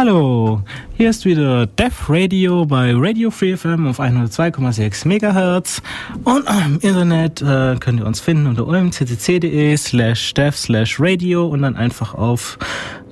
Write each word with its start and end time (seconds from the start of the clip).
Hallo, 0.00 0.62
hier 0.98 1.10
ist 1.10 1.24
wieder 1.24 1.66
Def 1.66 2.10
Radio 2.10 2.66
bei 2.66 2.92
Radio 2.92 3.30
Free 3.30 3.56
FM 3.56 3.86
auf 3.86 4.00
102,6 4.00 5.06
MHz 5.06 5.80
und 6.24 6.44
im 6.66 6.80
Internet 6.80 7.40
äh, 7.40 7.76
könnt 7.78 8.00
ihr 8.00 8.06
uns 8.06 8.18
finden 8.18 8.48
unter 8.48 8.66
umccc.de 8.66 9.76
slash 9.76 10.34
def 10.34 10.56
slash 10.56 10.98
radio 10.98 11.46
und 11.46 11.62
dann 11.62 11.76
einfach 11.76 12.14
auf 12.14 12.58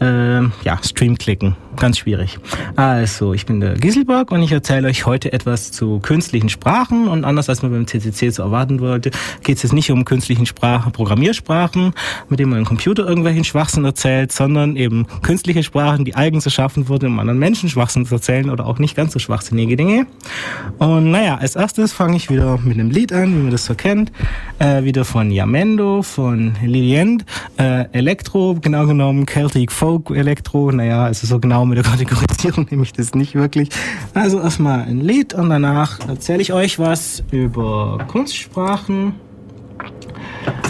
äh, 0.01 0.43
ja, 0.65 0.81
Stream 0.83 1.17
klicken. 1.17 1.57
Ganz 1.77 1.99
schwierig. 1.99 2.39
Also, 2.75 3.35
ich 3.35 3.45
bin 3.45 3.61
der 3.61 3.75
Giselberg 3.75 4.33
und 4.33 4.43
ich 4.43 4.51
erzähle 4.51 4.89
euch 4.89 5.05
heute 5.05 5.33
etwas 5.33 5.73
zu 5.73 6.01
künstlichen 6.01 6.49
Sprachen 6.49 7.07
und 7.07 7.25
anders 7.25 7.51
als 7.51 7.63
man 7.63 7.71
beim 7.71 7.87
CCC 7.87 8.31
so 8.31 8.43
erwarten 8.43 8.81
wollte, 8.81 9.11
geht 9.43 9.59
es 9.59 9.63
jetzt 9.63 9.73
nicht 9.73 9.91
um 9.91 10.05
künstlichen 10.07 10.47
Sprachen, 10.47 10.93
Programmiersprachen, 10.93 11.93
mit 12.29 12.41
denen 12.41 12.51
man 12.51 12.61
im 12.61 12.65
Computer 12.65 13.07
irgendwelchen 13.07 13.45
Schwachsinn 13.45 13.85
erzählt, 13.85 14.33
sondern 14.33 14.77
eben 14.77 15.07
künstliche 15.23 15.63
Sprachen, 15.63 16.05
die 16.07 16.15
eigens 16.15 16.47
erschaffen 16.47 16.89
wurden, 16.89 17.07
um 17.07 17.19
anderen 17.19 17.39
Menschen 17.39 17.69
Schwachsinn 17.77 18.07
zu 18.07 18.15
erzählen 18.15 18.49
oder 18.49 18.67
auch 18.67 18.79
nicht 18.79 18.97
ganz 18.97 19.13
so 19.13 19.19
schwachsinnige 19.19 19.77
Dinge. 19.77 20.07
Und 20.79 21.11
naja, 21.11 21.37
als 21.37 21.57
erstes 21.57 21.93
fange 21.93 22.17
ich 22.17 22.31
wieder 22.31 22.59
mit 22.65 22.79
einem 22.79 22.91
Lied 22.91 23.13
an, 23.13 23.37
wie 23.37 23.43
man 23.43 23.51
das 23.51 23.67
so 23.67 23.75
kennt. 23.75 24.11
Äh, 24.59 24.85
wieder 24.85 25.05
von 25.05 25.31
Yamendo, 25.31 26.01
von 26.03 26.55
Lilient, 26.65 27.27
äh, 27.59 27.85
Elektro, 27.93 28.57
genau 28.59 28.87
genommen 28.87 29.27
Celtic 29.27 29.71
Folk 29.71 30.09
Elektro. 30.11 30.73
Naja, 30.73 31.05
also 31.05 31.27
so 31.27 31.39
genau 31.39 31.67
mit 31.67 31.77
der 31.77 31.85
Kategorisierung 31.85 32.67
nehme 32.71 32.85
ich 32.85 32.95
das 32.95 33.15
nicht 33.15 33.35
wirklich. 33.35 33.69
Also 34.15 34.41
erstmal 34.41 34.81
ein 34.81 35.03
Lied 35.03 35.35
und 35.35 35.51
danach 35.51 36.01
erzähle 36.09 36.41
ich 36.41 36.55
euch 36.55 36.79
was 36.79 37.23
über 37.31 37.99
Kunstsprachen, 38.09 39.15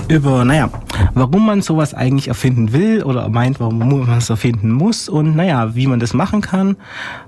über, 0.09 0.45
naja, 0.45 0.71
warum 1.15 1.47
man 1.47 1.63
sowas 1.63 1.93
eigentlich 1.93 2.29
erfinden 2.29 2.73
will 2.73 3.03
oder 3.03 3.29
meint, 3.29 3.59
warum 3.59 3.79
man 3.79 4.19
es 4.19 4.31
erfinden 4.31 4.71
muss 4.71 5.09
und 5.09 5.35
naja, 5.35 5.75
wie 5.75 5.87
man 5.87 5.99
das 5.99 6.15
machen 6.15 6.41
kann, 6.41 6.77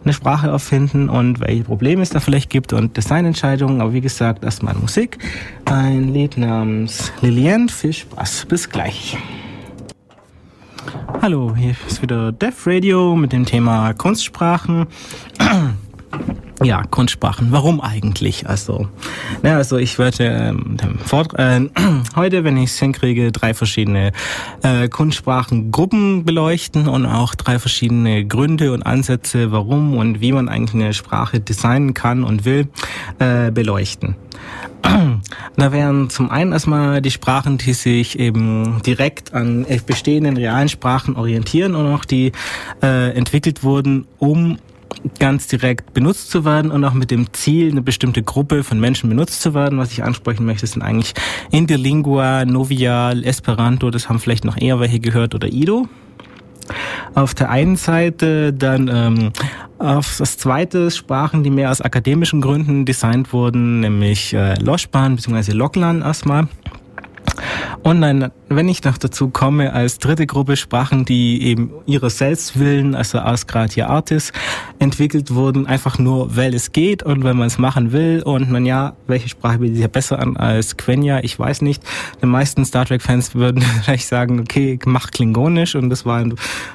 eine 0.05 0.13
Sprache 0.13 0.49
erfinden 0.49 1.09
und 1.09 1.41
welche 1.41 1.65
Probleme 1.65 2.03
es 2.03 2.11
da 2.11 2.21
vielleicht 2.21 2.51
gibt 2.51 2.73
und 2.73 2.97
Designentscheidungen. 2.97 3.81
Aber 3.81 3.93
wie 3.93 4.01
gesagt, 4.01 4.45
erstmal 4.45 4.75
Musik. 4.75 5.19
Ein 5.65 6.13
Lied 6.13 6.39
namens 6.39 7.13
Lillian. 7.21 7.69
Viel 7.69 7.93
Spaß. 7.93 8.47
Bis 8.49 8.69
gleich. 8.71 9.17
Hallo, 11.21 11.55
hier 11.57 11.75
ist 11.87 12.01
wieder 12.01 12.31
Def 12.31 12.67
Radio 12.67 13.17
mit 13.17 13.33
dem 13.33 13.45
Thema 13.45 13.93
Kunstsprachen. 13.93 14.87
Ja, 16.65 16.83
Kunstsprachen. 16.83 17.53
Warum 17.53 17.81
eigentlich? 17.81 18.49
Also, 18.49 18.89
na, 19.43 19.57
also 19.57 19.77
ich 19.77 19.97
werde 19.99 20.25
ähm, 20.25 20.77
äh, 21.37 21.61
heute, 22.17 22.43
wenn 22.43 22.57
ich 22.57 22.71
es 22.71 22.79
hinkriege, 22.81 23.31
drei 23.31 23.55
verschiedene 23.55 24.11
äh, 24.63 24.89
Kunstsprachengruppen 24.89 26.25
beleuchten 26.25 26.89
und 26.89 27.07
auch 27.07 27.37
drei 27.37 27.61
verschiedene 27.61 28.27
Gründe 28.27 28.73
und 28.73 28.83
Ansätze, 28.83 29.53
warum 29.53 29.97
und 29.97 30.21
wie 30.21 30.33
man 30.33 30.49
eigentlich 30.49 30.83
eine 30.83 30.95
Sprache 30.95 31.39
designen 31.39 31.95
kann 31.95 32.25
und 32.25 32.45
will, 32.45 32.67
äh, 33.21 33.53
beleuchten. 33.53 34.17
Da 35.57 35.73
wären 35.73 36.09
zum 36.09 36.31
einen 36.31 36.53
erstmal 36.53 37.03
die 37.03 37.11
Sprachen, 37.11 37.59
die 37.59 37.73
sich 37.73 38.19
eben 38.19 38.81
direkt 38.87 39.35
an 39.35 39.67
bestehenden 39.87 40.37
realen 40.37 40.69
Sprachen 40.69 41.17
orientieren 41.17 41.75
und 41.75 41.93
auch 41.93 42.05
die 42.05 42.31
äh, 42.81 43.11
entwickelt 43.11 43.65
wurden, 43.65 44.07
um 44.19 44.59
ganz 45.19 45.47
direkt 45.47 45.95
benutzt 45.95 46.31
zu 46.31 46.45
werden 46.45 46.71
und 46.71 46.85
auch 46.85 46.95
mit 46.95 47.11
dem 47.11 47.33
Ziel, 47.33 47.71
eine 47.71 47.83
bestimmte 47.83 48.23
Gruppe 48.23 48.65
von 48.65 48.81
Menschen 48.81 49.09
benutzt 49.09 49.41
zu 49.41 49.55
werden. 49.55 49.79
Was 49.79 49.93
ich 49.93 50.03
ansprechen 50.03 50.45
möchte, 50.45 50.67
sind 50.67 50.83
eigentlich 50.83 51.15
Interlingua, 51.51 52.45
Novial, 52.45 53.25
Esperanto, 53.25 53.91
das 53.91 54.09
haben 54.09 54.19
vielleicht 54.19 54.45
noch 54.45 54.57
eher 54.61 54.81
welche 54.81 55.01
gehört, 55.01 55.35
oder 55.35 55.49
Ido. 55.49 55.89
Auf 57.15 57.35
der 57.35 57.51
einen 57.51 57.77
Seite 57.77 58.53
dann 58.53 58.89
ähm, 58.93 59.33
auf 59.79 60.17
das 60.19 60.37
zweite 60.37 60.91
Sprachen, 60.91 61.43
die 61.43 61.51
mehr 61.51 61.71
aus 61.71 61.81
akademischen 61.81 62.41
Gründen 62.41 62.85
designt 62.85 63.33
wurden, 63.33 63.81
nämlich 63.81 64.35
äh, 64.35 64.55
Loschban 64.61 65.17
bzw. 65.17 65.53
Loklan 65.53 66.03
erstmal. 66.03 66.49
Und 67.83 68.01
dann, 68.01 68.31
wenn 68.49 68.69
ich 68.69 68.83
noch 68.85 68.99
dazu 68.99 69.29
komme, 69.29 69.73
als 69.73 69.99
dritte 69.99 70.27
Gruppe 70.27 70.57
Sprachen, 70.57 71.05
die 71.05 71.43
eben 71.43 71.71
ihrer 71.87 72.11
selbst 72.11 72.59
willen, 72.59 72.95
also 72.95 73.19
aus 73.19 73.47
Gratia 73.47 73.87
Artis, 73.87 74.33
entwickelt 74.79 75.35
wurden, 75.35 75.67
einfach 75.67 75.99
nur, 75.99 76.37
weil 76.37 76.55
es 76.55 76.73
geht 76.73 77.03
und 77.03 77.25
wenn 77.25 77.37
man 77.37 77.47
es 77.47 77.59
machen 77.59 77.93
will. 77.93 78.23
Und 78.23 78.51
man 78.51 78.67
ja, 78.67 78.95
welche 79.07 79.29
Sprache 79.29 79.59
bietet 79.59 79.77
sich 79.77 79.89
besser 79.89 80.19
an 80.19 80.37
als 80.37 80.77
Quenya? 80.77 81.21
Ich 81.23 81.39
weiß 81.39 81.63
nicht. 81.63 81.83
Die 82.23 82.27
meisten 82.27 82.65
Star 82.65 82.85
Trek-Fans 82.85 83.35
würden 83.35 83.63
vielleicht 83.83 84.07
sagen, 84.07 84.41
okay, 84.41 84.79
mach 84.85 85.11
Klingonisch. 85.11 85.75
Und 85.75 85.91
das 85.91 86.05
war, 86.05 86.25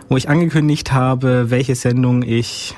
wo 0.10 0.18
ich 0.18 0.30
angekündigt 0.30 0.92
habe, 0.94 1.50
welche 1.50 1.76
Sendung 1.76 2.24
ich 2.24 2.76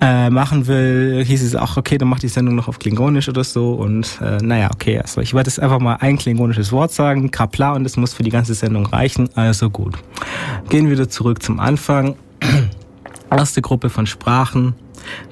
äh, 0.00 0.30
machen 0.30 0.66
will, 0.66 1.24
hieß 1.24 1.42
es 1.42 1.54
auch, 1.54 1.76
okay, 1.76 1.98
dann 1.98 2.08
mach 2.08 2.18
die 2.18 2.28
Sendung 2.28 2.54
noch 2.54 2.68
auf 2.68 2.78
Klingonisch 2.78 3.28
oder 3.28 3.44
so. 3.44 3.72
Und 3.72 4.18
äh, 4.20 4.38
naja, 4.42 4.70
okay, 4.72 4.98
also 4.98 5.20
ich 5.20 5.34
werde 5.34 5.48
jetzt 5.48 5.60
einfach 5.60 5.78
mal 5.78 5.96
ein 6.00 6.18
klingonisches 6.18 6.72
Wort 6.72 6.92
sagen, 6.92 7.30
Kapla, 7.30 7.72
und 7.72 7.84
das 7.84 7.96
muss 7.96 8.12
für 8.12 8.22
die 8.22 8.30
ganze 8.30 8.54
Sendung 8.54 8.86
reichen. 8.86 9.28
Also 9.34 9.70
gut. 9.70 9.94
Gehen 10.68 10.86
wir 10.86 10.92
wieder 10.92 11.08
zurück 11.08 11.42
zum 11.42 11.60
Anfang. 11.60 12.16
Erste 13.30 13.62
Gruppe 13.62 13.90
von 13.90 14.06
Sprachen, 14.06 14.74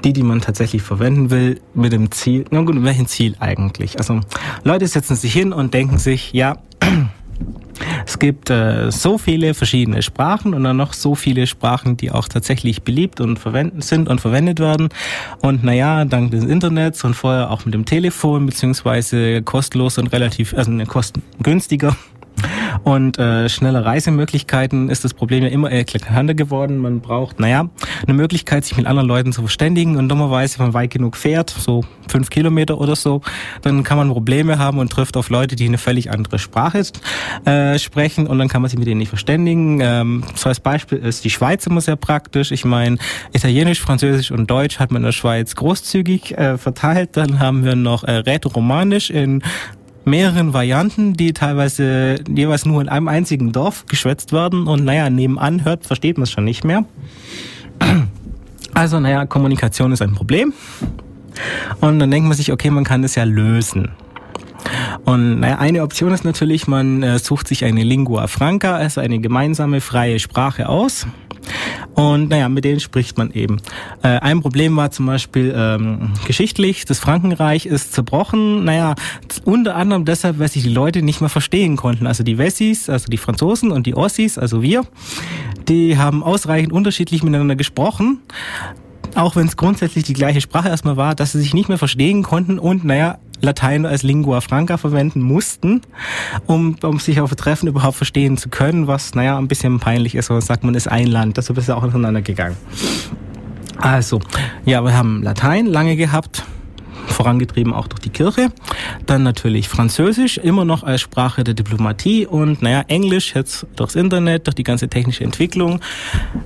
die, 0.03 0.13
die 0.13 0.23
man 0.23 0.41
tatsächlich 0.41 0.83
verwenden 0.83 1.31
will, 1.31 1.61
mit 1.75 1.93
dem 1.93 2.11
Ziel, 2.11 2.45
na 2.51 2.63
gut, 2.63 2.83
welchen 2.83 3.07
Ziel 3.07 3.37
eigentlich? 3.39 3.99
Also 3.99 4.21
Leute 4.65 4.87
setzen 4.87 5.17
sich 5.17 5.33
hin 5.33 5.53
und 5.53 5.75
denken 5.75 5.99
sich, 5.99 6.33
ja, 6.33 6.57
es 8.07 8.19
gibt 8.19 8.51
äh, 8.51 8.91
so 8.91 9.19
viele 9.19 9.55
verschiedene 9.55 10.03
Sprachen 10.03 10.55
und 10.55 10.65
dann 10.65 10.77
noch 10.77 10.93
so 10.93 11.15
viele 11.15 11.47
Sprachen, 11.47 11.97
die 11.97 12.11
auch 12.11 12.29
tatsächlich 12.29 12.83
beliebt 12.83 13.21
und 13.21 13.39
verwendet 13.39 13.85
sind 13.85 14.09
und 14.09 14.21
verwendet 14.21 14.61
werden. 14.61 14.89
Und 15.41 15.65
naja, 15.65 16.05
dank 16.05 16.31
des 16.31 16.45
Internets 16.45 17.05
und 17.05 17.15
vorher 17.15 17.51
auch 17.51 17.65
mit 17.65 17.75
dem 17.75 17.84
Telefon, 17.84 18.47
beziehungsweise 18.47 19.43
kostenlos 19.43 19.99
und 19.99 20.09
relativ, 20.09 20.55
also 20.55 20.71
ne, 20.71 20.87
kostengünstiger 20.87 21.97
und 22.84 23.19
äh, 23.19 23.49
schnelle 23.49 23.84
Reisemöglichkeiten 23.84 24.91
ist 24.91 25.05
das 25.05 25.15
Problem 25.15 25.43
ja 25.43 25.49
immer 25.49 25.72
eklatanter 25.72 26.34
geworden. 26.34 26.78
Man 26.78 27.00
braucht, 27.00 27.41
naja, 27.41 27.69
eine 28.06 28.15
Möglichkeit, 28.15 28.65
sich 28.65 28.77
mit 28.77 28.87
anderen 28.87 29.09
Leuten 29.09 29.33
zu 29.33 29.43
verständigen. 29.43 29.97
Und 29.97 30.09
dummerweise, 30.09 30.59
wenn 30.59 30.67
man 30.67 30.75
weit 30.75 30.91
genug 30.91 31.17
fährt, 31.17 31.50
so 31.50 31.84
fünf 32.09 32.31
Kilometer 32.31 32.78
oder 32.78 32.97
so, 32.97 33.22
dann 33.62 33.83
kann 33.83 33.97
man 33.97 34.09
Probleme 34.09 34.59
haben 34.59 34.78
und 34.78 34.91
trifft 34.91 35.17
auf 35.17 35.31
Leute, 35.31 35.56
die 35.56 35.67
eine 35.67 35.78
völlig 35.78 36.11
andere 36.11 36.39
Sprache 36.39 36.83
äh, 37.45 37.78
sprechen 37.78 38.27
und 38.27 38.39
dann 38.39 38.49
kann 38.49 38.62
man 38.62 38.69
sich 38.69 38.78
mit 38.78 38.87
denen 38.87 38.99
nicht 38.99 39.09
verständigen. 39.09 39.81
Ähm, 39.81 40.25
so 40.34 40.49
als 40.49 40.61
Beispiel 40.61 40.99
ist 40.99 41.25
die 41.25 41.31
Schweiz 41.31 41.66
immer 41.66 41.81
sehr 41.81 41.97
praktisch. 41.97 42.51
Ich 42.51 42.65
meine, 42.65 42.99
Italienisch, 43.33 43.81
Französisch 43.81 44.31
und 44.31 44.51
Deutsch 44.51 44.78
hat 44.78 44.91
man 44.91 45.03
in 45.03 45.06
der 45.06 45.12
Schweiz 45.12 45.55
großzügig 45.55 46.37
äh, 46.37 46.59
verteilt. 46.59 47.16
Dann 47.16 47.39
haben 47.39 47.65
wir 47.65 47.77
noch 47.77 48.05
äh, 48.05 48.12
Rätoromanisch 48.16 49.11
in 49.11 49.43
mehreren 50.04 50.53
Varianten, 50.53 51.15
die 51.15 51.32
teilweise 51.32 52.16
jeweils 52.28 52.66
nur 52.66 52.81
in 52.81 52.88
einem 52.88 53.09
einzigen 53.09 53.53
Dorf 53.53 53.87
geschwätzt 53.87 54.32
werden 54.32 54.66
und 54.66 54.84
naja, 54.84 55.10
nebenan 55.10 55.65
hört, 55.65 55.87
versteht 55.87 56.19
man 56.19 56.25
es 56.25 56.31
schon 56.31 56.44
nicht 56.44 56.65
mehr. 56.65 56.84
Also 58.75 58.98
naja, 59.00 59.25
Kommunikation 59.26 59.92
ist 59.92 60.03
ein 60.03 60.15
Problem. 60.15 60.53
Und 61.81 61.98
dann 61.98 62.10
denkt 62.10 62.28
man 62.28 62.37
sich, 62.37 62.53
okay, 62.53 62.70
man 62.70 62.84
kann 62.84 63.03
das 63.03 63.15
ja 63.15 63.25
lösen. 63.25 63.91
Und 65.05 65.41
naja, 65.41 65.59
eine 65.59 65.83
Option 65.83 66.13
ist 66.13 66.25
natürlich, 66.25 66.67
man 66.67 67.03
äh, 67.03 67.19
sucht 67.19 67.49
sich 67.49 67.65
eine 67.65 67.83
Lingua 67.83 68.27
Franca, 68.27 68.77
also 68.77 69.01
eine 69.01 69.19
gemeinsame 69.19 69.81
freie 69.81 70.19
Sprache 70.19 70.69
aus. 70.69 71.07
Und 71.95 72.31
naja, 72.31 72.49
mit 72.49 72.65
denen 72.65 72.81
spricht 72.81 73.19
man 73.19 73.31
eben. 73.33 73.59
Äh, 74.03 74.19
ein 74.19 74.41
Problem 74.41 74.77
war 74.77 74.91
zum 74.91 75.07
Beispiel 75.07 75.55
ähm, 75.57 76.13
geschichtlich, 76.27 76.85
das 76.87 76.99
Frankenreich 76.99 77.67
ist 77.67 77.93
zerbrochen. 77.93 78.65
Naja, 78.65 78.95
unter 79.45 79.77
anderem 79.77 80.05
deshalb, 80.05 80.39
weil 80.39 80.49
sich 80.49 80.65
die 80.65 80.71
Leute 80.71 81.03
nicht 81.03 81.21
mehr 81.21 81.31
verstehen 81.31 81.77
konnten. 81.77 82.07
Also 82.07 82.25
die 82.25 82.39
Wessis, 82.39 82.89
also 82.89 83.07
die 83.07 83.19
Franzosen 83.19 83.71
und 83.71 83.87
die 83.87 83.95
Ossis, 83.95 84.39
also 84.39 84.63
wir, 84.63 84.85
die 85.69 85.97
haben 85.99 86.23
ausreichend 86.23 86.73
unterschiedlich 86.73 87.23
miteinander 87.23 87.57
gesprochen 87.57 88.21
auch 89.17 89.37
wenn 89.37 89.47
es 89.47 89.57
grundsätzlich 89.57 90.05
die 90.05 90.13
gleiche 90.13 90.41
Sprache 90.41 90.69
erstmal 90.69 90.97
war, 90.97 91.15
dass 91.15 91.33
sie 91.33 91.41
sich 91.41 91.55
nicht 91.55 91.69
mehr 91.69 91.78
verstehen 91.78 92.22
konnten 92.22 92.59
und 92.59 92.84
naja, 92.84 93.19
Latein 93.41 93.86
als 93.86 94.03
Lingua 94.03 94.41
Franca 94.41 94.77
verwenden 94.77 95.21
mussten, 95.21 95.83
um, 96.47 96.77
um 96.83 96.98
sich 96.98 97.21
auf 97.21 97.34
Treffen 97.34 97.69
überhaupt 97.69 97.97
verstehen 97.97 98.36
zu 98.36 98.48
können, 98.48 98.86
was, 98.86 99.15
naja, 99.15 99.39
ein 99.39 99.48
bisschen 99.48 99.81
peinlich 99.81 100.15
ist, 100.15 100.31
aber 100.31 100.41
sagt 100.41 100.65
man 100.65 100.75
ist 100.75 100.89
ein 100.89 101.07
Land, 101.07 101.39
das 101.39 101.51
ist 101.51 101.69
ja 101.69 101.75
auch 101.77 101.83
auseinander 101.83 102.22
gegangen. 102.22 102.57
Also, 103.77 104.21
ja, 104.65 104.83
wir 104.83 104.97
haben 104.97 105.22
Latein 105.22 105.66
lange 105.66 105.97
gehabt, 105.97 106.45
vorangetrieben 107.06 107.72
auch 107.72 107.86
durch 107.89 108.01
die 108.01 108.10
Kirche. 108.10 108.48
Dann 109.06 109.22
natürlich 109.22 109.68
Französisch, 109.68 110.39
immer 110.39 110.65
noch 110.65 110.83
als 110.83 111.01
Sprache 111.01 111.45
der 111.45 111.54
Diplomatie 111.54 112.27
und 112.27 112.62
naja, 112.62 112.84
Englisch 112.89 113.34
jetzt 113.34 113.66
durchs 113.77 113.95
Internet, 113.95 114.47
durch 114.47 114.54
die 114.54 114.62
ganze 114.62 114.89
technische 114.89 115.24
Entwicklung. 115.24 115.80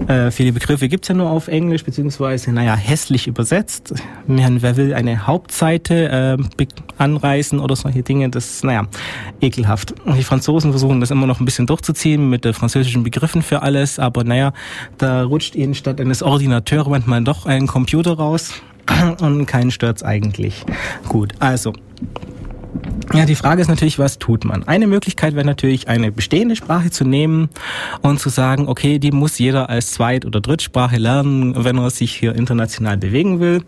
Äh, 0.06 0.30
viele 0.30 0.52
Begriffe 0.52 0.88
gibt's 0.88 1.08
ja 1.08 1.14
nur 1.14 1.30
auf 1.30 1.48
Englisch, 1.48 1.84
beziehungsweise 1.84 2.52
naja, 2.52 2.74
hässlich 2.74 3.26
übersetzt. 3.26 3.94
Wer 4.26 4.76
will 4.76 4.94
eine 4.94 5.26
Hauptseite 5.26 6.38
äh, 6.38 6.66
anreißen 6.98 7.60
oder 7.60 7.76
solche 7.76 8.02
Dinge, 8.02 8.28
das 8.28 8.50
ist 8.50 8.64
naja, 8.64 8.86
ekelhaft. 9.40 9.94
Die 10.16 10.24
Franzosen 10.24 10.70
versuchen 10.70 11.00
das 11.00 11.10
immer 11.10 11.26
noch 11.26 11.40
ein 11.40 11.44
bisschen 11.44 11.66
durchzuziehen 11.66 12.28
mit 12.28 12.44
den 12.44 12.54
französischen 12.54 13.02
Begriffen 13.02 13.42
für 13.42 13.62
alles, 13.62 13.98
aber 13.98 14.24
naja, 14.24 14.52
da 14.98 15.22
rutscht 15.22 15.54
ihnen 15.54 15.74
statt 15.74 16.00
eines 16.00 16.22
Ordinateurs 16.22 16.88
manchmal 16.88 17.22
doch 17.22 17.46
ein 17.46 17.66
Computer 17.66 18.14
raus 18.14 18.62
und 19.20 19.46
keinen 19.46 19.70
stört's 19.70 20.02
eigentlich. 20.02 20.64
Gut, 21.08 21.34
also 21.38 21.72
ja, 23.14 23.24
die 23.24 23.34
Frage 23.34 23.62
ist 23.62 23.68
natürlich, 23.68 23.98
was 23.98 24.18
tut 24.18 24.44
man? 24.44 24.64
Eine 24.64 24.86
Möglichkeit 24.86 25.34
wäre 25.34 25.46
natürlich, 25.46 25.88
eine 25.88 26.12
bestehende 26.12 26.56
Sprache 26.56 26.90
zu 26.90 27.04
nehmen 27.04 27.48
und 28.02 28.20
zu 28.20 28.28
sagen, 28.28 28.68
okay, 28.68 28.98
die 28.98 29.12
muss 29.12 29.38
jeder 29.38 29.70
als 29.70 29.92
Zweit- 29.92 30.26
oder 30.26 30.42
Drittsprache 30.42 30.98
lernen, 30.98 31.64
wenn 31.64 31.78
er 31.78 31.88
sich 31.88 32.12
hier 32.12 32.34
international 32.34 32.98
bewegen 32.98 33.40
will. 33.40 33.62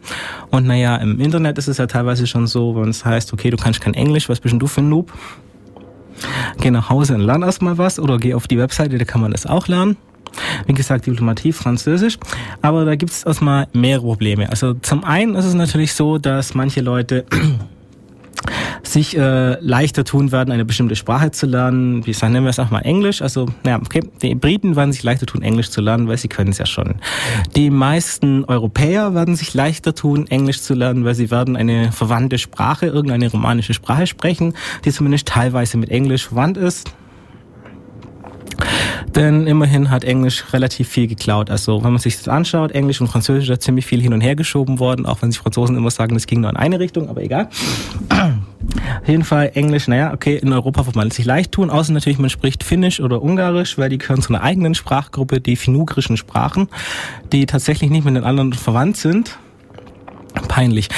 Und 0.50 0.66
naja, 0.66 0.96
im 0.96 1.20
Internet 1.20 1.56
ist 1.56 1.68
es 1.68 1.78
ja 1.78 1.86
teilweise 1.86 2.26
schon 2.26 2.46
so, 2.46 2.76
wenn 2.76 2.90
es 2.90 3.04
heißt, 3.04 3.32
okay, 3.32 3.48
du 3.48 3.56
kannst 3.56 3.80
kein 3.80 3.94
Englisch, 3.94 4.28
was 4.28 4.40
bist 4.40 4.52
denn 4.52 4.58
du 4.58 4.66
für 4.66 4.82
ein 4.82 4.90
Noob? 4.90 5.10
Geh 6.60 6.70
nach 6.70 6.90
Hause 6.90 7.14
und 7.14 7.22
lern 7.22 7.42
erstmal 7.42 7.78
was 7.78 7.98
oder 7.98 8.18
geh 8.18 8.34
auf 8.34 8.46
die 8.46 8.58
Webseite, 8.58 8.98
da 8.98 9.04
kann 9.06 9.22
man 9.22 9.30
das 9.30 9.46
auch 9.46 9.68
lernen. 9.68 9.96
Wie 10.66 10.74
gesagt, 10.74 11.06
Diplomatie, 11.06 11.52
Französisch. 11.52 12.18
Aber 12.62 12.84
da 12.84 12.96
gibt 12.96 13.12
es 13.12 13.24
erstmal 13.24 13.68
mehrere 13.72 14.06
Probleme. 14.06 14.48
Also 14.50 14.74
zum 14.74 15.04
einen 15.04 15.34
ist 15.34 15.44
es 15.44 15.54
natürlich 15.54 15.94
so, 15.94 16.18
dass 16.18 16.54
manche 16.54 16.80
Leute 16.80 17.24
sich 18.82 19.16
äh, 19.16 19.58
leichter 19.60 20.04
tun 20.04 20.32
werden, 20.32 20.52
eine 20.52 20.64
bestimmte 20.64 20.96
Sprache 20.96 21.30
zu 21.30 21.46
lernen. 21.46 22.06
Wie 22.06 22.12
sagen, 22.12 22.32
nennen 22.32 22.46
wir 22.46 22.50
es 22.50 22.58
auch 22.58 22.70
mal 22.70 22.80
Englisch. 22.80 23.22
Also, 23.22 23.46
ja, 23.64 23.76
okay, 23.76 24.02
die 24.22 24.34
Briten 24.34 24.76
werden 24.76 24.92
sich 24.92 25.02
leichter 25.02 25.26
tun, 25.26 25.42
Englisch 25.42 25.70
zu 25.70 25.80
lernen, 25.80 26.08
weil 26.08 26.18
sie 26.18 26.28
können 26.28 26.50
es 26.50 26.58
ja 26.58 26.66
schon. 26.66 26.96
Die 27.56 27.70
meisten 27.70 28.44
Europäer 28.44 29.14
werden 29.14 29.36
sich 29.36 29.54
leichter 29.54 29.94
tun, 29.94 30.26
Englisch 30.28 30.62
zu 30.62 30.74
lernen, 30.74 31.04
weil 31.04 31.14
sie 31.14 31.30
werden 31.30 31.56
eine 31.56 31.92
verwandte 31.92 32.38
Sprache, 32.38 32.86
irgendeine 32.86 33.30
romanische 33.30 33.74
Sprache 33.74 34.06
sprechen, 34.06 34.54
die 34.84 34.92
zumindest 34.92 35.28
teilweise 35.28 35.76
mit 35.76 35.90
Englisch 35.90 36.28
verwandt 36.28 36.56
ist. 36.56 36.90
Denn 39.14 39.46
immerhin 39.46 39.90
hat 39.90 40.04
Englisch 40.04 40.44
relativ 40.52 40.88
viel 40.88 41.06
geklaut. 41.06 41.50
Also 41.50 41.82
wenn 41.82 41.92
man 41.92 42.00
sich 42.00 42.16
das 42.16 42.28
anschaut, 42.28 42.72
Englisch 42.72 43.00
und 43.00 43.08
Französisch 43.08 43.48
ist 43.48 43.62
ziemlich 43.62 43.86
viel 43.86 44.00
hin 44.00 44.12
und 44.12 44.20
her 44.20 44.36
geschoben 44.36 44.78
worden, 44.78 45.06
auch 45.06 45.22
wenn 45.22 45.30
sich 45.30 45.40
Franzosen 45.40 45.76
immer 45.76 45.90
sagen, 45.90 46.14
das 46.14 46.26
ging 46.26 46.40
nur 46.40 46.50
in 46.50 46.56
eine 46.56 46.78
Richtung, 46.78 47.08
aber 47.08 47.22
egal. 47.22 47.48
Auf 48.08 49.08
jeden 49.08 49.24
Fall 49.24 49.52
Englisch, 49.54 49.88
naja, 49.88 50.12
okay, 50.12 50.36
in 50.36 50.52
Europa 50.52 50.86
wird 50.86 50.96
man 50.96 51.08
es 51.08 51.16
sich 51.16 51.24
leicht 51.24 51.52
tun, 51.52 51.70
außer 51.70 51.92
natürlich 51.92 52.18
man 52.18 52.30
spricht 52.30 52.62
Finnisch 52.62 53.00
oder 53.00 53.22
Ungarisch, 53.22 53.78
weil 53.78 53.88
die 53.88 53.98
gehören 53.98 54.22
zu 54.22 54.32
einer 54.32 54.42
eigenen 54.42 54.74
Sprachgruppe, 54.74 55.40
die 55.40 55.56
finugrischen 55.56 56.16
Sprachen, 56.16 56.68
die 57.32 57.46
tatsächlich 57.46 57.90
nicht 57.90 58.04
mit 58.04 58.14
den 58.14 58.24
anderen 58.24 58.52
verwandt 58.52 58.96
sind. 58.96 59.38
Peinlich. 60.48 60.88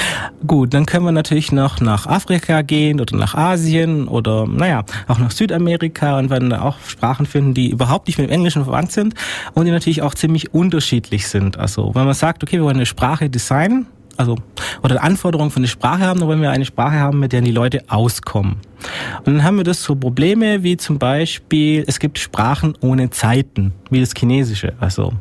Gut, 0.47 0.75
dann 0.75 0.87
können 0.87 1.05
wir 1.05 1.13
natürlich 1.13 1.53
noch 1.53 1.81
nach 1.81 2.07
Afrika 2.07 2.63
gehen 2.63 3.01
oder 3.01 3.17
nach 3.17 3.35
Asien 3.35 4.09
oder 4.09 4.47
naja, 4.47 4.85
auch 5.09 5.19
nach 5.19 5.31
Südamerika 5.31 6.19
und 6.19 6.31
werden 6.31 6.51
da 6.51 6.63
auch 6.63 6.77
Sprachen 6.87 7.27
finden, 7.27 7.55
die 7.55 7.71
überhaupt 7.71 8.07
nicht 8.09 8.19
mit 8.19 8.29
dem 8.29 8.33
Englischen 8.33 8.65
verwandt 8.65 8.93
sind 8.93 9.15
und 9.55 9.65
die 9.65 9.71
natürlich 9.71 10.03
auch 10.03 10.15
ziemlich 10.15 10.53
unterschiedlich 10.55 11.29
sind. 11.29 11.59
Also 11.59 11.95
wenn 11.95 12.05
man 12.05 12.15
sagt, 12.15 12.43
okay, 12.43 12.57
wir 12.57 12.65
wollen 12.65 12.77
eine 12.77 12.87
Sprache 12.87 13.31
designen, 13.31 13.87
also 14.17 14.37
oder 14.83 15.03
Anforderungen 15.03 15.51
von 15.51 15.63
der 15.63 15.69
Sprache 15.69 16.05
haben, 16.05 16.21
dann 16.21 16.29
wollen 16.29 16.43
wir 16.43 16.51
eine 16.51 16.65
Sprache 16.65 16.99
haben, 16.99 17.21
mit 17.21 17.33
der 17.33 17.41
die 17.41 17.51
Leute 17.51 17.85
auskommen. 17.89 18.57
Und 19.25 19.35
dann 19.35 19.45
haben 19.45 19.57
wir 19.57 19.65
das 19.65 19.83
so 19.83 19.95
Probleme 19.95 20.63
wie 20.63 20.77
zum 20.77 20.99
Beispiel, 20.99 21.85
es 21.87 21.99
gibt 21.99 22.19
Sprachen 22.19 22.75
ohne 22.81 23.11
Zeiten, 23.11 23.73
wie 23.91 24.01
das 24.01 24.13
Chinesische. 24.17 24.75
Also 24.81 25.13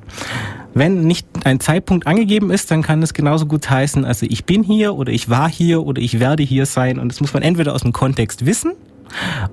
wenn 0.74 1.02
nicht 1.04 1.28
ein 1.44 1.60
Zeitpunkt 1.60 2.08
angegeben 2.08 2.52
ist, 2.52 2.72
dann 2.72 2.82
kann 2.82 3.02
es 3.04 3.14
genauso 3.14 3.46
gut 3.46 3.70
heißen, 3.70 4.06
also 4.06 4.26
ich 4.30 4.46
bin 4.46 4.64
hier 4.64 4.96
oder 4.96 5.12
ich 5.12 5.30
war 5.30 5.50
hier 5.50 5.86
oder 5.86 6.02
ich 6.02 6.20
werde 6.20 6.44
hier 6.44 6.66
sein. 6.66 7.00
Und 7.00 7.10
das 7.12 7.22
muss 7.22 7.34
man 7.34 7.44
entweder 7.44 7.74
aus 7.74 7.82
dem 7.82 7.94
Kontext 7.94 8.46
wissen 8.46 8.74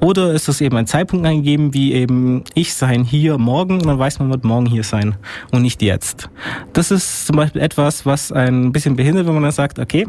oder 0.00 0.32
ist 0.32 0.48
es 0.48 0.60
eben 0.60 0.76
ein 0.76 0.86
Zeitpunkt 0.86 1.26
angegeben, 1.26 1.74
wie 1.74 1.92
eben 1.92 2.44
ich 2.54 2.74
sein 2.74 3.04
hier 3.04 3.38
morgen 3.38 3.74
und 3.74 3.86
dann 3.86 3.98
weiß 3.98 4.18
man, 4.20 4.30
wird 4.30 4.44
morgen 4.44 4.66
hier 4.66 4.84
sein 4.84 5.16
und 5.50 5.62
nicht 5.62 5.82
jetzt. 5.82 6.28
Das 6.72 6.90
ist 6.90 7.26
zum 7.26 7.36
Beispiel 7.36 7.60
etwas, 7.60 8.06
was 8.06 8.32
ein 8.32 8.72
bisschen 8.72 8.96
behindert, 8.96 9.26
wenn 9.26 9.34
man 9.34 9.42
dann 9.42 9.52
sagt, 9.52 9.78
okay, 9.78 10.06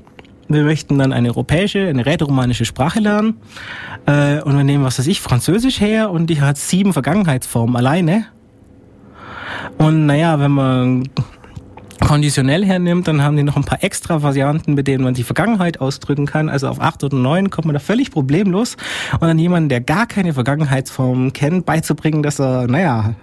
wir 0.47 0.63
möchten 0.63 0.97
dann 0.97 1.13
eine 1.13 1.29
europäische, 1.29 1.88
eine 1.88 2.05
rätoromanische 2.05 2.65
Sprache 2.65 3.00
lernen 3.00 3.38
äh, 4.07 4.41
und 4.41 4.57
wir 4.57 4.63
nehmen, 4.63 4.83
was 4.83 4.97
weiß 4.97 5.07
ich, 5.07 5.21
Französisch 5.21 5.79
her 5.79 6.09
und 6.09 6.27
die 6.27 6.41
hat 6.41 6.57
sieben 6.57 6.94
Vergangenheitsformen 6.94 7.75
alleine 7.75 8.25
und 9.78 10.06
naja, 10.06 10.40
wenn 10.40 10.51
man 10.51 11.10
konditionell 12.00 12.66
hernimmt, 12.66 13.07
dann 13.07 13.22
haben 13.22 13.36
die 13.38 13.44
noch 13.44 13.56
ein 13.56 13.63
paar 13.63 13.84
extra 13.84 14.22
Varianten, 14.22 14.74
mit 14.74 14.88
denen 14.88 15.04
man 15.04 15.13
die 15.13 15.24
Vergangenheit 15.24 15.80
ausdrücken 15.81 16.25
kann. 16.25 16.50
Also 16.50 16.68
auf 16.68 16.81
acht 16.81 17.04
oder 17.04 17.16
neun 17.16 17.50
kommt 17.50 17.66
man 17.66 17.74
da 17.74 17.80
völlig 17.80 18.12
problemlos. 18.12 18.78
Und 19.13 19.28
dann 19.28 19.38
jemanden, 19.38 19.69
der 19.69 19.81
gar 19.81 20.07
keine 20.07 20.34
Vergangenheitsform 20.34 21.34
kennt, 21.34 21.66
beizubringen, 21.66 22.24
dass 22.24 22.40
er, 22.40 22.68
naja, 22.68 23.16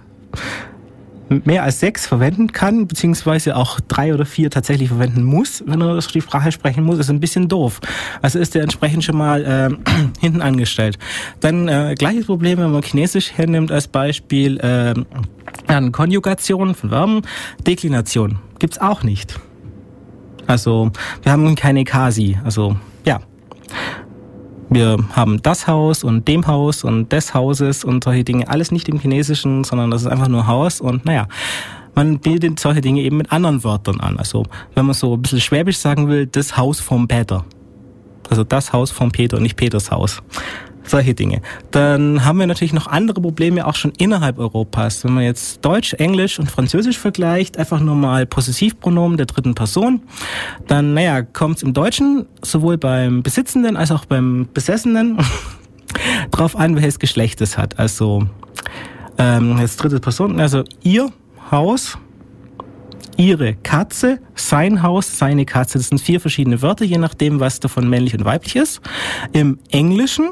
mehr 1.29 1.63
als 1.63 1.79
sechs 1.79 2.07
verwenden 2.07 2.51
kann, 2.51 2.87
beziehungsweise 2.87 3.55
auch 3.55 3.79
drei 3.79 4.13
oder 4.13 4.25
vier 4.25 4.49
tatsächlich 4.49 4.89
verwenden 4.89 5.23
muss, 5.23 5.63
wenn 5.65 5.81
er 5.81 5.99
die 5.99 6.21
Sprache 6.21 6.51
sprechen 6.51 6.83
muss, 6.83 6.99
ist 6.99 7.09
ein 7.09 7.19
bisschen 7.19 7.47
doof. 7.47 7.79
Also 8.21 8.39
ist 8.39 8.55
der 8.55 8.63
entsprechend 8.63 9.03
schon 9.03 9.17
mal 9.17 9.43
äh, 9.43 9.91
hinten 10.19 10.41
angestellt. 10.41 10.97
Dann 11.39 11.67
äh, 11.67 11.95
gleiches 11.97 12.25
Problem, 12.25 12.59
wenn 12.59 12.71
man 12.71 12.81
Chinesisch 12.81 13.31
hernimmt 13.33 13.71
als 13.71 13.87
Beispiel, 13.87 14.57
äh, 14.59 14.93
dann 15.67 15.91
Konjugation 15.91 16.75
von 16.75 16.89
Verben, 16.89 17.21
Deklination 17.65 18.39
gibt's 18.59 18.79
auch 18.79 19.03
nicht. 19.03 19.39
Also 20.45 20.91
wir 21.23 21.31
haben 21.31 21.55
keine 21.55 21.83
Kasi, 21.83 22.37
also 22.43 22.77
ja. 23.05 23.19
Wir 24.69 24.97
haben 25.13 25.41
das 25.41 25.67
Haus 25.67 26.03
und 26.03 26.27
dem 26.27 26.45
Haus 26.45 26.83
und 26.83 27.11
des 27.11 27.33
Hauses 27.33 27.83
und 27.83 28.03
solche 28.03 28.23
Dinge. 28.23 28.49
Alles 28.49 28.71
nicht 28.71 28.89
im 28.89 28.99
Chinesischen, 28.99 29.63
sondern 29.63 29.91
das 29.91 30.01
ist 30.01 30.07
einfach 30.07 30.27
nur 30.27 30.47
Haus 30.47 30.81
und 30.81 31.05
naja, 31.05 31.27
man 31.95 32.19
bildet 32.19 32.59
solche 32.59 32.81
Dinge 32.81 33.01
eben 33.01 33.17
mit 33.17 33.31
anderen 33.31 33.63
Wörtern 33.63 33.99
an. 33.99 34.17
Also 34.17 34.43
wenn 34.75 34.85
man 34.85 34.93
so 34.93 35.15
ein 35.15 35.21
bisschen 35.21 35.41
schwäbisch 35.41 35.77
sagen 35.77 36.09
will, 36.09 36.27
das 36.27 36.57
Haus 36.57 36.79
vom 36.79 37.07
Peter. 37.07 37.45
Also 38.29 38.43
das 38.43 38.73
Haus 38.73 38.91
vom 38.91 39.11
Peter, 39.11 39.39
nicht 39.39 39.55
Peters 39.55 39.89
Haus 39.89 40.21
solche 40.89 41.13
Dinge. 41.13 41.41
Dann 41.71 42.25
haben 42.25 42.39
wir 42.39 42.47
natürlich 42.47 42.73
noch 42.73 42.87
andere 42.87 43.21
Probleme 43.21 43.65
auch 43.65 43.75
schon 43.75 43.91
innerhalb 43.97 44.39
Europas. 44.39 45.03
Wenn 45.03 45.13
man 45.13 45.23
jetzt 45.23 45.63
Deutsch, 45.63 45.93
Englisch 45.93 46.39
und 46.39 46.49
Französisch 46.49 46.97
vergleicht, 46.97 47.57
einfach 47.57 47.79
nur 47.79 47.95
mal 47.95 48.25
Possessivpronomen 48.25 49.17
der 49.17 49.25
dritten 49.25 49.55
Person, 49.55 50.01
dann, 50.67 50.93
naja, 50.93 51.21
kommt 51.21 51.57
es 51.57 51.63
im 51.63 51.73
Deutschen 51.73 52.25
sowohl 52.41 52.77
beim 52.77 53.23
Besitzenden 53.23 53.77
als 53.77 53.91
auch 53.91 54.05
beim 54.05 54.47
Besessenen 54.53 55.17
drauf 56.31 56.55
an, 56.55 56.75
welches 56.75 56.99
Geschlecht 56.99 57.41
es 57.41 57.57
hat. 57.57 57.79
Also 57.79 58.27
ähm, 59.17 59.57
jetzt 59.59 59.77
dritte 59.77 59.99
Person, 59.99 60.39
also 60.39 60.63
ihr 60.83 61.11
Haus, 61.51 61.97
ihre 63.17 63.55
Katze, 63.55 64.19
sein 64.35 64.83
Haus, 64.83 65.17
seine 65.17 65.45
Katze. 65.45 65.77
Das 65.77 65.87
sind 65.87 65.99
vier 65.99 66.21
verschiedene 66.21 66.61
Wörter, 66.61 66.85
je 66.85 66.97
nachdem, 66.97 67.39
was 67.39 67.59
davon 67.59 67.89
männlich 67.89 68.13
und 68.15 68.25
weiblich 68.25 68.55
ist. 68.55 68.81
Im 69.33 69.59
Englischen 69.71 70.29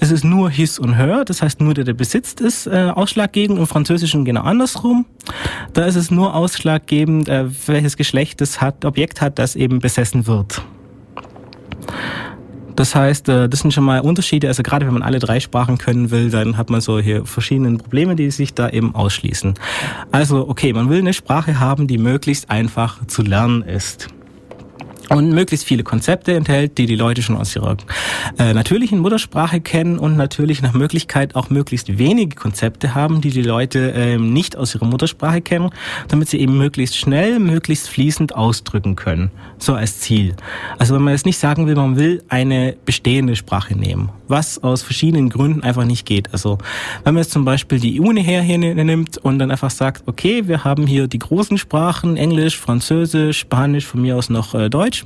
es 0.00 0.10
ist 0.10 0.24
nur 0.24 0.50
his 0.50 0.78
und 0.78 0.94
her, 0.94 1.24
das 1.24 1.42
heißt 1.42 1.60
nur 1.60 1.74
der, 1.74 1.84
der 1.84 1.94
besitzt, 1.94 2.40
ist 2.40 2.66
äh, 2.66 2.90
ausschlaggebend. 2.94 3.58
Im 3.58 3.66
Französischen 3.66 4.24
genau 4.24 4.42
andersrum. 4.42 5.06
Da 5.72 5.84
ist 5.84 5.96
es 5.96 6.10
nur 6.10 6.34
ausschlaggebend, 6.34 7.28
äh, 7.28 7.46
welches 7.66 7.96
Geschlecht 7.96 8.40
das 8.40 8.60
hat, 8.60 8.84
Objekt 8.84 9.20
hat, 9.20 9.38
das 9.38 9.56
eben 9.56 9.78
besessen 9.78 10.26
wird. 10.26 10.62
Das 12.76 12.94
heißt, 12.94 13.28
äh, 13.28 13.48
das 13.48 13.60
sind 13.60 13.74
schon 13.74 13.82
mal 13.82 14.00
Unterschiede. 14.00 14.46
Also 14.46 14.62
gerade 14.62 14.86
wenn 14.86 14.94
man 14.94 15.02
alle 15.02 15.18
drei 15.18 15.40
Sprachen 15.40 15.78
können 15.78 16.12
will, 16.12 16.30
dann 16.30 16.56
hat 16.56 16.70
man 16.70 16.80
so 16.80 17.00
hier 17.00 17.26
verschiedene 17.26 17.76
Probleme, 17.76 18.14
die 18.14 18.30
sich 18.30 18.54
da 18.54 18.68
eben 18.68 18.94
ausschließen. 18.94 19.54
Also 20.12 20.48
okay, 20.48 20.72
man 20.72 20.88
will 20.88 21.00
eine 21.00 21.12
Sprache 21.12 21.58
haben, 21.58 21.88
die 21.88 21.98
möglichst 21.98 22.50
einfach 22.50 23.04
zu 23.06 23.22
lernen 23.22 23.62
ist 23.62 24.08
und 25.08 25.30
möglichst 25.30 25.66
viele 25.66 25.82
Konzepte 25.82 26.34
enthält, 26.34 26.78
die 26.78 26.86
die 26.86 26.96
Leute 26.96 27.22
schon 27.22 27.36
aus 27.36 27.54
ihrer 27.54 27.76
äh, 28.38 28.52
natürlichen 28.52 28.98
Muttersprache 28.98 29.60
kennen 29.60 29.98
und 29.98 30.16
natürlich 30.16 30.62
nach 30.62 30.72
Möglichkeit 30.72 31.34
auch 31.34 31.50
möglichst 31.50 31.98
wenige 31.98 32.36
Konzepte 32.36 32.94
haben, 32.94 33.20
die 33.20 33.30
die 33.30 33.42
Leute 33.42 33.92
äh, 33.92 34.18
nicht 34.18 34.56
aus 34.56 34.74
ihrer 34.74 34.86
Muttersprache 34.86 35.40
kennen, 35.40 35.70
damit 36.08 36.28
sie 36.28 36.38
eben 36.38 36.58
möglichst 36.58 36.96
schnell, 36.96 37.38
möglichst 37.38 37.88
fließend 37.88 38.34
ausdrücken 38.34 38.96
können. 38.96 39.30
So 39.58 39.74
als 39.74 40.00
Ziel. 40.00 40.34
Also 40.78 40.94
wenn 40.94 41.02
man 41.02 41.14
jetzt 41.14 41.26
nicht 41.26 41.38
sagen 41.38 41.66
will, 41.66 41.74
man 41.74 41.96
will 41.96 42.22
eine 42.28 42.76
bestehende 42.84 43.36
Sprache 43.36 43.76
nehmen 43.76 44.10
was 44.28 44.62
aus 44.62 44.82
verschiedenen 44.82 45.28
Gründen 45.28 45.62
einfach 45.62 45.84
nicht 45.84 46.06
geht. 46.06 46.32
Also 46.32 46.58
wenn 47.04 47.14
man 47.14 47.22
jetzt 47.22 47.32
zum 47.32 47.44
Beispiel 47.44 47.80
die 47.80 48.00
Uni 48.00 48.22
her 48.22 48.42
nimmt 48.42 49.18
und 49.18 49.38
dann 49.38 49.50
einfach 49.50 49.70
sagt, 49.70 50.02
okay, 50.06 50.46
wir 50.46 50.64
haben 50.64 50.86
hier 50.86 51.08
die 51.08 51.18
großen 51.18 51.58
Sprachen, 51.58 52.16
Englisch, 52.16 52.58
Französisch, 52.58 53.38
Spanisch, 53.38 53.86
von 53.86 54.02
mir 54.02 54.16
aus 54.16 54.30
noch 54.30 54.54
äh, 54.54 54.68
Deutsch. 54.68 55.04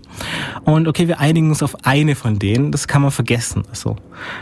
Und 0.65 0.89
okay, 0.89 1.09
wir 1.09 1.21
einigen 1.21 1.49
uns 1.49 1.63
auf 1.63 1.85
eine 1.85 2.15
von 2.15 2.39
denen, 2.39 2.73
das 2.73 2.89
kann 2.89 3.03
man 3.03 3.11
vergessen. 3.11 3.65
Also 3.71 3.97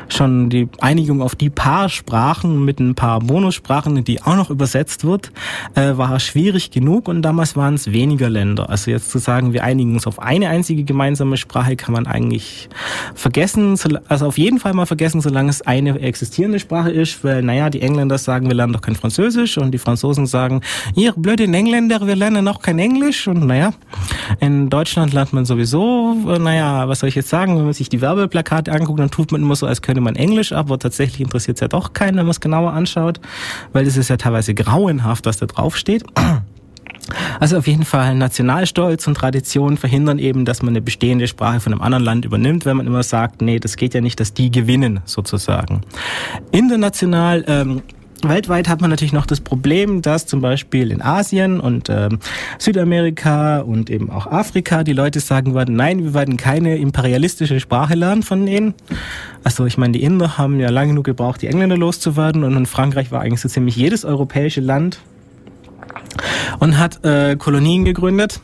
schon 0.08 0.50
die 0.50 0.68
Einigung 0.80 1.22
auf 1.22 1.34
die 1.34 1.50
paar 1.50 1.88
Sprachen 1.88 2.64
mit 2.64 2.80
ein 2.80 2.94
paar 2.94 3.22
Monosprachen, 3.22 4.02
die 4.04 4.22
auch 4.22 4.36
noch 4.36 4.50
übersetzt 4.50 5.04
wird, 5.04 5.32
äh, 5.74 5.96
war 5.96 6.18
schwierig 6.20 6.70
genug 6.70 7.08
und 7.08 7.22
damals 7.22 7.56
waren 7.56 7.74
es 7.74 7.92
weniger 7.92 8.28
Länder. 8.28 8.68
Also 8.68 8.90
jetzt 8.90 9.10
zu 9.10 9.18
sagen, 9.18 9.52
wir 9.52 9.64
einigen 9.64 9.94
uns 9.94 10.06
auf 10.06 10.18
eine 10.18 10.48
einzige 10.48 10.84
gemeinsame 10.84 11.36
Sprache, 11.36 11.76
kann 11.76 11.92
man 11.92 12.06
eigentlich 12.06 12.68
vergessen, 13.14 13.78
also 14.08 14.26
auf 14.26 14.38
jeden 14.38 14.58
Fall 14.58 14.69
mal 14.74 14.86
vergessen, 14.86 15.20
solange 15.20 15.50
es 15.50 15.62
eine 15.62 15.98
existierende 16.00 16.58
Sprache 16.58 16.90
ist, 16.90 17.22
weil, 17.24 17.42
naja, 17.42 17.70
die 17.70 17.82
Engländer 17.82 18.18
sagen, 18.18 18.48
wir 18.48 18.54
lernen 18.54 18.72
doch 18.72 18.80
kein 18.80 18.96
Französisch 18.96 19.58
und 19.58 19.72
die 19.72 19.78
Franzosen 19.78 20.26
sagen, 20.26 20.60
ihr 20.94 21.12
blöden 21.12 21.52
Engländer, 21.54 22.06
wir 22.06 22.16
lernen 22.16 22.46
auch 22.48 22.62
kein 22.62 22.78
Englisch 22.78 23.28
und 23.28 23.46
naja, 23.46 23.72
in 24.40 24.70
Deutschland 24.70 25.12
lernt 25.12 25.32
man 25.32 25.44
sowieso, 25.44 26.14
naja, 26.38 26.88
was 26.88 27.00
soll 27.00 27.08
ich 27.08 27.14
jetzt 27.14 27.28
sagen, 27.28 27.56
wenn 27.56 27.64
man 27.64 27.72
sich 27.72 27.88
die 27.88 28.00
Werbeplakate 28.00 28.72
anguckt, 28.72 29.00
dann 29.00 29.10
tut 29.10 29.32
man 29.32 29.42
immer 29.42 29.56
so, 29.56 29.66
als 29.66 29.82
könnte 29.82 30.00
man 30.00 30.16
Englisch, 30.16 30.52
aber 30.52 30.78
tatsächlich 30.78 31.20
interessiert 31.20 31.56
es 31.56 31.60
ja 31.60 31.68
doch 31.68 31.92
keinen, 31.92 32.16
wenn 32.16 32.26
man 32.26 32.30
es 32.30 32.40
genauer 32.40 32.72
anschaut, 32.72 33.20
weil 33.72 33.86
es 33.86 33.96
ist 33.96 34.08
ja 34.08 34.16
teilweise 34.16 34.54
grauenhaft, 34.54 35.26
was 35.26 35.38
da 35.38 35.46
drauf 35.46 35.76
steht. 35.76 36.04
Also 37.38 37.58
auf 37.58 37.66
jeden 37.66 37.84
Fall 37.84 38.14
Nationalstolz 38.14 39.06
und 39.06 39.14
Tradition 39.14 39.76
verhindern 39.76 40.18
eben, 40.18 40.44
dass 40.44 40.62
man 40.62 40.70
eine 40.70 40.82
bestehende 40.82 41.26
Sprache 41.26 41.60
von 41.60 41.72
einem 41.72 41.82
anderen 41.82 42.04
Land 42.04 42.24
übernimmt, 42.24 42.64
wenn 42.64 42.76
man 42.76 42.86
immer 42.86 43.02
sagt, 43.02 43.42
nee, 43.42 43.58
das 43.58 43.76
geht 43.76 43.94
ja 43.94 44.00
nicht, 44.00 44.20
dass 44.20 44.34
die 44.34 44.50
gewinnen 44.50 45.00
sozusagen. 45.04 45.82
International 46.52 47.44
ähm, 47.46 47.82
Weltweit 48.22 48.68
hat 48.68 48.80
man 48.80 48.90
natürlich 48.90 49.12
noch 49.12 49.26
das 49.26 49.40
Problem, 49.40 50.02
dass 50.02 50.26
zum 50.26 50.40
Beispiel 50.40 50.90
in 50.90 51.00
Asien 51.00 51.58
und 51.58 51.88
ähm, 51.88 52.18
Südamerika 52.58 53.60
und 53.60 53.88
eben 53.88 54.10
auch 54.10 54.26
Afrika 54.26 54.84
die 54.84 54.92
Leute 54.92 55.20
sagen 55.20 55.54
werden, 55.54 55.76
nein, 55.76 56.04
wir 56.04 56.14
werden 56.14 56.36
keine 56.36 56.76
imperialistische 56.76 57.60
Sprache 57.60 57.94
lernen 57.94 58.22
von 58.22 58.44
denen. 58.44 58.74
Also 59.42 59.64
ich 59.64 59.78
meine, 59.78 59.92
die 59.92 60.02
Inder 60.02 60.36
haben 60.36 60.60
ja 60.60 60.68
lange 60.68 60.90
genug 60.90 61.04
gebraucht, 61.04 61.40
die 61.42 61.46
Engländer 61.46 61.78
loszuwerden 61.78 62.44
und 62.44 62.56
in 62.56 62.66
Frankreich 62.66 63.10
war 63.10 63.22
eigentlich 63.22 63.40
so 63.40 63.48
ziemlich 63.48 63.76
jedes 63.76 64.04
europäische 64.04 64.60
Land 64.60 65.00
und 66.58 66.78
hat 66.78 67.04
äh, 67.04 67.36
Kolonien 67.36 67.84
gegründet 67.84 68.40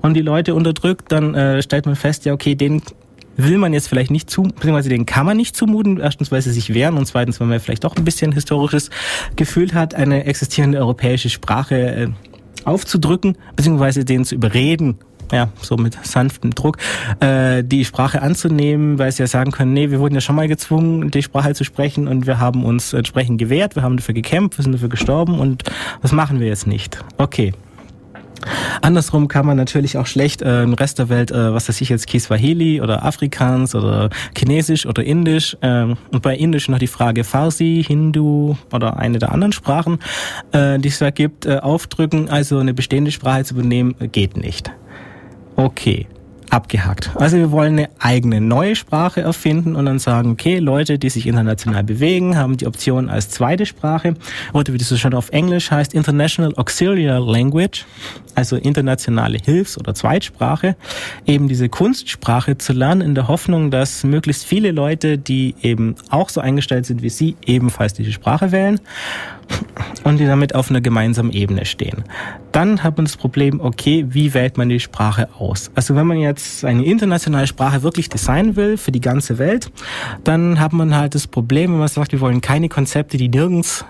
und 0.00 0.14
die 0.14 0.22
Leute 0.22 0.54
unterdrückt, 0.54 1.10
dann 1.10 1.34
äh, 1.34 1.62
stellt 1.62 1.86
man 1.86 1.96
fest, 1.96 2.24
ja 2.24 2.32
okay, 2.32 2.54
den 2.54 2.82
will 3.36 3.58
man 3.58 3.72
jetzt 3.72 3.88
vielleicht 3.88 4.10
nicht 4.10 4.30
zu, 4.30 4.42
beziehungsweise 4.42 4.88
den 4.88 5.06
kann 5.06 5.26
man 5.26 5.36
nicht 5.36 5.56
zumuten. 5.56 5.98
Erstens, 5.98 6.30
weil 6.30 6.42
sie 6.42 6.52
sich 6.52 6.74
wehren 6.74 6.96
und 6.96 7.06
zweitens, 7.06 7.40
weil 7.40 7.46
man 7.46 7.60
vielleicht 7.60 7.84
doch 7.84 7.96
ein 7.96 8.04
bisschen 8.04 8.32
historisches 8.32 8.90
Gefühl 9.36 9.72
hat, 9.74 9.94
eine 9.94 10.24
existierende 10.24 10.78
europäische 10.78 11.30
Sprache 11.30 11.76
äh, 11.76 12.08
aufzudrücken, 12.64 13.36
beziehungsweise 13.56 14.04
den 14.04 14.24
zu 14.24 14.34
überreden, 14.34 14.98
ja, 15.32 15.48
so 15.60 15.76
mit 15.76 15.98
sanftem 16.04 16.54
Druck, 16.54 16.76
äh, 17.20 17.64
die 17.64 17.84
Sprache 17.84 18.22
anzunehmen, 18.22 18.98
weil 18.98 19.10
sie 19.10 19.22
ja 19.22 19.26
sagen 19.26 19.50
können, 19.50 19.72
nee, 19.72 19.90
wir 19.90 19.98
wurden 19.98 20.14
ja 20.14 20.20
schon 20.20 20.36
mal 20.36 20.48
gezwungen, 20.48 21.10
die 21.10 21.22
Sprache 21.22 21.54
zu 21.54 21.64
sprechen 21.64 22.06
und 22.06 22.26
wir 22.26 22.38
haben 22.38 22.64
uns 22.64 22.92
entsprechend 22.92 23.38
gewehrt, 23.38 23.74
wir 23.74 23.82
haben 23.82 23.96
dafür 23.96 24.14
gekämpft, 24.14 24.58
wir 24.58 24.62
sind 24.62 24.72
dafür 24.72 24.88
gestorben 24.88 25.40
und 25.40 25.64
das 26.02 26.12
machen 26.12 26.38
wir 26.38 26.46
jetzt 26.46 26.66
nicht. 26.66 27.02
Okay. 27.18 27.52
Andersrum 28.80 29.28
kann 29.28 29.46
man 29.46 29.56
natürlich 29.56 29.96
auch 29.98 30.06
schlecht 30.06 30.42
äh, 30.42 30.62
im 30.62 30.74
Rest 30.74 30.98
der 30.98 31.08
Welt, 31.08 31.30
äh, 31.30 31.54
was 31.54 31.68
weiß 31.68 31.80
ich 31.80 31.88
jetzt, 31.88 32.06
Kiswahili 32.06 32.80
oder 32.80 33.04
Afrikaans 33.04 33.74
oder 33.74 34.10
Chinesisch 34.36 34.86
oder 34.86 35.04
Indisch 35.04 35.56
ähm, 35.62 35.96
und 36.10 36.22
bei 36.22 36.36
Indisch 36.36 36.68
noch 36.68 36.78
die 36.78 36.86
Frage 36.86 37.24
Farsi, 37.24 37.84
Hindu 37.86 38.56
oder 38.72 38.96
eine 38.96 39.18
der 39.18 39.32
anderen 39.32 39.52
Sprachen, 39.52 39.98
äh, 40.52 40.78
die 40.78 40.88
es 40.88 40.98
da 40.98 41.10
gibt, 41.10 41.46
äh, 41.46 41.58
aufdrücken. 41.58 42.28
Also 42.28 42.58
eine 42.58 42.74
bestehende 42.74 43.12
Sprache 43.12 43.44
zu 43.44 43.54
übernehmen, 43.54 43.94
geht 44.10 44.36
nicht. 44.36 44.72
Okay 45.62 46.06
abgehakt. 46.52 47.10
Also 47.14 47.38
wir 47.38 47.50
wollen 47.50 47.78
eine 47.78 47.88
eigene 47.98 48.40
neue 48.40 48.76
Sprache 48.76 49.22
erfinden 49.22 49.74
und 49.74 49.86
dann 49.86 49.98
sagen, 49.98 50.32
okay, 50.32 50.58
Leute, 50.58 50.98
die 50.98 51.08
sich 51.08 51.26
international 51.26 51.82
bewegen, 51.82 52.36
haben 52.36 52.58
die 52.58 52.66
Option 52.66 53.08
als 53.08 53.30
zweite 53.30 53.64
Sprache. 53.64 54.14
Oder 54.52 54.74
wie 54.74 54.78
das 54.78 54.88
so 54.88 54.98
schon 54.98 55.14
auf 55.14 55.30
Englisch 55.30 55.70
heißt, 55.70 55.94
International 55.94 56.54
Auxiliary 56.56 57.06
Language, 57.06 57.86
also 58.34 58.56
internationale 58.56 59.38
Hilfs- 59.42 59.78
oder 59.78 59.94
Zweitsprache, 59.94 60.76
eben 61.26 61.48
diese 61.48 61.70
Kunstsprache 61.70 62.58
zu 62.58 62.74
lernen 62.74 63.00
in 63.00 63.14
der 63.14 63.28
Hoffnung, 63.28 63.70
dass 63.70 64.04
möglichst 64.04 64.44
viele 64.44 64.72
Leute, 64.72 65.16
die 65.16 65.54
eben 65.62 65.94
auch 66.10 66.28
so 66.28 66.42
eingestellt 66.42 66.84
sind 66.84 67.02
wie 67.02 67.10
Sie, 67.10 67.34
ebenfalls 67.46 67.94
diese 67.94 68.12
Sprache 68.12 68.52
wählen 68.52 68.78
und 70.04 70.18
die 70.18 70.26
damit 70.26 70.54
auf 70.54 70.70
einer 70.70 70.80
gemeinsamen 70.80 71.32
Ebene 71.32 71.64
stehen. 71.64 72.04
Dann 72.52 72.82
hat 72.82 72.96
man 72.96 73.06
das 73.06 73.16
Problem, 73.16 73.60
okay, 73.60 74.04
wie 74.08 74.34
wählt 74.34 74.56
man 74.56 74.68
die 74.68 74.80
Sprache 74.80 75.28
aus? 75.38 75.70
Also 75.74 75.94
wenn 75.94 76.06
man 76.06 76.18
jetzt 76.18 76.64
eine 76.64 76.84
internationale 76.84 77.46
Sprache 77.46 77.82
wirklich 77.82 78.08
designen 78.08 78.56
will 78.56 78.76
für 78.76 78.92
die 78.92 79.00
ganze 79.00 79.38
Welt, 79.38 79.70
dann 80.24 80.60
hat 80.60 80.72
man 80.72 80.94
halt 80.96 81.14
das 81.14 81.26
Problem, 81.26 81.72
wenn 81.72 81.78
man 81.78 81.88
sagt, 81.88 82.12
wir 82.12 82.20
wollen 82.20 82.40
keine 82.40 82.68
Konzepte, 82.68 83.16
die 83.16 83.28
nirgends 83.28 83.84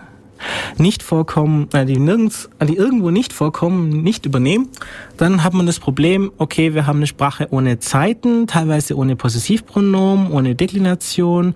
nicht 0.78 1.02
vorkommen, 1.02 1.68
äh, 1.72 1.84
die 1.84 1.98
nirgends, 1.98 2.48
die 2.66 2.76
irgendwo 2.76 3.10
nicht 3.10 3.32
vorkommen, 3.32 4.02
nicht 4.02 4.26
übernehmen, 4.26 4.68
dann 5.16 5.44
hat 5.44 5.54
man 5.54 5.66
das 5.66 5.78
Problem, 5.78 6.32
okay, 6.38 6.74
wir 6.74 6.86
haben 6.86 6.98
eine 6.98 7.06
Sprache 7.06 7.48
ohne 7.50 7.78
Zeiten, 7.78 8.46
teilweise 8.46 8.96
ohne 8.96 9.16
Possessivpronomen, 9.16 10.30
ohne 10.30 10.54
Deklination. 10.54 11.54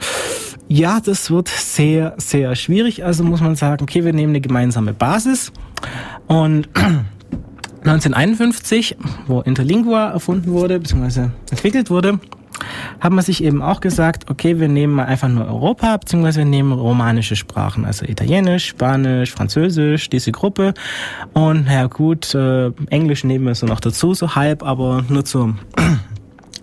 Ja, 0.69 1.01
das 1.01 1.31
wird 1.31 1.49
sehr, 1.49 2.15
sehr 2.19 2.55
schwierig. 2.57 3.05
Also 3.05 3.25
muss 3.25 3.41
man 3.41 3.57
sagen, 3.57 3.83
okay, 3.83 4.05
wir 4.05 4.13
nehmen 4.13 4.33
eine 4.33 4.41
gemeinsame 4.41 4.93
Basis 4.93 5.53
und 6.27 6.69
1951, 7.85 8.97
wo 9.29 9.41
Interlingua 9.43 10.09
erfunden 10.09 10.51
wurde, 10.51 10.81
beziehungsweise 10.81 11.31
entwickelt 11.51 11.89
wurde, 11.89 12.19
hat 13.01 13.13
man 13.13 13.25
sich 13.25 13.43
eben 13.43 13.63
auch 13.63 13.81
gesagt, 13.81 14.31
okay, 14.31 14.59
wir 14.59 14.69
nehmen 14.69 14.95
mal 14.95 15.07
einfach 15.07 15.29
nur 15.29 15.47
Europa, 15.47 15.97
beziehungsweise 15.97 16.39
wir 16.39 16.45
nehmen 16.47 16.73
romanische 16.73 17.37
Sprachen, 17.37 17.85
also 17.85 18.05
Italienisch, 18.07 18.67
Spanisch, 18.67 19.33
Französisch, 19.33 20.09
diese 20.11 20.33
Gruppe. 20.33 20.75
Und 21.33 21.67
ja 21.69 21.87
gut, 21.87 22.35
äh, 22.35 22.71
Englisch 22.91 23.25
nehmen 23.25 23.47
wir 23.47 23.55
so 23.55 23.67
noch 23.67 23.81
dazu, 23.81 24.15
so 24.15 24.35
halb, 24.35 24.63
aber 24.63 25.05
nur 25.09 25.25
zum 25.25 25.59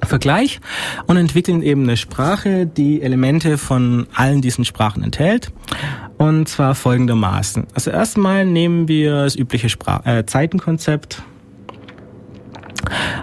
Vergleich 0.06 0.60
und 1.08 1.18
entwickeln 1.18 1.62
eben 1.62 1.84
eine 1.84 1.98
Sprache, 1.98 2.66
die 2.66 3.02
Elemente 3.02 3.58
von 3.58 4.08
allen 4.14 4.42
diesen 4.42 4.66
Sprachen 4.66 5.04
enthält. 5.04 5.52
Und 6.18 6.48
zwar 6.48 6.76
folgendermaßen. 6.76 7.68
Also 7.74 7.92
erstmal 7.92 8.46
nehmen 8.46 8.88
wir 8.88 9.24
das 9.24 9.36
übliche 9.36 9.70
Sprach 9.70 10.06
äh, 10.06 10.26
Zeitenkonzept 10.26 11.24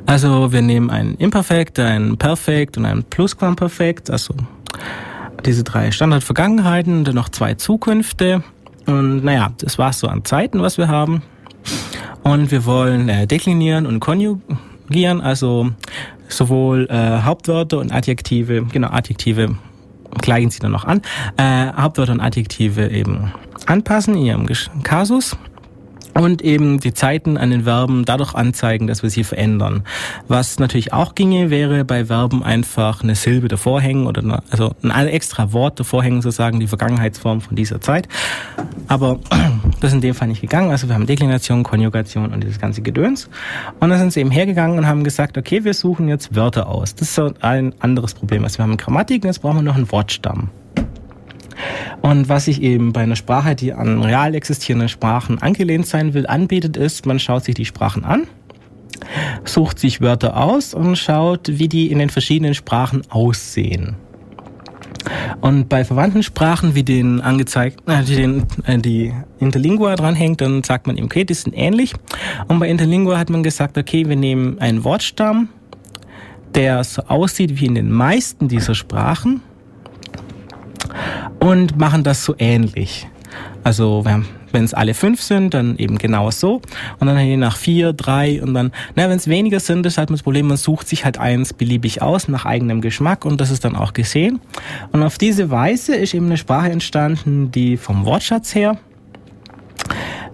also 0.06 0.52
wir 0.52 0.62
nehmen 0.62 0.90
ein 0.90 1.14
Imperfekt, 1.16 1.78
ein 1.78 2.16
Perfekt 2.16 2.76
und 2.76 2.84
ein 2.84 3.04
Plusquamperfekt, 3.04 4.10
also 4.10 4.34
diese 5.44 5.64
drei 5.64 5.90
Standardvergangenheiten 5.90 6.98
und 6.98 7.04
dann 7.04 7.14
noch 7.14 7.28
zwei 7.28 7.54
Zukünfte. 7.54 8.42
Und 8.86 9.24
naja, 9.24 9.52
das 9.58 9.78
war's 9.78 10.00
so 10.00 10.08
an 10.08 10.24
Zeiten, 10.24 10.62
was 10.62 10.78
wir 10.78 10.88
haben. 10.88 11.22
Und 12.22 12.50
wir 12.50 12.64
wollen 12.64 13.08
äh, 13.08 13.26
deklinieren 13.26 13.86
und 13.86 14.00
konjugieren, 14.00 15.20
also 15.20 15.70
sowohl 16.28 16.86
äh, 16.90 17.22
Hauptwörter 17.22 17.78
und 17.78 17.92
Adjektive, 17.92 18.66
genau, 18.72 18.88
Adjektive 18.88 19.56
gleichen 20.20 20.50
sie 20.50 20.60
dann 20.60 20.72
noch 20.72 20.84
an, 20.84 21.02
äh, 21.36 21.72
Hauptwörter 21.72 22.12
und 22.12 22.20
Adjektive 22.20 22.88
eben 22.88 23.32
anpassen 23.66 24.14
in 24.16 24.22
ihrem 24.26 24.48
Kasus 24.82 25.36
und 26.14 26.42
eben 26.42 26.80
die 26.80 26.92
Zeiten 26.92 27.36
an 27.36 27.50
den 27.50 27.64
Verben 27.64 28.04
dadurch 28.04 28.34
anzeigen, 28.34 28.86
dass 28.86 29.02
wir 29.02 29.10
sie 29.10 29.24
verändern. 29.24 29.84
Was 30.28 30.58
natürlich 30.58 30.92
auch 30.92 31.14
ginge, 31.14 31.50
wäre 31.50 31.84
bei 31.84 32.06
Verben 32.06 32.42
einfach 32.42 33.02
eine 33.02 33.14
Silbe 33.14 33.48
davor 33.48 33.80
hängen 33.80 34.06
oder 34.06 34.22
eine, 34.22 34.42
also 34.50 34.74
ein 34.82 35.08
extra 35.08 35.52
Wort 35.52 35.80
davor 35.80 36.02
hängen, 36.02 36.22
sozusagen 36.22 36.60
die 36.60 36.66
Vergangenheitsform 36.66 37.40
von 37.40 37.56
dieser 37.56 37.80
Zeit. 37.80 38.08
Aber 38.88 39.18
das 39.80 39.90
ist 39.90 39.94
in 39.94 40.00
dem 40.00 40.14
Fall 40.14 40.28
nicht 40.28 40.40
gegangen. 40.40 40.70
Also 40.70 40.88
wir 40.88 40.94
haben 40.94 41.06
Deklination, 41.06 41.62
Konjugation 41.62 42.32
und 42.32 42.42
dieses 42.42 42.58
ganze 42.58 42.82
Gedöns. 42.82 43.28
Und 43.78 43.90
dann 43.90 43.98
sind 43.98 44.12
sie 44.12 44.20
eben 44.20 44.30
hergegangen 44.30 44.78
und 44.78 44.86
haben 44.86 45.04
gesagt, 45.04 45.38
okay, 45.38 45.64
wir 45.64 45.74
suchen 45.74 46.08
jetzt 46.08 46.34
Wörter 46.34 46.68
aus. 46.68 46.94
Das 46.94 47.08
ist 47.08 47.14
so 47.14 47.32
ein 47.40 47.74
anderes 47.80 48.14
Problem. 48.14 48.44
Also 48.44 48.58
wir 48.58 48.64
haben 48.64 48.76
Grammatik 48.76 49.22
und 49.22 49.28
jetzt 49.28 49.40
brauchen 49.40 49.56
wir 49.56 49.62
noch 49.62 49.76
einen 49.76 49.90
Wortstamm. 49.90 50.50
Und 52.00 52.28
was 52.28 52.46
sich 52.46 52.62
eben 52.62 52.92
bei 52.92 53.02
einer 53.02 53.16
Sprache, 53.16 53.54
die 53.54 53.72
an 53.72 54.02
real 54.02 54.34
existierenden 54.34 54.88
Sprachen 54.88 55.40
angelehnt 55.40 55.86
sein 55.86 56.14
will, 56.14 56.26
anbietet, 56.26 56.76
ist, 56.76 57.06
man 57.06 57.18
schaut 57.18 57.44
sich 57.44 57.54
die 57.54 57.64
Sprachen 57.64 58.04
an, 58.04 58.26
sucht 59.44 59.78
sich 59.78 60.00
Wörter 60.00 60.36
aus 60.36 60.74
und 60.74 60.96
schaut, 60.96 61.58
wie 61.58 61.68
die 61.68 61.90
in 61.90 61.98
den 61.98 62.10
verschiedenen 62.10 62.54
Sprachen 62.54 63.02
aussehen. 63.10 63.96
Und 65.40 65.68
bei 65.68 65.84
verwandten 65.84 66.22
Sprachen, 66.22 66.74
wie 66.74 66.82
den 66.82 67.20
angezeigt, 67.20 67.80
äh, 67.88 68.02
die, 68.02 68.16
den, 68.16 68.46
äh, 68.66 68.78
die 68.78 69.12
Interlingua 69.38 69.96
dranhängt, 69.96 70.40
dann 70.40 70.62
sagt 70.62 70.86
man, 70.86 71.02
okay, 71.02 71.24
die 71.24 71.34
sind 71.34 71.54
ähnlich. 71.56 71.94
Und 72.48 72.58
bei 72.58 72.68
Interlingua 72.68 73.18
hat 73.18 73.30
man 73.30 73.42
gesagt, 73.42 73.78
okay, 73.78 74.08
wir 74.08 74.16
nehmen 74.16 74.58
einen 74.58 74.84
Wortstamm, 74.84 75.48
der 76.54 76.84
so 76.84 77.02
aussieht 77.02 77.60
wie 77.60 77.66
in 77.66 77.74
den 77.74 77.90
meisten 77.90 78.48
dieser 78.48 78.74
Sprachen 78.74 79.40
und 81.38 81.78
machen 81.78 82.04
das 82.04 82.24
so 82.24 82.34
ähnlich. 82.38 83.06
Also 83.62 84.04
wenn 84.04 84.64
es 84.64 84.74
alle 84.74 84.94
fünf 84.94 85.22
sind, 85.22 85.54
dann 85.54 85.76
eben 85.76 85.98
genau 85.98 86.30
so. 86.30 86.60
Und 86.98 87.06
dann 87.06 87.18
je 87.18 87.36
nach 87.36 87.56
vier, 87.56 87.92
drei 87.92 88.42
und 88.42 88.54
dann, 88.54 88.72
na, 88.96 89.08
wenn 89.08 89.16
es 89.16 89.28
weniger 89.28 89.60
sind, 89.60 89.86
ist 89.86 89.98
halt 89.98 90.10
das 90.10 90.22
Problem, 90.22 90.48
man 90.48 90.56
sucht 90.56 90.88
sich 90.88 91.04
halt 91.04 91.18
eins 91.18 91.52
beliebig 91.52 92.02
aus 92.02 92.28
nach 92.28 92.46
eigenem 92.46 92.80
Geschmack 92.80 93.24
und 93.24 93.40
das 93.40 93.50
ist 93.50 93.64
dann 93.64 93.76
auch 93.76 93.92
gesehen. 93.92 94.40
Und 94.92 95.02
auf 95.02 95.18
diese 95.18 95.50
Weise 95.50 95.94
ist 95.94 96.14
eben 96.14 96.26
eine 96.26 96.36
Sprache 96.36 96.70
entstanden, 96.70 97.50
die 97.50 97.76
vom 97.76 98.04
Wortschatz 98.04 98.54
her 98.54 98.78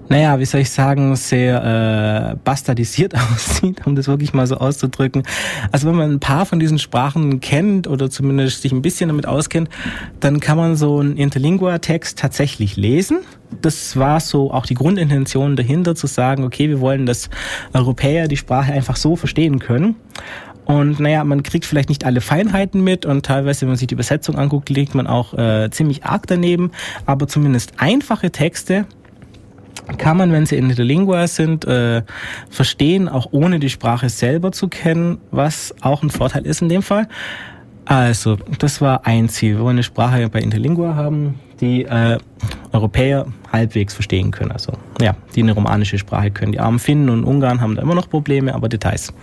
naja, 0.08 0.38
wie 0.38 0.44
soll 0.44 0.60
ich 0.60 0.70
sagen, 0.70 1.14
sehr 1.16 2.32
äh, 2.32 2.36
bastardisiert 2.44 3.14
aussieht, 3.32 3.86
um 3.86 3.96
das 3.96 4.08
wirklich 4.08 4.32
mal 4.32 4.46
so 4.46 4.56
auszudrücken. 4.56 5.22
Also 5.72 5.88
wenn 5.88 5.96
man 5.96 6.12
ein 6.12 6.20
paar 6.20 6.46
von 6.46 6.60
diesen 6.60 6.78
Sprachen 6.78 7.40
kennt 7.40 7.86
oder 7.86 8.10
zumindest 8.10 8.62
sich 8.62 8.72
ein 8.72 8.82
bisschen 8.82 9.08
damit 9.08 9.26
auskennt, 9.26 9.68
dann 10.20 10.40
kann 10.40 10.56
man 10.56 10.76
so 10.76 10.98
einen 11.00 11.16
Interlingua-Text 11.16 12.18
tatsächlich 12.18 12.76
lesen. 12.76 13.18
Das 13.62 13.96
war 13.96 14.20
so 14.20 14.52
auch 14.52 14.66
die 14.66 14.74
Grundintention 14.74 15.56
dahinter, 15.56 15.94
zu 15.94 16.06
sagen, 16.06 16.44
okay, 16.44 16.68
wir 16.68 16.80
wollen, 16.80 17.06
dass 17.06 17.30
Europäer 17.72 18.28
die 18.28 18.36
Sprache 18.36 18.72
einfach 18.72 18.96
so 18.96 19.16
verstehen 19.16 19.58
können. 19.58 19.96
Und 20.66 20.98
naja, 20.98 21.22
man 21.22 21.44
kriegt 21.44 21.64
vielleicht 21.64 21.88
nicht 21.88 22.04
alle 22.04 22.20
Feinheiten 22.20 22.82
mit 22.82 23.06
und 23.06 23.24
teilweise, 23.24 23.62
wenn 23.62 23.68
man 23.68 23.76
sich 23.76 23.86
die 23.86 23.94
Übersetzung 23.94 24.36
anguckt, 24.36 24.68
liegt 24.68 24.96
man 24.96 25.06
auch 25.06 25.32
äh, 25.34 25.70
ziemlich 25.70 26.04
arg 26.04 26.26
daneben. 26.26 26.72
Aber 27.06 27.28
zumindest 27.28 27.74
einfache 27.76 28.32
Texte 28.32 28.84
kann 29.98 30.16
man, 30.16 30.32
wenn 30.32 30.46
sie 30.46 30.56
in 30.56 30.68
der 30.68 30.84
Lingua 30.84 31.26
sind, 31.26 31.64
äh, 31.64 32.02
verstehen, 32.50 33.08
auch 33.08 33.28
ohne 33.32 33.58
die 33.58 33.70
Sprache 33.70 34.08
selber 34.08 34.52
zu 34.52 34.68
kennen, 34.68 35.18
was 35.30 35.74
auch 35.80 36.02
ein 36.02 36.10
Vorteil 36.10 36.46
ist 36.46 36.62
in 36.62 36.68
dem 36.68 36.82
Fall. 36.82 37.08
Also, 37.84 38.36
das 38.58 38.80
war 38.80 39.06
ein 39.06 39.28
Ziel. 39.28 39.56
Wir 39.56 39.60
wollen 39.60 39.76
eine 39.76 39.84
Sprache 39.84 40.28
bei 40.28 40.40
Interlingua 40.40 40.96
haben, 40.96 41.38
die 41.60 41.84
äh, 41.84 42.18
Europäer 42.72 43.26
halbwegs 43.52 43.94
verstehen 43.94 44.32
können. 44.32 44.50
Also, 44.50 44.72
ja, 45.00 45.14
die 45.36 45.42
eine 45.42 45.52
romanische 45.52 45.96
Sprache 45.96 46.32
können. 46.32 46.50
Die 46.50 46.58
armen 46.58 46.80
Finnen 46.80 47.08
und 47.08 47.22
Ungarn 47.22 47.60
haben 47.60 47.76
da 47.76 47.82
immer 47.82 47.94
noch 47.94 48.10
Probleme, 48.10 48.54
aber 48.54 48.68
Details. 48.68 49.14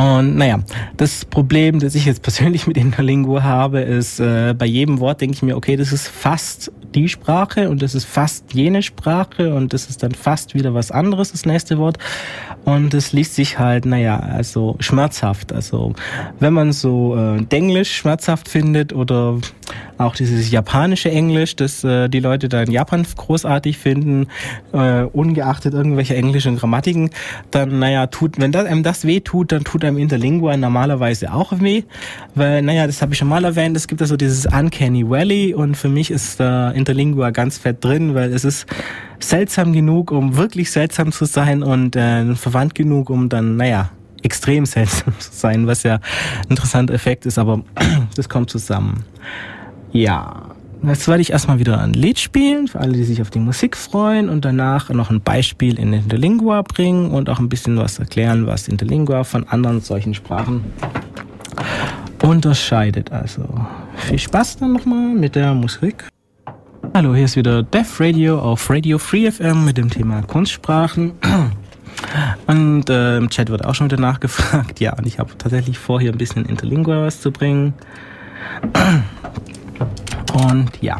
Und 0.00 0.36
naja, 0.36 0.60
das 0.96 1.26
Problem, 1.26 1.78
das 1.78 1.94
ich 1.94 2.06
jetzt 2.06 2.22
persönlich 2.30 2.66
mit 2.66 2.78
Interlingua 2.78 3.42
habe, 3.42 3.80
ist, 3.80 4.18
äh, 4.18 4.54
bei 4.56 4.64
jedem 4.64 4.98
Wort 4.98 5.20
denke 5.20 5.34
ich 5.34 5.42
mir, 5.42 5.56
okay, 5.56 5.76
das 5.76 5.92
ist 5.92 6.08
fast 6.08 6.72
die 6.94 7.08
Sprache 7.08 7.68
und 7.68 7.82
das 7.82 7.94
ist 7.94 8.06
fast 8.06 8.52
jene 8.54 8.82
Sprache 8.82 9.54
und 9.54 9.72
das 9.72 9.88
ist 9.90 10.02
dann 10.02 10.12
fast 10.12 10.54
wieder 10.54 10.74
was 10.74 10.90
anderes, 10.90 11.32
das 11.32 11.44
nächste 11.44 11.78
Wort. 11.78 11.98
Und 12.64 12.94
es 12.94 13.12
liest 13.12 13.34
sich 13.34 13.58
halt, 13.58 13.86
naja, 13.86 14.18
also 14.18 14.76
schmerzhaft. 14.80 15.52
Also 15.52 15.94
wenn 16.40 16.52
man 16.52 16.72
so 16.72 17.16
äh, 17.16 17.42
Denglisch 17.42 17.94
schmerzhaft 17.94 18.48
findet 18.48 18.92
oder 18.92 19.38
auch 19.98 20.14
dieses 20.14 20.50
japanische 20.50 21.10
Englisch, 21.10 21.56
das 21.56 21.84
äh, 21.84 22.08
die 22.08 22.20
Leute 22.20 22.48
da 22.48 22.62
in 22.62 22.70
Japan 22.70 23.06
großartig 23.16 23.78
finden, 23.78 24.26
äh, 24.72 25.02
ungeachtet 25.02 25.74
irgendwelcher 25.74 26.16
englischen 26.16 26.56
Grammatiken, 26.56 27.10
dann, 27.50 27.78
naja, 27.78 28.06
tut, 28.08 28.38
wenn 28.38 28.52
das, 28.52 28.66
einem 28.66 28.82
das 28.82 29.06
weh 29.06 29.20
tut, 29.20 29.52
dann 29.52 29.64
tut 29.64 29.84
einem 29.84 29.89
Interlingua 29.96 30.56
normalerweise 30.56 31.32
auch 31.32 31.52
weh, 31.60 31.82
weil, 32.34 32.62
naja, 32.62 32.86
das 32.86 33.02
habe 33.02 33.12
ich 33.12 33.18
schon 33.18 33.28
mal 33.28 33.44
erwähnt, 33.44 33.76
es 33.76 33.88
gibt 33.88 34.00
da 34.00 34.06
so 34.06 34.16
dieses 34.16 34.46
Uncanny 34.46 35.08
Valley 35.08 35.54
und 35.54 35.76
für 35.76 35.88
mich 35.88 36.10
ist 36.10 36.40
da 36.40 36.70
Interlingua 36.70 37.30
ganz 37.30 37.58
fett 37.58 37.84
drin, 37.84 38.14
weil 38.14 38.32
es 38.32 38.44
ist 38.44 38.66
seltsam 39.18 39.72
genug, 39.72 40.10
um 40.10 40.36
wirklich 40.36 40.70
seltsam 40.70 41.12
zu 41.12 41.24
sein 41.24 41.62
und 41.62 41.96
äh, 41.96 42.34
verwandt 42.34 42.74
genug, 42.74 43.10
um 43.10 43.28
dann, 43.28 43.56
naja, 43.56 43.90
extrem 44.22 44.66
seltsam 44.66 45.18
zu 45.18 45.32
sein, 45.32 45.66
was 45.66 45.82
ja 45.82 45.94
ein 45.94 46.50
interessanter 46.50 46.94
Effekt 46.94 47.26
ist, 47.26 47.38
aber 47.38 47.62
das 48.16 48.28
kommt 48.28 48.50
zusammen. 48.50 49.04
Ja, 49.92 50.54
jetzt 50.82 51.08
werde 51.08 51.20
ich 51.20 51.30
erstmal 51.30 51.58
wieder 51.58 51.80
ein 51.80 51.92
Lied 51.92 52.18
spielen, 52.18 52.68
für 52.68 52.80
alle, 52.80 52.92
die 52.92 53.04
sich 53.04 53.20
auf 53.20 53.30
die 53.30 53.38
Musik 53.38 53.76
freuen 53.76 54.28
und 54.28 54.44
danach 54.44 54.90
noch 54.90 55.10
ein 55.10 55.20
Beispiel 55.20 55.78
in 55.78 55.92
Interlingua 55.92 56.62
bringen 56.62 57.10
und 57.10 57.28
auch 57.28 57.38
ein 57.38 57.48
bisschen 57.48 57.76
was 57.76 57.98
erklären, 57.98 58.46
was 58.46 58.68
Interlingua 58.68 59.24
von 59.24 59.46
anderen 59.48 59.80
solchen 59.80 60.14
Sprachen 60.14 60.64
unterscheidet. 62.22 63.12
Also 63.12 63.42
viel 63.96 64.18
Spaß 64.18 64.58
dann 64.58 64.72
nochmal 64.72 65.14
mit 65.14 65.34
der 65.34 65.54
Musik. 65.54 66.08
Hallo, 66.94 67.14
hier 67.14 67.26
ist 67.26 67.36
wieder 67.36 67.62
Def 67.62 68.00
Radio 68.00 68.40
auf 68.40 68.68
Radio 68.70 68.98
Free 68.98 69.30
FM 69.30 69.64
mit 69.64 69.76
dem 69.76 69.90
Thema 69.90 70.22
Kunstsprachen. 70.22 71.12
Und 72.46 72.88
äh, 72.88 73.18
im 73.18 73.28
Chat 73.28 73.50
wird 73.50 73.64
auch 73.64 73.74
schon 73.74 73.90
wieder 73.90 74.00
nachgefragt. 74.00 74.80
Ja, 74.80 74.94
und 74.94 75.06
ich 75.06 75.18
habe 75.18 75.30
tatsächlich 75.36 75.78
vor, 75.78 76.00
hier 76.00 76.12
ein 76.12 76.18
bisschen 76.18 76.46
Interlingua 76.46 77.04
was 77.04 77.20
zu 77.20 77.30
bringen. 77.30 77.74
Und 80.46 80.70
ja, 80.80 80.96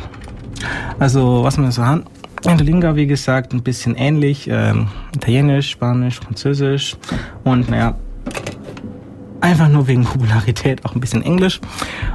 also 0.99 1.43
was 1.43 1.59
wir 1.59 1.71
so 1.73 1.85
haben. 1.85 2.05
Interlingua, 2.45 2.97
wie 2.97 3.07
gesagt, 3.07 3.53
ein 3.53 3.63
bisschen 3.63 3.95
ähnlich. 3.97 4.49
Ähm, 4.51 4.89
Italienisch, 5.15 5.71
Spanisch, 5.71 6.21
Französisch 6.21 6.97
und 7.45 7.69
naja, 7.69 7.97
einfach 9.41 9.69
nur 9.69 9.87
wegen 9.87 10.05
Popularität 10.05 10.85
auch 10.85 10.95
ein 10.95 11.01
bisschen 11.01 11.23
Englisch. 11.23 11.61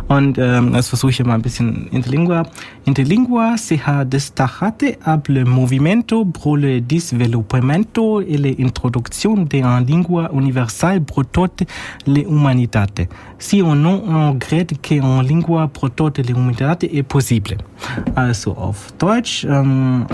Und 0.08 0.38
ähm, 0.38 0.74
das 0.74 0.90
versuche 0.90 1.12
ich 1.12 1.18
hier 1.18 1.26
mal 1.26 1.36
ein 1.36 1.42
bisschen 1.42 1.88
Interlingua. 1.88 2.48
Interlingua 2.86 3.58
se 3.58 3.78
ha 3.78 4.04
destacate 4.04 4.98
ab 5.04 5.28
le 5.28 5.46
movimento 5.46 6.26
pro 6.26 6.56
le 6.56 6.82
disvelopamento 6.82 8.22
e 8.22 8.38
le 8.38 8.50
introducción 8.50 9.48
de 9.50 9.60
una 9.60 9.80
lingua 9.80 10.30
universal 10.32 11.02
pro 11.02 11.24
tote 11.24 11.66
le 12.06 12.26
humanitate. 12.26 13.10
Si 13.38 13.62
on 13.62 13.82
non 13.82 14.02
on 14.08 14.34
regrette 14.34 14.76
que 14.82 14.96
en 14.96 15.24
lingua 15.24 15.68
pro 15.68 15.90
tote 15.90 16.22
le 16.24 16.34
humanitate 16.34 16.86
est 16.86 17.04
possible. 17.04 17.58
Also 18.16 18.56
auf 18.56 18.92
Deutsch 19.00 19.46
ähm, 19.46 20.06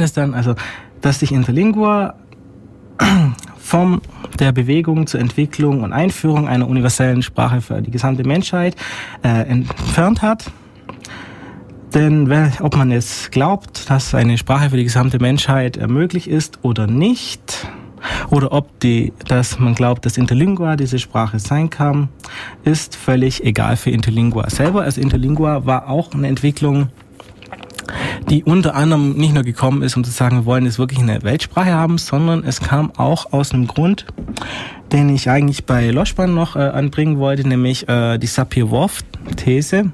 das 0.00 0.12
dann, 0.12 0.34
also, 0.34 0.54
dass 1.00 1.20
sich 1.20 1.32
Interlingua 1.32 2.14
vom 3.64 4.02
der 4.38 4.52
Bewegung 4.52 5.06
zur 5.06 5.20
Entwicklung 5.20 5.82
und 5.82 5.92
Einführung 5.92 6.48
einer 6.48 6.68
universellen 6.68 7.22
Sprache 7.22 7.62
für 7.62 7.80
die 7.80 7.90
gesamte 7.90 8.22
Menschheit 8.24 8.76
äh, 9.22 9.28
entfernt 9.48 10.20
hat. 10.20 10.50
Denn 11.94 12.30
ob 12.60 12.76
man 12.76 12.90
jetzt 12.90 13.32
glaubt, 13.32 13.88
dass 13.88 14.14
eine 14.14 14.36
Sprache 14.36 14.70
für 14.70 14.76
die 14.76 14.84
gesamte 14.84 15.18
Menschheit 15.18 15.78
möglich 15.88 16.28
ist 16.28 16.58
oder 16.62 16.86
nicht, 16.86 17.66
oder 18.30 18.52
ob 18.52 18.78
die, 18.80 19.12
dass 19.28 19.58
man 19.58 19.74
glaubt, 19.74 20.04
dass 20.04 20.18
Interlingua 20.18 20.76
diese 20.76 20.98
Sprache 20.98 21.38
sein 21.38 21.70
kann, 21.70 22.10
ist 22.64 22.96
völlig 22.96 23.44
egal 23.44 23.76
für 23.76 23.90
Interlingua 23.90 24.50
selber. 24.50 24.82
Also 24.82 25.00
Interlingua 25.00 25.64
war 25.64 25.88
auch 25.88 26.12
eine 26.12 26.28
Entwicklung 26.28 26.88
die 28.30 28.44
unter 28.44 28.74
anderem 28.74 29.14
nicht 29.14 29.34
nur 29.34 29.42
gekommen 29.42 29.82
ist, 29.82 29.96
um 29.96 30.04
zu 30.04 30.10
sagen, 30.10 30.36
wir 30.38 30.44
wollen 30.46 30.64
jetzt 30.64 30.78
wirklich 30.78 31.00
eine 31.00 31.22
Weltsprache 31.22 31.72
haben, 31.72 31.98
sondern 31.98 32.44
es 32.44 32.60
kam 32.60 32.90
auch 32.96 33.32
aus 33.32 33.52
einem 33.52 33.66
Grund, 33.66 34.06
den 34.92 35.08
ich 35.08 35.28
eigentlich 35.28 35.64
bei 35.64 35.90
Loschban 35.90 36.34
noch 36.34 36.56
äh, 36.56 36.60
anbringen 36.60 37.18
wollte, 37.18 37.46
nämlich 37.46 37.88
äh, 37.88 38.18
die 38.18 38.26
Sapir-Whorf-These. 38.26 39.92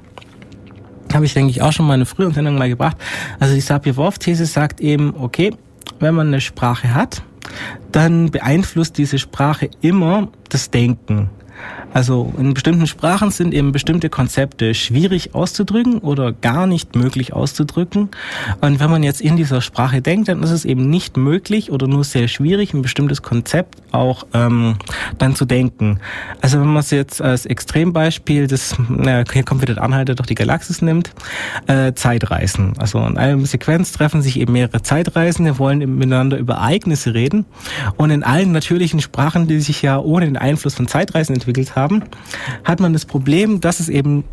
Habe 1.13 1.25
ich, 1.25 1.33
denke 1.33 1.51
ich, 1.51 1.61
auch 1.61 1.73
schon 1.73 1.87
mal 1.87 1.95
in 1.95 2.01
einer 2.01 2.05
früheren 2.05 2.33
Sendung 2.33 2.57
mal 2.57 2.69
gebracht. 2.69 2.97
Also 3.39 3.53
die 3.53 3.61
Sapir-Whorf-These 3.61 4.45
sagt 4.45 4.79
eben, 4.79 5.13
okay, 5.19 5.53
wenn 5.99 6.15
man 6.15 6.27
eine 6.27 6.41
Sprache 6.41 6.93
hat, 6.93 7.21
dann 7.91 8.31
beeinflusst 8.31 8.97
diese 8.97 9.19
Sprache 9.19 9.69
immer 9.81 10.29
das 10.49 10.71
Denken. 10.71 11.29
Also 11.93 12.33
in 12.37 12.53
bestimmten 12.53 12.87
Sprachen 12.87 13.31
sind 13.31 13.53
eben 13.53 13.71
bestimmte 13.71 14.09
Konzepte 14.09 14.73
schwierig 14.73 15.35
auszudrücken 15.35 15.99
oder 15.99 16.31
gar 16.31 16.65
nicht 16.67 16.95
möglich 16.95 17.33
auszudrücken. 17.33 18.09
Und 18.61 18.79
wenn 18.79 18.89
man 18.89 19.03
jetzt 19.03 19.21
in 19.21 19.35
dieser 19.35 19.61
Sprache 19.61 20.01
denkt, 20.01 20.29
dann 20.29 20.41
ist 20.41 20.51
es 20.51 20.63
eben 20.63 20.89
nicht 20.89 21.17
möglich 21.17 21.71
oder 21.71 21.87
nur 21.87 22.03
sehr 22.03 22.27
schwierig, 22.27 22.73
ein 22.73 22.81
bestimmtes 22.81 23.21
Konzept 23.21 23.81
auch 23.91 24.25
ähm, 24.33 24.77
dann 25.17 25.35
zu 25.35 25.45
denken. 25.45 25.99
Also 26.41 26.59
wenn 26.59 26.67
man 26.67 26.77
es 26.77 26.91
jetzt 26.91 27.21
als 27.21 27.45
Extrembeispiel, 27.45 28.47
das 28.47 28.75
na, 28.89 29.23
hier 29.31 29.43
kommt 29.43 29.61
wieder 29.61 29.75
der 29.75 29.83
Anhalter 29.83 30.15
durch 30.15 30.27
die 30.27 30.35
Galaxis 30.35 30.81
nimmt, 30.81 31.11
äh, 31.67 31.93
Zeitreisen. 31.93 32.73
Also 32.77 32.99
in 32.99 33.17
einer 33.17 33.45
Sequenz 33.45 33.91
treffen 33.91 34.21
sich 34.21 34.39
eben 34.39 34.53
mehrere 34.53 34.81
Zeitreisende, 34.81 35.59
wollen 35.59 35.79
miteinander 35.97 36.37
über 36.37 36.55
Ereignisse 36.55 37.13
reden. 37.13 37.45
Und 37.97 38.11
in 38.11 38.23
allen 38.23 38.51
natürlichen 38.51 39.01
Sprachen, 39.01 39.47
die 39.47 39.59
sich 39.59 39.81
ja 39.81 39.99
ohne 39.99 40.25
den 40.25 40.37
Einfluss 40.37 40.75
von 40.75 40.87
Zeitreisen 40.87 41.33
entwickelt 41.51 41.75
haben, 41.75 42.03
hat 42.63 42.79
man 42.79 42.93
das 42.93 43.05
Problem, 43.05 43.61
dass 43.61 43.79
es 43.79 43.89
eben 43.89 44.23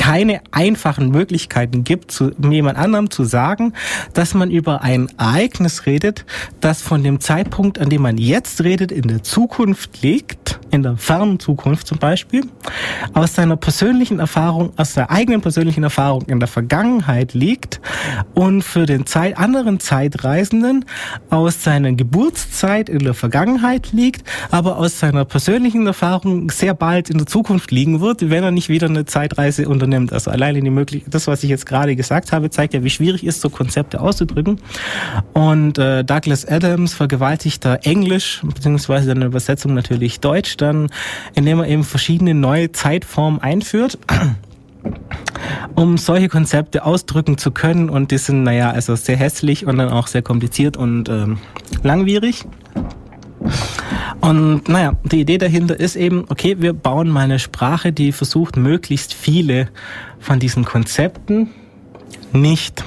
keine 0.00 0.40
einfachen 0.50 1.10
Möglichkeiten 1.10 1.84
gibt, 1.84 2.10
zu 2.10 2.30
jemand 2.40 2.78
anderem 2.78 3.10
zu 3.10 3.24
sagen, 3.24 3.74
dass 4.14 4.32
man 4.32 4.50
über 4.50 4.80
ein 4.80 5.08
Ereignis 5.18 5.84
redet, 5.84 6.24
das 6.62 6.80
von 6.80 7.04
dem 7.04 7.20
Zeitpunkt, 7.20 7.78
an 7.78 7.90
dem 7.90 8.00
man 8.00 8.16
jetzt 8.16 8.64
redet, 8.64 8.92
in 8.92 9.08
der 9.08 9.22
Zukunft 9.22 10.00
liegt 10.00 10.58
in 10.70 10.82
der 10.82 10.96
fernen 10.96 11.38
Zukunft 11.40 11.86
zum 11.86 11.98
Beispiel, 11.98 12.44
aus 13.12 13.34
seiner 13.34 13.56
persönlichen 13.56 14.20
Erfahrung, 14.20 14.72
aus 14.76 14.94
der 14.94 15.10
eigenen 15.10 15.40
persönlichen 15.40 15.82
Erfahrung 15.82 16.22
in 16.26 16.38
der 16.38 16.48
Vergangenheit 16.48 17.34
liegt 17.34 17.80
und 18.34 18.62
für 18.62 18.86
den 18.86 19.06
Zeit, 19.06 19.36
anderen 19.36 19.80
Zeitreisenden 19.80 20.84
aus 21.28 21.62
seiner 21.62 21.92
Geburtszeit 21.92 22.88
in 22.88 23.00
der 23.00 23.14
Vergangenheit 23.14 23.92
liegt, 23.92 24.28
aber 24.50 24.76
aus 24.76 25.00
seiner 25.00 25.24
persönlichen 25.24 25.86
Erfahrung 25.86 26.50
sehr 26.50 26.74
bald 26.74 27.10
in 27.10 27.18
der 27.18 27.26
Zukunft 27.26 27.70
liegen 27.70 28.00
wird, 28.00 28.30
wenn 28.30 28.44
er 28.44 28.50
nicht 28.50 28.68
wieder 28.68 28.88
eine 28.88 29.04
Zeitreise 29.04 29.68
unternimmt. 29.68 29.89
Also 30.12 30.30
alleine 30.30 30.60
die 30.60 30.70
Möglichkeit, 30.70 31.12
das, 31.14 31.26
was 31.26 31.42
ich 31.42 31.50
jetzt 31.50 31.66
gerade 31.66 31.96
gesagt 31.96 32.32
habe, 32.32 32.50
zeigt 32.50 32.74
ja, 32.74 32.84
wie 32.84 32.90
schwierig 32.90 33.24
ist, 33.24 33.40
so 33.40 33.50
Konzepte 33.50 34.00
auszudrücken. 34.00 34.60
Und 35.32 35.78
äh, 35.78 36.04
Douglas 36.04 36.46
Adams 36.46 36.94
vergewaltigt 36.94 37.64
da 37.64 37.76
Englisch, 37.76 38.40
beziehungsweise 38.42 39.06
seine 39.06 39.26
Übersetzung 39.26 39.74
natürlich 39.74 40.20
Deutsch, 40.20 40.56
dann, 40.56 40.88
indem 41.34 41.60
er 41.60 41.68
eben 41.68 41.84
verschiedene 41.84 42.34
neue 42.34 42.72
Zeitformen 42.72 43.40
einführt 43.40 43.98
um 45.74 45.98
solche 45.98 46.28
Konzepte 46.28 46.84
ausdrücken 46.84 47.38
zu 47.38 47.50
können. 47.50 47.90
Und 47.90 48.10
die 48.10 48.18
sind, 48.18 48.42
naja, 48.42 48.70
also 48.70 48.94
sehr 48.96 49.16
hässlich 49.16 49.66
und 49.66 49.78
dann 49.78 49.90
auch 49.90 50.06
sehr 50.06 50.22
kompliziert 50.22 50.76
und 50.76 51.08
ähm, 51.08 51.38
langwierig. 51.82 52.44
Und 54.20 54.68
naja, 54.68 54.92
die 55.04 55.20
Idee 55.20 55.38
dahinter 55.38 55.78
ist 55.78 55.96
eben, 55.96 56.24
okay, 56.28 56.56
wir 56.58 56.72
bauen 56.72 57.08
mal 57.08 57.24
eine 57.24 57.38
Sprache, 57.38 57.92
die 57.92 58.12
versucht, 58.12 58.56
möglichst 58.56 59.14
viele 59.14 59.68
von 60.18 60.38
diesen 60.38 60.64
Konzepten 60.64 61.48
nicht 62.32 62.84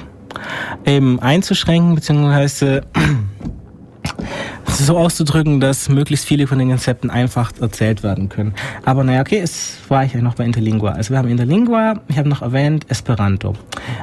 eben 0.84 1.20
einzuschränken, 1.20 1.94
beziehungsweise 1.94 2.82
so 4.78 4.96
auszudrücken, 4.96 5.60
dass 5.60 5.88
möglichst 5.88 6.26
viele 6.26 6.46
von 6.46 6.58
den 6.58 6.68
Konzepten 6.68 7.10
einfach 7.10 7.52
erzählt 7.60 8.02
werden 8.02 8.28
können. 8.28 8.54
Aber 8.84 9.04
naja, 9.04 9.20
okay, 9.20 9.40
es 9.40 9.78
war 9.88 10.04
ich 10.04 10.14
ja 10.14 10.20
noch 10.20 10.34
bei 10.34 10.44
Interlingua. 10.44 10.92
Also 10.92 11.10
wir 11.10 11.18
haben 11.18 11.28
Interlingua, 11.28 12.00
ich 12.08 12.18
habe 12.18 12.28
noch 12.28 12.42
erwähnt 12.42 12.86
Esperanto. 12.88 13.54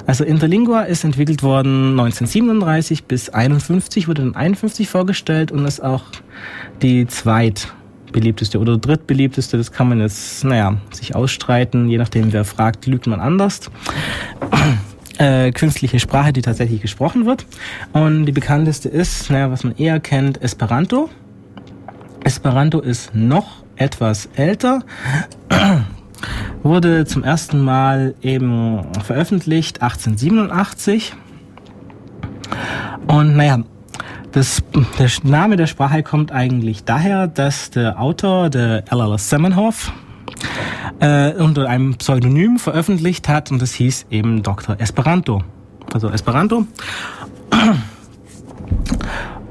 Also 0.06 0.24
Interlingua 0.24 0.82
ist 0.82 1.04
entwickelt 1.04 1.44
worden 1.44 1.92
1937 2.00 3.06
bis 3.06 3.30
51, 3.30 4.08
wurde 4.08 4.22
dann 4.24 4.36
51 4.36 4.90
vorgestellt 4.90 5.52
und 5.52 5.66
ist 5.66 5.84
auch 5.84 6.04
die 6.82 7.08
zweit 7.08 7.68
beliebteste 8.12 8.60
oder 8.60 8.78
drittbeliebteste, 8.78 9.58
das 9.58 9.72
kann 9.72 9.88
man 9.88 10.02
jetzt, 10.02 10.44
naja, 10.44 10.78
sich 10.92 11.16
ausstreiten, 11.16 11.88
je 11.88 11.98
nachdem 11.98 12.34
wer 12.34 12.44
fragt, 12.44 12.86
lügt 12.86 13.08
man 13.08 13.20
anders 13.20 13.72
äh, 15.22 15.52
künstliche 15.52 16.00
Sprache, 16.00 16.34
die 16.34 16.42
tatsächlich 16.42 16.82
gesprochen 16.82 17.28
wird. 17.28 17.46
Und 17.94 18.26
die 18.26 18.32
bekannteste 18.32 18.90
ist, 18.90 19.30
naja, 19.30 19.52
was 19.52 19.64
man 19.64 19.76
eher 19.78 20.00
kennt, 20.00 20.42
Esperanto. 20.42 21.10
Esperanto 22.24 22.80
ist 22.80 23.14
noch 23.14 23.64
etwas 23.76 24.30
älter, 24.36 24.82
wurde 26.64 27.06
zum 27.06 27.24
ersten 27.24 27.62
Mal 27.62 28.16
eben 28.24 28.82
veröffentlicht 29.04 29.84
1887. 29.84 31.14
Und 33.08 33.36
naja, 33.36 33.60
das, 34.32 34.64
der 34.98 35.10
Name 35.24 35.56
der 35.56 35.68
Sprache 35.68 36.02
kommt 36.02 36.32
eigentlich 36.32 36.84
daher, 36.84 37.28
dass 37.28 37.70
der 37.70 38.00
Autor, 38.00 38.50
der 38.50 38.86
L.L. 38.92 39.18
Semenhoff, 39.20 39.92
äh, 41.00 41.34
unter 41.34 41.68
einem 41.68 41.96
Pseudonym 41.96 42.60
veröffentlicht 42.60 43.28
hat 43.28 43.52
und 43.52 43.62
das 43.62 43.74
hieß 43.74 44.08
eben 44.10 44.44
Dr. 44.44 44.80
Esperanto. 44.80 45.44
Also 45.94 46.10
Esperanto. 46.10 46.66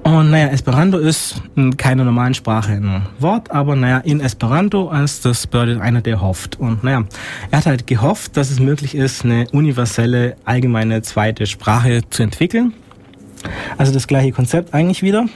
Und 0.03 0.31
naja, 0.31 0.49
Esperanto 0.49 0.99
ist 0.99 1.43
keine 1.77 2.05
normalen 2.05 2.35
Sprache 2.35 2.73
ein 2.73 3.03
Wort, 3.19 3.51
aber 3.51 3.77
naja, 3.77 3.99
in 3.99 4.21
Esperanto 4.21 4.91
ist 4.93 5.25
das 5.25 5.47
bedeutet 5.47 5.81
einer, 5.81 6.01
der 6.01 6.21
hofft. 6.21 6.59
Und 6.59 6.83
naja, 6.83 7.05
er 7.51 7.59
hat 7.59 7.67
halt 7.67 7.87
gehofft, 7.87 8.37
dass 8.37 8.51
es 8.51 8.61
möglich 8.61 8.95
ist, 8.95 9.25
eine 9.25 9.47
universelle, 9.53 10.37
allgemeine 10.45 11.03
zweite 11.03 11.47
Sprache 11.47 12.01
zu 12.09 12.23
entwickeln. 12.23 12.73
Also 13.79 13.93
das 13.93 14.07
gleiche 14.07 14.33
Konzept 14.33 14.75
eigentlich 14.75 15.03
wieder. 15.03 15.27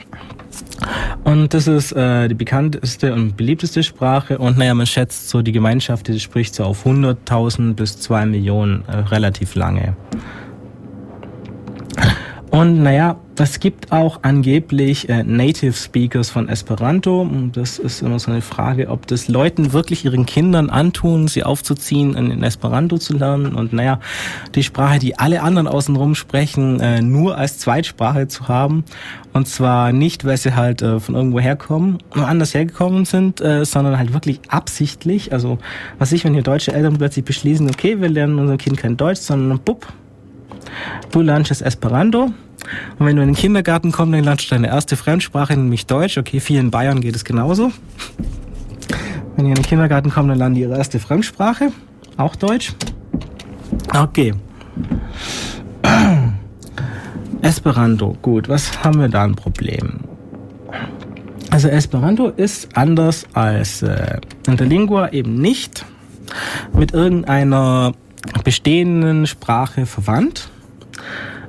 Und 1.25 1.55
das 1.55 1.67
ist 1.67 1.93
äh, 1.93 2.29
die 2.29 2.35
bekannteste 2.35 3.13
und 3.15 3.37
beliebteste 3.37 3.83
Sprache. 3.83 4.39
Und 4.39 4.59
naja, 4.59 4.75
man 4.75 4.87
schätzt 4.87 5.29
so, 5.29 5.43
die 5.43 5.53
Gemeinschaft, 5.53 6.09
die 6.09 6.21
spricht 6.21 6.55
so 6.55 6.65
auf 6.65 6.87
100.000 6.87 7.75
bis 7.75 7.99
2 8.01 8.27
Millionen 8.27 8.85
äh, 8.87 8.97
relativ 8.97 9.55
lange. 9.55 9.97
Und 12.55 12.85
naja, 12.85 13.17
es 13.37 13.59
gibt 13.59 13.91
auch 13.91 14.21
angeblich 14.23 15.09
äh, 15.09 15.25
Native 15.25 15.73
Speakers 15.73 16.31
von 16.31 16.49
Esperanto. 16.49 17.21
Und 17.21 17.57
das 17.57 17.81
ist 17.81 18.01
immer 18.01 18.21
so 18.21 18.31
eine 18.31 18.43
Frage, 18.43 18.91
ob 18.91 19.09
das 19.09 19.27
Leuten 19.27 19.73
wirklich 19.73 20.05
ihren 20.05 20.25
Kindern 20.25 20.71
antun, 20.71 21.27
sie 21.27 21.43
aufzuziehen, 21.43 22.15
in 22.15 22.45
Esperanto 22.45 22.97
zu 22.99 23.15
lernen. 23.15 23.57
Und 23.57 23.73
naja, 23.73 23.99
die 24.55 24.63
Sprache, 24.63 25.01
die 25.01 25.19
alle 25.19 25.43
anderen 25.43 25.67
außenrum 25.67 26.15
sprechen, 26.15 26.79
äh, 26.79 27.03
nur 27.03 27.37
als 27.37 27.59
Zweitsprache 27.59 28.29
zu 28.29 28.47
haben. 28.47 28.85
Und 29.33 29.49
zwar 29.49 29.91
nicht, 29.91 30.25
weil 30.25 30.37
sie 30.37 30.55
halt 30.55 30.81
äh, 30.81 31.01
von 31.01 31.17
irgendwo 31.17 31.41
herkommen, 31.41 31.99
anders 32.13 32.55
hergekommen 32.55 33.05
sind, 33.05 33.41
äh, 33.41 33.65
sondern 33.65 33.99
halt 33.99 34.13
wirklich 34.13 34.41
absichtlich. 34.47 35.33
Also, 35.33 35.59
was 35.99 36.13
ich, 36.13 36.25
wenn 36.25 36.35
hier 36.35 36.45
deutsche 36.45 36.73
Eltern 36.73 36.99
plötzlich 36.99 37.25
beschließen, 37.25 37.69
okay, 37.69 38.01
wir 38.01 38.09
lernen 38.09 38.39
unserem 38.39 38.59
Kind 38.59 38.77
kein 38.77 38.97
Deutsch, 38.97 39.23
sondern 39.23 39.59
bupp, 39.59 39.89
du 41.11 41.21
lernst 41.21 41.51
das 41.51 41.61
Esperanto 41.61 42.33
und 42.99 43.07
wenn 43.07 43.17
du 43.17 43.23
in 43.23 43.29
den 43.29 43.37
Kindergarten 43.37 43.93
kommst, 43.93 44.15
dann 44.15 44.25
lernst 44.25 44.51
du 44.51 44.55
deine 44.55 44.69
erste 44.69 44.97
Fremdsprache, 44.97 45.57
nämlich 45.57 45.87
Deutsch. 45.87 46.19
Okay, 46.19 46.41
vielen 46.41 46.71
Bayern 46.71 47.01
geht 47.01 47.17
es 47.17 47.25
genauso. 47.25 47.73
Wenn 49.37 49.47
die 49.47 49.51
in 49.51 49.57
den 49.57 49.65
Kindergarten 49.65 50.11
kommen, 50.11 50.29
dann 50.29 50.39
lernen 50.39 50.55
die 50.55 50.63
ihre 50.63 50.77
erste 50.77 51.01
Fremdsprache, 51.01 51.73
auch 52.17 52.37
Deutsch. 52.37 52.73
Okay. 53.93 54.35
Esperanto, 57.43 58.17
gut, 58.23 58.49
was 58.49 58.83
haben 58.85 59.01
wir 59.01 59.09
da 59.09 59.25
ein 59.25 59.35
Problem? 59.35 60.01
Also 61.51 61.69
Esperanto 61.69 62.29
ist 62.29 62.77
anders 62.77 63.27
als 63.33 63.83
äh, 63.83 64.19
Interlingua 64.47 65.11
eben 65.11 65.35
nicht 65.35 65.85
mit 66.73 66.95
irgendeiner 66.95 67.93
bestehenden 68.43 69.27
Sprache 69.27 69.87
verwandt, 69.87 70.49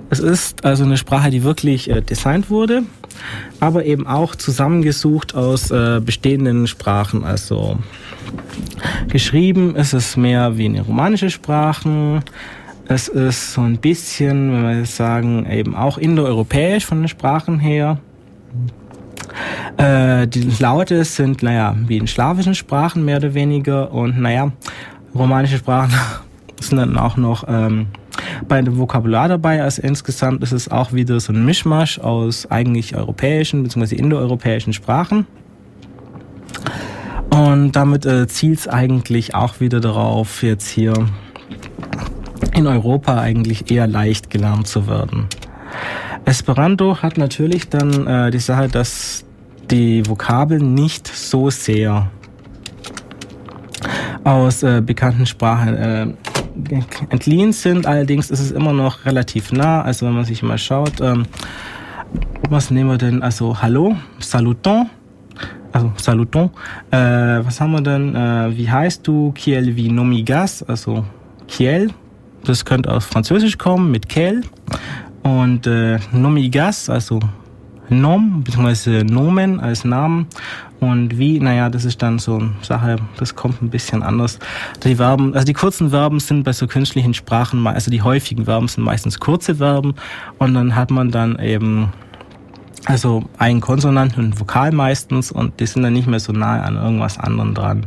es 0.10 0.20
ist 0.20 0.64
also 0.66 0.84
eine 0.84 0.98
Sprache, 0.98 1.30
die 1.30 1.44
wirklich 1.44 1.90
äh, 1.90 2.02
designt 2.02 2.50
wurde, 2.50 2.84
aber 3.60 3.86
eben 3.86 4.06
auch 4.06 4.36
zusammengesucht 4.36 5.36
aus 5.36 5.72
äh, 5.72 6.00
bestehenden 6.04 6.68
Sprachen. 6.68 7.24
Also 7.24 7.80
geschrieben 9.10 9.76
ist 9.76 9.94
es 9.94 10.16
mehr 10.16 10.58
wie 10.58 10.66
eine 10.66 10.82
romanische 10.82 11.30
Sprache. 11.30 12.22
Es 12.88 13.08
ist 13.08 13.54
so 13.54 13.62
ein 13.62 13.78
bisschen, 13.78 14.52
wenn 14.52 14.78
wir 14.78 14.86
sagen, 14.86 15.50
eben 15.50 15.76
auch 15.76 15.98
indoeuropäisch 15.98 16.86
von 16.86 17.00
den 17.00 17.08
Sprachen 17.08 17.60
her. 17.60 18.00
Äh, 19.78 20.28
die 20.28 20.48
Laute 20.60 21.04
sind, 21.04 21.42
naja, 21.42 21.76
wie 21.88 21.98
in 21.98 22.08
slawischen 22.08 22.54
Sprachen 22.54 23.04
mehr 23.04 23.18
oder 23.18 23.34
weniger. 23.34 23.92
Und 23.92 24.20
naja, 24.20 24.52
romanische 25.16 25.58
Sprachen 25.58 25.94
sind 26.60 26.78
dann 26.78 26.98
auch 26.98 27.18
noch 27.18 27.46
ähm, 27.48 27.88
bei 28.48 28.62
dem 28.62 28.78
Vokabular 28.78 29.28
dabei. 29.28 29.62
Also 29.64 29.82
insgesamt 29.82 30.44
ist 30.44 30.52
es 30.52 30.70
auch 30.70 30.94
wieder 30.94 31.20
so 31.20 31.34
ein 31.34 31.46
Mischmasch 31.46 32.00
aus 32.00 32.50
eigentlich 32.50 32.96
europäischen 32.96 33.64
bzw. 33.64 33.96
indoeuropäischen 33.96 34.74
Sprachen. 34.74 35.26
Und 37.30 37.74
damit 37.74 38.06
äh, 38.06 38.28
zielt 38.28 38.60
es 38.60 38.68
eigentlich 38.68 39.36
auch 39.36 39.60
wieder 39.60 39.80
darauf, 39.80 40.42
jetzt 40.42 40.70
hier 40.70 40.94
in 42.54 42.68
Europa 42.68 43.20
eigentlich 43.20 43.70
eher 43.72 43.88
leicht 43.88 44.30
gelernt 44.30 44.68
zu 44.68 44.88
werden. 44.88 45.28
Esperanto 46.24 47.02
hat 47.02 47.18
natürlich 47.18 47.70
dann 47.70 48.08
äh, 48.08 48.32
die 48.32 48.40
Sache, 48.40 48.68
dass 48.70 49.26
die 49.70 50.08
Vokabeln 50.08 50.74
nicht 50.74 51.08
so 51.08 51.50
sehr 51.50 52.10
aus 54.24 54.64
äh, 54.64 54.82
bekannten 54.82 55.26
Sprachen 55.26 55.76
äh, 55.76 56.08
entliehen 57.10 57.52
sind. 57.54 57.86
Allerdings 57.86 58.32
ist 58.32 58.40
es 58.40 58.52
immer 58.52 58.74
noch 58.74 59.06
relativ 59.06 59.52
nah. 59.52 59.82
Also 59.82 60.06
wenn 60.06 60.14
man 60.14 60.26
sich 60.26 60.44
mal 60.44 60.58
schaut, 60.58 61.02
ähm, 61.02 61.26
was 62.50 62.72
nehmen 62.72 62.90
wir 62.90 62.98
denn? 62.98 63.22
Also 63.22 63.62
Hallo, 63.62 63.96
Saluton. 64.20 64.90
Also 65.72 65.92
Saluton. 65.98 66.50
Äh, 66.92 66.98
was 66.98 67.60
haben 67.60 67.72
wir 67.72 67.82
denn? 67.82 68.16
Äh, 68.16 68.58
wie 68.58 68.70
heißt 68.70 69.06
du? 69.06 69.32
Kiel 69.34 69.76
wie 69.76 69.90
nomigas? 69.90 70.64
Also 70.64 71.06
Kiel. 71.48 71.92
Das 72.46 72.64
könnte 72.64 72.92
aus 72.92 73.06
Französisch 73.06 73.58
kommen 73.58 73.92
mit 73.92 74.08
Kel. 74.08 74.44
Und 75.24 75.66
äh, 75.66 75.98
nomigas, 76.12 76.90
also 76.90 77.20
Nom, 77.90 78.44
beziehungsweise 78.44 79.04
Nomen 79.04 79.60
als 79.60 79.86
Namen. 79.86 80.28
Und 80.80 81.18
wie, 81.18 81.40
naja, 81.40 81.70
das 81.70 81.86
ist 81.86 82.02
dann 82.02 82.20
so 82.20 82.36
eine 82.36 82.52
Sache, 82.62 82.98
das 83.18 83.36
kommt 83.36 83.62
ein 83.62 83.70
bisschen 83.70 84.04
anders. 84.04 84.40
Die 84.84 84.96
Verben, 84.96 85.34
also 85.34 85.46
die 85.46 85.54
kurzen 85.54 85.90
Verben 85.90 86.20
sind 86.20 86.44
bei 86.44 86.54
so 86.54 86.68
künstlichen 86.68 87.14
Sprachen, 87.14 87.66
also 87.66 87.90
die 87.90 88.02
häufigen 88.02 88.46
Verben 88.46 88.68
sind 88.68 88.84
meistens 88.84 89.20
kurze 89.20 89.56
Verben 89.56 89.96
und 90.38 90.54
dann 90.54 90.76
hat 90.76 90.92
man 90.92 91.12
dann 91.12 91.40
eben 91.40 91.92
Also 92.88 93.24
ein 93.40 93.62
Konsonant 93.62 94.18
und 94.18 94.26
ein 94.26 94.40
Vokal 94.40 94.72
meistens 94.72 95.32
und 95.32 95.60
die 95.60 95.66
sind 95.66 95.82
dann 95.84 95.94
nicht 95.94 96.08
mehr 96.08 96.20
so 96.20 96.34
nahe 96.34 96.62
an 96.62 96.76
irgendwas 96.76 97.18
anderem 97.18 97.56
dran. 97.56 97.86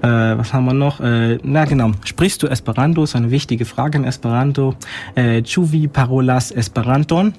Äh, 0.00 0.38
was 0.38 0.52
haben 0.54 0.64
wir 0.64 0.72
noch? 0.74 1.00
Äh, 1.00 1.38
na 1.42 1.64
genau, 1.66 1.92
sprichst 2.04 2.42
du 2.42 2.46
Esperanto? 2.46 3.04
Ist 3.04 3.14
eine 3.14 3.30
wichtige 3.30 3.64
Frage 3.66 3.98
in 3.98 4.04
Esperanto. 4.04 4.74
Äh, 5.14 5.42
Chuvi 5.42 5.86
parolas 5.86 6.50
Esperanton? 6.50 7.34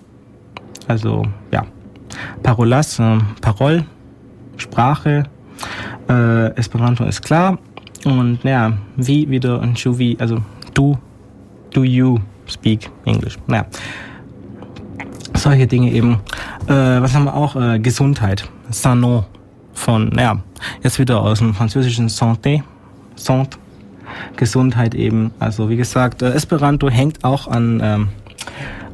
Also 0.87 1.25
ja, 1.51 1.65
parolas, 2.41 2.99
äh, 2.99 3.17
Parol, 3.41 3.83
Sprache. 4.57 5.23
Äh, 6.09 6.55
Esperanto 6.55 7.03
ist 7.05 7.21
klar. 7.21 7.57
Und 8.05 8.43
ja, 8.43 8.73
wie 8.97 9.29
wieder 9.29 9.59
und 9.59 9.75
Chuvi, 9.75 10.17
also 10.19 10.39
du, 10.73 10.97
do 11.71 11.83
you 11.83 12.19
speak 12.47 12.89
English? 13.05 13.37
Naja, 13.47 13.65
solche 15.35 15.67
Dinge 15.67 15.91
eben. 15.91 16.19
Äh, 16.67 17.01
was 17.01 17.13
haben 17.13 17.25
wir 17.25 17.35
auch? 17.35 17.55
Äh, 17.55 17.79
Gesundheit. 17.79 18.49
Sanon 18.69 19.25
von, 19.73 20.11
ja, 20.17 20.39
jetzt 20.81 20.99
wieder 20.99 21.21
aus 21.21 21.39
dem 21.39 21.53
französischen 21.53 22.09
Santé. 22.09 22.63
Santé. 23.17 23.57
Gesundheit 24.37 24.95
eben. 24.95 25.31
Also 25.39 25.69
wie 25.69 25.77
gesagt, 25.77 26.21
äh, 26.21 26.31
Esperanto 26.31 26.89
hängt 26.89 27.23
auch 27.23 27.47
an 27.47 27.81
ähm, 27.83 28.07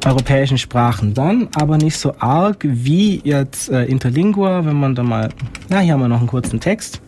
europäischen 0.04 0.58
Sprachen 0.58 1.14
dann, 1.14 1.48
aber 1.54 1.76
nicht 1.76 1.96
so 1.96 2.14
arg 2.18 2.58
wie 2.62 3.20
jetzt 3.24 3.70
äh, 3.70 3.84
Interlingua, 3.84 4.64
wenn 4.64 4.76
man 4.76 4.94
da 4.94 5.02
mal, 5.02 5.28
na, 5.68 5.80
hier 5.80 5.92
haben 5.92 6.00
wir 6.00 6.08
noch 6.08 6.18
einen 6.18 6.26
kurzen 6.26 6.60
Text. 6.60 7.00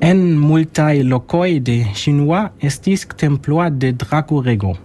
En 0.00 0.38
multai 0.38 1.02
locoi 1.02 1.60
de 1.60 1.84
Chinois 1.94 2.50
estis 2.60 3.08
temploa 3.16 3.70
de 3.70 3.94
Dracorego. 3.96 4.76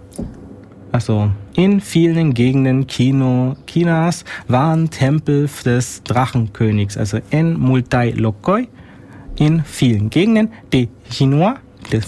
Also 0.92 1.30
in 1.54 1.80
vielen 1.80 2.34
Gegenden 2.34 2.86
Kino, 2.86 3.56
Chinas 3.66 4.24
waren 4.48 4.90
Tempel 4.90 5.48
des 5.64 6.02
Drachenkönigs, 6.04 6.96
also 6.96 7.18
en 7.30 7.58
multai 7.58 8.12
locoi, 8.12 8.68
in 9.36 9.62
vielen 9.64 10.10
Gegenden 10.10 10.50
de 10.72 10.88
Chinois, 11.10 11.56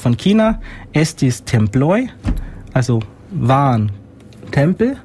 von 0.00 0.16
China, 0.16 0.60
estis 0.92 1.42
temploi, 1.44 2.08
also 2.72 3.00
waren 3.30 3.90
Tempel, 4.54 4.96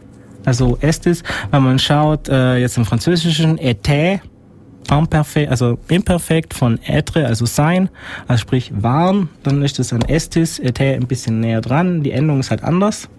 also 0.45 0.77
estis, 0.79 1.23
wenn 1.49 1.63
man 1.63 1.79
schaut, 1.79 2.29
äh, 2.29 2.57
jetzt 2.57 2.77
im 2.77 2.85
Französischen, 2.85 3.57
était, 3.57 4.21
imperfekt, 4.91 5.49
also 5.49 5.79
imperfekt 5.87 6.53
von 6.53 6.79
être, 6.85 7.25
also 7.25 7.47
sein, 7.47 7.89
also 8.27 8.41
sprich 8.41 8.71
waren, 8.75 9.29
dann 9.41 9.63
ist 9.63 9.79
es 9.79 9.91
ein 9.91 10.03
estis, 10.03 10.59
était 10.59 10.93
ein 10.93 11.07
bisschen 11.07 11.39
näher 11.39 11.61
dran, 11.61 12.03
die 12.03 12.11
Endung 12.11 12.39
ist 12.39 12.51
halt 12.51 12.63
anders. 12.63 13.09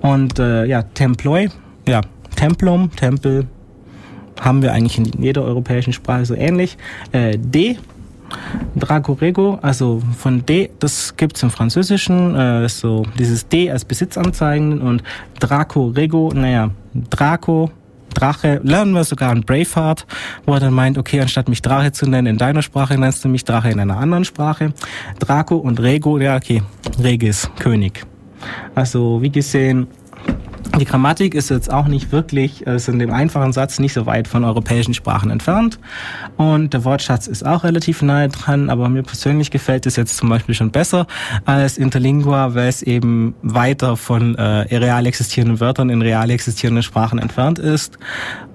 Und 0.00 0.38
äh, 0.38 0.64
ja, 0.64 0.82
Temploi, 0.82 1.48
ja, 1.86 2.00
Templum, 2.36 2.90
Tempel, 2.96 3.46
haben 4.40 4.62
wir 4.62 4.72
eigentlich 4.72 4.98
in 4.98 5.22
jeder 5.22 5.42
europäischen 5.42 5.92
Sprache 5.92 6.24
so 6.24 6.34
ähnlich. 6.34 6.78
Äh, 7.12 7.36
D, 7.38 7.78
Dragorego, 8.74 9.58
also 9.62 10.02
von 10.16 10.44
D, 10.44 10.70
das 10.78 11.16
gibt's 11.16 11.42
im 11.42 11.50
Französischen, 11.50 12.34
äh, 12.34 12.68
so 12.68 13.04
dieses 13.18 13.48
D 13.48 13.70
als 13.70 13.84
Besitzanzeigen 13.84 14.80
und 14.80 15.02
Draco-Rego, 15.40 16.32
naja, 16.34 16.70
Draco, 17.10 17.70
Drache, 18.16 18.60
lernen 18.62 18.92
wir 18.92 19.04
sogar 19.04 19.32
in 19.32 19.42
Braveheart, 19.42 20.06
wo 20.46 20.54
er 20.54 20.60
dann 20.60 20.72
meint, 20.72 20.96
okay, 20.96 21.20
anstatt 21.20 21.48
mich 21.48 21.60
Drache 21.60 21.92
zu 21.92 22.08
nennen 22.08 22.26
in 22.26 22.38
deiner 22.38 22.62
Sprache, 22.62 22.98
nennst 22.98 23.24
du 23.24 23.28
mich 23.28 23.44
Drache 23.44 23.70
in 23.70 23.78
einer 23.78 23.98
anderen 23.98 24.24
Sprache. 24.24 24.72
Draco 25.18 25.56
und 25.56 25.80
Rego, 25.80 26.18
ja, 26.18 26.36
okay, 26.36 26.62
Regis, 27.02 27.50
König. 27.58 28.06
Also, 28.74 29.20
wie 29.20 29.30
gesehen, 29.30 29.86
die 30.78 30.84
Grammatik 30.84 31.34
ist 31.34 31.50
jetzt 31.50 31.72
auch 31.72 31.86
nicht 31.86 32.12
wirklich, 32.12 32.62
ist 32.62 32.88
in 32.88 32.98
dem 32.98 33.10
einfachen 33.12 33.52
Satz 33.52 33.78
nicht 33.78 33.92
so 33.92 34.06
weit 34.06 34.28
von 34.28 34.44
europäischen 34.44 34.94
Sprachen 34.94 35.30
entfernt. 35.30 35.78
Und 36.36 36.74
der 36.74 36.84
Wortschatz 36.84 37.26
ist 37.26 37.46
auch 37.46 37.64
relativ 37.64 38.02
nahe 38.02 38.28
dran, 38.28 38.70
aber 38.70 38.88
mir 38.88 39.02
persönlich 39.02 39.50
gefällt 39.50 39.86
es 39.86 39.96
jetzt 39.96 40.16
zum 40.16 40.28
Beispiel 40.28 40.54
schon 40.54 40.70
besser 40.70 41.06
als 41.44 41.78
Interlingua, 41.78 42.54
weil 42.54 42.68
es 42.68 42.82
eben 42.82 43.34
weiter 43.42 43.96
von 43.96 44.34
äh, 44.34 44.42
real 44.76 45.06
existierenden 45.06 45.60
Wörtern 45.60 45.90
in 45.90 46.02
real 46.02 46.30
existierenden 46.30 46.82
Sprachen 46.82 47.18
entfernt 47.18 47.58
ist 47.58 47.98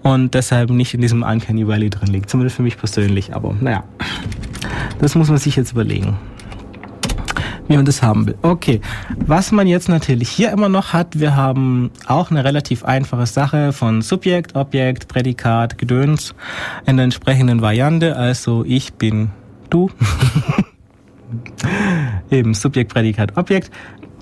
und 0.04 0.34
deshalb 0.34 0.70
nicht 0.70 0.94
in 0.94 1.02
diesem 1.02 1.24
Uncanny 1.24 1.68
Valley 1.68 1.90
drin 1.90 2.10
liegt. 2.10 2.30
Zumindest 2.30 2.56
für 2.56 2.64
mich 2.64 2.78
persönlich, 2.78 3.34
aber 3.36 3.56
naja, 3.60 3.84
das 5.00 5.16
muss 5.16 5.30
man 5.30 5.38
sich 5.38 5.56
jetzt 5.56 5.72
überlegen 5.72 6.18
wie 7.72 7.78
man 7.78 7.86
das 7.86 8.04
haben 8.04 8.28
will. 8.28 8.38
Okay, 8.42 8.82
was 9.18 9.52
man 9.52 9.66
jetzt 9.66 9.88
natürlich 9.88 10.30
hier 10.30 10.52
immer 10.52 10.70
noch 10.70 10.94
hat, 10.94 11.20
wir 11.20 11.36
haben 11.36 11.90
auch 12.06 12.30
eine 12.30 12.44
relativ 12.44 12.84
einfache 12.84 13.26
Sache 13.26 13.72
von 13.72 14.02
Subjekt, 14.02 14.56
Objekt, 14.56 15.08
Prädikat, 15.08 15.78
Gedöns 15.78 16.36
in 16.86 16.98
der 16.98 17.06
entsprechenden 17.06 17.62
Variante. 17.62 18.18
Also 18.18 18.66
ich 18.66 18.94
bin 18.94 19.30
du. 19.70 19.90
Eben 22.30 22.54
Subjekt, 22.54 22.94
Prädikat, 22.94 23.38
Objekt. 23.38 23.72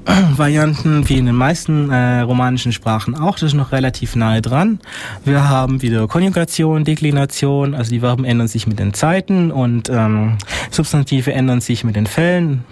Varianten 0.38 1.08
wie 1.10 1.18
in 1.18 1.26
den 1.26 1.36
meisten 1.36 1.90
äh, 1.92 2.22
romanischen 2.22 2.72
Sprachen 2.72 3.16
auch, 3.16 3.34
das 3.34 3.50
ist 3.50 3.54
noch 3.54 3.72
relativ 3.72 4.16
nahe 4.16 4.42
dran. 4.42 4.80
Wir 5.26 5.50
haben 5.50 5.82
wieder 5.82 6.08
Konjugation, 6.08 6.84
Deklination, 6.84 7.76
also 7.76 7.92
die 7.92 8.00
Verben 8.00 8.26
ändern 8.26 8.48
sich 8.48 8.68
mit 8.68 8.80
den 8.80 8.94
Zeiten 8.94 9.52
und 9.52 9.90
ähm, 9.90 10.38
Substantive 10.72 11.34
ändern 11.34 11.62
sich 11.62 11.84
mit 11.84 11.96
den 11.96 12.06
Fällen 12.06 12.64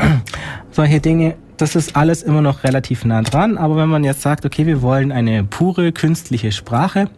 solche 0.70 1.00
Dinge, 1.00 1.34
das 1.56 1.74
ist 1.74 1.96
alles 1.96 2.22
immer 2.22 2.42
noch 2.42 2.64
relativ 2.64 3.04
nah 3.04 3.22
dran. 3.22 3.58
Aber 3.58 3.76
wenn 3.76 3.88
man 3.88 4.04
jetzt 4.04 4.22
sagt, 4.22 4.44
okay, 4.46 4.66
wir 4.66 4.82
wollen 4.82 5.12
eine 5.12 5.44
pure 5.44 5.92
künstliche 5.92 6.52
Sprache 6.52 7.08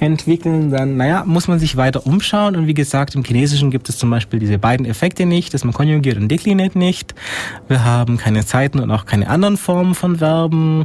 entwickeln, 0.00 0.70
dann, 0.70 0.96
naja, 0.96 1.24
muss 1.26 1.48
man 1.48 1.58
sich 1.58 1.76
weiter 1.76 2.06
umschauen. 2.06 2.56
Und 2.56 2.66
wie 2.66 2.74
gesagt, 2.74 3.14
im 3.14 3.24
Chinesischen 3.24 3.70
gibt 3.70 3.88
es 3.88 3.98
zum 3.98 4.10
Beispiel 4.10 4.38
diese 4.38 4.58
beiden 4.58 4.86
Effekte 4.86 5.26
nicht, 5.26 5.54
dass 5.54 5.64
man 5.64 5.72
konjugiert 5.72 6.16
und 6.18 6.28
dekliniert 6.28 6.76
nicht. 6.76 7.14
Wir 7.68 7.84
haben 7.84 8.16
keine 8.16 8.44
Zeiten 8.44 8.80
und 8.80 8.90
auch 8.90 9.06
keine 9.06 9.28
anderen 9.28 9.56
Formen 9.56 9.94
von 9.94 10.16
Verben. 10.16 10.84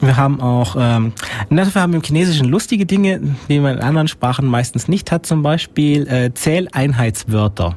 Wir 0.00 0.16
haben 0.16 0.40
auch, 0.40 0.76
ähm, 0.78 1.12
wir 1.48 1.74
haben 1.74 1.94
im 1.94 2.02
Chinesischen 2.02 2.48
lustige 2.48 2.84
Dinge, 2.84 3.20
die 3.48 3.60
man 3.60 3.78
in 3.78 3.82
anderen 3.82 4.08
Sprachen 4.08 4.46
meistens 4.46 4.88
nicht 4.88 5.10
hat, 5.10 5.24
zum 5.24 5.42
Beispiel 5.42 6.06
äh, 6.06 6.34
Zähleinheitswörter. 6.34 7.76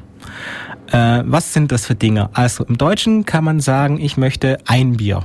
Äh, 0.90 1.22
was 1.24 1.52
sind 1.52 1.72
das 1.72 1.86
für 1.86 1.94
Dinge? 1.94 2.30
Also 2.32 2.64
im 2.64 2.78
Deutschen 2.78 3.24
kann 3.24 3.44
man 3.44 3.60
sagen, 3.60 4.00
ich 4.00 4.16
möchte 4.16 4.58
ein 4.66 4.96
Bier 4.96 5.24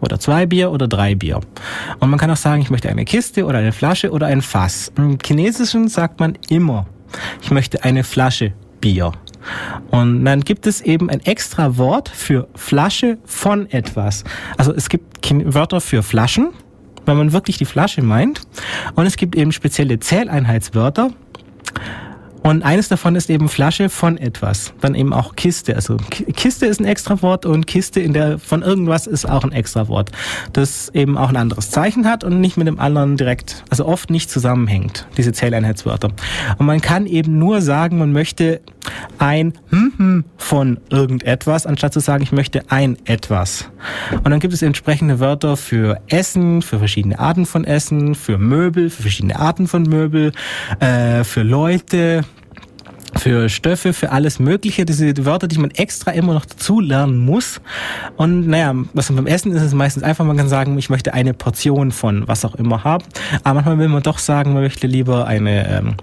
oder 0.00 0.18
zwei 0.18 0.46
Bier 0.46 0.70
oder 0.70 0.88
drei 0.88 1.14
Bier. 1.14 1.40
Und 2.00 2.10
man 2.10 2.18
kann 2.18 2.30
auch 2.30 2.36
sagen, 2.36 2.62
ich 2.62 2.70
möchte 2.70 2.88
eine 2.88 3.04
Kiste 3.04 3.44
oder 3.44 3.58
eine 3.58 3.72
Flasche 3.72 4.10
oder 4.10 4.26
ein 4.26 4.42
Fass. 4.42 4.92
Im 4.96 5.18
Chinesischen 5.24 5.88
sagt 5.88 6.20
man 6.20 6.38
immer, 6.48 6.86
ich 7.42 7.50
möchte 7.50 7.84
eine 7.84 8.04
Flasche 8.04 8.52
Bier. 8.80 9.12
Und 9.90 10.24
dann 10.24 10.40
gibt 10.40 10.66
es 10.66 10.80
eben 10.80 11.08
ein 11.08 11.20
extra 11.20 11.76
Wort 11.76 12.08
für 12.08 12.48
Flasche 12.54 13.18
von 13.24 13.70
etwas. 13.70 14.24
Also 14.56 14.72
es 14.72 14.88
gibt 14.88 15.06
Wörter 15.54 15.80
für 15.80 16.02
Flaschen, 16.02 16.48
wenn 17.04 17.16
man 17.16 17.32
wirklich 17.32 17.56
die 17.58 17.64
Flasche 17.64 18.02
meint. 18.02 18.42
Und 18.94 19.06
es 19.06 19.16
gibt 19.16 19.36
eben 19.36 19.52
spezielle 19.52 19.98
Zähleinheitswörter 20.00 21.10
und 22.46 22.62
eines 22.62 22.86
davon 22.86 23.16
ist 23.16 23.28
eben 23.28 23.48
Flasche 23.48 23.88
von 23.88 24.18
etwas. 24.18 24.72
Dann 24.80 24.94
eben 24.94 25.12
auch 25.12 25.34
Kiste. 25.34 25.74
Also 25.74 25.96
Kiste 25.96 26.66
ist 26.66 26.78
ein 26.78 26.84
extra 26.84 27.20
Wort 27.20 27.44
und 27.44 27.66
Kiste 27.66 27.98
in 27.98 28.12
der 28.12 28.38
von 28.38 28.62
irgendwas 28.62 29.08
ist 29.08 29.28
auch 29.28 29.42
ein 29.42 29.50
extra 29.50 29.88
Wort. 29.88 30.12
Das 30.52 30.88
eben 30.94 31.18
auch 31.18 31.28
ein 31.28 31.36
anderes 31.36 31.70
Zeichen 31.70 32.06
hat 32.06 32.22
und 32.22 32.40
nicht 32.40 32.56
mit 32.56 32.68
dem 32.68 32.78
anderen 32.78 33.16
direkt, 33.16 33.64
also 33.68 33.84
oft 33.84 34.10
nicht 34.10 34.30
zusammenhängt, 34.30 35.08
diese 35.16 35.32
Zähleinheitswörter. 35.32 36.12
Und 36.58 36.66
man 36.66 36.80
kann 36.80 37.06
eben 37.06 37.36
nur 37.36 37.62
sagen, 37.62 37.98
man 37.98 38.12
möchte 38.12 38.60
ein 39.18 39.52
von 40.36 40.78
irgendetwas, 40.90 41.66
anstatt 41.66 41.92
zu 41.92 42.00
sagen, 42.00 42.22
ich 42.22 42.32
möchte 42.32 42.62
ein 42.70 42.96
etwas. 43.04 43.70
Und 44.12 44.30
dann 44.30 44.40
gibt 44.40 44.54
es 44.54 44.62
entsprechende 44.62 45.20
Wörter 45.20 45.56
für 45.56 46.00
Essen, 46.08 46.62
für 46.62 46.78
verschiedene 46.78 47.18
Arten 47.18 47.46
von 47.46 47.64
Essen, 47.64 48.14
für 48.14 48.38
Möbel, 48.38 48.90
für 48.90 49.02
verschiedene 49.02 49.38
Arten 49.38 49.66
von 49.66 49.82
Möbel, 49.82 50.32
äh, 50.80 51.24
für 51.24 51.42
Leute, 51.42 52.24
für 53.18 53.48
Stöffe, 53.48 53.92
für 53.92 54.10
alles 54.10 54.38
Mögliche, 54.38 54.84
diese 54.84 55.24
Wörter, 55.24 55.48
die 55.48 55.58
man 55.58 55.70
extra 55.70 56.10
immer 56.10 56.34
noch 56.34 56.46
dazu 56.46 56.80
lernen 56.80 57.18
muss. 57.18 57.60
Und 58.16 58.48
naja, 58.48 58.74
was 58.92 59.12
beim 59.12 59.26
Essen 59.26 59.52
ist 59.52 59.62
es 59.62 59.74
meistens 59.74 60.02
einfach, 60.02 60.24
man 60.24 60.36
kann 60.36 60.48
sagen, 60.48 60.78
ich 60.78 60.90
möchte 60.90 61.14
eine 61.14 61.34
Portion 61.34 61.92
von 61.92 62.26
was 62.28 62.44
auch 62.44 62.54
immer 62.54 62.84
haben. 62.84 63.04
Aber 63.44 63.54
manchmal 63.54 63.78
will 63.78 63.88
man 63.88 64.02
doch 64.02 64.18
sagen, 64.18 64.52
man 64.52 64.62
möchte 64.62 64.86
lieber 64.86 65.26
eine 65.26 65.68
ähm, 65.68 65.94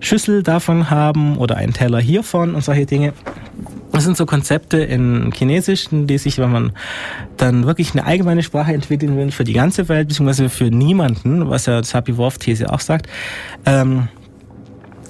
Schüssel 0.00 0.42
davon 0.42 0.90
haben 0.90 1.36
oder 1.36 1.56
einen 1.56 1.72
Teller 1.72 2.00
hiervon 2.00 2.54
und 2.54 2.62
solche 2.62 2.86
Dinge. 2.86 3.12
Das 3.92 4.04
sind 4.04 4.16
so 4.16 4.24
Konzepte 4.24 4.78
in 4.78 5.32
Chinesischen, 5.32 6.06
die 6.06 6.18
sich, 6.18 6.38
wenn 6.38 6.52
man 6.52 6.72
dann 7.36 7.66
wirklich 7.66 7.92
eine 7.92 8.06
allgemeine 8.06 8.42
Sprache 8.42 8.72
entwickeln 8.72 9.16
will 9.16 9.32
für 9.32 9.44
die 9.44 9.52
ganze 9.52 9.88
Welt, 9.88 10.08
beziehungsweise 10.08 10.48
für 10.48 10.70
niemanden, 10.70 11.50
was 11.50 11.66
ja 11.66 11.82
Sapi-Worf-These 11.82 12.72
auch 12.72 12.80
sagt, 12.80 13.08
ähm, 13.66 14.08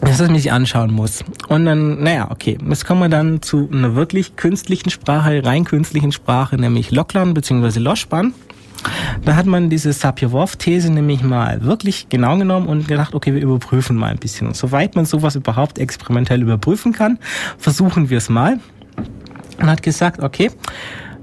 dass 0.01 0.21
man 0.21 0.35
sich 0.35 0.53
anschauen 0.53 0.93
muss. 0.93 1.25
Und 1.49 1.67
dann, 1.67 2.03
naja, 2.03 2.31
okay, 2.31 2.59
jetzt 2.69 2.87
kommen 2.87 3.01
wir 3.01 3.09
dann 3.09 3.43
zu 3.43 3.69
einer 3.73 3.95
wirklich 3.95 4.37
künstlichen 4.37 4.91
Sprache, 4.91 5.45
rein 5.45 5.65
künstlichen 5.65 6.13
Sprache, 6.13 6.57
nämlich 6.57 6.91
Locklan 6.91 7.35
bzw. 7.35 7.79
Loschban. 7.79 8.35
Da 9.25 9.37
hat 9.37 9.45
man 9.45 9.69
diese 9.69 9.93
Sapir-Whorf-These 9.93 10.91
nämlich 10.91 11.23
mal 11.23 11.63
wirklich 11.65 12.09
genau 12.09 12.39
genommen 12.39 12.67
und 12.67 12.89
gedacht, 12.89 13.15
okay, 13.15 13.35
wir 13.35 13.43
überprüfen 13.43 13.95
mal 13.97 14.11
ein 14.11 14.19
bisschen. 14.19 14.47
Und 14.47 14.57
soweit 14.57 14.97
man 14.97 15.05
sowas 15.05 15.37
überhaupt 15.37 15.79
experimentell 15.79 16.41
überprüfen 16.41 16.93
kann, 16.93 17.19
versuchen 17.59 18.09
wir 18.09 18.19
es 18.19 18.31
mal. 18.31 18.59
Und 19.61 19.67
hat 19.69 19.83
gesagt, 19.83 20.23
okay, 20.23 20.51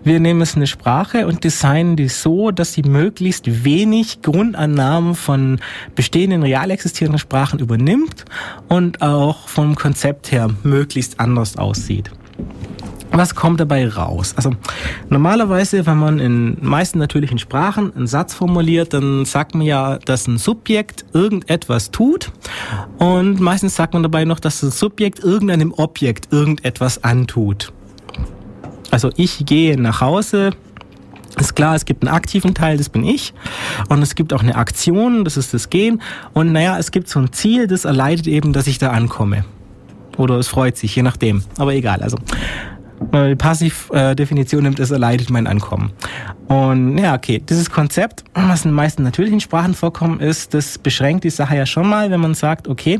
wir 0.08 0.22
nehmen 0.22 0.42
es 0.42 0.56
eine 0.56 0.68
Sprache 0.68 1.28
und 1.28 1.44
designen 1.44 1.98
die 1.98 2.08
so, 2.08 2.52
dass 2.52 2.72
sie 2.72 2.84
möglichst 2.84 3.66
wenig 3.66 4.22
Grundannahmen 4.22 5.16
von 5.16 5.60
bestehenden 5.96 6.44
real 6.44 6.72
existierenden 6.72 7.20
Sprachen 7.20 7.60
übernimmt 7.60 8.24
und 8.70 9.02
auch 9.02 9.50
vom 9.50 9.76
Konzept 9.76 10.32
her 10.32 10.50
möglichst 10.64 11.20
anders 11.20 11.58
aussieht. 11.58 12.10
Was 13.12 13.36
kommt 13.36 13.60
dabei 13.60 13.88
raus? 13.88 14.34
Also 14.38 14.52
normalerweise, 15.10 15.86
wenn 15.86 15.98
man 15.98 16.20
in 16.20 16.58
meisten 16.62 17.00
natürlichen 17.00 17.40
Sprachen 17.40 17.94
einen 17.96 18.08
Satz 18.08 18.34
formuliert, 18.34 18.94
dann 18.94 19.26
sagt 19.26 19.56
man 19.56 19.66
ja, 19.66 19.98
dass 19.98 20.28
ein 20.28 20.38
Subjekt 20.38 21.04
irgendetwas 21.14 21.92
tut 21.92 22.32
und 22.98 23.42
meistens 23.42 23.76
sagt 23.76 23.94
man 23.94 24.04
dabei 24.04 24.24
noch, 24.24 24.40
dass 24.40 24.62
das 24.62 24.80
Subjekt 24.80 25.20
irgendeinem 25.20 25.74
Objekt 25.74 26.32
irgendetwas 26.32 27.04
antut. 27.04 27.74
Also 28.98 29.12
ich 29.16 29.46
gehe 29.46 29.80
nach 29.80 30.02
Hause, 30.02 30.50
ist 31.40 31.56
klar, 31.56 31.76
es 31.76 31.86
gibt 31.86 32.04
einen 32.04 32.12
aktiven 32.12 32.56
Teil, 32.56 32.78
das 32.78 32.90
bin 32.90 33.04
ich. 33.04 33.32
Und 33.90 34.02
es 34.02 34.16
gibt 34.16 34.34
auch 34.34 34.42
eine 34.42 34.56
Aktion, 34.56 35.24
das 35.24 35.38
ist 35.38 35.54
das 35.54 35.70
Gehen. 35.70 36.02
Und 36.34 36.52
naja, 36.52 36.80
es 36.80 36.90
gibt 36.90 37.08
so 37.08 37.20
ein 37.20 37.32
Ziel, 37.32 37.68
das 37.68 37.86
erleidet 37.86 38.26
eben, 38.26 38.54
dass 38.54 38.66
ich 38.66 38.80
da 38.80 38.90
ankomme. 38.90 39.46
Oder 40.18 40.40
es 40.40 40.48
freut 40.48 40.78
sich, 40.78 40.96
je 40.96 41.04
nachdem. 41.04 41.44
Aber 41.60 41.76
egal, 41.76 42.02
also 42.02 42.18
die 43.00 43.36
Passivdefinition 43.36 44.64
nimmt, 44.64 44.80
es 44.80 44.92
erleidet 44.92 45.30
mein 45.30 45.48
Ankommen. 45.48 45.92
Und 46.48 46.98
ja, 46.98 47.14
okay, 47.16 47.42
dieses 47.48 47.70
Konzept, 47.70 48.24
was 48.34 48.64
in 48.64 48.72
den 48.72 48.76
meisten 48.76 49.04
natürlichen 49.04 49.40
Sprachen 49.40 49.74
vorkommt, 49.74 50.22
ist, 50.22 50.54
das 50.54 50.78
beschränkt 50.78 51.24
die 51.24 51.30
Sache 51.30 51.58
ja 51.58 51.66
schon 51.66 51.90
mal, 51.90 52.10
wenn 52.10 52.22
man 52.22 52.34
sagt, 52.34 52.68
okay, 52.68 53.00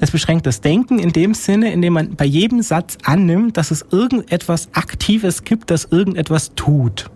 es 0.00 0.10
beschränkt 0.10 0.46
das 0.46 0.60
Denken 0.60 0.98
in 0.98 1.12
dem 1.12 1.34
Sinne, 1.34 1.72
indem 1.72 1.94
man 1.94 2.16
bei 2.16 2.26
jedem 2.26 2.62
Satz 2.62 2.98
annimmt, 3.04 3.56
dass 3.56 3.70
es 3.70 3.84
irgendetwas 3.90 4.68
Aktives 4.74 5.44
gibt, 5.44 5.70
das 5.70 5.86
irgendetwas 5.86 6.54
tut. 6.54 7.10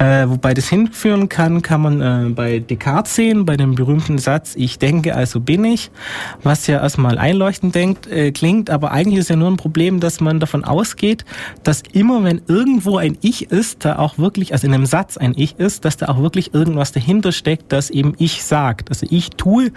Äh, 0.00 0.30
wobei 0.30 0.54
das 0.54 0.66
hinführen 0.70 1.28
kann, 1.28 1.60
kann 1.60 1.82
man 1.82 2.00
äh, 2.00 2.30
bei 2.30 2.58
Descartes 2.58 3.16
sehen, 3.16 3.44
bei 3.44 3.58
dem 3.58 3.74
berühmten 3.74 4.16
Satz, 4.16 4.54
ich 4.56 4.78
denke, 4.78 5.14
also 5.14 5.40
bin 5.40 5.62
ich, 5.62 5.90
was 6.42 6.66
ja 6.66 6.80
erstmal 6.80 7.18
einleuchtend 7.18 7.74
denkt, 7.74 8.06
äh, 8.06 8.32
klingt, 8.32 8.70
aber 8.70 8.92
eigentlich 8.92 9.18
ist 9.18 9.28
ja 9.28 9.36
nur 9.36 9.50
ein 9.50 9.58
Problem, 9.58 10.00
dass 10.00 10.22
man 10.22 10.40
davon 10.40 10.64
ausgeht, 10.64 11.26
dass 11.64 11.82
immer 11.92 12.24
wenn 12.24 12.40
irgendwo 12.48 12.96
ein 12.96 13.18
Ich 13.20 13.50
ist, 13.50 13.84
da 13.84 13.98
auch 13.98 14.16
wirklich, 14.16 14.54
also 14.54 14.66
in 14.66 14.72
einem 14.72 14.86
Satz 14.86 15.18
ein 15.18 15.34
Ich 15.36 15.58
ist, 15.58 15.84
dass 15.84 15.98
da 15.98 16.08
auch 16.08 16.22
wirklich 16.22 16.54
irgendwas 16.54 16.92
dahinter 16.92 17.30
steckt, 17.30 17.70
das 17.70 17.90
eben 17.90 18.14
ich 18.16 18.42
sagt. 18.42 18.88
Also 18.88 19.06
ich 19.10 19.28
tue 19.28 19.70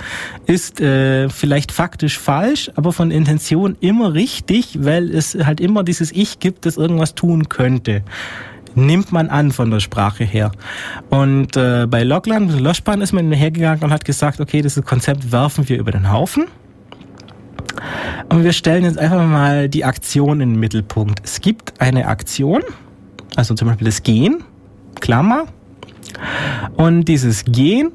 ist 0.45 0.79
äh, 0.79 1.27
vielleicht 1.27 1.73
faktisch 1.73 2.17
falsch, 2.17 2.71
aber 2.75 2.93
von 2.93 3.11
Intention 3.11 3.75
immer 3.81 4.13
richtig, 4.13 4.85
weil 4.85 5.13
es 5.13 5.35
halt 5.35 5.59
immer 5.59 5.83
dieses 5.83 6.13
Ich 6.13 6.39
gibt, 6.39 6.65
das 6.65 6.77
irgendwas 6.77 7.13
tun 7.13 7.49
könnte 7.49 8.03
nimmt 8.75 9.11
man 9.11 9.29
an 9.29 9.51
von 9.51 9.71
der 9.71 9.79
Sprache 9.79 10.23
her. 10.23 10.51
Und 11.09 11.55
äh, 11.57 11.87
bei 11.87 12.03
Logland, 12.03 12.59
Loschpan 12.59 13.01
ist 13.01 13.13
man 13.13 13.31
hergegangen 13.31 13.83
und 13.83 13.91
hat 13.91 14.05
gesagt, 14.05 14.39
okay, 14.39 14.61
dieses 14.61 14.83
Konzept 14.83 15.31
werfen 15.31 15.67
wir 15.69 15.77
über 15.77 15.91
den 15.91 16.11
Haufen. 16.11 16.45
Und 18.29 18.43
wir 18.43 18.53
stellen 18.53 18.83
jetzt 18.83 18.97
einfach 18.97 19.25
mal 19.25 19.69
die 19.69 19.85
Aktion 19.85 20.41
in 20.41 20.51
den 20.51 20.59
Mittelpunkt. 20.59 21.21
Es 21.23 21.41
gibt 21.41 21.79
eine 21.81 22.07
Aktion, 22.07 22.61
also 23.35 23.53
zum 23.53 23.67
Beispiel 23.67 23.85
das 23.85 24.03
Gehen, 24.03 24.43
Klammer. 24.99 25.45
Und 26.75 27.05
dieses 27.05 27.45
Gehen 27.45 27.91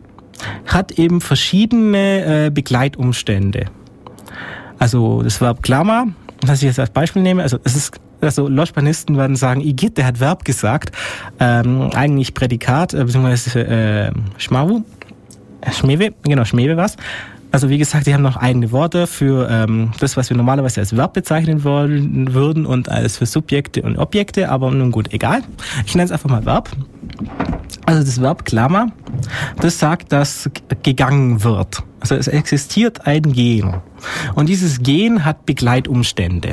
hat 0.67 0.93
eben 0.93 1.21
verschiedene 1.21 2.47
äh, 2.47 2.51
Begleitumstände. 2.51 3.67
Also 4.79 5.23
das 5.23 5.41
Verb 5.41 5.63
Klammer, 5.63 6.09
was 6.47 6.59
ich 6.59 6.67
jetzt 6.67 6.79
als 6.79 6.91
Beispiel 6.91 7.23
nehme, 7.23 7.43
also 7.43 7.59
es 7.65 7.75
ist 7.75 8.01
also 8.21 8.49
Loschpanisten 8.49 9.17
werden 9.17 9.37
sagen, 9.37 9.61
Igitt, 9.61 9.97
der 9.99 10.07
hat 10.07 10.21
Verb 10.21 10.45
gesagt, 10.45 10.93
ähm, 11.39 11.91
eigentlich 11.95 12.35
Prädikat, 12.35 12.95
äh, 12.95 13.05
beziehungsweise 13.05 13.61
äh, 13.61 14.13
Schmawu, 14.37 14.83
äh, 15.61 15.73
Schmewe, 15.73 16.15
genau, 16.23 16.45
Schmewe 16.45 16.77
was. 16.77 16.97
Also 17.51 17.71
wie 17.71 17.79
gesagt, 17.79 18.07
die 18.07 18.13
haben 18.13 18.23
noch 18.23 18.37
eigene 18.37 18.73
Worte 18.73 19.07
für 19.07 19.49
ähm, 19.51 19.93
das, 20.01 20.19
was 20.19 20.29
wir 20.29 20.37
normalerweise 20.37 20.81
als 20.81 20.95
Verb 20.95 21.15
bezeichnen 21.15 21.65
wollen, 21.65 22.35
würden 22.35 22.67
und 22.67 22.91
als 22.91 23.17
für 23.17 23.27
Subjekte 23.27 23.83
und 23.83 23.97
Objekte, 23.97 24.51
aber 24.51 24.71
nun 24.71 24.91
gut, 24.91 25.15
egal. 25.15 25.41
Ich 25.87 25.95
nenne 25.95 26.05
es 26.05 26.13
einfach 26.13 26.29
mal 26.29 26.45
Verb. 26.45 26.69
Also 27.87 28.03
das 28.03 28.21
Verb 28.21 28.45
Klammer, 28.45 28.89
das 29.61 29.79
sagt, 29.79 30.13
dass 30.13 30.51
gegangen 30.83 31.43
wird. 31.43 31.83
Also 32.01 32.17
es 32.17 32.29
existiert 32.29 33.07
ein 33.07 33.23
Gehen. 33.23 33.77
Und 34.35 34.51
dieses 34.51 34.83
Gehen 34.83 35.25
hat 35.25 35.47
Begleitumstände. 35.47 36.53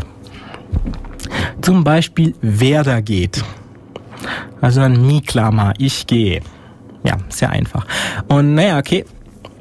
Zum 1.62 1.84
Beispiel, 1.84 2.36
wer 2.41 2.84
da 2.84 3.02
geht. 3.02 3.44
Also 4.62 4.82
dann 4.82 5.06
Miklama, 5.06 5.74
ich 5.78 6.08
gehe. 6.08 6.41
Ja, 7.04 7.18
sehr 7.30 7.52
einfach. 7.52 7.86
Und 8.28 8.56
naja, 8.56 8.80
okay, 8.80 9.06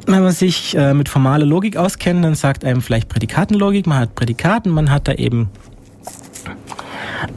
wenn 0.06 0.22
man 0.22 0.32
sich 0.32 0.76
äh, 0.76 0.94
mit 0.94 1.08
formaler 1.08 1.46
Logik 1.46 1.76
auskennt, 1.76 2.24
dann 2.24 2.34
sagt 2.34 2.64
einem 2.64 2.82
vielleicht 2.82 3.08
Prädikatenlogik, 3.08 3.86
man 3.86 3.98
hat 3.98 4.14
Prädikaten, 4.14 4.70
man 4.70 4.90
hat 4.90 5.08
da 5.08 5.12
eben, 5.12 5.50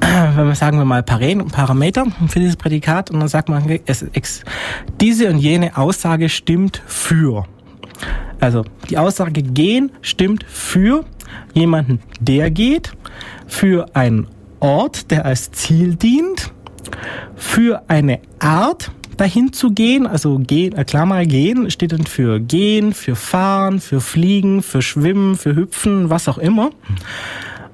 äh, 0.01 0.05
wenn 0.35 0.47
wir 0.47 0.55
sagen 0.55 0.77
wir 0.77 0.85
mal 0.85 1.03
Parameter 1.03 2.05
für 2.27 2.39
dieses 2.39 2.55
Prädikat 2.55 3.11
und 3.11 3.19
dann 3.19 3.29
sagt 3.29 3.49
man, 3.49 3.79
es, 3.85 4.05
es, 4.13 4.43
diese 4.99 5.29
und 5.29 5.37
jene 5.39 5.77
Aussage 5.77 6.29
stimmt 6.29 6.81
für. 6.85 7.45
Also 8.39 8.63
die 8.89 8.97
Aussage 8.97 9.41
gehen 9.41 9.91
stimmt 10.01 10.45
für 10.47 11.05
jemanden, 11.53 11.99
der 12.19 12.51
geht, 12.51 12.93
für 13.47 13.95
einen 13.95 14.27
Ort, 14.59 15.11
der 15.11 15.25
als 15.25 15.51
Ziel 15.51 15.95
dient, 15.95 16.51
für 17.35 17.83
eine 17.87 18.19
Art 18.39 18.91
dahin 19.17 19.51
zu 19.51 19.71
gehen, 19.71 20.07
also 20.07 20.37
gehen, 20.39 20.75
äh, 20.77 20.85
klar 20.85 21.05
mal 21.05 21.25
gehen, 21.25 21.69
steht 21.71 21.91
dann 21.91 22.05
für 22.05 22.39
gehen, 22.39 22.93
für 22.93 23.15
fahren, 23.15 23.79
für 23.79 23.99
fliegen, 23.99 24.61
für 24.61 24.81
schwimmen, 24.81 25.35
für 25.35 25.55
hüpfen, 25.55 26.09
was 26.09 26.27
auch 26.27 26.37
immer. 26.37 26.69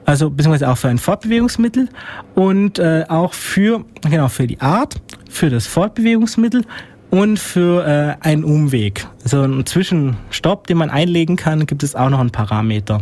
Also 0.05 0.29
beziehungsweise 0.29 0.69
auch 0.69 0.77
für 0.77 0.89
ein 0.89 0.97
Fortbewegungsmittel 0.97 1.89
und 2.35 2.79
äh, 2.79 3.05
auch 3.07 3.33
für 3.33 3.85
genau 4.01 4.27
für 4.27 4.47
die 4.47 4.59
Art, 4.59 4.95
für 5.29 5.49
das 5.49 5.67
Fortbewegungsmittel 5.67 6.65
und 7.09 7.39
für 7.39 7.85
äh, 7.85 8.15
einen 8.25 8.43
Umweg. 8.43 9.07
Also 9.23 9.41
einen 9.41 9.65
Zwischenstopp, 9.65 10.67
den 10.67 10.77
man 10.77 10.89
einlegen 10.89 11.35
kann, 11.35 11.65
gibt 11.65 11.83
es 11.83 11.95
auch 11.95 12.09
noch 12.09 12.19
einen 12.19 12.31
Parameter. 12.31 13.01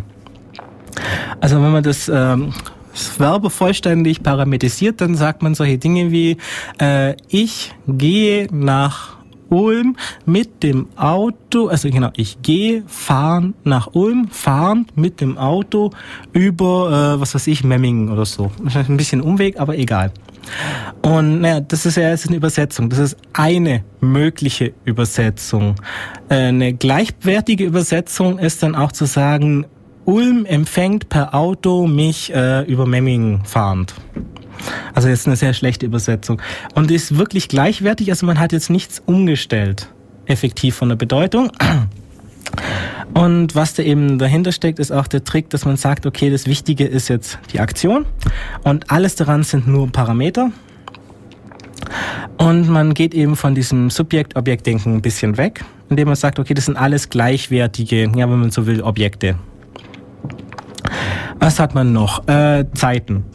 Also 1.39 1.61
wenn 1.61 1.71
man 1.71 1.83
das 1.83 2.09
ähm, 2.13 2.53
das 2.53 2.80
Verbe 2.93 3.49
vollständig 3.49 4.23
parametrisiert, 4.23 5.01
dann 5.01 5.15
sagt 5.15 5.41
man 5.41 5.55
solche 5.55 5.77
Dinge 5.77 6.11
wie 6.11 6.37
äh, 6.79 7.15
ich 7.29 7.73
gehe 7.87 8.47
nach 8.51 9.21
Ulm 9.51 9.97
mit 10.25 10.63
dem 10.63 10.87
Auto, 10.95 11.67
also 11.67 11.89
genau, 11.89 12.09
ich 12.15 12.41
gehe 12.41 12.83
fahren 12.87 13.53
nach 13.65 13.89
Ulm, 13.93 14.29
fahren 14.29 14.87
mit 14.95 15.19
dem 15.19 15.37
Auto 15.37 15.91
über, 16.31 17.15
äh, 17.17 17.19
was 17.19 17.35
weiß 17.35 17.47
ich, 17.47 17.63
Memmingen 17.63 18.09
oder 18.09 18.25
so. 18.25 18.49
Ein 18.73 18.97
bisschen 18.97 19.21
Umweg, 19.21 19.59
aber 19.59 19.77
egal. 19.77 20.11
Und 21.01 21.41
naja, 21.41 21.59
das 21.59 21.85
ist 21.85 21.97
ja 21.97 22.09
jetzt 22.09 22.27
eine 22.27 22.37
Übersetzung. 22.37 22.89
Das 22.89 22.99
ist 22.99 23.17
eine 23.33 23.83
mögliche 23.99 24.73
Übersetzung. 24.85 25.75
Äh, 26.29 26.35
eine 26.35 26.73
gleichwertige 26.73 27.65
Übersetzung 27.65 28.39
ist 28.39 28.63
dann 28.63 28.75
auch 28.75 28.91
zu 28.91 29.05
sagen, 29.05 29.65
Ulm 30.11 30.45
empfängt 30.45 31.07
per 31.07 31.33
Auto 31.33 31.87
mich 31.87 32.33
äh, 32.33 32.63
über 32.65 32.85
Memmingen 32.85 33.45
fahrend. 33.45 33.93
Also 34.93 35.07
jetzt 35.07 35.25
eine 35.25 35.37
sehr 35.37 35.53
schlechte 35.53 35.85
Übersetzung. 35.85 36.41
Und 36.75 36.91
ist 36.91 37.17
wirklich 37.17 37.47
gleichwertig, 37.47 38.09
also 38.09 38.25
man 38.25 38.37
hat 38.37 38.51
jetzt 38.51 38.69
nichts 38.69 39.01
umgestellt, 39.05 39.87
effektiv 40.25 40.75
von 40.75 40.89
der 40.89 40.97
Bedeutung. 40.97 41.49
Und 43.13 43.55
was 43.55 43.73
da 43.73 43.83
eben 43.83 44.19
dahinter 44.19 44.51
steckt, 44.51 44.79
ist 44.79 44.91
auch 44.91 45.07
der 45.07 45.23
Trick, 45.23 45.49
dass 45.49 45.63
man 45.63 45.77
sagt, 45.77 46.05
okay, 46.05 46.29
das 46.29 46.45
Wichtige 46.45 46.85
ist 46.85 47.07
jetzt 47.07 47.39
die 47.53 47.61
Aktion 47.61 48.05
und 48.63 48.91
alles 48.91 49.15
daran 49.15 49.43
sind 49.43 49.65
nur 49.65 49.89
Parameter. 49.93 50.51
Und 52.37 52.67
man 52.67 52.93
geht 52.93 53.13
eben 53.13 53.37
von 53.37 53.55
diesem 53.55 53.89
Subjekt-Objekt-Denken 53.89 54.95
ein 54.95 55.01
bisschen 55.01 55.37
weg, 55.37 55.63
indem 55.89 56.07
man 56.07 56.15
sagt, 56.17 56.37
okay, 56.37 56.53
das 56.53 56.65
sind 56.65 56.75
alles 56.75 57.09
gleichwertige, 57.09 58.11
ja, 58.13 58.29
wenn 58.29 58.39
man 58.39 58.51
so 58.51 58.65
will, 58.65 58.81
Objekte. 58.81 59.35
Was 61.39 61.59
hat 61.59 61.75
man 61.75 61.93
noch? 61.93 62.27
Äh, 62.27 62.65
Zeiten. 62.73 63.25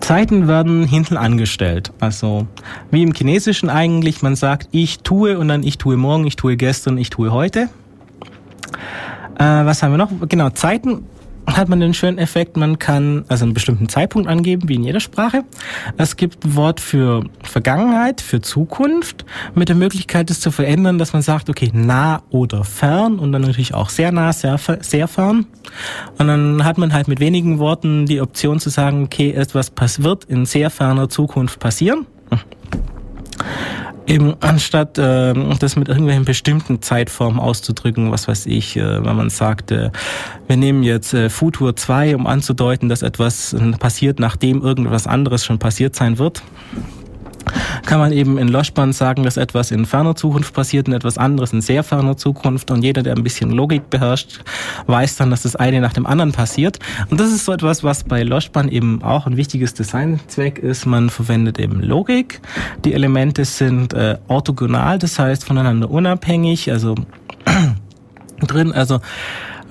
Zeiten 0.00 0.48
werden 0.48 0.84
hinten 0.84 1.16
angestellt. 1.16 1.92
Also 2.00 2.46
wie 2.90 3.02
im 3.02 3.12
Chinesischen 3.12 3.68
eigentlich, 3.68 4.22
man 4.22 4.36
sagt, 4.36 4.68
ich 4.70 5.00
tue 5.00 5.38
und 5.38 5.48
dann 5.48 5.62
ich 5.62 5.78
tue 5.78 5.96
morgen, 5.96 6.26
ich 6.26 6.36
tue 6.36 6.56
gestern, 6.56 6.96
ich 6.98 7.10
tue 7.10 7.32
heute. 7.32 7.68
Äh, 9.38 9.44
was 9.44 9.82
haben 9.82 9.92
wir 9.92 9.98
noch? 9.98 10.10
Genau, 10.28 10.50
Zeiten 10.50 11.04
hat 11.46 11.68
man 11.68 11.80
den 11.80 11.94
schönen 11.94 12.18
Effekt, 12.18 12.56
man 12.56 12.78
kann 12.78 13.24
also 13.28 13.44
einen 13.44 13.54
bestimmten 13.54 13.88
Zeitpunkt 13.88 14.28
angeben, 14.28 14.68
wie 14.68 14.74
in 14.74 14.84
jeder 14.84 15.00
Sprache. 15.00 15.44
Es 15.96 16.16
gibt 16.16 16.44
ein 16.44 16.56
Wort 16.56 16.80
für 16.80 17.24
Vergangenheit, 17.42 18.20
für 18.20 18.40
Zukunft, 18.40 19.24
mit 19.54 19.68
der 19.68 19.76
Möglichkeit, 19.76 20.30
es 20.30 20.40
zu 20.40 20.50
verändern, 20.50 20.98
dass 20.98 21.12
man 21.12 21.22
sagt, 21.22 21.50
okay, 21.50 21.70
nah 21.72 22.22
oder 22.30 22.64
fern 22.64 23.18
und 23.18 23.32
dann 23.32 23.42
natürlich 23.42 23.74
auch 23.74 23.88
sehr 23.90 24.12
nah, 24.12 24.32
sehr, 24.32 24.58
sehr 24.80 25.08
fern. 25.08 25.46
Und 26.18 26.28
dann 26.28 26.64
hat 26.64 26.78
man 26.78 26.92
halt 26.92 27.08
mit 27.08 27.20
wenigen 27.20 27.58
Worten 27.58 28.06
die 28.06 28.20
Option 28.20 28.60
zu 28.60 28.70
sagen, 28.70 29.04
okay, 29.04 29.32
etwas 29.32 29.70
wird 30.02 30.24
in 30.24 30.46
sehr 30.46 30.70
ferner 30.70 31.08
Zukunft 31.08 31.58
passieren. 31.60 32.06
Eben 34.06 34.34
anstatt 34.40 34.98
äh, 34.98 35.34
das 35.58 35.76
mit 35.76 35.88
irgendwelchen 35.88 36.24
bestimmten 36.24 36.82
Zeitformen 36.82 37.38
auszudrücken, 37.38 38.10
was 38.10 38.26
weiß 38.28 38.46
ich, 38.46 38.76
äh, 38.76 39.04
wenn 39.04 39.16
man 39.16 39.30
sagt, 39.30 39.70
äh, 39.70 39.90
wir 40.48 40.56
nehmen 40.56 40.82
jetzt 40.82 41.14
äh, 41.14 41.30
Futur 41.30 41.76
2, 41.76 42.16
um 42.16 42.26
anzudeuten, 42.26 42.88
dass 42.88 43.02
etwas 43.02 43.52
äh, 43.52 43.72
passiert, 43.72 44.18
nachdem 44.18 44.62
irgendwas 44.62 45.06
anderes 45.06 45.44
schon 45.44 45.58
passiert 45.58 45.94
sein 45.94 46.18
wird 46.18 46.42
kann 47.86 47.98
man 47.98 48.12
eben 48.12 48.38
in 48.38 48.48
Loschband 48.48 48.94
sagen, 48.94 49.22
dass 49.22 49.36
etwas 49.36 49.70
in 49.70 49.86
ferner 49.86 50.14
Zukunft 50.14 50.54
passiert 50.54 50.88
und 50.88 50.94
etwas 50.94 51.18
anderes 51.18 51.52
in 51.52 51.60
sehr 51.60 51.82
ferner 51.82 52.16
Zukunft. 52.16 52.70
Und 52.70 52.82
jeder, 52.82 53.02
der 53.02 53.16
ein 53.16 53.22
bisschen 53.22 53.50
Logik 53.50 53.90
beherrscht, 53.90 54.40
weiß 54.86 55.16
dann, 55.16 55.30
dass 55.30 55.42
das 55.42 55.56
eine 55.56 55.80
nach 55.80 55.92
dem 55.92 56.06
anderen 56.06 56.32
passiert. 56.32 56.78
Und 57.10 57.20
das 57.20 57.30
ist 57.30 57.44
so 57.44 57.52
etwas, 57.52 57.84
was 57.84 58.04
bei 58.04 58.22
Loschband 58.22 58.72
eben 58.72 59.02
auch 59.02 59.26
ein 59.26 59.36
wichtiges 59.36 59.74
Designzweck 59.74 60.58
ist. 60.58 60.86
Man 60.86 61.10
verwendet 61.10 61.58
eben 61.58 61.80
Logik. 61.82 62.40
Die 62.84 62.94
Elemente 62.94 63.44
sind 63.44 63.94
äh, 63.94 64.18
orthogonal, 64.28 64.98
das 64.98 65.18
heißt 65.18 65.44
voneinander 65.44 65.90
unabhängig, 65.90 66.70
also 66.70 66.94
drin. 68.46 68.72
Also 68.72 69.00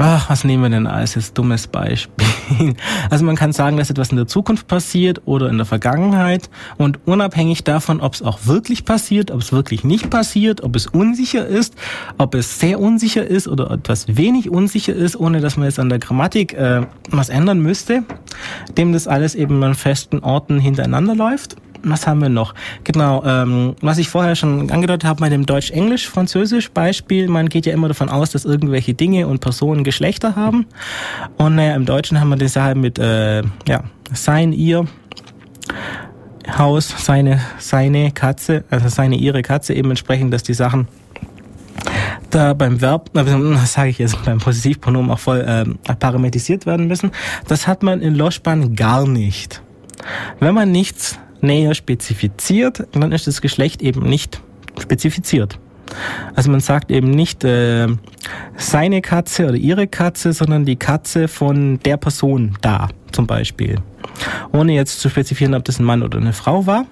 Ach, 0.02 0.30
was 0.30 0.46
nehmen 0.46 0.64
wir 0.64 0.70
denn 0.70 0.88
als 0.88 1.16
jetzt 1.16 1.38
dummes 1.38 1.68
Beispiel? 1.68 2.26
Also 3.10 3.26
man 3.26 3.36
kann 3.36 3.52
sagen, 3.52 3.78
dass 3.78 3.90
etwas 3.90 4.12
in 4.12 4.18
der 4.18 4.28
Zukunft 4.28 4.68
passiert 4.68 5.22
oder 5.26 5.50
in 5.50 5.58
der 5.58 5.66
Vergangenheit 5.66 6.50
und 6.78 7.00
unabhängig 7.06 7.64
davon, 7.64 8.00
ob 8.00 8.14
es 8.14 8.22
auch 8.22 8.40
wirklich 8.46 8.86
passiert, 8.86 9.30
ob 9.30 9.42
es 9.42 9.52
wirklich 9.52 9.84
nicht 9.84 10.10
passiert, 10.10 10.62
ob 10.62 10.76
es 10.76 10.88
unsicher 10.88 11.46
ist, 11.46 11.76
ob 12.18 12.34
es 12.34 12.60
sehr 12.60 12.80
unsicher 12.80 13.28
ist 13.28 13.48
oder 13.48 13.72
etwas 13.72 14.16
wenig 14.16 14.50
unsicher 14.50 14.96
ist, 14.96 15.20
ohne 15.20 15.42
dass 15.42 15.58
man 15.58 15.66
jetzt 15.66 15.80
an 15.80 15.90
der 15.90 16.00
Grammatik 16.00 16.54
äh, 16.54 16.84
was 17.10 17.28
ändern 17.28 17.60
müsste, 17.60 18.04
dem 18.78 18.94
das 18.94 19.08
alles 19.08 19.36
eben 19.36 19.62
an 19.64 19.76
festen 19.76 20.20
Orten 20.20 20.60
hintereinander 20.60 21.14
läuft 21.14 21.58
was 21.84 22.08
haben 22.08 22.22
wir 22.22 22.30
noch? 22.30 22.54
Genau, 22.84 23.24
ähm, 23.26 23.76
was 23.82 23.98
ich 23.98 24.10
vorher 24.10 24.36
schon 24.36 24.70
angedeutet 24.72 25.06
habe 25.06 25.22
bei 25.22 25.30
dem 25.30 25.46
Deutsch-Englisch-Französisch-Beispiel, 25.46 27.28
man 27.28 27.50
geht 27.50 27.66
ja 27.66 27.74
immer 27.74 27.88
davon 27.88 28.10
aus, 28.10 28.32
dass 28.32 28.46
irgendwelche 28.46 28.94
Dinge 28.94 29.28
und 29.28 29.40
Personen 29.40 29.84
Geschlechter 29.84 30.36
haben. 30.36 30.66
Und 31.38 31.56
naja, 31.56 31.76
im 31.76 31.86
Deutschen 31.86 32.20
haben 32.20 32.30
wir 32.30 32.38
die 32.38 32.48
Sache 32.48 32.76
mit 32.76 33.00
äh, 33.00 33.44
ja, 33.68 33.84
sein, 34.14 34.54
ihr, 34.54 34.86
Haus, 36.58 36.94
seine, 36.98 37.40
seine 37.60 38.12
Katze, 38.12 38.64
also 38.70 38.90
seine, 38.90 39.16
ihre 39.16 39.42
Katze, 39.42 39.74
eben 39.74 39.90
entsprechend, 39.92 40.34
dass 40.34 40.44
die 40.44 40.54
Sachen 40.54 40.88
da 42.30 42.54
beim 42.54 42.82
Verb, 42.82 43.10
das 43.14 43.74
sage 43.74 43.90
ich 43.90 43.98
jetzt 43.98 44.24
beim 44.24 44.40
Positivpronomen 44.40 45.12
auch 45.12 45.20
voll 45.20 45.42
äh, 45.42 45.96
parametrisiert 45.96 46.66
werden 46.66 46.88
müssen. 46.88 47.12
Das 47.48 47.68
hat 47.68 47.84
man 47.84 48.02
in 48.02 48.16
Loschbahn 48.16 48.76
gar 48.76 49.08
nicht. 49.08 49.62
Wenn 50.40 50.54
man 50.54 50.72
nichts 50.72 51.20
näher 51.42 51.74
spezifiziert, 51.76 52.88
dann 52.92 53.12
ist 53.12 53.28
das 53.28 53.42
Geschlecht 53.42 53.82
eben 53.82 54.02
nicht 54.02 54.42
spezifiziert. 54.80 55.60
Also 56.36 56.52
man 56.52 56.60
sagt 56.60 56.92
eben 56.92 57.10
nicht 57.10 57.44
äh, 57.44 57.88
seine 58.56 59.02
Katze 59.02 59.48
oder 59.48 59.56
ihre 59.56 59.88
Katze, 59.88 60.34
sondern 60.34 60.66
die 60.66 60.76
Katze 60.76 61.28
von 61.28 61.80
der 61.80 61.98
Person 61.98 62.58
da 62.62 62.90
zum 63.12 63.26
Beispiel. 63.26 63.78
Ohne 64.52 64.74
jetzt 64.74 65.00
zu 65.00 65.10
spezifizieren, 65.10 65.56
ob 65.56 65.66
das 65.66 65.80
ein 65.80 65.86
Mann 65.86 66.04
oder 66.04 66.20
eine 66.20 66.34
Frau 66.34 66.66
war. 66.66 66.86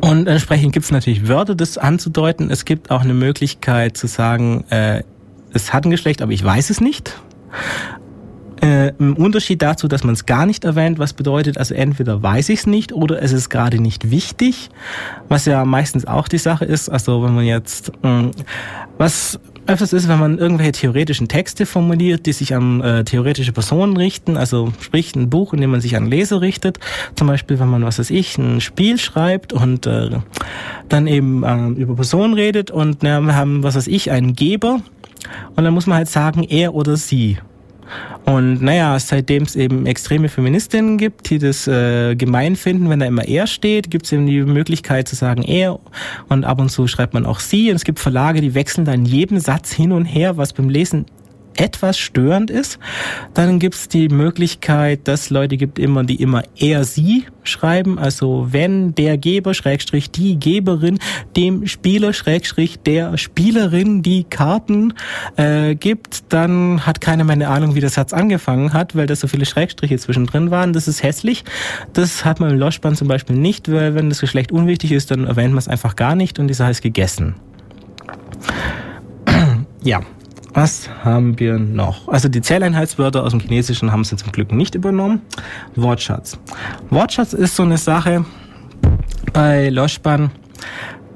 Und 0.00 0.28
entsprechend 0.28 0.72
gibt 0.72 0.84
es 0.84 0.92
natürlich 0.92 1.28
Wörter, 1.28 1.54
das 1.54 1.78
anzudeuten. 1.78 2.50
Es 2.50 2.64
gibt 2.64 2.90
auch 2.90 3.02
eine 3.02 3.14
Möglichkeit 3.14 3.96
zu 3.96 4.06
sagen, 4.06 4.64
äh, 4.70 5.02
es 5.52 5.72
hat 5.72 5.84
ein 5.84 5.90
Geschlecht, 5.90 6.22
aber 6.22 6.32
ich 6.32 6.42
weiß 6.42 6.70
es 6.70 6.80
nicht. 6.80 7.20
Äh, 8.62 8.92
Im 9.00 9.16
Unterschied 9.16 9.60
dazu, 9.60 9.88
dass 9.88 10.04
man 10.04 10.14
es 10.14 10.24
gar 10.24 10.46
nicht 10.46 10.64
erwähnt, 10.64 11.00
was 11.00 11.14
bedeutet, 11.14 11.58
also 11.58 11.74
entweder 11.74 12.22
weiß 12.22 12.48
ich 12.50 12.60
es 12.60 12.66
nicht 12.66 12.92
oder 12.92 13.20
es 13.20 13.32
ist 13.32 13.50
gerade 13.50 13.80
nicht 13.80 14.12
wichtig, 14.12 14.70
was 15.28 15.46
ja 15.46 15.64
meistens 15.64 16.06
auch 16.06 16.28
die 16.28 16.38
Sache 16.38 16.64
ist. 16.64 16.88
Also 16.88 17.24
wenn 17.24 17.34
man 17.34 17.44
jetzt, 17.44 17.90
mh, 18.02 18.30
was 18.98 19.40
öfters 19.66 19.92
ist, 19.92 20.08
wenn 20.08 20.20
man 20.20 20.38
irgendwelche 20.38 20.72
theoretischen 20.72 21.26
Texte 21.26 21.66
formuliert, 21.66 22.26
die 22.26 22.32
sich 22.32 22.54
an 22.54 22.80
äh, 22.80 23.04
theoretische 23.04 23.52
Personen 23.52 23.96
richten, 23.96 24.36
also 24.36 24.72
sprich 24.80 25.14
ein 25.16 25.28
Buch, 25.28 25.52
in 25.52 25.60
dem 25.60 25.70
man 25.70 25.80
sich 25.80 25.96
an 25.96 26.06
Leser 26.06 26.40
richtet. 26.40 26.78
Zum 27.16 27.26
Beispiel, 27.26 27.58
wenn 27.58 27.68
man, 27.68 27.84
was 27.84 27.98
weiß 27.98 28.10
ich, 28.10 28.38
ein 28.38 28.60
Spiel 28.60 28.98
schreibt 28.98 29.52
und 29.52 29.86
äh, 29.86 30.10
dann 30.88 31.08
eben 31.08 31.42
äh, 31.42 31.80
über 31.80 31.96
Personen 31.96 32.34
redet 32.34 32.70
und 32.70 33.02
na, 33.02 33.20
wir 33.20 33.34
haben, 33.34 33.64
was 33.64 33.74
weiß 33.74 33.88
ich, 33.88 34.12
einen 34.12 34.34
Geber 34.34 34.80
und 35.56 35.64
dann 35.64 35.74
muss 35.74 35.86
man 35.86 35.98
halt 35.98 36.08
sagen, 36.08 36.44
er 36.44 36.74
oder 36.74 36.96
sie. 36.96 37.38
Und 38.24 38.62
naja, 38.62 38.98
seitdem 38.98 39.42
es 39.42 39.56
eben 39.56 39.84
extreme 39.86 40.28
Feministinnen 40.28 40.96
gibt, 40.96 41.28
die 41.30 41.38
das 41.38 41.66
äh, 41.66 42.14
gemein 42.14 42.54
finden, 42.54 42.88
wenn 42.88 43.00
da 43.00 43.06
immer 43.06 43.26
er 43.26 43.46
steht, 43.46 43.90
gibt 43.90 44.06
es 44.06 44.12
eben 44.12 44.26
die 44.26 44.42
Möglichkeit 44.42 45.08
zu 45.08 45.16
sagen 45.16 45.42
er 45.42 45.80
und 46.28 46.44
ab 46.44 46.60
und 46.60 46.68
zu 46.68 46.86
schreibt 46.86 47.14
man 47.14 47.26
auch 47.26 47.40
sie. 47.40 47.70
Und 47.70 47.76
es 47.76 47.84
gibt 47.84 47.98
Verlage, 47.98 48.40
die 48.40 48.54
wechseln 48.54 48.84
dann 48.84 49.04
jedem 49.04 49.38
Satz 49.38 49.72
hin 49.72 49.90
und 49.90 50.04
her, 50.04 50.36
was 50.36 50.52
beim 50.52 50.68
Lesen 50.68 51.06
etwas 51.56 51.98
störend 51.98 52.50
ist, 52.50 52.78
dann 53.34 53.58
gibt 53.58 53.74
es 53.74 53.88
die 53.88 54.08
Möglichkeit, 54.08 55.06
dass 55.08 55.30
Leute 55.30 55.56
gibt 55.56 55.78
immer, 55.78 56.04
die 56.04 56.16
immer 56.16 56.42
er, 56.56 56.84
sie 56.84 57.26
schreiben. 57.44 57.98
Also 57.98 58.48
wenn 58.50 58.94
der 58.94 59.18
Geber, 59.18 59.54
Schrägstrich, 59.54 60.10
die 60.10 60.38
Geberin 60.38 60.98
dem 61.36 61.66
Spieler, 61.66 62.12
Schrägstrich, 62.12 62.78
der 62.80 63.16
Spielerin 63.18 64.02
die 64.02 64.24
Karten 64.24 64.94
äh, 65.36 65.74
gibt, 65.74 66.32
dann 66.32 66.86
hat 66.86 67.00
keiner 67.00 67.24
mehr 67.24 67.34
eine 67.34 67.48
Ahnung, 67.48 67.74
wie 67.74 67.80
der 67.80 67.90
Satz 67.90 68.12
angefangen 68.12 68.72
hat, 68.72 68.94
weil 68.96 69.06
da 69.06 69.16
so 69.16 69.26
viele 69.26 69.46
Schrägstriche 69.46 69.98
zwischendrin 69.98 70.50
waren. 70.50 70.72
Das 70.72 70.88
ist 70.88 71.02
hässlich. 71.02 71.44
Das 71.92 72.24
hat 72.24 72.40
man 72.40 72.50
im 72.50 72.58
Loschband 72.58 72.96
zum 72.96 73.08
Beispiel 73.08 73.36
nicht, 73.36 73.70
weil 73.70 73.94
wenn 73.94 74.08
das 74.08 74.20
Geschlecht 74.20 74.52
unwichtig 74.52 74.92
ist, 74.92 75.10
dann 75.10 75.26
erwähnt 75.26 75.50
man 75.50 75.58
es 75.58 75.68
einfach 75.68 75.96
gar 75.96 76.14
nicht 76.14 76.38
und 76.38 76.48
die 76.48 76.54
Sache 76.54 76.70
ist 76.70 76.82
gegessen. 76.82 77.34
ja, 79.82 80.00
was 80.54 80.88
haben 81.02 81.38
wir 81.38 81.58
noch? 81.58 82.08
Also 82.08 82.28
die 82.28 82.42
Zähleinheitswörter 82.42 83.24
aus 83.24 83.30
dem 83.30 83.40
Chinesischen 83.40 83.90
haben 83.92 84.04
sie 84.04 84.16
zum 84.16 84.32
Glück 84.32 84.52
nicht 84.52 84.74
übernommen. 84.74 85.22
Wortschatz. 85.76 86.38
Wortschatz 86.90 87.32
ist 87.32 87.56
so 87.56 87.62
eine 87.62 87.78
Sache 87.78 88.24
bei 89.32 89.70
Loschban. 89.70 90.30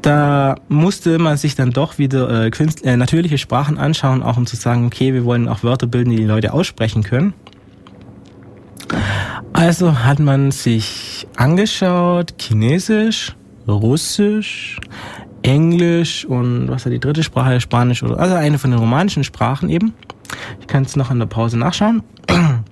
Da 0.03 0.57
musste 0.69 1.19
man 1.19 1.37
sich 1.37 1.55
dann 1.55 1.71
doch 1.71 1.99
wieder 1.99 2.47
äh, 2.47 2.51
äh, 2.85 2.97
natürliche 2.97 3.39
Sprachen 3.39 3.77
anschauen, 3.77 4.23
auch 4.23 4.37
um 4.37 4.47
zu 4.47 4.57
sagen, 4.57 4.87
okay, 4.87 5.13
wir 5.13 5.25
wollen 5.25 5.49
auch 5.49 5.63
Wörter 5.63 5.87
bilden, 5.87 6.11
die 6.11 6.17
die 6.17 6.25
Leute 6.25 6.53
aussprechen 6.53 7.03
können. 7.03 7.35
Also 9.53 10.05
hat 10.05 10.19
man 10.19 10.51
sich 10.51 11.27
angeschaut, 11.37 12.35
Chinesisch, 12.39 13.35
Russisch, 13.67 14.79
Englisch 15.47 16.25
und 16.25 16.69
was 16.69 16.85
war 16.85 16.93
die 16.93 16.99
dritte 16.99 17.23
Sprache? 17.23 17.61
Spanisch 17.61 18.03
oder 18.03 18.19
also 18.19 18.35
eine 18.35 18.59
von 18.59 18.71
den 18.71 18.81
romanischen 18.81 19.25
Sprachen 19.25 19.69
eben. 19.69 19.95
Ich 20.61 20.67
kann 20.67 20.83
es 20.83 20.97
noch 20.97 21.11
in 21.11 21.19
der 21.19 21.27
Pause 21.27 21.57
nachschauen. 21.59 22.03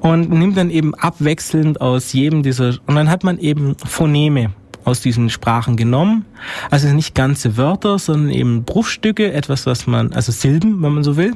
Und 0.00 0.30
nimmt 0.30 0.56
dann 0.56 0.70
eben 0.70 0.94
abwechselnd 0.94 1.80
aus 1.80 2.12
jedem 2.12 2.42
dieser 2.42 2.78
und 2.86 2.94
dann 2.94 3.10
hat 3.10 3.24
man 3.24 3.38
eben 3.38 3.76
Phoneme 3.76 4.52
aus 4.84 5.00
diesen 5.00 5.28
Sprachen 5.28 5.76
genommen. 5.76 6.24
Also 6.70 6.88
nicht 6.88 7.14
ganze 7.14 7.56
Wörter, 7.56 7.98
sondern 7.98 8.30
eben 8.30 8.64
Bruchstücke, 8.64 9.32
etwas, 9.32 9.66
was 9.66 9.86
man, 9.86 10.12
also 10.12 10.32
Silben, 10.32 10.82
wenn 10.82 10.92
man 10.92 11.04
so 11.04 11.16
will, 11.16 11.34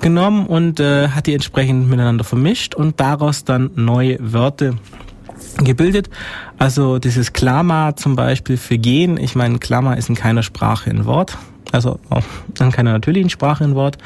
genommen 0.00 0.46
und 0.46 0.80
äh, 0.80 1.08
hat 1.08 1.26
die 1.26 1.34
entsprechend 1.34 1.88
miteinander 1.88 2.24
vermischt 2.24 2.74
und 2.74 2.98
daraus 3.00 3.44
dann 3.44 3.70
neue 3.76 4.18
Wörter 4.20 4.74
gebildet. 5.58 6.10
Also 6.58 6.98
dieses 6.98 7.32
Klama 7.32 7.96
zum 7.96 8.16
Beispiel 8.16 8.56
für 8.56 8.78
gehen, 8.78 9.16
ich 9.16 9.34
meine, 9.34 9.58
Klama 9.58 9.94
ist 9.94 10.08
in 10.08 10.14
keiner 10.14 10.42
Sprache 10.42 10.90
ein 10.90 11.04
Wort, 11.04 11.36
also 11.72 11.98
auch 12.08 12.24
in 12.58 12.72
keiner 12.72 12.92
natürlichen 12.92 13.30
Sprache 13.30 13.64
ein 13.64 13.74
Wort 13.74 13.98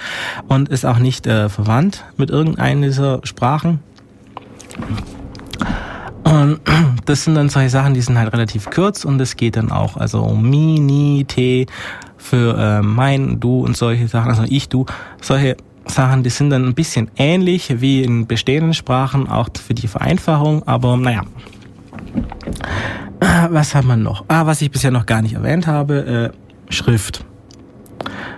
und 0.49 0.69
ist 0.69 0.85
auch 0.85 0.99
nicht 0.99 1.27
äh, 1.27 1.49
verwandt 1.49 2.05
mit 2.17 2.31
irgendeiner 2.31 2.87
dieser 2.87 3.21
Sprachen. 3.25 3.81
Und 6.25 6.61
das 7.05 7.25
sind 7.25 7.35
dann 7.35 7.49
solche 7.49 7.71
Sachen, 7.71 7.95
die 7.95 8.01
sind 8.01 8.19
halt 8.19 8.33
relativ 8.33 8.71
kurz 8.71 9.05
und 9.05 9.21
es 9.21 9.37
geht 9.37 9.57
dann 9.57 9.71
auch, 9.71 9.97
also 9.97 10.27
mi, 10.35 10.81
ni, 10.81 11.25
te 11.27 11.67
für 12.17 12.57
äh, 12.59 12.83
mein, 12.83 13.39
du 13.39 13.61
und 13.61 13.77
solche 13.77 14.09
Sachen, 14.09 14.31
also 14.31 14.45
ich, 14.49 14.69
du, 14.69 14.87
solche 15.21 15.57
Sachen, 15.87 16.23
die 16.23 16.31
sind 16.31 16.51
dann 16.51 16.65
ein 16.65 16.75
bisschen 16.75 17.11
ähnlich 17.17 17.81
wie 17.81 18.03
in 18.03 18.27
bestehenden 18.27 18.75
Sprachen, 18.75 19.29
auch 19.29 19.49
für 19.65 19.75
die 19.75 19.89
Vereinfachung, 19.89 20.63
aber 20.67 20.97
naja. 20.97 21.23
Was 23.51 23.75
hat 23.75 23.85
man 23.85 24.03
noch? 24.03 24.25
Ah, 24.29 24.47
was 24.47 24.63
ich 24.63 24.71
bisher 24.71 24.91
noch 24.91 25.07
gar 25.07 25.23
nicht 25.23 25.35
erwähnt 25.35 25.67
habe, 25.67 26.33
äh, 26.69 26.73
Schrift. 26.73 27.25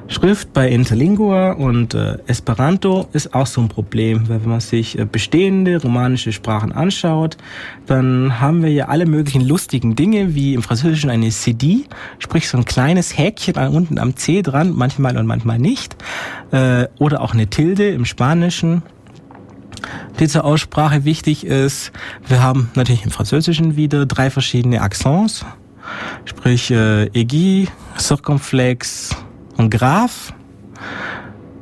Schrift 0.09 0.53
bei 0.53 0.69
Interlingua 0.69 1.53
und 1.53 1.95
äh, 1.95 2.19
Esperanto 2.27 3.09
ist 3.13 3.35
auch 3.35 3.47
so 3.47 3.61
ein 3.61 3.69
Problem, 3.69 4.29
weil 4.29 4.43
wenn 4.43 4.51
man 4.51 4.61
sich 4.61 4.99
äh, 4.99 5.05
bestehende 5.05 5.83
romanische 5.83 6.33
Sprachen 6.33 6.73
anschaut, 6.73 7.37
dann 7.87 8.41
haben 8.41 8.63
wir 8.63 8.71
ja 8.71 8.87
alle 8.87 9.07
möglichen 9.07 9.47
lustigen 9.47 9.97
Dinge, 9.97 10.35
wie 10.35 10.55
im 10.55 10.63
Französischen 10.63 11.11
eine 11.11 11.29
CD, 11.31 11.85
sprich 12.19 12.49
so 12.49 12.57
ein 12.57 12.65
kleines 12.65 13.19
Häkchen 13.19 13.57
unten 13.57 13.99
am 13.99 14.17
C 14.17 14.43
dran, 14.43 14.73
manchmal 14.75 15.17
und 15.17 15.27
manchmal 15.27 15.59
nicht, 15.59 15.97
äh, 16.53 16.87
oder 16.99 17.21
auch 17.21 17.35
eine 17.35 17.49
Tilde 17.49 17.91
im 17.91 18.05
Spanischen 18.05 18.83
die 20.19 20.29
zur 20.29 20.45
Aussprache 20.45 21.05
wichtig 21.05 21.45
ist. 21.45 21.93
Wir 22.27 22.43
haben 22.43 22.71
natürlich 22.75 23.05
im 23.05 23.11
Französischen 23.11 23.77
wieder 23.77 24.07
drei 24.07 24.31
verschiedene 24.31 24.81
Accents, 24.81 25.45
sprich 26.25 26.71
äh, 26.71 27.11
Aigu, 27.15 27.67
Circumflex 27.99 29.15
und 29.57 29.71
Graph, 29.71 30.33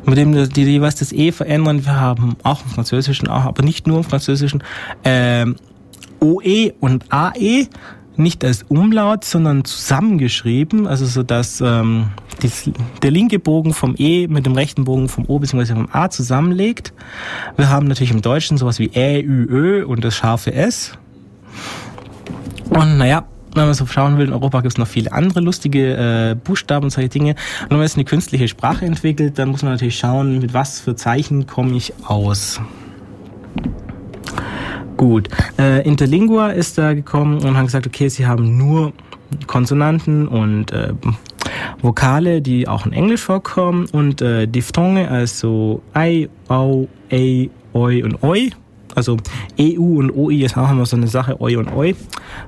mit 0.04 0.18
dem 0.18 0.48
die 0.48 0.64
jeweils 0.64 0.96
das 0.96 1.12
E 1.12 1.32
verändern. 1.32 1.84
Wir 1.84 2.00
haben 2.00 2.36
auch 2.42 2.62
im 2.64 2.70
Französischen, 2.70 3.28
auch, 3.28 3.44
aber 3.44 3.62
nicht 3.62 3.86
nur 3.86 3.98
im 3.98 4.04
Französischen, 4.04 4.62
äh, 5.02 5.46
OE 6.20 6.72
und 6.80 7.12
AE 7.12 7.68
nicht 8.16 8.44
als 8.44 8.62
Umlaut, 8.64 9.24
sondern 9.24 9.64
zusammengeschrieben, 9.64 10.86
also 10.86 11.04
so 11.04 11.22
dass 11.22 11.60
ähm, 11.60 12.08
die, 12.42 12.72
der 13.02 13.10
linke 13.10 13.38
Bogen 13.38 13.74
vom 13.74 13.94
E 13.98 14.28
mit 14.28 14.46
dem 14.46 14.54
rechten 14.54 14.84
Bogen 14.84 15.08
vom 15.08 15.24
O 15.26 15.38
bzw. 15.38 15.74
vom 15.74 15.88
A 15.92 16.08
zusammenlegt. 16.10 16.92
Wir 17.56 17.68
haben 17.68 17.88
natürlich 17.88 18.12
im 18.12 18.22
Deutschen 18.22 18.56
sowas 18.56 18.78
wie 18.78 18.90
Ä, 18.94 19.20
Ü, 19.20 19.46
Ö 19.50 19.84
und 19.84 20.04
das 20.04 20.14
scharfe 20.14 20.52
S. 20.54 20.92
Und 22.70 22.98
naja, 22.98 23.24
wenn 23.54 23.64
man 23.64 23.74
so 23.74 23.86
schauen 23.86 24.18
will, 24.18 24.26
in 24.26 24.32
Europa 24.32 24.60
gibt 24.60 24.74
es 24.74 24.78
noch 24.78 24.86
viele 24.86 25.12
andere 25.12 25.40
lustige 25.40 25.96
äh, 25.96 26.34
Buchstaben 26.34 26.84
und 26.84 26.90
solche 26.90 27.08
Dinge. 27.08 27.30
Und 27.62 27.70
wenn 27.70 27.78
man 27.78 27.86
jetzt 27.86 27.96
eine 27.96 28.04
künstliche 28.04 28.48
Sprache 28.48 28.84
entwickelt, 28.84 29.38
dann 29.38 29.48
muss 29.48 29.62
man 29.62 29.72
natürlich 29.72 29.98
schauen, 29.98 30.40
mit 30.40 30.54
was 30.54 30.80
für 30.80 30.96
Zeichen 30.96 31.46
komme 31.46 31.76
ich 31.76 31.92
aus. 32.06 32.60
Gut. 34.96 35.28
Äh, 35.58 35.86
Interlingua 35.86 36.50
ist 36.50 36.78
da 36.78 36.94
gekommen 36.94 37.38
und 37.44 37.56
hat 37.56 37.66
gesagt, 37.66 37.86
okay, 37.86 38.08
sie 38.08 38.26
haben 38.26 38.56
nur 38.56 38.92
Konsonanten 39.46 40.28
und 40.28 40.72
äh, 40.72 40.92
Vokale, 41.80 42.40
die 42.40 42.68
auch 42.68 42.86
in 42.86 42.92
Englisch 42.92 43.22
vorkommen 43.22 43.86
und 43.92 44.22
äh, 44.22 44.46
Diphthonge, 44.46 45.10
also 45.10 45.82
I, 45.96 46.28
Au, 46.48 46.88
A, 47.12 47.48
Oi 47.74 48.02
und 48.02 48.22
Oi. 48.22 48.50
Also 48.94 49.16
EU 49.58 49.98
und 49.98 50.10
OI 50.12 50.44
ist 50.44 50.56
auch 50.56 50.70
immer 50.70 50.86
so 50.86 50.96
eine 50.96 51.08
Sache, 51.08 51.40
Oi 51.40 51.56
und 51.56 51.72
Oi. 51.72 51.94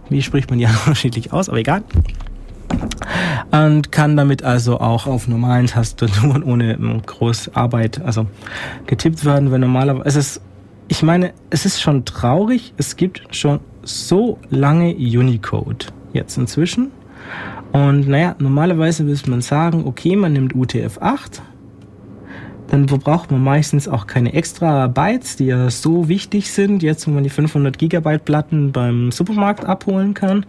Wie 0.08 0.22
spricht 0.22 0.50
man 0.50 0.58
die 0.58 0.66
unterschiedlich 0.86 1.32
aus, 1.32 1.48
aber 1.48 1.58
egal. 1.58 1.82
Und 3.52 3.92
kann 3.92 4.16
damit 4.16 4.42
also 4.42 4.80
auch 4.80 5.06
auf 5.06 5.28
normalen 5.28 5.66
Tastaturen 5.66 6.42
ohne 6.42 6.74
ähm, 6.74 7.02
groß 7.04 7.54
Arbeit 7.54 8.02
also 8.02 8.26
getippt 8.86 9.24
werden, 9.24 9.50
weil 9.50 9.60
normalerweise 9.60 10.08
es 10.08 10.16
ist 10.16 10.40
ich 10.88 11.02
meine, 11.02 11.32
es 11.50 11.66
ist 11.66 11.80
schon 11.80 12.04
traurig, 12.04 12.72
es 12.76 12.96
gibt 12.96 13.34
schon 13.34 13.60
so 13.82 14.38
lange 14.50 14.94
Unicode 14.94 15.86
jetzt 16.12 16.36
inzwischen. 16.38 16.90
Und 17.72 18.08
naja, 18.08 18.36
normalerweise 18.38 19.02
müsste 19.02 19.30
man 19.30 19.42
sagen, 19.42 19.84
okay, 19.86 20.16
man 20.16 20.32
nimmt 20.32 20.54
UTF-8, 20.54 21.40
dann 22.68 22.86
braucht 22.86 23.30
man 23.30 23.42
meistens 23.42 23.88
auch 23.88 24.06
keine 24.06 24.32
extra 24.34 24.88
Bytes, 24.88 25.36
die 25.36 25.46
ja 25.46 25.70
so 25.70 26.08
wichtig 26.08 26.50
sind, 26.50 26.82
jetzt 26.82 27.06
wo 27.06 27.10
man 27.10 27.22
die 27.22 27.30
500 27.30 27.78
Gigabyte 27.78 28.24
Platten 28.24 28.72
beim 28.72 29.12
Supermarkt 29.12 29.64
abholen 29.64 30.14
kann. 30.14 30.44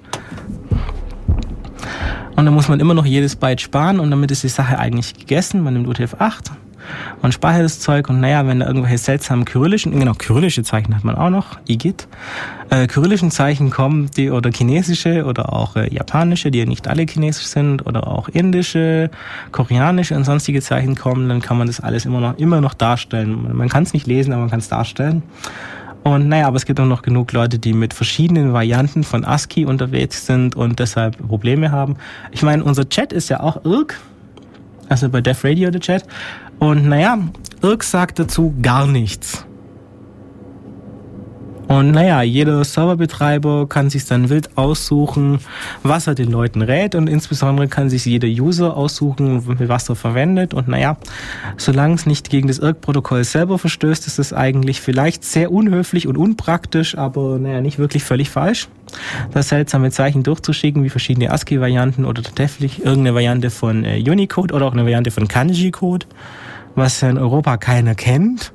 Und 2.36 2.46
dann 2.46 2.54
muss 2.54 2.70
man 2.70 2.80
immer 2.80 2.94
noch 2.94 3.06
jedes 3.06 3.36
Byte 3.36 3.62
sparen 3.62 4.00
und 4.00 4.12
damit 4.12 4.32
ist 4.32 4.44
die 4.44 4.50
Sache 4.50 4.78
eigentlich 4.78 5.16
gegessen. 5.16 5.62
Man 5.62 5.74
nimmt 5.74 5.88
UTF-8, 5.88 6.52
man 7.22 7.32
speichert 7.32 7.66
das 7.66 7.80
Zeug 7.80 8.10
und 8.10 8.20
naja, 8.20 8.46
wenn 8.48 8.60
da 8.60 8.68
irgendwelche 8.68 8.98
seltsamen 8.98 9.46
kyrillischen, 9.46 9.98
genau, 9.98 10.14
kyrillische 10.14 10.64
Zeichen 10.64 10.96
hat 10.96 11.04
man 11.04 11.16
auch 11.16 11.30
noch, 11.30 11.58
IGIT, 11.68 12.08
äh, 12.70 12.88
kyrillischen 12.88 13.32
Zeichen 13.32 13.70
kommen, 13.70 14.10
die 14.16 14.30
oder 14.30 14.52
chinesische 14.52 15.26
oder 15.26 15.54
auch 15.54 15.76
äh, 15.76 15.94
japanische, 15.94 16.52
die 16.52 16.60
ja 16.60 16.66
nicht 16.66 16.88
alle 16.88 17.04
chinesisch 17.04 17.48
sind, 17.48 17.86
oder 17.86 18.08
auch 18.08 18.30
indische, 18.30 19.10
koreanische 19.52 20.16
und 20.16 20.24
sonstige 20.24 20.62
Zeichen 20.62 20.96
kommen, 20.96 21.30
dann 21.30 21.42
kann 21.42 21.58
man 21.58 21.68
das 21.68 21.80
alles 21.80 22.06
immer 22.06 22.20
noch, 22.20 22.38
immer 22.38 22.62
noch 22.62 22.74
darstellen. 22.74 23.56
Man 23.56 23.70
kann 23.70 23.84
es 23.84 23.94
nicht 23.94 24.08
lesen, 24.08 24.34
aber 24.34 24.42
man 24.42 24.50
kann 24.50 24.60
es 24.60 24.70
darstellen. 24.70 25.24
Und 26.04 26.30
naja, 26.30 26.48
aber 26.48 26.56
es 26.56 26.66
gibt 26.66 26.80
auch 26.80 26.86
noch 26.86 27.02
genug 27.02 27.34
Leute, 27.34 27.60
die 27.60 27.74
mit 27.74 27.94
verschiedenen 27.94 28.54
Varianten 28.54 29.04
von 29.04 29.26
ASCII 29.26 29.66
unterwegs 29.66 30.26
sind 30.26 30.56
und 30.56 30.80
deshalb 30.80 31.18
Probleme 31.28 31.72
haben. 31.72 31.98
Ich 32.32 32.44
meine, 32.44 32.64
unser 32.64 32.88
Chat 32.88 33.12
ist 33.12 33.28
ja 33.30 33.42
auch 33.42 33.66
irg, 33.66 34.00
also 34.88 35.10
bei 35.10 35.20
Def 35.20 35.44
Radio 35.44 35.70
der 35.70 35.82
Chat. 35.82 36.06
Und 36.60 36.88
naja, 36.88 37.20
Irk 37.62 37.84
sagt 37.84 38.20
dazu 38.20 38.54
gar 38.62 38.88
nichts. 38.88 39.48
Und 41.68 41.92
naja, 41.92 42.22
jeder 42.22 42.64
Serverbetreiber 42.64 43.68
kann 43.68 43.90
sich 43.90 44.06
dann 44.06 44.30
wild 44.30 44.58
aussuchen, 44.58 45.40
was 45.84 46.08
er 46.08 46.16
den 46.16 46.32
Leuten 46.32 46.62
rät 46.62 46.96
und 46.96 47.08
insbesondere 47.08 47.68
kann 47.68 47.90
sich 47.90 48.06
jeder 48.06 48.28
User 48.28 48.78
aussuchen, 48.78 49.44
was 49.68 49.90
er 49.90 49.96
verwendet. 49.96 50.54
Und 50.54 50.70
naja, 50.70 50.96
solange 51.58 51.96
es 51.96 52.06
nicht 52.06 52.30
gegen 52.30 52.48
das 52.48 52.60
IRC-Protokoll 52.60 53.26
selber 53.26 53.60
verstößt, 53.60 54.08
ist 54.08 54.18
es 54.18 54.32
eigentlich 54.32 54.80
vielleicht 54.80 55.26
sehr 55.26 55.52
unhöflich 55.52 56.08
und 56.08 56.18
unpraktisch, 56.18 56.98
aber 56.98 57.38
naja, 57.38 57.60
nicht 57.60 57.80
wirklich 57.80 58.04
völlig 58.04 58.30
falsch. 58.30 58.70
Das 59.34 59.50
seltsame 59.50 59.92
Zeichen 59.92 60.24
durchzuschicken, 60.24 60.86
wie 60.86 60.90
verschiedene 60.90 61.32
ASCII-Varianten 61.32 62.06
oder 62.06 62.24
tatsächlich 62.24 62.80
irgendeine 62.80 63.14
Variante 63.14 63.50
von 63.50 63.84
äh, 63.84 64.02
Unicode 64.10 64.54
oder 64.54 64.68
auch 64.68 64.72
eine 64.72 64.84
Variante 64.84 65.12
von 65.12 65.28
Kanji-Code, 65.28 66.06
was 66.78 67.02
ja 67.02 67.10
in 67.10 67.18
Europa 67.18 67.58
keiner 67.58 67.96
kennt. 67.96 68.54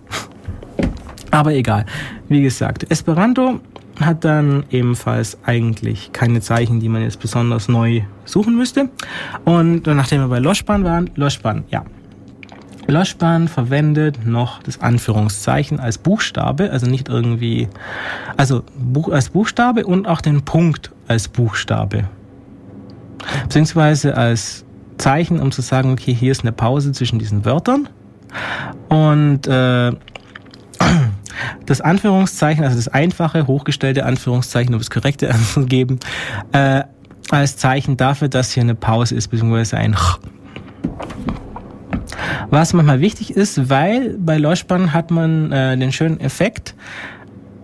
Aber 1.31 1.53
egal. 1.53 1.85
Wie 2.29 2.43
gesagt, 2.43 2.91
Esperanto 2.91 3.61
hat 4.01 4.25
dann 4.25 4.65
ebenfalls 4.71 5.39
eigentlich 5.45 6.13
keine 6.13 6.41
Zeichen, 6.41 6.81
die 6.81 6.89
man 6.89 7.03
jetzt 7.03 7.21
besonders 7.21 7.69
neu 7.69 8.03
suchen 8.25 8.57
müsste. 8.57 8.89
Und 9.45 9.87
nachdem 9.87 10.21
wir 10.21 10.29
bei 10.29 10.39
Loschban 10.39 10.85
waren, 10.85 11.11
Loschban, 11.15 11.65
ja. 11.69 11.85
Loschban 12.89 13.49
verwendet 13.49 14.27
noch 14.27 14.63
das 14.63 14.81
Anführungszeichen 14.81 15.79
als 15.79 15.99
Buchstabe, 15.99 16.71
also 16.71 16.87
nicht 16.87 17.09
irgendwie, 17.09 17.69
also 18.37 18.63
Buch, 18.77 19.09
als 19.09 19.31
Buchstabe 19.31 19.87
und 19.87 20.07
auch 20.07 20.21
den 20.21 20.43
Punkt 20.43 20.91
als 21.07 21.29
Buchstabe. 21.29 22.09
Beziehungsweise 23.45 24.17
als 24.17 24.65
Zeichen, 24.99 25.41
um 25.41 25.53
zu 25.53 25.63
sagen, 25.63 25.93
okay, 25.93 26.13
hier 26.13 26.33
ist 26.33 26.43
eine 26.43 26.53
Pause 26.53 26.93
zwischen 26.93 27.19
diesen 27.19 27.45
Wörtern. 27.45 27.89
Und 28.89 29.47
äh, 29.47 29.93
das 31.67 31.81
Anführungszeichen, 31.81 32.65
also 32.65 32.77
das 32.77 32.89
einfache, 32.89 33.47
hochgestellte 33.47 34.05
Anführungszeichen, 34.05 34.75
um 34.75 34.81
das 34.81 34.91
korrekte 34.91 35.31
anzugeben, 35.35 36.01
äh, 36.53 36.83
als 37.31 37.57
Zeichen 37.57 37.97
dafür, 37.97 38.29
dass 38.29 38.53
hier 38.53 38.63
eine 38.63 38.75
Pause 38.75 39.15
ist, 39.15 39.29
beziehungsweise 39.29 39.77
ein. 39.79 39.97
Was 42.51 42.75
manchmal 42.75 43.01
wichtig 43.01 43.35
ist, 43.35 43.71
weil 43.71 44.19
bei 44.19 44.37
Loschbahn 44.37 44.93
hat 44.93 45.11
man 45.11 45.51
äh, 45.53 45.77
den 45.79 45.93
schönen 45.93 46.21
Effekt, 46.21 46.75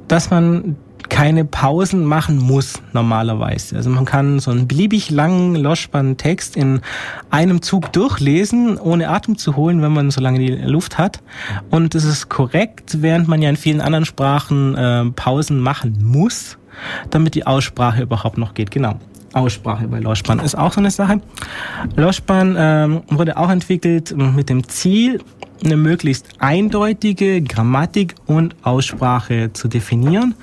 dass 0.07 0.31
man 0.31 0.77
keine 1.09 1.45
Pausen 1.45 2.05
machen 2.05 2.39
muss 2.39 2.81
normalerweise. 2.93 3.77
Also 3.77 3.91
man 3.91 4.05
kann 4.05 4.39
so 4.41 4.51
einen 4.51 4.69
beliebig 4.69 5.11
langen 5.11 5.55
Loschband-Text 5.57 6.57
in 6.57 6.81
einem 7.31 7.63
Zug 7.63 7.93
durchlesen, 7.93 8.79
ohne 8.79 9.09
Atem 9.09 9.39
zu 9.39 9.57
holen, 9.57 9.83
wenn 9.83 9.93
man 9.93 10.11
so 10.11 10.21
lange 10.21 10.39
die 10.39 10.55
Luft 10.55 10.99
hat. 10.99 11.21
Und 11.71 11.95
das 11.95 12.05
ist 12.05 12.29
korrekt, 12.29 13.03
während 13.03 13.29
man 13.29 13.43
ja 13.43 13.51
in 13.51 13.57
vielen 13.57 13.81
anderen 13.81 14.05
Sprachen 14.05 14.75
äh, 14.75 15.05
Pausen 15.11 15.61
machen 15.61 15.99
muss, 16.03 16.59
damit 17.11 17.35
die 17.35 17.47
Aussprache 17.47 18.03
überhaupt 18.03 18.39
noch 18.39 18.55
geht. 18.55 18.71
Genau. 18.71 18.99
Aussprache 19.39 19.86
bei 19.89 20.01
Loschbahn 20.01 20.41
ist 20.41 20.57
auch 20.57 20.72
so 20.72 20.80
eine 20.80 20.91
Sache. 20.91 21.20
Loschbahn 21.97 22.57
ähm, 22.59 23.03
wurde 23.09 23.36
auch 23.36 23.51
entwickelt 23.51 24.14
mit 24.16 24.49
dem 24.49 24.68
Ziel, 24.68 25.20
eine 25.64 25.76
möglichst 25.76 26.28
eindeutige 26.39 27.43
Grammatik 27.43 28.14
und 28.26 28.55
Aussprache 28.62 29.53
zu 29.53 29.68
definieren. 29.68 30.34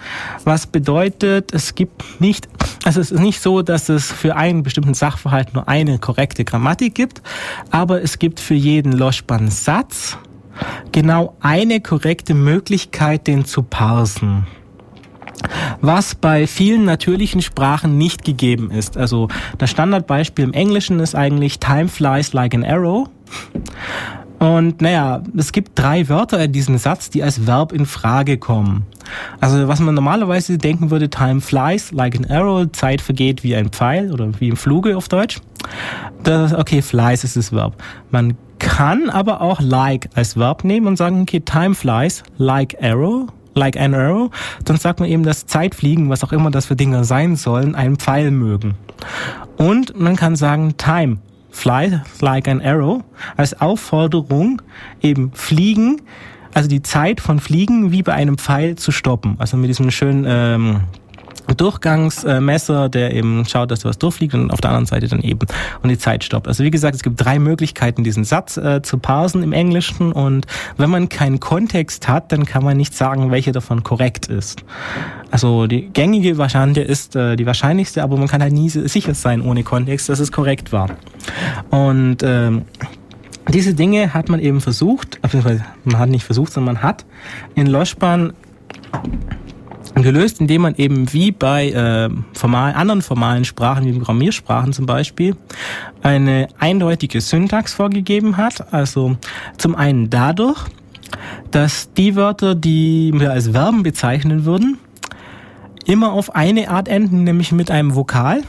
Was 0.44 0.68
bedeutet, 0.68 1.54
es 1.54 1.76
gibt 1.76 2.20
nicht, 2.20 2.48
also 2.84 3.00
es 3.00 3.12
ist 3.12 3.22
nicht 3.22 3.40
so, 3.42 3.62
dass 3.62 3.90
es 3.90 4.12
für 4.12 4.36
einen 4.36 4.64
bestimmten 4.64 4.94
Sachverhalt 4.94 5.54
nur 5.54 5.68
eine 5.68 6.00
korrekte 6.00 6.44
Grammatik 6.44 6.96
gibt, 6.96 7.22
aber 7.72 8.02
es 8.02 8.20
gibt 8.20 8.40
für 8.40 8.56
jeden 8.56 8.92
Loschban-Satz 8.92 10.18
genau 10.92 11.36
eine 11.40 11.82
korrekte 11.82 12.34
Möglichkeit, 12.34 13.28
den 13.28 13.46
zu 13.46 13.64
parsen 13.64 14.46
was 15.82 16.16
bei 16.16 16.48
vielen 16.48 16.86
natürlichen 16.86 17.42
Sprachen 17.42 17.98
nicht 17.98 18.24
gegeben 18.24 18.72
ist. 18.72 18.98
Also 18.98 19.28
das 19.58 19.70
Standardbeispiel 19.70 20.46
im 20.46 20.54
Englischen 20.54 21.00
ist 21.00 21.16
eigentlich 21.16 21.60
Time 21.60 21.88
flies 21.88 22.34
like 22.34 22.54
an 22.54 22.64
arrow. 22.64 23.10
Und 24.40 24.82
naja, 24.82 25.24
es 25.38 25.52
gibt 25.52 25.80
drei 25.80 26.10
Wörter 26.10 26.44
in 26.44 26.52
diesem 26.52 26.78
Satz, 26.78 27.10
die 27.10 27.24
als 27.24 27.48
Verb 27.48 27.72
in 27.72 27.86
Frage 27.86 28.38
kommen. 28.38 28.86
Also 29.40 29.68
was 29.68 29.80
man 29.80 29.96
normalerweise 29.96 30.58
denken 30.58 30.92
würde, 30.92 31.10
time 31.10 31.42
flies 31.42 31.92
like 31.92 32.18
an 32.18 32.26
arrow, 32.30 32.70
Zeit 32.72 33.02
vergeht 33.02 33.44
wie 33.44 33.56
ein 33.56 33.70
Pfeil 33.70 34.12
oder 34.12 34.30
wie 34.40 34.50
im 34.50 34.58
Fluge 34.58 34.98
auf 34.98 35.08
Deutsch. 35.08 35.40
Das, 36.24 36.54
okay, 36.54 36.82
flies 36.82 37.24
ist 37.24 37.38
das 37.38 37.52
Verb. 37.52 37.82
Man 38.12 38.36
kann 38.60 39.10
aber 39.10 39.42
auch 39.42 39.62
like 39.62 40.10
als 40.16 40.38
Verb 40.38 40.64
nehmen 40.64 40.88
und 40.88 40.98
sagen, 40.98 41.22
okay, 41.22 41.40
time 41.40 41.76
flies 41.76 42.24
like 42.38 42.76
arrow, 42.82 43.28
like 43.56 43.78
an 43.78 43.94
arrow. 43.94 44.30
Dann 44.64 44.78
sagt 44.78 45.00
man 45.00 45.10
eben, 45.10 45.24
dass 45.24 45.46
Zeitfliegen, 45.46 46.10
was 46.10 46.24
auch 46.24 46.32
immer 46.32 46.52
das 46.52 46.68
für 46.68 46.76
Dinge 46.76 47.04
sein 47.04 47.36
sollen, 47.36 47.76
einen 47.76 47.96
Pfeil 47.96 48.32
mögen. 48.32 48.76
Und 49.58 50.00
man 50.00 50.16
kann 50.16 50.36
sagen, 50.36 50.78
time 50.78 51.18
fly 51.50 52.02
like 52.20 52.48
an 52.48 52.62
arrow 52.62 53.04
als 53.38 53.60
Aufforderung 53.60 54.62
eben 55.02 55.32
fliegen, 55.34 56.02
also 56.54 56.70
die 56.70 56.82
Zeit 56.82 57.22
von 57.22 57.40
Fliegen 57.40 57.92
wie 57.92 58.04
bei 58.04 58.14
einem 58.14 58.38
Pfeil 58.38 58.76
zu 58.76 58.92
stoppen. 58.92 59.36
Also 59.40 59.58
mit 59.58 59.70
diesem 59.70 59.90
schönen 59.92 60.26
ähm, 60.28 60.82
Durchgangsmesser, 61.54 62.90
der 62.90 63.14
eben 63.14 63.46
schaut, 63.46 63.72
dass 63.72 63.86
was 63.86 63.98
durchfliegt 63.98 64.34
und 64.34 64.52
auf 64.52 64.62
der 64.62 64.72
anderen 64.72 64.86
Seite 64.86 65.08
dann 65.08 65.22
eben 65.22 65.48
und 65.82 65.90
die 65.90 65.98
Zeit 65.98 66.24
stoppt. 66.24 66.48
Also 66.48 66.64
wie 66.64 66.72
gesagt, 66.72 66.96
es 66.96 67.04
gibt 67.04 67.24
drei 67.24 67.40
Möglichkeiten, 67.40 68.04
diesen 68.04 68.24
Satz 68.24 68.58
äh, 68.58 68.82
zu 68.82 68.98
parsen 68.98 69.44
im 69.44 69.54
Englischen 69.54 70.12
und 70.12 70.48
wenn 70.78 70.90
man 70.90 71.10
keinen 71.10 71.40
Kontext 71.40 72.08
hat, 72.08 72.32
dann 72.32 72.46
kann 72.46 72.64
man 72.64 72.78
nicht 72.78 72.94
sagen, 72.96 73.32
welche 73.32 73.52
davon 73.52 73.84
korrekt 73.84 74.28
ist. 74.28 74.64
Also 75.32 75.68
die 75.68 75.90
gängige 75.90 76.38
Variante 76.38 76.82
ist 76.82 77.16
äh, 77.16 77.36
die 77.36 77.46
wahrscheinlichste, 77.46 78.04
aber 78.04 78.18
man 78.18 78.28
kann 78.28 78.42
halt 78.42 78.54
nie 78.54 78.70
sicher 78.70 79.14
sein 79.14 79.42
ohne 79.42 79.64
Kontext, 79.64 80.10
dass 80.10 80.20
es 80.20 80.32
korrekt 80.32 80.72
war. 80.72 80.90
Und 81.70 82.18
ähm, 82.24 82.64
diese 83.50 83.74
Dinge 83.74 84.14
hat 84.14 84.30
man 84.30 84.40
eben 84.40 84.62
versucht, 84.62 85.20
man 85.84 86.00
hat 86.00 86.10
nicht 86.10 86.26
versucht, 86.26 86.54
sondern 86.54 86.76
man 86.76 86.84
hat 86.84 87.06
in 87.54 87.68
Loschbahn 87.68 88.34
gelöst, 90.06 90.40
indem 90.40 90.62
man 90.62 90.76
eben 90.76 91.12
wie 91.14 91.32
bei 91.32 91.72
äh, 91.72 92.10
formal, 92.34 92.74
anderen 92.74 93.02
formalen 93.02 93.44
Sprachen, 93.44 93.86
wie 93.86 93.94
Programmiersprachen 93.94 94.72
zum 94.72 94.86
Beispiel, 94.86 95.36
eine 96.04 96.48
eindeutige 96.60 97.22
Syntax 97.22 97.74
vorgegeben 97.74 98.38
hat. 98.38 98.72
Also 98.72 99.18
zum 99.58 99.74
einen 99.74 100.12
dadurch, 100.12 100.60
dass 101.50 101.92
die 101.94 102.16
Wörter, 102.16 102.54
die 102.54 103.14
wir 103.16 103.32
als 103.32 103.48
Verben 103.50 103.82
bezeichnen 103.82 104.46
würden, 104.46 104.78
immer 105.88 106.14
auf 106.14 106.36
eine 106.36 106.70
Art 106.70 106.88
enden, 106.88 107.24
nämlich 107.24 107.52
mit 107.52 107.72
einem 107.72 107.96
Vokal. 107.96 108.44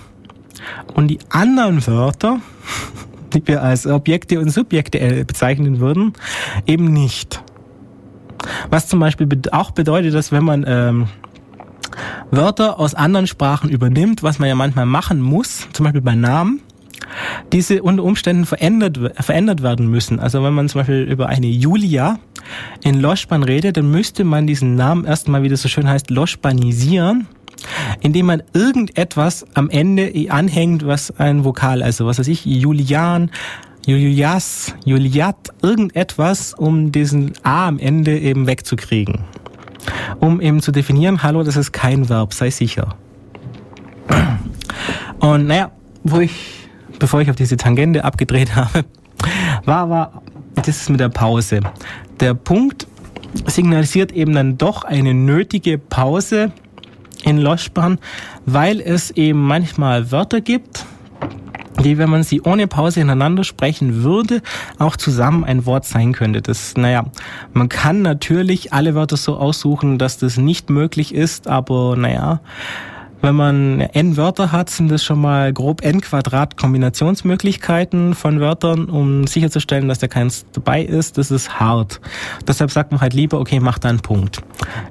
Und 0.92 1.08
die 1.08 1.20
anderen 1.30 1.86
Wörter, 1.86 2.40
die 3.32 3.46
wir 3.46 3.62
als 3.62 3.86
Objekte 3.86 4.40
und 4.40 4.50
Subjekte 4.50 5.00
äh, 5.00 5.24
bezeichnen 5.24 5.80
würden, 5.80 6.12
eben 6.66 6.92
nicht. 6.92 7.42
Was 8.68 8.88
zum 8.88 9.00
Beispiel 9.00 9.26
auch 9.52 9.70
bedeutet, 9.70 10.14
dass 10.14 10.32
wenn 10.32 10.44
man 10.44 10.64
ähm, 10.68 11.06
Wörter 12.30 12.78
aus 12.80 12.94
anderen 12.94 13.26
Sprachen 13.26 13.70
übernimmt, 13.70 14.22
was 14.22 14.38
man 14.38 14.48
ja 14.48 14.54
manchmal 14.54 14.86
machen 14.86 15.20
muss, 15.20 15.68
zum 15.72 15.84
Beispiel 15.84 16.02
bei 16.02 16.14
Namen, 16.14 16.60
diese 17.52 17.82
unter 17.82 18.02
Umständen 18.02 18.46
verändert, 18.46 18.98
verändert 19.20 19.62
werden 19.62 19.88
müssen. 19.88 20.18
Also 20.18 20.42
wenn 20.42 20.54
man 20.54 20.68
zum 20.68 20.80
Beispiel 20.80 21.02
über 21.02 21.28
eine 21.28 21.46
Julia 21.46 22.18
in 22.82 23.00
Loschban 23.00 23.42
redet, 23.42 23.76
dann 23.76 23.90
müsste 23.90 24.24
man 24.24 24.46
diesen 24.46 24.74
Namen 24.74 25.04
erstmal, 25.04 25.42
wie 25.42 25.48
das 25.48 25.62
so 25.62 25.68
schön 25.68 25.88
heißt, 25.88 26.10
Loschbanisieren, 26.10 27.28
indem 28.00 28.26
man 28.26 28.42
irgendetwas 28.52 29.46
am 29.54 29.70
Ende 29.70 30.12
anhängt, 30.28 30.86
was 30.86 31.12
ein 31.18 31.44
Vokal, 31.44 31.82
also 31.82 32.06
was 32.06 32.18
weiß 32.18 32.28
ich, 32.28 32.44
Julian, 32.44 33.30
Julias, 33.86 34.74
Juliat, 34.84 35.50
irgendetwas, 35.62 36.54
um 36.54 36.90
diesen 36.90 37.34
A 37.44 37.68
am 37.68 37.78
Ende 37.78 38.18
eben 38.18 38.46
wegzukriegen 38.48 39.24
um 40.20 40.40
eben 40.40 40.60
zu 40.60 40.72
definieren, 40.72 41.22
hallo, 41.22 41.42
das 41.42 41.56
ist 41.56 41.72
kein 41.72 42.08
Verb, 42.08 42.32
sei 42.34 42.50
sicher. 42.50 42.94
Und 45.20 45.46
naja, 45.46 45.70
wo 46.04 46.20
ich, 46.20 46.68
bevor 46.98 47.20
ich 47.20 47.30
auf 47.30 47.36
diese 47.36 47.56
Tangente 47.56 48.04
abgedreht 48.04 48.54
habe, 48.54 48.84
war, 49.64 49.90
war, 49.90 50.22
das 50.54 50.68
ist 50.68 50.90
mit 50.90 51.00
der 51.00 51.08
Pause. 51.08 51.60
Der 52.20 52.34
Punkt 52.34 52.86
signalisiert 53.46 54.12
eben 54.12 54.32
dann 54.32 54.58
doch 54.58 54.84
eine 54.84 55.14
nötige 55.14 55.78
Pause 55.78 56.52
in 57.24 57.38
Loschbahn, 57.38 57.98
weil 58.44 58.80
es 58.80 59.10
eben 59.10 59.42
manchmal 59.42 60.12
Wörter 60.12 60.40
gibt, 60.40 60.86
die, 61.82 61.98
wenn 61.98 62.10
man 62.10 62.22
sie 62.22 62.40
ohne 62.42 62.66
Pause 62.66 63.00
ineinander 63.00 63.44
sprechen 63.44 64.02
würde, 64.02 64.42
auch 64.78 64.96
zusammen 64.96 65.44
ein 65.44 65.66
Wort 65.66 65.84
sein 65.84 66.12
könnte. 66.12 66.42
Das, 66.42 66.76
naja, 66.76 67.04
man 67.52 67.68
kann 67.68 68.02
natürlich 68.02 68.72
alle 68.72 68.94
Wörter 68.94 69.16
so 69.16 69.36
aussuchen, 69.36 69.98
dass 69.98 70.18
das 70.18 70.36
nicht 70.36 70.70
möglich 70.70 71.14
ist, 71.14 71.48
aber 71.48 71.96
naja, 71.96 72.40
wenn 73.26 73.34
man 73.34 73.80
n 73.80 74.16
Wörter 74.16 74.52
hat, 74.52 74.70
sind 74.70 74.88
das 74.88 75.02
schon 75.02 75.20
mal 75.20 75.52
grob 75.52 75.84
n 75.84 76.00
Quadrat 76.00 76.56
Kombinationsmöglichkeiten 76.56 78.14
von 78.14 78.38
Wörtern, 78.38 78.84
um 78.84 79.26
sicherzustellen, 79.26 79.88
dass 79.88 79.98
da 79.98 80.06
keins 80.06 80.46
dabei 80.52 80.82
ist. 80.84 81.18
Das 81.18 81.32
ist 81.32 81.58
hart. 81.58 82.00
Deshalb 82.46 82.70
sagt 82.70 82.92
man 82.92 83.00
halt 83.00 83.14
lieber, 83.14 83.40
okay, 83.40 83.58
mach 83.58 83.80
da 83.80 83.88
einen 83.88 83.98
Punkt. 83.98 84.42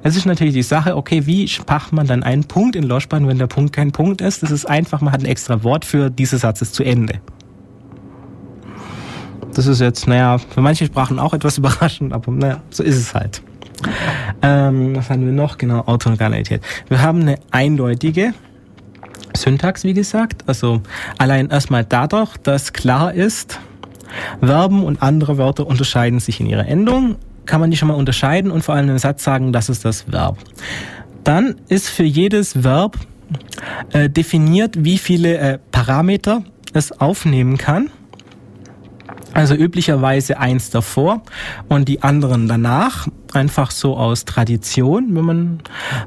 Es 0.02 0.16
ist 0.16 0.26
natürlich 0.26 0.52
die 0.52 0.62
Sache, 0.62 0.96
okay, 0.96 1.24
wie 1.24 1.50
macht 1.66 1.94
man 1.94 2.06
dann 2.06 2.22
einen 2.22 2.44
Punkt 2.44 2.76
in 2.76 2.84
Loschbahn, 2.84 3.26
wenn 3.26 3.38
der 3.38 3.46
Punkt 3.46 3.72
kein 3.72 3.90
Punkt 3.90 4.20
ist? 4.20 4.42
Das 4.42 4.50
ist 4.50 4.66
einfach, 4.66 5.00
man 5.00 5.14
hat 5.14 5.22
ein 5.22 5.26
extra 5.26 5.64
Wort 5.64 5.86
für 5.86 6.10
dieser 6.10 6.36
Satz 6.36 6.60
ist 6.60 6.74
zu 6.74 6.84
Ende. 6.84 7.20
Das 9.54 9.66
ist 9.66 9.80
jetzt, 9.80 10.06
naja, 10.06 10.36
für 10.36 10.60
manche 10.60 10.84
Sprachen 10.84 11.18
auch 11.18 11.32
etwas 11.32 11.56
überraschend, 11.58 12.12
aber 12.12 12.30
naja, 12.32 12.60
so 12.68 12.82
ist 12.82 12.96
es 12.96 13.14
halt. 13.14 13.40
Ähm, 14.42 14.96
was 14.96 15.10
haben 15.10 15.24
wir 15.24 15.32
noch? 15.32 15.58
Genau, 15.58 15.82
Orthogonalität. 15.86 16.62
Wir 16.88 17.02
haben 17.02 17.22
eine 17.22 17.38
eindeutige 17.50 18.32
Syntax, 19.36 19.84
wie 19.84 19.94
gesagt. 19.94 20.44
Also 20.46 20.82
allein 21.18 21.50
erstmal 21.50 21.84
dadurch, 21.84 22.36
dass 22.38 22.72
klar 22.72 23.12
ist, 23.12 23.60
Verben 24.40 24.84
und 24.84 25.02
andere 25.02 25.38
Wörter 25.38 25.66
unterscheiden 25.66 26.20
sich 26.20 26.40
in 26.40 26.46
ihrer 26.46 26.66
Endung, 26.66 27.16
kann 27.44 27.60
man 27.60 27.70
die 27.70 27.76
schon 27.76 27.88
mal 27.88 27.94
unterscheiden 27.94 28.50
und 28.50 28.62
vor 28.62 28.74
allem 28.74 28.88
im 28.88 28.98
Satz 28.98 29.24
sagen, 29.24 29.52
das 29.52 29.68
ist 29.68 29.84
das 29.84 30.10
Verb. 30.10 30.38
Dann 31.24 31.56
ist 31.68 31.88
für 31.88 32.04
jedes 32.04 32.62
Verb 32.62 32.96
äh, 33.92 34.08
definiert, 34.08 34.84
wie 34.84 34.98
viele 34.98 35.38
äh, 35.38 35.58
Parameter 35.72 36.42
es 36.72 36.92
aufnehmen 36.92 37.56
kann. 37.56 37.90
Also 39.36 39.54
üblicherweise 39.54 40.38
eins 40.38 40.70
davor 40.70 41.20
und 41.68 41.88
die 41.88 42.02
anderen 42.02 42.48
danach, 42.48 43.06
einfach 43.34 43.70
so 43.70 43.94
aus 43.94 44.24
Tradition, 44.24 45.14
wenn 45.14 45.24
man 45.26 45.58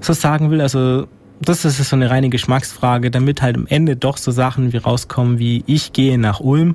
so 0.01 0.13
sagen 0.13 0.49
will. 0.49 0.61
Also 0.61 1.05
das 1.39 1.63
ist 1.63 1.77
so 1.77 1.95
eine 1.95 2.09
reine 2.09 2.29
Geschmacksfrage, 2.29 3.11
damit 3.11 3.43
halt 3.43 3.55
am 3.55 3.67
Ende 3.67 3.95
doch 3.95 4.17
so 4.17 4.31
Sachen 4.31 4.73
wie 4.73 4.77
rauskommen 4.77 5.37
wie 5.37 5.63
ich 5.67 5.93
gehe 5.93 6.17
nach 6.17 6.39
Ulm 6.39 6.73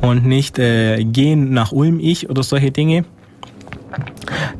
und 0.00 0.24
nicht 0.24 0.58
äh, 0.58 1.04
gehen 1.04 1.52
nach 1.52 1.70
Ulm 1.70 2.00
ich 2.00 2.30
oder 2.30 2.42
solche 2.42 2.70
Dinge. 2.70 3.04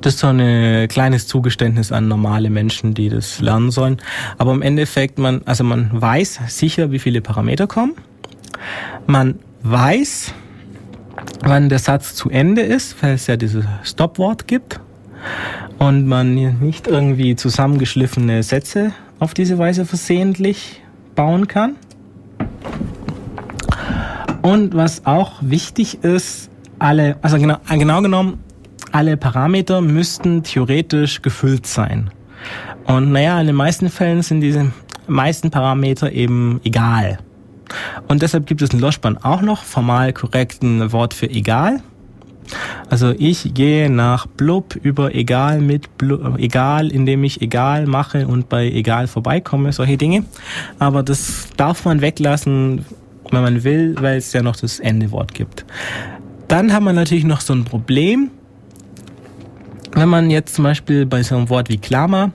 Das 0.02 0.12
ist 0.12 0.20
so 0.20 0.26
ein 0.26 0.88
kleines 0.88 1.26
Zugeständnis 1.26 1.90
an 1.90 2.08
normale 2.08 2.50
Menschen, 2.50 2.92
die 2.92 3.08
das 3.08 3.40
lernen 3.40 3.70
sollen. 3.70 3.96
Aber 4.36 4.52
im 4.52 4.60
Endeffekt, 4.60 5.18
man, 5.18 5.40
also 5.46 5.64
man 5.64 5.88
weiß 5.90 6.40
sicher, 6.48 6.92
wie 6.92 6.98
viele 6.98 7.22
Parameter 7.22 7.66
kommen. 7.66 7.94
Man 9.06 9.38
weiß, 9.62 10.34
wann 11.42 11.68
der 11.68 11.78
Satz 11.78 12.14
zu 12.14 12.30
Ende 12.30 12.62
ist, 12.62 13.02
weil 13.02 13.14
es 13.14 13.26
ja 13.26 13.36
dieses 13.36 13.64
Stopwort 13.82 14.46
gibt 14.46 14.80
und 15.78 16.06
man 16.06 16.34
nicht 16.34 16.86
irgendwie 16.86 17.36
zusammengeschliffene 17.36 18.42
Sätze 18.42 18.92
auf 19.18 19.34
diese 19.34 19.58
Weise 19.58 19.84
versehentlich 19.84 20.82
bauen 21.14 21.48
kann. 21.48 21.76
Und 24.42 24.74
was 24.74 25.04
auch 25.04 25.34
wichtig 25.40 26.04
ist, 26.04 26.50
alle, 26.78 27.16
also 27.22 27.38
genau, 27.38 27.58
genau 27.68 28.02
genommen, 28.02 28.42
alle 28.92 29.16
Parameter 29.16 29.80
müssten 29.80 30.42
theoretisch 30.42 31.22
gefüllt 31.22 31.66
sein. 31.66 32.10
Und 32.86 33.12
naja, 33.12 33.40
in 33.40 33.48
den 33.48 33.56
meisten 33.56 33.90
Fällen 33.90 34.22
sind 34.22 34.40
diese 34.40 34.72
meisten 35.06 35.50
Parameter 35.50 36.12
eben 36.12 36.60
egal. 36.64 37.18
Und 38.08 38.22
deshalb 38.22 38.46
gibt 38.46 38.62
es 38.62 38.70
in 38.70 38.80
Loschbahn 38.80 39.18
auch 39.18 39.42
noch 39.42 39.64
formal 39.64 40.12
korrekten 40.12 40.92
Wort 40.92 41.14
für 41.14 41.28
egal. 41.28 41.80
Also 42.88 43.14
ich 43.18 43.52
gehe 43.54 43.90
nach 43.90 44.26
blub 44.26 44.74
über 44.76 45.14
egal 45.14 45.60
mit 45.60 45.98
blub, 45.98 46.38
egal, 46.38 46.90
indem 46.90 47.24
ich 47.24 47.42
egal 47.42 47.86
mache 47.86 48.26
und 48.26 48.48
bei 48.48 48.70
egal 48.70 49.06
vorbeikomme, 49.06 49.72
solche 49.72 49.96
Dinge. 49.96 50.24
Aber 50.78 51.02
das 51.02 51.48
darf 51.56 51.84
man 51.84 52.00
weglassen, 52.00 52.86
wenn 53.30 53.42
man 53.42 53.64
will, 53.64 53.94
weil 54.00 54.16
es 54.16 54.32
ja 54.32 54.42
noch 54.42 54.56
das 54.56 54.80
Endewort 54.80 55.34
gibt. 55.34 55.66
Dann 56.48 56.72
haben 56.72 56.84
wir 56.84 56.94
natürlich 56.94 57.24
noch 57.24 57.42
so 57.42 57.52
ein 57.52 57.64
Problem. 57.64 58.30
Wenn 59.92 60.08
man 60.08 60.30
jetzt 60.30 60.54
zum 60.54 60.64
Beispiel 60.64 61.06
bei 61.06 61.22
so 61.22 61.36
einem 61.36 61.48
Wort 61.50 61.68
wie 61.68 61.78
Klammer 61.78 62.30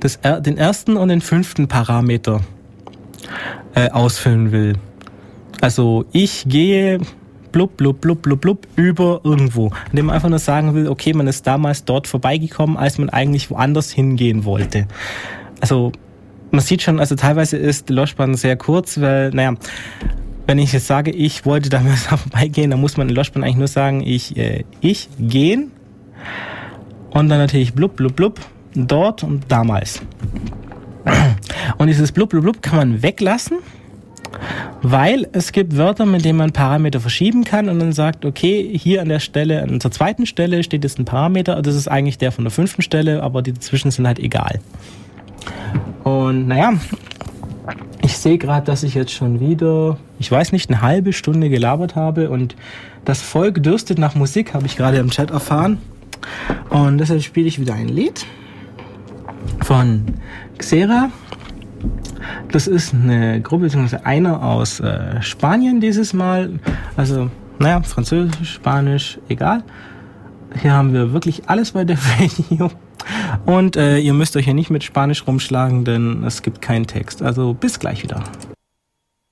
das, 0.00 0.20
den 0.22 0.56
ersten 0.56 0.96
und 0.96 1.08
den 1.08 1.20
fünften 1.20 1.68
Parameter 1.68 2.40
äh, 3.74 3.90
ausfüllen 3.90 4.52
will. 4.52 4.74
Also 5.60 6.04
ich 6.12 6.44
gehe 6.46 7.00
blub, 7.52 7.76
blub, 7.76 8.00
blub, 8.00 8.22
blub, 8.22 8.40
blub, 8.40 8.66
über 8.76 9.20
irgendwo. 9.24 9.72
Indem 9.90 10.06
man 10.06 10.14
einfach 10.14 10.28
nur 10.28 10.38
sagen 10.38 10.74
will, 10.74 10.88
okay, 10.88 11.12
man 11.12 11.26
ist 11.26 11.46
damals 11.46 11.84
dort 11.84 12.06
vorbeigekommen, 12.06 12.76
als 12.76 12.98
man 12.98 13.08
eigentlich 13.10 13.50
woanders 13.50 13.90
hingehen 13.90 14.44
wollte. 14.44 14.86
Also, 15.60 15.92
man 16.50 16.60
sieht 16.60 16.82
schon, 16.82 17.00
also 17.00 17.14
teilweise 17.14 17.56
ist 17.56 17.88
die 17.88 17.92
Loschbahn 17.92 18.34
sehr 18.34 18.56
kurz, 18.56 19.00
weil, 19.00 19.30
naja, 19.30 19.54
wenn 20.46 20.58
ich 20.58 20.72
jetzt 20.72 20.86
sage, 20.86 21.10
ich 21.10 21.44
wollte 21.44 21.68
damals 21.68 22.08
da 22.08 22.16
vorbeigehen, 22.16 22.70
dann 22.70 22.80
muss 22.80 22.96
man 22.96 23.08
in 23.08 23.14
Loschbahn 23.14 23.42
eigentlich 23.42 23.56
nur 23.56 23.68
sagen, 23.68 24.02
ich, 24.02 24.36
äh, 24.36 24.64
ich 24.80 25.08
gehen 25.18 25.72
und 27.10 27.28
dann 27.28 27.38
natürlich 27.38 27.74
blub, 27.74 27.96
blub, 27.96 28.16
blub, 28.16 28.40
dort 28.74 29.24
und 29.24 29.50
damals. 29.50 30.00
Und 31.78 31.86
dieses 31.86 32.12
blub, 32.12 32.30
blub, 32.30 32.42
blub 32.42 32.62
kann 32.62 32.76
man 32.76 33.02
weglassen 33.02 33.58
weil 34.82 35.26
es 35.32 35.52
gibt 35.52 35.76
Wörter, 35.76 36.06
mit 36.06 36.24
denen 36.24 36.38
man 36.38 36.52
Parameter 36.52 37.00
verschieben 37.00 37.44
kann 37.44 37.68
und 37.68 37.78
dann 37.78 37.92
sagt, 37.92 38.24
okay, 38.24 38.70
hier 38.76 39.02
an 39.02 39.08
der 39.08 39.20
Stelle, 39.20 39.62
an 39.62 39.78
der 39.78 39.90
zweiten 39.90 40.26
Stelle 40.26 40.62
steht 40.62 40.84
jetzt 40.84 40.98
ein 40.98 41.04
Parameter, 41.04 41.60
das 41.62 41.74
ist 41.74 41.88
eigentlich 41.88 42.18
der 42.18 42.32
von 42.32 42.44
der 42.44 42.50
fünften 42.50 42.82
Stelle, 42.82 43.22
aber 43.22 43.42
die 43.42 43.52
dazwischen 43.52 43.90
sind 43.90 44.06
halt 44.06 44.18
egal. 44.18 44.60
Und 46.04 46.48
naja, 46.48 46.74
ich 48.02 48.16
sehe 48.16 48.38
gerade, 48.38 48.64
dass 48.64 48.82
ich 48.82 48.94
jetzt 48.94 49.12
schon 49.12 49.40
wieder, 49.40 49.98
ich 50.18 50.30
weiß 50.30 50.52
nicht, 50.52 50.70
eine 50.70 50.80
halbe 50.80 51.12
Stunde 51.12 51.50
gelabert 51.50 51.96
habe 51.96 52.30
und 52.30 52.56
das 53.04 53.20
Volk 53.20 53.62
dürstet 53.62 53.98
nach 53.98 54.14
Musik, 54.14 54.54
habe 54.54 54.66
ich 54.66 54.76
gerade 54.76 54.98
im 54.98 55.10
Chat 55.10 55.30
erfahren. 55.30 55.78
Und 56.70 56.98
deshalb 56.98 57.22
spiele 57.22 57.46
ich 57.46 57.60
wieder 57.60 57.74
ein 57.74 57.88
Lied 57.88 58.26
von 59.62 60.04
Xera 60.58 61.10
das 62.50 62.66
ist 62.66 62.94
eine 62.94 63.40
Gruppe, 63.40 63.64
beziehungsweise 63.64 64.06
einer 64.06 64.42
aus 64.42 64.80
äh, 64.80 65.20
Spanien 65.22 65.80
dieses 65.80 66.12
Mal. 66.12 66.58
Also, 66.96 67.30
naja, 67.58 67.82
Französisch, 67.82 68.54
Spanisch, 68.54 69.18
egal. 69.28 69.62
Hier 70.60 70.72
haben 70.72 70.92
wir 70.92 71.12
wirklich 71.12 71.48
alles 71.48 71.72
bei 71.72 71.84
der 71.84 71.98
Radio. 72.18 72.70
Und 73.46 73.76
äh, 73.76 73.98
ihr 73.98 74.14
müsst 74.14 74.36
euch 74.36 74.46
ja 74.46 74.54
nicht 74.54 74.70
mit 74.70 74.82
Spanisch 74.82 75.26
rumschlagen, 75.26 75.84
denn 75.84 76.24
es 76.24 76.42
gibt 76.42 76.62
keinen 76.62 76.86
Text. 76.86 77.22
Also 77.22 77.54
bis 77.54 77.78
gleich 77.78 78.02
wieder. 78.02 78.24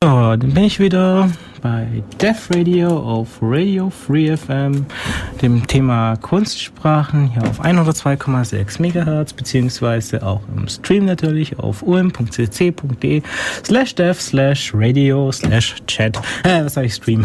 So, 0.03 0.37
dann 0.37 0.53
bin 0.53 0.65
ich 0.65 0.79
wieder 0.79 1.31
bei 1.67 2.05
Def 2.21 2.49
Radio 2.51 2.97
auf 2.97 3.39
Radio 3.43 3.91
Free 3.91 4.37
FM, 4.37 4.87
dem 5.43 5.67
Thema 5.67 6.15
Kunstsprachen 6.15 7.27
hier 7.33 7.43
auf 7.43 7.61
102,6 7.61 8.81
MHz, 8.81 9.33
beziehungsweise 9.33 10.25
auch 10.25 10.43
im 10.57 10.69
Stream 10.69 11.07
natürlich 11.07 11.59
auf 11.59 11.83
um.cc.de 11.83 13.21
slash 13.65 13.97
dev 13.97 14.21
slash 14.21 14.71
radio 14.75 15.33
slash 15.33 15.75
chat. 15.89 16.17
Äh, 16.45 16.67
was 16.67 16.75
sag 16.75 16.85
ich 16.85 16.95
Stream? 16.95 17.25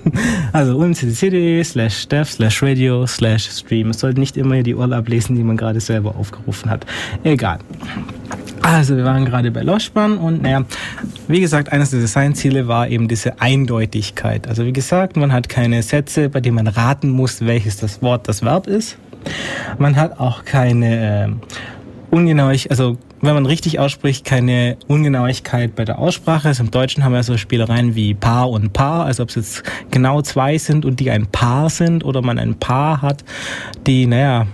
also 0.52 0.76
umccc.de 0.78 1.62
slash 1.62 2.08
dev 2.08 2.28
slash 2.28 2.60
radio 2.64 3.06
slash 3.06 3.48
stream. 3.48 3.90
Es 3.90 4.00
sollte 4.00 4.18
nicht 4.18 4.36
immer 4.36 4.64
die 4.64 4.74
URL 4.74 4.94
ablesen, 4.94 5.36
die 5.36 5.44
man 5.44 5.56
gerade 5.56 5.78
selber 5.78 6.16
aufgerufen 6.16 6.68
hat. 6.70 6.84
Egal. 7.22 7.60
Also 8.66 8.96
wir 8.96 9.04
waren 9.04 9.24
gerade 9.24 9.52
bei 9.52 9.62
Loschbahn 9.62 10.18
und 10.18 10.42
naja, 10.42 10.64
wie 11.28 11.40
gesagt, 11.40 11.70
eines 11.70 11.90
der 11.90 12.00
Designziele 12.00 12.66
war 12.66 12.88
eben 12.88 13.06
diese 13.06 13.40
Eindeutigkeit. 13.40 14.48
Also 14.48 14.64
wie 14.64 14.72
gesagt, 14.72 15.16
man 15.16 15.32
hat 15.32 15.48
keine 15.48 15.84
Sätze, 15.84 16.28
bei 16.28 16.40
denen 16.40 16.56
man 16.56 16.66
raten 16.66 17.10
muss, 17.10 17.46
welches 17.46 17.76
das 17.76 18.02
Wort 18.02 18.26
das 18.26 18.42
Verb 18.42 18.66
ist. 18.66 18.98
Man 19.78 19.94
hat 19.94 20.18
auch 20.18 20.44
keine 20.44 21.28
äh, 21.28 21.28
Ungenauigkeit, 22.10 22.72
also 22.72 22.98
wenn 23.20 23.34
man 23.34 23.46
richtig 23.46 23.78
ausspricht, 23.78 24.24
keine 24.24 24.76
Ungenauigkeit 24.88 25.76
bei 25.76 25.84
der 25.84 26.00
Aussprache. 26.00 26.48
Also 26.48 26.64
Im 26.64 26.72
Deutschen 26.72 27.04
haben 27.04 27.12
wir 27.12 27.22
so 27.22 27.36
Spielereien 27.36 27.94
wie 27.94 28.14
Paar 28.14 28.50
und 28.50 28.72
Paar, 28.72 29.06
also 29.06 29.22
ob 29.22 29.28
es 29.28 29.36
jetzt 29.36 29.62
genau 29.92 30.22
zwei 30.22 30.58
sind 30.58 30.84
und 30.84 30.98
die 30.98 31.12
ein 31.12 31.28
Paar 31.28 31.70
sind 31.70 32.04
oder 32.04 32.20
man 32.20 32.36
ein 32.36 32.56
Paar 32.56 33.00
hat, 33.00 33.22
die, 33.86 34.08
naja, 34.08 34.48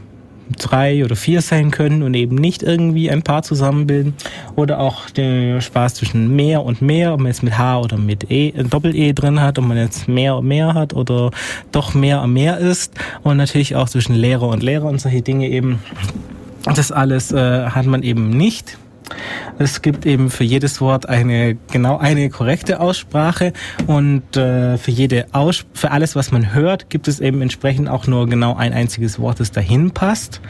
drei 0.52 1.04
oder 1.04 1.16
vier 1.16 1.42
sein 1.42 1.70
können 1.70 2.02
und 2.02 2.14
eben 2.14 2.36
nicht 2.36 2.62
irgendwie 2.62 3.10
ein 3.10 3.22
Paar 3.22 3.42
zusammenbilden. 3.42 4.14
Oder 4.56 4.80
auch 4.80 5.10
der 5.10 5.60
Spaß 5.60 5.94
zwischen 5.94 6.34
mehr 6.34 6.62
und 6.64 6.82
mehr, 6.82 7.12
ob 7.14 7.20
man 7.20 7.28
jetzt 7.28 7.42
mit 7.42 7.58
H 7.58 7.80
oder 7.80 7.96
mit 7.96 8.30
E, 8.30 8.52
Doppel-E 8.52 9.12
drin 9.12 9.40
hat, 9.40 9.58
ob 9.58 9.66
man 9.66 9.76
jetzt 9.76 10.08
mehr 10.08 10.36
und 10.36 10.46
mehr 10.46 10.74
hat 10.74 10.94
oder 10.94 11.30
doch 11.70 11.94
mehr 11.94 12.22
und 12.22 12.32
mehr 12.32 12.58
ist. 12.58 12.94
Und 13.22 13.36
natürlich 13.36 13.76
auch 13.76 13.88
zwischen 13.88 14.14
Lehrer 14.14 14.48
und 14.48 14.62
Lehrer 14.62 14.86
und 14.86 15.00
solche 15.00 15.22
Dinge 15.22 15.48
eben. 15.48 15.80
Das 16.64 16.92
alles 16.92 17.32
äh, 17.32 17.66
hat 17.66 17.86
man 17.86 18.02
eben 18.02 18.30
nicht. 18.30 18.78
Es 19.58 19.82
gibt 19.82 20.06
eben 20.06 20.30
für 20.30 20.44
jedes 20.44 20.80
Wort 20.80 21.08
eine 21.08 21.56
genau 21.70 21.98
eine 21.98 22.30
korrekte 22.30 22.80
Aussprache 22.80 23.52
und 23.86 24.36
äh, 24.36 24.78
für 24.78 24.90
jede 24.90 25.26
Aus 25.32 25.64
für 25.74 25.90
alles, 25.90 26.16
was 26.16 26.32
man 26.32 26.54
hört, 26.54 26.90
gibt 26.90 27.08
es 27.08 27.20
eben 27.20 27.42
entsprechend 27.42 27.88
auch 27.88 28.06
nur 28.06 28.28
genau 28.28 28.56
ein 28.56 28.72
einziges 28.72 29.18
Wort, 29.18 29.40
das 29.40 29.52
dahin 29.52 29.90
passt. 29.90 30.40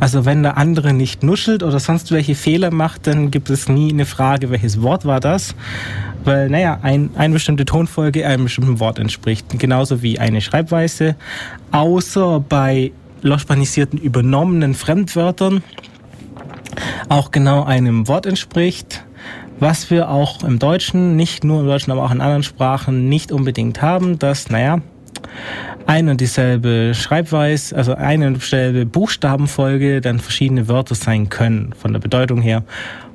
Also 0.00 0.24
wenn 0.24 0.42
der 0.42 0.56
andere 0.56 0.92
nicht 0.92 1.22
nuschelt 1.22 1.62
oder 1.62 1.78
sonst 1.78 2.12
welche 2.12 2.34
Fehler 2.34 2.70
macht, 2.70 3.06
dann 3.06 3.30
gibt 3.30 3.50
es 3.50 3.68
nie 3.68 3.92
eine 3.92 4.06
Frage, 4.06 4.50
welches 4.50 4.82
Wort 4.82 5.04
war 5.04 5.20
das, 5.20 5.54
weil 6.24 6.50
naja 6.50 6.80
ein, 6.82 7.10
eine 7.16 7.34
bestimmte 7.34 7.64
Tonfolge 7.64 8.26
einem 8.26 8.44
bestimmten 8.44 8.80
Wort 8.80 8.98
entspricht, 8.98 9.46
genauso 9.58 10.02
wie 10.02 10.18
eine 10.18 10.40
Schreibweise, 10.40 11.16
außer 11.70 12.40
bei 12.40 12.92
loschpanisierten 13.22 13.98
übernommenen 13.98 14.74
Fremdwörtern 14.74 15.62
auch 17.08 17.30
genau 17.30 17.64
einem 17.64 18.08
Wort 18.08 18.26
entspricht, 18.26 19.04
was 19.58 19.90
wir 19.90 20.10
auch 20.10 20.42
im 20.42 20.58
Deutschen, 20.58 21.16
nicht 21.16 21.44
nur 21.44 21.60
im 21.60 21.66
Deutschen, 21.66 21.92
aber 21.92 22.04
auch 22.04 22.10
in 22.10 22.20
anderen 22.20 22.42
Sprachen 22.42 23.08
nicht 23.08 23.32
unbedingt 23.32 23.82
haben, 23.82 24.18
dass, 24.18 24.48
naja, 24.48 24.80
eine 25.86 26.12
und 26.12 26.20
dieselbe 26.20 26.92
Schreibweise, 26.94 27.76
also 27.76 27.94
eine 27.94 28.28
und 28.28 28.34
dieselbe 28.34 28.86
Buchstabenfolge 28.86 30.00
dann 30.00 30.18
verschiedene 30.18 30.68
Wörter 30.68 30.94
sein 30.94 31.28
können, 31.28 31.74
von 31.78 31.92
der 31.92 32.00
Bedeutung 32.00 32.40
her 32.40 32.62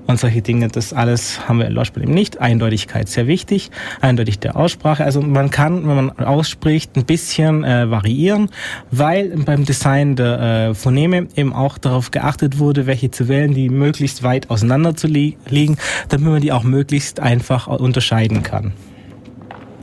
und 0.08 0.20
solche 0.20 0.41
Dinge. 0.41 0.68
Das 0.68 0.93
alles 0.93 1.47
haben 1.47 1.60
wir 1.60 1.68
in 1.68 1.74
Lordspiel 1.74 2.03
eben 2.03 2.14
nicht. 2.14 2.39
Eindeutigkeit 2.39 3.10
sehr 3.10 3.28
wichtig, 3.28 3.72
eindeutig 4.01 4.39
der 4.39 4.56
Aussprache. 4.56 5.03
Also 5.03 5.22
man 5.22 5.49
kann, 5.49 5.88
wenn 5.88 5.95
man 5.95 6.12
ausspricht, 6.12 6.95
ein 6.95 7.06
bisschen 7.06 7.64
äh, 7.64 7.89
variieren, 7.89 8.49
weil 8.91 9.30
beim 9.38 9.66
Design 9.66 10.16
der 10.16 10.70
äh, 10.70 10.74
Phoneme 10.74 11.28
eben 11.36 11.53
auch 11.53 11.78
darauf 11.78 12.12
geachtet 12.12 12.60
wurde, 12.60 12.86
welche 12.86 13.12
zu 13.12 13.28
wählen, 13.28 13.53
die 13.53 13.70
möglichst 13.70 14.24
weit 14.24 14.49
auseinander 14.49 14.95
zu 14.95 15.08
li 15.08 15.38
liegen, 15.49 15.78
damit 16.10 16.28
man 16.28 16.41
die 16.41 16.51
auch 16.51 16.64
möglichst 16.64 17.20
einfach 17.20 17.68
unterscheiden 17.68 18.43
kann. 18.43 18.74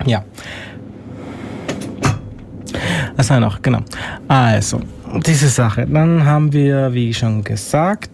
Ja. 0.07 0.25
Was 3.17 3.31
war 3.31 3.41
noch? 3.41 3.63
Genau. 3.63 3.81
Also, 4.29 4.81
diese 5.27 5.49
Sache. 5.49 5.87
Dann 5.87 6.25
haben 6.25 6.53
wir, 6.53 6.95
wie 6.95 7.13
schon 7.13 7.45
gesagt, 7.45 8.11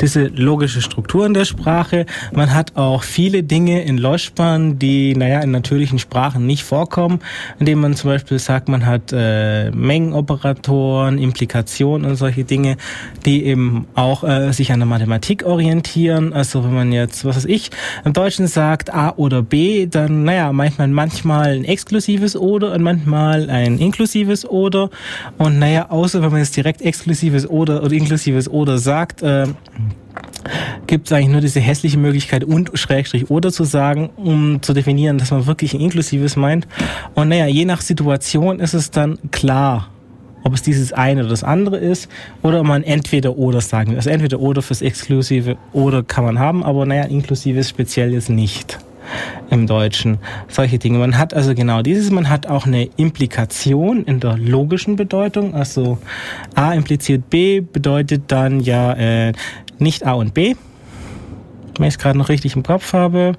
diese 0.00 0.26
logische 0.26 0.80
Struktur 0.80 1.26
in 1.26 1.34
der 1.34 1.44
Sprache. 1.44 2.06
Man 2.32 2.54
hat 2.54 2.76
auch 2.76 3.02
viele 3.02 3.42
Dinge 3.42 3.82
in 3.82 3.98
Loschbahn, 3.98 4.78
die, 4.78 5.14
naja, 5.14 5.40
in 5.40 5.50
natürlichen 5.50 5.98
Sprachen 5.98 6.46
nicht 6.46 6.64
vorkommen, 6.64 7.20
indem 7.58 7.80
man 7.80 7.94
zum 7.94 8.10
Beispiel 8.10 8.38
sagt, 8.38 8.68
man 8.68 8.86
hat 8.86 9.12
äh, 9.12 9.70
Mengenoperatoren, 9.70 11.18
Implikationen 11.18 12.08
und 12.08 12.16
solche 12.16 12.44
Dinge, 12.44 12.76
die 13.24 13.44
eben 13.44 13.86
auch 13.94 14.24
äh, 14.24 14.52
sich 14.52 14.72
an 14.72 14.80
der 14.80 14.86
Mathematik 14.86 15.44
orientieren. 15.44 16.32
Also 16.32 16.64
wenn 16.64 16.74
man 16.74 16.92
jetzt, 16.92 17.24
was 17.24 17.36
weiß 17.36 17.44
ich, 17.46 17.70
im 18.04 18.12
Deutschen 18.12 18.46
sagt 18.46 18.92
A 18.92 19.14
oder 19.16 19.42
B, 19.42 19.86
dann, 19.86 20.24
naja, 20.24 20.52
meint 20.52 20.78
man 20.78 20.92
manchmal 20.92 21.56
ein 21.56 21.64
exklusives 21.64 22.36
Oder 22.36 22.72
und 22.72 22.82
manchmal 22.82 23.50
ein 23.50 23.78
inklusives 23.78 24.44
Oder. 24.44 24.90
Und 25.38 25.58
naja, 25.58 25.90
außer 25.90 26.22
wenn 26.22 26.30
man 26.30 26.40
jetzt 26.40 26.56
direkt 26.56 26.82
exklusives 26.82 27.48
Oder 27.48 27.82
oder 27.82 27.92
inklusives 27.92 28.48
Oder 28.48 28.78
sagt, 28.78 29.22
äh, 29.22 29.46
gibt 30.86 31.06
es 31.06 31.12
eigentlich 31.12 31.28
nur 31.28 31.40
diese 31.40 31.60
hässliche 31.60 31.98
Möglichkeit 31.98 32.44
und 32.44 32.70
Schrägstrich 32.74 33.30
oder 33.30 33.50
zu 33.50 33.64
sagen, 33.64 34.10
um 34.16 34.62
zu 34.62 34.72
definieren, 34.72 35.18
dass 35.18 35.30
man 35.30 35.46
wirklich 35.46 35.74
ein 35.74 35.80
inklusives 35.80 36.36
meint. 36.36 36.66
Und 37.14 37.28
naja, 37.28 37.46
je 37.46 37.64
nach 37.64 37.80
Situation 37.80 38.60
ist 38.60 38.74
es 38.74 38.90
dann 38.90 39.18
klar, 39.30 39.90
ob 40.44 40.54
es 40.54 40.62
dieses 40.62 40.92
eine 40.92 41.22
oder 41.22 41.30
das 41.30 41.42
andere 41.42 41.76
ist 41.78 42.08
oder 42.42 42.62
man 42.62 42.84
entweder 42.84 43.36
oder 43.36 43.60
sagen 43.60 43.90
will. 43.90 43.96
Also 43.96 44.10
entweder 44.10 44.38
oder 44.38 44.62
fürs 44.62 44.80
Exklusive 44.80 45.56
oder 45.72 46.04
kann 46.04 46.24
man 46.24 46.38
haben, 46.38 46.62
aber 46.62 46.86
naja, 46.86 47.04
inklusives 47.04 47.68
speziell 47.68 48.14
ist 48.14 48.28
nicht 48.28 48.78
im 49.50 49.66
Deutschen. 49.66 50.18
Solche 50.48 50.78
Dinge. 50.78 50.98
Man 50.98 51.18
hat 51.18 51.34
also 51.34 51.54
genau 51.54 51.82
dieses, 51.82 52.10
man 52.10 52.28
hat 52.28 52.46
auch 52.46 52.66
eine 52.66 52.88
Implikation 52.96 54.04
in 54.04 54.20
der 54.20 54.36
logischen 54.36 54.96
Bedeutung. 54.96 55.54
Also 55.54 55.98
A 56.54 56.72
impliziert 56.72 57.30
B 57.30 57.60
bedeutet 57.60 58.24
dann 58.28 58.60
ja 58.60 58.92
äh, 58.94 59.32
nicht 59.78 60.06
A 60.06 60.12
und 60.12 60.34
B. 60.34 60.54
Wenn 61.78 61.88
ich 61.88 61.94
es 61.94 61.98
gerade 61.98 62.18
noch 62.18 62.28
richtig 62.28 62.56
im 62.56 62.62
Kopf 62.62 62.92
habe. 62.92 63.32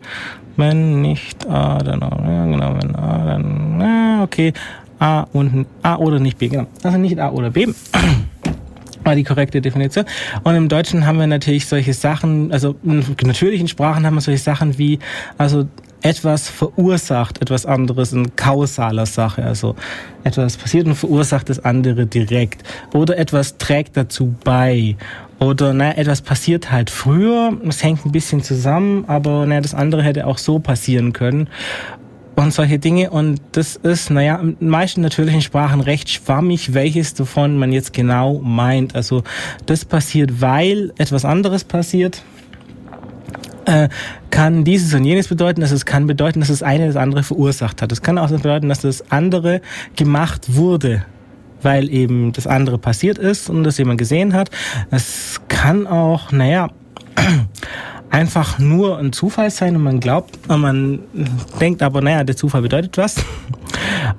Wenn 0.55 1.01
nicht 1.01 1.47
A, 1.47 1.79
dann 1.79 2.03
A. 2.03 2.09
Ja, 2.09 2.45
genau, 2.45 2.75
wenn 2.81 2.95
A, 2.95 3.25
dann. 3.25 3.79
Ja, 3.79 4.23
okay. 4.23 4.53
A 4.99 5.21
und 5.33 5.67
A 5.83 5.97
oder 5.97 6.19
nicht 6.19 6.38
B, 6.38 6.47
genau. 6.47 6.67
Also 6.83 6.97
nicht 6.97 7.19
A 7.19 7.29
oder 7.29 7.51
B. 7.51 7.67
war 9.07 9.15
die 9.15 9.23
korrekte 9.23 9.61
Definition. 9.61 10.05
Und 10.43 10.55
im 10.55 10.67
Deutschen 10.67 11.05
haben 11.05 11.17
wir 11.17 11.27
natürlich 11.27 11.65
solche 11.65 11.93
Sachen, 11.93 12.51
also 12.51 12.75
in 12.83 13.03
natürlichen 13.23 13.67
Sprachen 13.69 14.05
haben 14.05 14.15
wir 14.15 14.21
solche 14.21 14.43
Sachen 14.43 14.77
wie, 14.77 14.99
also 15.38 15.67
etwas 16.01 16.49
verursacht, 16.49 17.41
etwas 17.41 17.65
anderes 17.65 18.13
in 18.13 18.35
kausaler 18.35 19.05
Sache. 19.05 19.43
Also 19.43 19.75
etwas 20.23 20.57
passiert 20.57 20.88
und 20.88 20.95
verursacht 20.95 21.49
das 21.49 21.63
andere 21.63 22.05
direkt. 22.05 22.63
Oder 22.93 23.17
etwas 23.17 23.57
trägt 23.57 23.97
dazu 23.97 24.35
bei. 24.43 24.95
Oder 25.39 25.73
naja, 25.73 25.93
etwas 25.97 26.21
passiert 26.21 26.71
halt 26.71 26.89
früher, 26.89 27.55
es 27.67 27.83
hängt 27.83 28.05
ein 28.05 28.11
bisschen 28.11 28.41
zusammen, 28.41 29.05
aber 29.07 29.45
naja, 29.45 29.61
das 29.61 29.75
andere 29.75 30.01
hätte 30.01 30.25
auch 30.25 30.39
so 30.39 30.57
passieren 30.59 31.13
können 31.13 31.47
und 32.38 32.53
solche 32.53 32.79
Dinge. 32.79 33.09
Und 33.09 33.41
das 33.51 33.75
ist, 33.75 34.09
naja, 34.09 34.38
in 34.38 34.69
meisten 34.69 35.01
natürlichen 35.01 35.41
Sprachen 35.41 35.81
recht 35.81 36.09
schwammig, 36.09 36.73
welches 36.73 37.13
davon 37.13 37.57
man 37.57 37.71
jetzt 37.71 37.93
genau 37.93 38.39
meint. 38.39 38.95
Also 38.95 39.23
das 39.65 39.85
passiert, 39.85 40.41
weil 40.41 40.93
etwas 40.97 41.25
anderes 41.25 41.63
passiert. 41.63 42.23
Äh, 43.65 43.89
kann 44.29 44.63
dieses 44.63 44.93
und 44.93 45.03
jenes 45.03 45.27
bedeuten, 45.27 45.59
dass 45.59 45.71
es 45.71 45.85
kann 45.85 46.07
bedeuten, 46.07 46.39
dass 46.39 46.49
das 46.49 46.63
eine 46.63 46.88
das 46.88 46.95
andere 46.95 47.23
verursacht 47.23 47.81
hat. 47.81 47.91
Es 47.91 48.01
kann 48.01 48.17
auch 48.17 48.29
bedeuten, 48.29 48.69
dass 48.69 48.79
das 48.79 49.11
andere 49.11 49.61
gemacht 49.95 50.55
wurde, 50.55 51.03
weil 51.61 51.89
eben 51.89 52.31
das 52.33 52.47
andere 52.47 52.77
passiert 52.77 53.17
ist 53.17 53.49
und 53.49 53.63
das 53.63 53.77
jemand 53.77 53.99
gesehen 53.99 54.33
hat. 54.33 54.49
Es 54.91 55.41
kann 55.47 55.87
auch, 55.87 56.31
naja, 56.31 56.69
einfach 58.09 58.59
nur 58.59 58.97
ein 58.97 59.11
Zufall 59.13 59.51
sein 59.51 59.75
und 59.75 59.83
man 59.83 59.99
glaubt, 59.99 60.37
und 60.47 60.61
man 60.61 60.99
denkt 61.59 61.81
aber, 61.81 62.01
naja, 62.01 62.23
der 62.23 62.35
Zufall 62.35 62.61
bedeutet 62.61 62.97
was. 62.97 63.15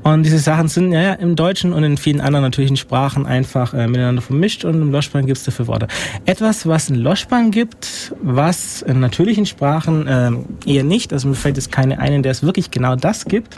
Und 0.03 0.25
diese 0.25 0.39
Sachen 0.39 0.69
sind 0.69 0.93
ja 0.93 1.15
im 1.15 1.37
Deutschen 1.37 1.73
und 1.73 1.85
in 1.85 1.97
vielen 1.97 2.21
anderen 2.21 2.45
natürlichen 2.45 2.77
Sprachen 2.77 3.27
einfach 3.27 3.75
äh, 3.75 3.87
miteinander 3.87 4.23
vermischt 4.23 4.65
und 4.65 4.81
im 4.81 4.93
Loschban 4.93 5.27
gibt 5.27 5.39
es 5.39 5.45
dafür 5.45 5.67
Worte. 5.67 5.89
Etwas, 6.27 6.67
was 6.67 6.91
in 6.91 6.97
Loschban 6.97 7.51
gibt, 7.51 8.15
was 8.23 8.83
in 8.83 9.01
natürlichen 9.01 9.47
Sprachen 9.47 10.07
äh, 10.07 10.31
eher 10.67 10.85
nicht, 10.85 11.13
also 11.13 11.29
mir 11.29 11.35
fällt 11.35 11.57
jetzt 11.57 11.73
keine 11.73 11.99
ein, 11.99 12.13
in 12.13 12.23
der 12.23 12.33
es 12.33 12.43
wirklich 12.43 12.71
genau 12.71 12.97
das 12.97 13.25
gibt, 13.25 13.57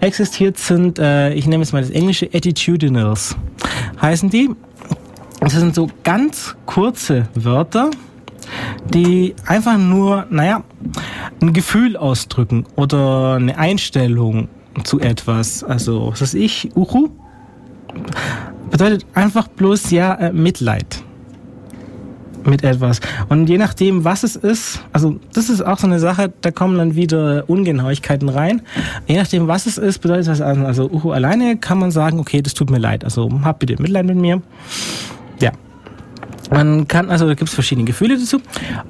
existiert 0.00 0.58
sind, 0.58 0.98
äh, 0.98 1.32
ich 1.32 1.46
nehme 1.46 1.62
jetzt 1.62 1.72
mal 1.72 1.82
das 1.82 1.90
englische 1.90 2.26
Attitudinals, 2.32 3.36
heißen 4.00 4.30
die. 4.30 4.50
Das 5.40 5.52
sind 5.52 5.74
so 5.74 5.88
ganz 6.02 6.56
kurze 6.64 7.28
Wörter, 7.34 7.90
die 8.92 9.34
einfach 9.46 9.78
nur, 9.78 10.26
naja, 10.30 10.62
ein 11.40 11.52
Gefühl 11.52 11.96
ausdrücken 11.96 12.64
oder 12.76 13.34
eine 13.34 13.58
Einstellung 13.58 14.48
zu 14.84 15.00
etwas. 15.00 15.64
Also, 15.64 16.12
was 16.12 16.22
weiß 16.22 16.34
ich, 16.34 16.70
Uhu 16.76 17.10
bedeutet 18.70 19.06
einfach 19.14 19.48
bloß 19.48 19.90
ja 19.90 20.14
äh, 20.14 20.32
Mitleid 20.32 21.02
mit 22.44 22.62
etwas. 22.62 23.00
Und 23.28 23.48
je 23.48 23.58
nachdem, 23.58 24.04
was 24.04 24.22
es 24.22 24.36
ist, 24.36 24.80
also 24.92 25.18
das 25.32 25.48
ist 25.48 25.62
auch 25.62 25.78
so 25.78 25.86
eine 25.86 25.98
Sache, 25.98 26.32
da 26.40 26.50
kommen 26.50 26.78
dann 26.78 26.94
wieder 26.94 27.44
Ungenauigkeiten 27.48 28.28
rein. 28.28 28.62
Je 29.06 29.16
nachdem, 29.16 29.48
was 29.48 29.66
es 29.66 29.78
ist, 29.78 29.98
bedeutet 29.98 30.28
das 30.28 30.40
also, 30.40 30.64
also 30.64 30.90
Uhu 30.90 31.10
alleine 31.10 31.56
kann 31.56 31.78
man 31.78 31.90
sagen, 31.90 32.20
okay, 32.20 32.42
das 32.42 32.54
tut 32.54 32.70
mir 32.70 32.78
leid. 32.78 33.04
Also 33.04 33.28
hab 33.42 33.58
bitte 33.58 33.80
Mitleid 33.82 34.06
mit 34.06 34.16
mir. 34.16 34.42
Ja, 35.40 35.52
man 36.50 36.88
kann, 36.88 37.10
also 37.10 37.26
da 37.26 37.34
gibt 37.34 37.48
es 37.48 37.54
verschiedene 37.54 37.84
Gefühle 37.84 38.18
dazu. 38.18 38.40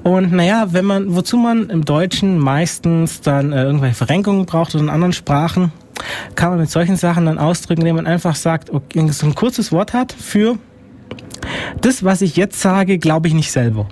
Und 0.03 0.31
naja, 0.31 0.67
wenn 0.71 0.85
man, 0.85 1.15
wozu 1.15 1.37
man 1.37 1.69
im 1.69 1.85
Deutschen 1.85 2.37
meistens 2.37 3.21
dann 3.21 3.51
äh, 3.51 3.63
irgendwelche 3.63 3.95
Verrenkungen 3.95 4.45
braucht 4.45 4.75
oder 4.75 4.83
in 4.83 4.89
anderen 4.89 5.13
Sprachen, 5.13 5.71
kann 6.35 6.51
man 6.51 6.59
mit 6.59 6.69
solchen 6.69 6.95
Sachen 6.95 7.25
dann 7.25 7.37
ausdrücken, 7.37 7.81
indem 7.81 7.95
man 7.97 8.07
einfach 8.07 8.35
sagt, 8.35 8.69
okay, 8.69 9.07
so 9.09 9.25
ein 9.25 9.35
kurzes 9.35 9.71
Wort 9.71 9.93
hat 9.93 10.13
für 10.13 10.57
das, 11.81 12.03
was 12.03 12.21
ich 12.21 12.35
jetzt 12.35 12.59
sage, 12.61 12.97
glaube 12.97 13.27
ich 13.27 13.33
nicht 13.33 13.51
selber. 13.51 13.87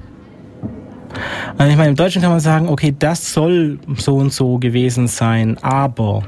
Also 1.58 1.72
ich 1.72 1.78
meine, 1.78 1.90
im 1.90 1.96
Deutschen 1.96 2.22
kann 2.22 2.32
man 2.32 2.40
sagen, 2.40 2.68
okay, 2.68 2.94
das 2.98 3.34
soll 3.34 3.80
so 3.98 4.16
und 4.16 4.34
so 4.34 4.58
gewesen 4.58 5.08
sein, 5.08 5.58
aber. 5.62 6.24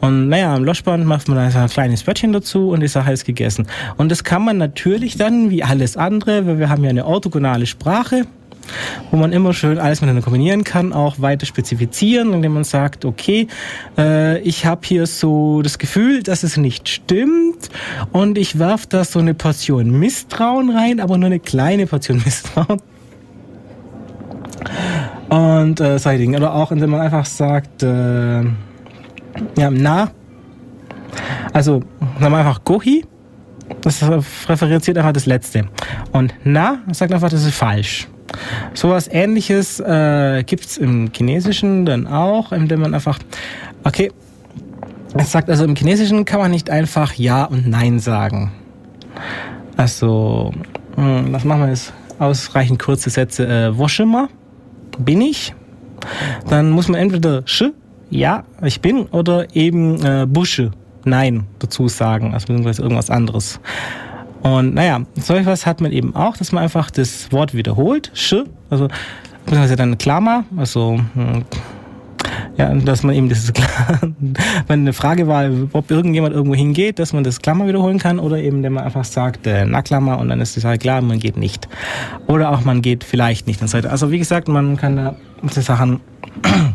Und 0.00 0.28
naja, 0.28 0.56
im 0.56 0.64
Loschband 0.64 1.06
macht 1.06 1.28
man 1.28 1.38
ein 1.38 1.68
kleines 1.68 2.06
Wörtchen 2.06 2.32
dazu 2.32 2.70
und 2.70 2.80
die 2.80 2.88
Sache 2.88 3.12
ist 3.12 3.24
gegessen. 3.24 3.66
Und 3.96 4.10
das 4.10 4.24
kann 4.24 4.44
man 4.44 4.58
natürlich 4.58 5.16
dann, 5.16 5.50
wie 5.50 5.62
alles 5.62 5.96
andere, 5.96 6.46
weil 6.46 6.58
wir 6.58 6.68
haben 6.68 6.82
ja 6.84 6.90
eine 6.90 7.06
orthogonale 7.06 7.66
Sprache, 7.66 8.26
wo 9.10 9.16
man 9.16 9.32
immer 9.32 9.52
schön 9.52 9.78
alles 9.78 10.00
miteinander 10.00 10.22
kombinieren 10.22 10.64
kann, 10.64 10.92
auch 10.92 11.20
weiter 11.20 11.46
spezifizieren, 11.46 12.32
indem 12.32 12.54
man 12.54 12.64
sagt, 12.64 13.04
okay, 13.04 13.46
äh, 13.98 14.38
ich 14.40 14.66
habe 14.66 14.80
hier 14.84 15.06
so 15.06 15.62
das 15.62 15.78
Gefühl, 15.78 16.22
dass 16.22 16.42
es 16.42 16.56
nicht 16.56 16.88
stimmt 16.88 17.68
und 18.12 18.38
ich 18.38 18.58
werfe 18.58 18.86
da 18.88 19.04
so 19.04 19.18
eine 19.18 19.34
Portion 19.34 19.90
Misstrauen 19.90 20.70
rein, 20.70 21.00
aber 21.00 21.18
nur 21.18 21.26
eine 21.26 21.40
kleine 21.40 21.86
Portion 21.86 22.18
Misstrauen. 22.24 22.80
Und 25.28 25.80
äh, 25.80 26.18
Dinge. 26.18 26.36
Oder 26.36 26.54
auch, 26.54 26.72
indem 26.72 26.90
man 26.90 27.00
einfach 27.00 27.26
sagt, 27.26 27.82
äh, 27.82 28.42
ja, 28.42 29.70
na. 29.70 30.10
Also, 31.52 31.82
sagen 32.20 32.32
wir 32.32 32.38
einfach 32.38 32.64
Gohi. 32.64 33.04
Das 33.80 34.02
referenziert 34.48 34.98
einfach 34.98 35.12
das 35.12 35.26
Letzte. 35.26 35.66
Und 36.12 36.34
na 36.44 36.78
sagt 36.92 37.12
einfach, 37.12 37.30
das 37.30 37.44
ist 37.44 37.54
falsch. 37.54 38.08
Sowas 38.74 39.08
ähnliches 39.10 39.80
äh, 39.80 40.42
gibt 40.44 40.64
es 40.64 40.76
im 40.76 41.10
Chinesischen 41.14 41.86
dann 41.86 42.06
auch, 42.06 42.52
indem 42.52 42.80
man 42.80 42.94
einfach, 42.94 43.18
okay, 43.84 44.10
es 45.16 45.30
sagt 45.30 45.48
also 45.48 45.64
im 45.64 45.76
Chinesischen 45.76 46.24
kann 46.24 46.40
man 46.40 46.50
nicht 46.50 46.70
einfach 46.70 47.14
Ja 47.14 47.44
und 47.44 47.68
Nein 47.68 48.00
sagen. 48.00 48.52
Also, 49.76 50.52
hm, 50.96 51.32
was 51.32 51.44
machen 51.44 51.62
wir 51.62 51.68
jetzt? 51.68 51.92
Ausreichend 52.18 52.80
kurze 52.80 53.10
Sätze. 53.10 53.46
Äh, 53.46 53.78
wo 53.78 53.88
schon 53.88 54.08
mal? 54.08 54.28
Bin 54.98 55.20
ich, 55.20 55.54
dann 56.48 56.70
muss 56.70 56.88
man 56.88 57.00
entweder 57.00 57.42
sch, 57.46 57.64
ja, 58.10 58.44
ich 58.62 58.80
bin, 58.80 59.06
oder 59.06 59.54
eben 59.54 60.04
äh, 60.04 60.26
busche, 60.26 60.70
nein, 61.04 61.44
dazu 61.58 61.88
sagen, 61.88 62.34
also 62.34 62.46
beziehungsweise 62.46 62.82
irgendwas 62.82 63.10
anderes. 63.10 63.60
Und 64.42 64.74
naja, 64.74 65.00
so 65.14 65.34
etwas 65.34 65.64
hat 65.64 65.80
man 65.80 65.90
eben 65.90 66.14
auch, 66.14 66.36
dass 66.36 66.52
man 66.52 66.62
einfach 66.62 66.90
das 66.90 67.32
Wort 67.32 67.54
wiederholt, 67.54 68.10
sch, 68.14 68.44
also 68.70 68.88
beziehungsweise 69.44 69.76
dann 69.76 69.98
Klammer, 69.98 70.44
also 70.56 70.98
hm, 71.14 71.44
ja, 72.56 72.72
dass 72.74 73.02
man 73.02 73.14
eben 73.14 73.28
klar, 73.54 74.00
wenn 74.66 74.80
eine 74.80 74.92
Frage 74.92 75.26
war, 75.26 75.50
ob 75.72 75.90
irgendjemand 75.90 76.34
irgendwo 76.34 76.54
hingeht, 76.54 76.98
dass 76.98 77.12
man 77.12 77.24
das 77.24 77.40
Klammer 77.40 77.66
wiederholen 77.66 77.98
kann 77.98 78.18
oder 78.18 78.38
eben, 78.38 78.62
wenn 78.62 78.72
man 78.72 78.84
einfach 78.84 79.04
sagt, 79.04 79.46
äh, 79.46 79.64
na 79.64 79.82
Klammer 79.82 80.18
und 80.18 80.28
dann 80.28 80.40
ist 80.40 80.54
die 80.54 80.60
Sache 80.60 80.78
klar, 80.78 81.00
man 81.02 81.18
geht 81.18 81.36
nicht. 81.36 81.68
Oder 82.26 82.50
auch 82.50 82.64
man 82.64 82.82
geht 82.82 83.04
vielleicht 83.04 83.46
nicht. 83.46 83.60
Also 83.62 84.10
wie 84.10 84.18
gesagt, 84.18 84.48
man 84.48 84.76
kann 84.76 84.96
da 84.96 85.16
die 85.42 85.60
Sachen 85.60 86.00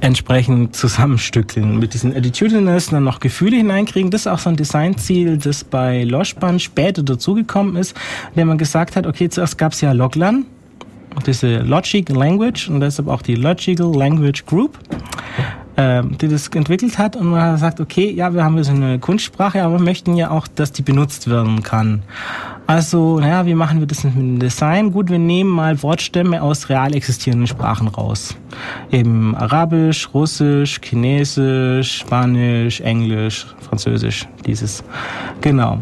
entsprechend 0.00 0.74
zusammenstückeln. 0.74 1.78
Mit 1.78 1.94
diesen 1.94 2.14
Attitudiness 2.14 2.88
dann 2.88 3.04
noch 3.04 3.20
Gefühle 3.20 3.56
hineinkriegen. 3.56 4.10
Das 4.10 4.22
ist 4.22 4.26
auch 4.26 4.38
so 4.38 4.50
ein 4.50 4.56
Designziel, 4.56 5.38
das 5.38 5.64
bei 5.64 6.04
Loschbahn 6.04 6.60
später 6.60 7.02
dazugekommen 7.02 7.76
ist, 7.76 7.96
indem 8.30 8.48
man 8.48 8.58
gesagt 8.58 8.96
hat, 8.96 9.06
okay, 9.06 9.28
zuerst 9.28 9.58
gab 9.58 9.72
es 9.72 9.80
ja 9.80 9.92
Loglan, 9.92 10.46
diese 11.22 11.58
Logic 11.58 12.08
Language 12.08 12.68
und 12.68 12.80
deshalb 12.80 13.08
auch 13.08 13.22
die 13.22 13.34
Logical 13.34 13.94
Language 13.94 14.44
Group, 14.46 14.78
äh, 15.76 16.02
die 16.20 16.28
das 16.28 16.48
entwickelt 16.48 16.98
hat 16.98 17.16
und 17.16 17.28
man 17.28 17.40
hat 17.40 17.54
gesagt, 17.54 17.80
okay, 17.80 18.10
ja, 18.10 18.32
wir 18.34 18.44
haben 18.44 18.56
jetzt 18.56 18.70
eine 18.70 18.98
Kunstsprache, 18.98 19.62
aber 19.62 19.78
wir 19.78 19.84
möchten 19.84 20.16
ja 20.16 20.30
auch, 20.30 20.46
dass 20.48 20.72
die 20.72 20.82
benutzt 20.82 21.28
werden 21.28 21.62
kann. 21.62 22.02
Also, 22.68 23.20
naja, 23.20 23.46
wie 23.46 23.54
machen 23.54 23.78
wir 23.78 23.86
das 23.86 24.02
mit 24.02 24.16
dem 24.16 24.38
Design? 24.40 24.90
Gut, 24.90 25.08
wir 25.08 25.20
nehmen 25.20 25.50
mal 25.50 25.80
Wortstämme 25.82 26.42
aus 26.42 26.68
real 26.68 26.94
existierenden 26.96 27.46
Sprachen 27.46 27.86
raus. 27.86 28.36
Eben 28.90 29.36
Arabisch, 29.36 30.08
Russisch, 30.12 30.80
Chinesisch, 30.82 31.98
Spanisch, 31.98 32.80
Englisch, 32.80 33.46
Französisch, 33.60 34.26
dieses. 34.44 34.82
Genau 35.40 35.80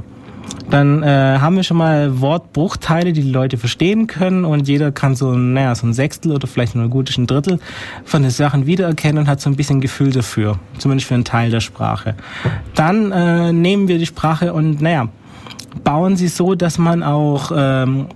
dann 0.71 1.03
äh, 1.03 1.39
haben 1.41 1.57
wir 1.57 1.63
schon 1.63 1.77
mal 1.77 2.21
Wortbruchteile, 2.21 3.13
die 3.13 3.23
die 3.23 3.31
Leute 3.31 3.59
verstehen 3.59 4.07
können 4.07 4.45
und 4.45 4.67
jeder 4.67 4.93
kann 4.93 5.15
so, 5.15 5.33
naja, 5.33 5.75
so 5.75 5.87
ein 5.87 5.93
Sechstel 5.93 6.33
oder 6.33 6.47
vielleicht 6.47 6.75
nur 6.75 6.85
ein 6.85 6.91
gutes 6.91 7.17
Drittel 7.17 7.61
von 8.05 8.23
den 8.23 8.31
Sachen 8.31 8.67
wiedererkennen 8.67 9.19
und 9.19 9.29
hat 9.29 9.41
so 9.41 9.51
ein 9.51 9.57
bisschen 9.57 9.81
Gefühl 9.81 10.11
dafür, 10.11 10.59
zumindest 10.79 11.09
für 11.09 11.15
einen 11.15 11.25
Teil 11.25 11.51
der 11.51 11.61
Sprache. 11.61 12.15
Dann 12.75 13.13
äh, 13.13 13.53
nehmen 13.53 13.89
wir 13.89 13.99
die 13.99 14.07
Sprache 14.07 14.53
und, 14.53 14.81
naja, 14.81 15.09
bauen 15.83 16.17
sie 16.17 16.29
so, 16.29 16.55
dass 16.55 16.79
man 16.79 17.03
auch 17.03 17.53
ähm, 17.55 18.07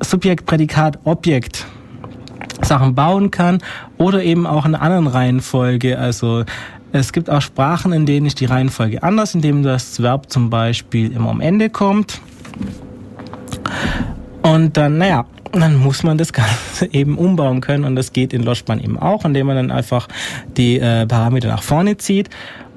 Subjekt, 0.00 0.46
Prädikat, 0.46 0.98
Objekt 1.04 1.66
Sachen 2.64 2.94
bauen 2.94 3.30
kann 3.30 3.58
oder 3.98 4.22
eben 4.22 4.46
auch 4.46 4.64
in 4.64 4.74
einer 4.74 4.82
anderen 4.82 5.06
Reihenfolge. 5.06 5.98
Also 5.98 6.44
es 6.92 7.12
gibt 7.12 7.30
auch 7.30 7.40
Sprachen, 7.40 7.92
in 7.92 8.06
denen 8.06 8.26
ist 8.26 8.40
die 8.40 8.44
Reihenfolge 8.44 9.02
anders, 9.02 9.34
indem 9.34 9.62
das 9.62 10.02
Verb 10.02 10.30
zum 10.30 10.50
Beispiel 10.50 11.12
immer 11.12 11.30
am 11.30 11.40
Ende 11.40 11.70
kommt. 11.70 12.20
Und 14.42 14.76
dann, 14.76 14.98
naja, 14.98 15.24
dann 15.52 15.76
muss 15.76 16.02
man 16.02 16.18
das 16.18 16.32
Ganze 16.32 16.92
eben 16.92 17.18
umbauen 17.18 17.60
können 17.60 17.84
und 17.84 17.96
das 17.96 18.12
geht 18.12 18.32
in 18.32 18.42
Loschbahn 18.42 18.80
eben 18.80 18.98
auch, 18.98 19.24
indem 19.24 19.46
man 19.46 19.56
dann 19.56 19.70
einfach 19.70 20.08
die 20.56 20.78
äh, 20.78 21.06
Parameter 21.06 21.48
nach 21.48 21.62
vorne 21.62 21.96
zieht 21.96 22.30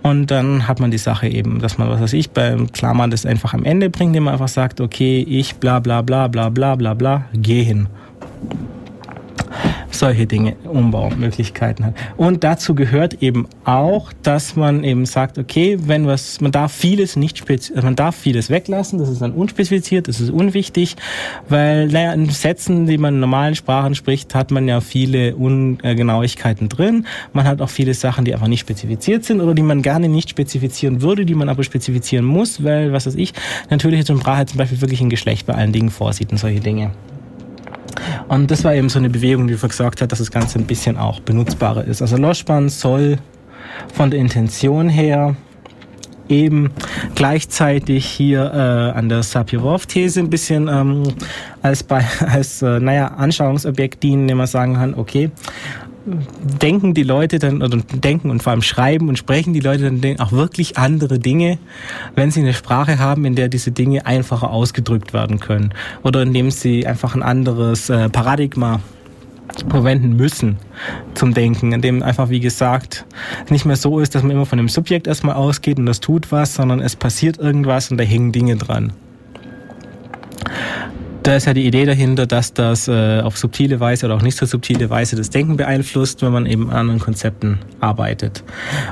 und 0.05 0.29
dann 0.29 0.67
hat 0.67 0.79
man 0.79 0.91
die 0.91 0.99
Sache 0.99 1.27
eben, 1.27 1.59
dass 1.59 1.79
man, 1.79 1.89
was 1.89 1.99
weiß 1.99 2.13
ich, 2.13 2.29
beim 2.29 2.71
Klammern 2.71 3.09
das 3.09 3.25
einfach 3.25 3.55
am 3.55 3.63
Ende 3.63 3.89
bringt, 3.89 4.09
indem 4.09 4.25
man 4.25 4.33
einfach 4.33 4.47
sagt, 4.47 4.79
okay, 4.79 5.25
ich 5.27 5.55
bla 5.55 5.79
bla 5.79 6.03
bla 6.03 6.27
bla 6.27 6.49
bla 6.49 6.75
bla 6.75 6.93
bla, 6.93 7.25
geh 7.33 7.63
hin. 7.63 7.87
Solche 9.91 10.25
Dinge, 10.25 10.55
Umbaumöglichkeiten 10.65 11.85
hat. 11.85 11.95
Und 12.17 12.43
dazu 12.43 12.75
gehört 12.75 13.21
eben 13.21 13.47
auch, 13.63 14.11
dass 14.23 14.55
man 14.55 14.83
eben 14.83 15.05
sagt, 15.05 15.37
okay, 15.37 15.77
wenn 15.81 16.07
was, 16.07 16.41
man 16.41 16.51
darf 16.51 16.73
vieles 16.73 17.15
nicht 17.15 17.37
spezi 17.37 17.73
man 17.81 17.95
darf 17.95 18.15
vieles 18.15 18.49
weglassen, 18.49 18.99
das 18.99 19.09
ist 19.09 19.21
dann 19.21 19.31
unspezifiziert, 19.31 20.07
das 20.07 20.19
ist 20.19 20.29
unwichtig, 20.29 20.95
weil, 21.49 21.87
naja, 21.87 22.13
in 22.13 22.29
Sätzen, 22.29 22.87
die 22.87 22.97
man 22.97 23.15
in 23.15 23.19
normalen 23.19 23.55
Sprachen 23.55 23.95
spricht, 23.95 24.35
hat 24.35 24.51
man 24.51 24.67
ja 24.67 24.81
viele 24.81 25.35
Ungenauigkeiten 25.35 26.69
drin. 26.69 27.05
Man 27.33 27.45
hat 27.45 27.61
auch 27.61 27.69
viele 27.69 27.93
Sachen, 27.93 28.25
die 28.25 28.33
einfach 28.33 28.47
nicht 28.47 28.61
spezifiziert 28.61 29.23
sind 29.23 29.41
oder 29.41 29.53
die 29.53 29.61
man 29.61 29.81
gerne 29.81 30.09
nicht 30.09 30.29
spezifizieren 30.29 31.01
würde, 31.01 31.25
die 31.25 31.35
man 31.35 31.49
aber 31.49 31.63
spezifizieren 31.63 32.25
muss, 32.25 32.63
weil, 32.63 32.91
was 32.91 33.05
weiß 33.05 33.15
ich, 33.15 33.33
natürliche 33.69 34.05
Sprache 34.05 34.45
zum 34.47 34.57
Beispiel 34.57 34.81
wirklich 34.81 35.01
ein 35.01 35.09
Geschlecht 35.09 35.45
bei 35.45 35.53
allen 35.53 35.71
Dingen 35.71 35.89
vorsieht 35.89 36.31
und 36.31 36.37
solche 36.37 36.59
Dinge. 36.59 36.91
Und 38.27 38.51
das 38.51 38.63
war 38.63 38.73
eben 38.73 38.89
so 38.89 38.99
eine 38.99 39.09
Bewegung, 39.09 39.47
die 39.47 39.55
gesorgt 39.55 40.01
hat, 40.01 40.11
dass 40.11 40.19
das 40.19 40.31
Ganze 40.31 40.59
ein 40.59 40.65
bisschen 40.65 40.97
auch 40.97 41.19
benutzbarer 41.19 41.85
ist. 41.85 42.01
Also 42.01 42.17
Loschban 42.17 42.69
soll 42.69 43.17
von 43.93 44.11
der 44.11 44.19
Intention 44.19 44.89
her 44.89 45.35
eben 46.27 46.71
gleichzeitig 47.13 48.05
hier 48.05 48.51
äh, 48.51 48.97
an 48.97 49.09
der 49.09 49.23
Sapir-Whorf-These 49.23 50.19
ein 50.19 50.29
bisschen 50.29 50.67
ähm, 50.67 51.03
als, 51.61 51.83
bei, 51.83 52.03
als 52.19 52.61
äh, 52.61 52.79
naja, 52.79 53.07
Anschauungsobjekt 53.07 54.01
dienen, 54.03 54.23
indem 54.23 54.37
man 54.37 54.47
sagen 54.47 54.75
kann, 54.75 54.95
okay, 54.95 55.29
denken 56.61 56.93
die 56.93 57.03
Leute 57.03 57.39
dann, 57.39 57.61
oder 57.61 57.77
denken 57.77 58.29
und 58.29 58.43
vor 58.43 58.51
allem 58.51 58.61
schreiben 58.61 59.09
und 59.09 59.17
sprechen 59.17 59.53
die 59.53 59.59
Leute 59.59 59.91
dann 59.91 60.19
auch 60.19 60.31
wirklich 60.31 60.77
andere 60.77 61.19
Dinge, 61.19 61.57
wenn 62.15 62.31
sie 62.31 62.41
eine 62.41 62.53
Sprache 62.53 62.99
haben, 62.99 63.25
in 63.25 63.35
der 63.35 63.47
diese 63.47 63.71
Dinge 63.71 64.05
einfacher 64.05 64.51
ausgedrückt 64.51 65.13
werden 65.13 65.39
können. 65.39 65.73
Oder 66.03 66.21
indem 66.21 66.51
sie 66.51 66.85
einfach 66.85 67.15
ein 67.15 67.23
anderes 67.23 67.89
äh, 67.89 68.09
Paradigma 68.09 68.79
verwenden 69.69 70.15
müssen 70.15 70.57
zum 71.13 71.33
Denken, 71.33 71.71
in 71.71 71.81
dem 71.81 72.03
einfach, 72.03 72.29
wie 72.29 72.39
gesagt, 72.39 73.05
nicht 73.49 73.65
mehr 73.65 73.75
so 73.75 73.99
ist, 73.99 74.15
dass 74.15 74.23
man 74.23 74.31
immer 74.31 74.45
von 74.45 74.57
dem 74.57 74.69
Subjekt 74.69 75.07
erstmal 75.07 75.35
ausgeht 75.35 75.77
und 75.77 75.85
das 75.85 75.99
tut 75.99 76.31
was, 76.31 76.55
sondern 76.55 76.81
es 76.81 76.95
passiert 76.95 77.37
irgendwas 77.37 77.91
und 77.91 77.97
da 77.97 78.03
hängen 78.03 78.31
Dinge 78.31 78.55
dran 78.55 78.91
da 81.25 81.35
ist 81.35 81.45
ja 81.45 81.53
die 81.55 81.65
Idee 81.65 81.85
dahinter, 81.85 82.27
dass 82.27 82.53
das 82.53 82.87
äh, 82.87 83.19
auf 83.21 83.37
subtile 83.37 83.79
Weise 83.79 84.05
oder 84.05 84.15
auch 84.15 84.21
nicht 84.21 84.37
so 84.37 84.45
subtile 84.45 84.91
Weise 84.91 85.15
das 85.15 85.31
Denken 85.31 85.57
beeinflusst, 85.57 86.21
wenn 86.21 86.31
man 86.31 86.45
eben 86.45 86.69
an 86.69 86.77
anderen 86.77 86.99
Konzepten 86.99 87.57
arbeitet. 87.79 88.43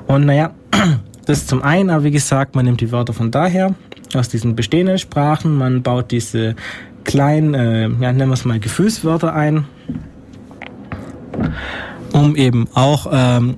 Und 0.08 0.26
naja, 0.26 0.52
das 1.26 1.40
ist 1.40 1.50
zum 1.50 1.62
einen, 1.62 1.92
aber 1.92 2.06
wie 2.06 2.12
gesagt, 2.12 2.56
man 2.56 2.66
nimmt 2.66 2.82
die 2.82 2.92
Wörter 2.92 3.14
von 3.14 3.30
daher, 3.30 3.76
aus 4.16 4.30
diesen 4.30 4.56
bestehenden 4.56 4.98
Sprachen, 4.98 5.56
man 5.56 5.84
baut 5.84 6.10
diese 6.10 6.56
kleinen, 7.04 7.54
äh, 7.54 7.84
ja, 7.84 8.12
nennen 8.12 8.30
wir 8.30 8.34
es 8.34 8.46
mal 8.46 8.60
Gefühlswörter 8.60 9.36
ein, 9.36 9.66
um 12.14 12.36
eben 12.36 12.68
auch 12.74 13.08
ähm, 13.12 13.58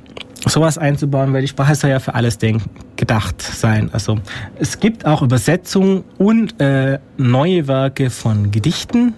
sowas 0.50 0.78
einzubauen, 0.78 1.34
weil 1.34 1.42
die 1.42 1.48
Sprache 1.48 1.76
soll 1.76 1.90
ja 1.90 2.00
für 2.00 2.14
alles 2.14 2.38
denken, 2.38 2.70
gedacht 2.96 3.42
sein. 3.42 3.90
Also 3.92 4.20
es 4.60 4.80
gibt 4.80 5.06
auch 5.06 5.22
Übersetzungen 5.22 6.04
und 6.18 6.60
äh, 6.62 7.00
neue 7.18 7.68
Werke 7.68 8.10
von 8.10 8.52
Gedichten, 8.52 9.16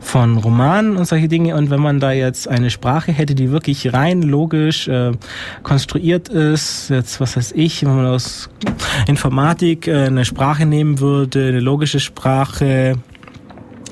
von 0.00 0.38
Romanen 0.38 0.96
und 0.96 1.06
solche 1.06 1.28
Dinge. 1.28 1.54
Und 1.56 1.70
wenn 1.70 1.80
man 1.80 2.00
da 2.00 2.12
jetzt 2.12 2.48
eine 2.48 2.70
Sprache 2.70 3.12
hätte, 3.12 3.34
die 3.34 3.50
wirklich 3.50 3.92
rein 3.92 4.22
logisch 4.22 4.88
äh, 4.88 5.12
konstruiert 5.62 6.28
ist, 6.28 6.90
jetzt 6.90 7.20
was 7.20 7.36
weiß 7.36 7.52
ich, 7.52 7.84
wenn 7.84 7.96
man 7.96 8.06
aus 8.06 8.48
Informatik 9.06 9.86
äh, 9.88 10.06
eine 10.06 10.24
Sprache 10.24 10.66
nehmen 10.66 11.00
würde, 11.00 11.48
eine 11.48 11.60
logische 11.60 12.00
Sprache, 12.00 12.94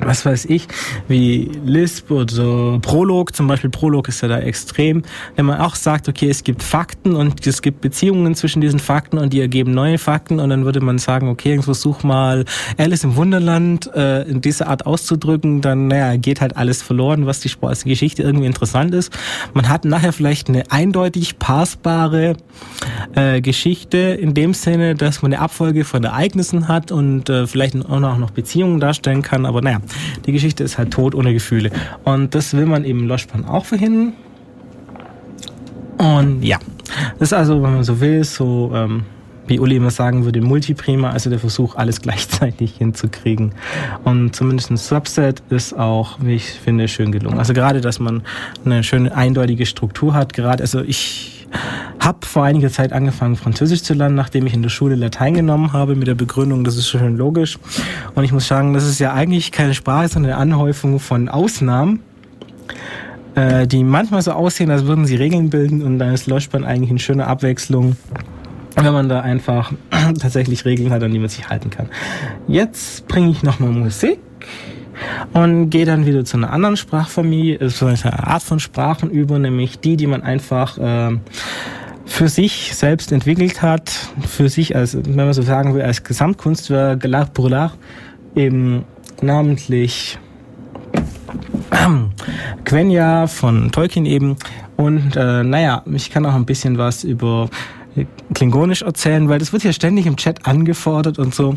was 0.00 0.24
weiß 0.24 0.46
ich, 0.46 0.68
wie 1.08 1.50
Lisp 1.64 2.10
oder 2.10 2.78
Prolog, 2.80 3.34
zum 3.34 3.46
Beispiel 3.46 3.70
Prolog 3.70 4.08
ist 4.08 4.20
ja 4.22 4.28
da 4.28 4.38
extrem, 4.38 5.02
wenn 5.36 5.46
man 5.46 5.60
auch 5.60 5.74
sagt, 5.74 6.08
okay, 6.08 6.28
es 6.28 6.44
gibt 6.44 6.62
Fakten 6.62 7.14
und 7.14 7.46
es 7.46 7.62
gibt 7.62 7.80
Beziehungen 7.80 8.34
zwischen 8.34 8.60
diesen 8.60 8.78
Fakten 8.78 9.18
und 9.18 9.32
die 9.32 9.40
ergeben 9.40 9.72
neue 9.72 9.98
Fakten 9.98 10.40
und 10.40 10.50
dann 10.50 10.64
würde 10.64 10.80
man 10.80 10.98
sagen, 10.98 11.28
okay, 11.28 11.60
versuch 11.62 12.02
mal 12.02 12.44
Alice 12.78 13.04
im 13.04 13.16
Wunderland 13.16 13.90
äh, 13.94 14.22
in 14.22 14.40
dieser 14.40 14.68
Art 14.68 14.86
auszudrücken, 14.86 15.60
dann 15.60 15.88
naja, 15.88 16.16
geht 16.16 16.40
halt 16.40 16.56
alles 16.56 16.82
verloren, 16.82 17.26
was 17.26 17.40
die, 17.40 17.50
die 17.50 17.88
Geschichte 17.88 18.22
irgendwie 18.22 18.46
interessant 18.46 18.94
ist. 18.94 19.12
Man 19.54 19.68
hat 19.68 19.84
nachher 19.84 20.12
vielleicht 20.12 20.48
eine 20.48 20.70
eindeutig 20.70 21.38
passbare 21.38 22.36
äh, 23.14 23.40
Geschichte 23.40 23.98
in 23.98 24.34
dem 24.34 24.54
Sinne, 24.54 24.94
dass 24.94 25.22
man 25.22 25.32
eine 25.32 25.42
Abfolge 25.42 25.84
von 25.84 26.04
Ereignissen 26.04 26.68
hat 26.68 26.92
und 26.92 27.28
äh, 27.28 27.46
vielleicht 27.46 27.76
auch 27.86 28.00
noch 28.00 28.30
Beziehungen 28.30 28.80
darstellen 28.80 29.22
kann, 29.22 29.46
aber 29.46 29.62
naja, 29.62 29.80
die 30.26 30.32
Geschichte 30.32 30.64
ist 30.64 30.78
halt 30.78 30.90
tot 30.90 31.14
ohne 31.14 31.32
Gefühle. 31.32 31.70
Und 32.04 32.34
das 32.34 32.54
will 32.54 32.66
man 32.66 32.84
eben 32.84 33.06
Loschpan 33.06 33.44
auch 33.44 33.64
verhindern. 33.64 34.14
Und 35.98 36.42
ja, 36.42 36.58
das 37.18 37.28
ist 37.28 37.32
also, 37.32 37.62
wenn 37.62 37.74
man 37.74 37.84
so 37.84 38.00
will, 38.00 38.22
so 38.24 38.70
ähm, 38.74 39.04
wie 39.46 39.60
Uli 39.60 39.76
immer 39.76 39.90
sagen 39.90 40.24
würde, 40.24 40.40
Multiprima, 40.40 41.10
also 41.10 41.30
der 41.30 41.38
Versuch, 41.38 41.76
alles 41.76 42.00
gleichzeitig 42.02 42.76
hinzukriegen. 42.76 43.52
Und 44.04 44.34
zumindest 44.34 44.70
ein 44.70 44.76
Subset 44.76 45.42
ist 45.50 45.76
auch, 45.76 46.18
wie 46.20 46.34
ich 46.34 46.44
finde, 46.44 46.88
schön 46.88 47.12
gelungen. 47.12 47.38
Also 47.38 47.52
gerade, 47.52 47.80
dass 47.80 47.98
man 47.98 48.22
eine 48.64 48.82
schöne 48.82 49.14
eindeutige 49.14 49.66
Struktur 49.66 50.14
hat. 50.14 50.32
Gerade, 50.32 50.62
also 50.62 50.80
ich 50.82 51.35
habe 52.00 52.26
vor 52.26 52.44
einiger 52.44 52.70
Zeit 52.70 52.92
angefangen, 52.92 53.36
Französisch 53.36 53.82
zu 53.82 53.94
lernen, 53.94 54.14
nachdem 54.14 54.46
ich 54.46 54.54
in 54.54 54.62
der 54.62 54.68
Schule 54.68 54.94
Latein 54.94 55.34
genommen 55.34 55.72
habe, 55.72 55.94
mit 55.94 56.06
der 56.06 56.14
Begründung, 56.14 56.64
das 56.64 56.76
ist 56.76 56.88
schön 56.88 57.16
logisch. 57.16 57.58
Und 58.14 58.24
ich 58.24 58.32
muss 58.32 58.46
sagen, 58.46 58.74
das 58.74 58.86
ist 58.86 58.98
ja 58.98 59.12
eigentlich 59.12 59.52
keine 59.52 59.74
Sprache, 59.74 60.08
sondern 60.08 60.32
eine 60.32 60.40
Anhäufung 60.40 61.00
von 61.00 61.28
Ausnahmen, 61.28 62.00
äh, 63.34 63.66
die 63.66 63.82
manchmal 63.84 64.22
so 64.22 64.32
aussehen, 64.32 64.70
als 64.70 64.86
würden 64.86 65.06
sie 65.06 65.16
Regeln 65.16 65.50
bilden 65.50 65.82
und 65.82 65.98
dann 65.98 66.12
ist 66.14 66.26
Loschbahn 66.26 66.64
eigentlich 66.64 66.90
eine 66.90 66.98
schöne 66.98 67.26
Abwechslung 67.26 67.96
wenn 68.76 68.92
man 68.92 69.08
da 69.08 69.20
einfach 69.20 69.72
tatsächlich 70.20 70.64
Regeln 70.64 70.90
hat, 70.90 71.02
an 71.02 71.10
die 71.10 71.18
man 71.18 71.28
sich 71.28 71.48
halten 71.48 71.70
kann. 71.70 71.88
Jetzt 72.46 73.08
bringe 73.08 73.30
ich 73.30 73.42
nochmal 73.42 73.70
Musik 73.70 74.18
und 75.32 75.70
gehe 75.70 75.84
dann 75.84 76.06
wieder 76.06 76.24
zu 76.24 76.36
einer 76.36 76.52
anderen 76.52 76.76
Sprachfamilie, 76.76 77.56
äh, 77.60 77.68
zu 77.68 77.86
einer 77.86 78.26
Art 78.26 78.42
von 78.42 78.60
Sprachen 78.60 79.10
über, 79.10 79.38
nämlich 79.38 79.80
die, 79.80 79.96
die 79.96 80.06
man 80.06 80.22
einfach 80.22 80.78
äh, 80.78 81.16
für 82.06 82.28
sich 82.28 82.74
selbst 82.74 83.12
entwickelt 83.12 83.62
hat, 83.62 83.90
für 84.26 84.48
sich 84.48 84.76
als, 84.76 84.96
wenn 84.96 85.16
man 85.16 85.32
so 85.32 85.42
sagen 85.42 85.74
will, 85.74 85.82
als 85.82 86.04
Gesamtkunstwerk, 86.04 87.04
L'Art 87.04 87.34
l'Art, 87.34 87.72
eben 88.34 88.84
namentlich 89.20 90.18
Quenya 92.64 93.26
von 93.26 93.72
Tolkien 93.72 94.06
eben. 94.06 94.36
Und 94.76 95.16
äh, 95.16 95.42
naja, 95.42 95.82
ich 95.92 96.10
kann 96.10 96.26
auch 96.26 96.34
ein 96.34 96.46
bisschen 96.46 96.78
was 96.78 97.02
über 97.02 97.48
Klingonisch 98.34 98.82
erzählen, 98.82 99.28
weil 99.28 99.38
das 99.38 99.52
wird 99.52 99.64
ja 99.64 99.72
ständig 99.72 100.06
im 100.06 100.16
Chat 100.16 100.46
angefordert 100.46 101.18
und 101.18 101.34
so. 101.34 101.56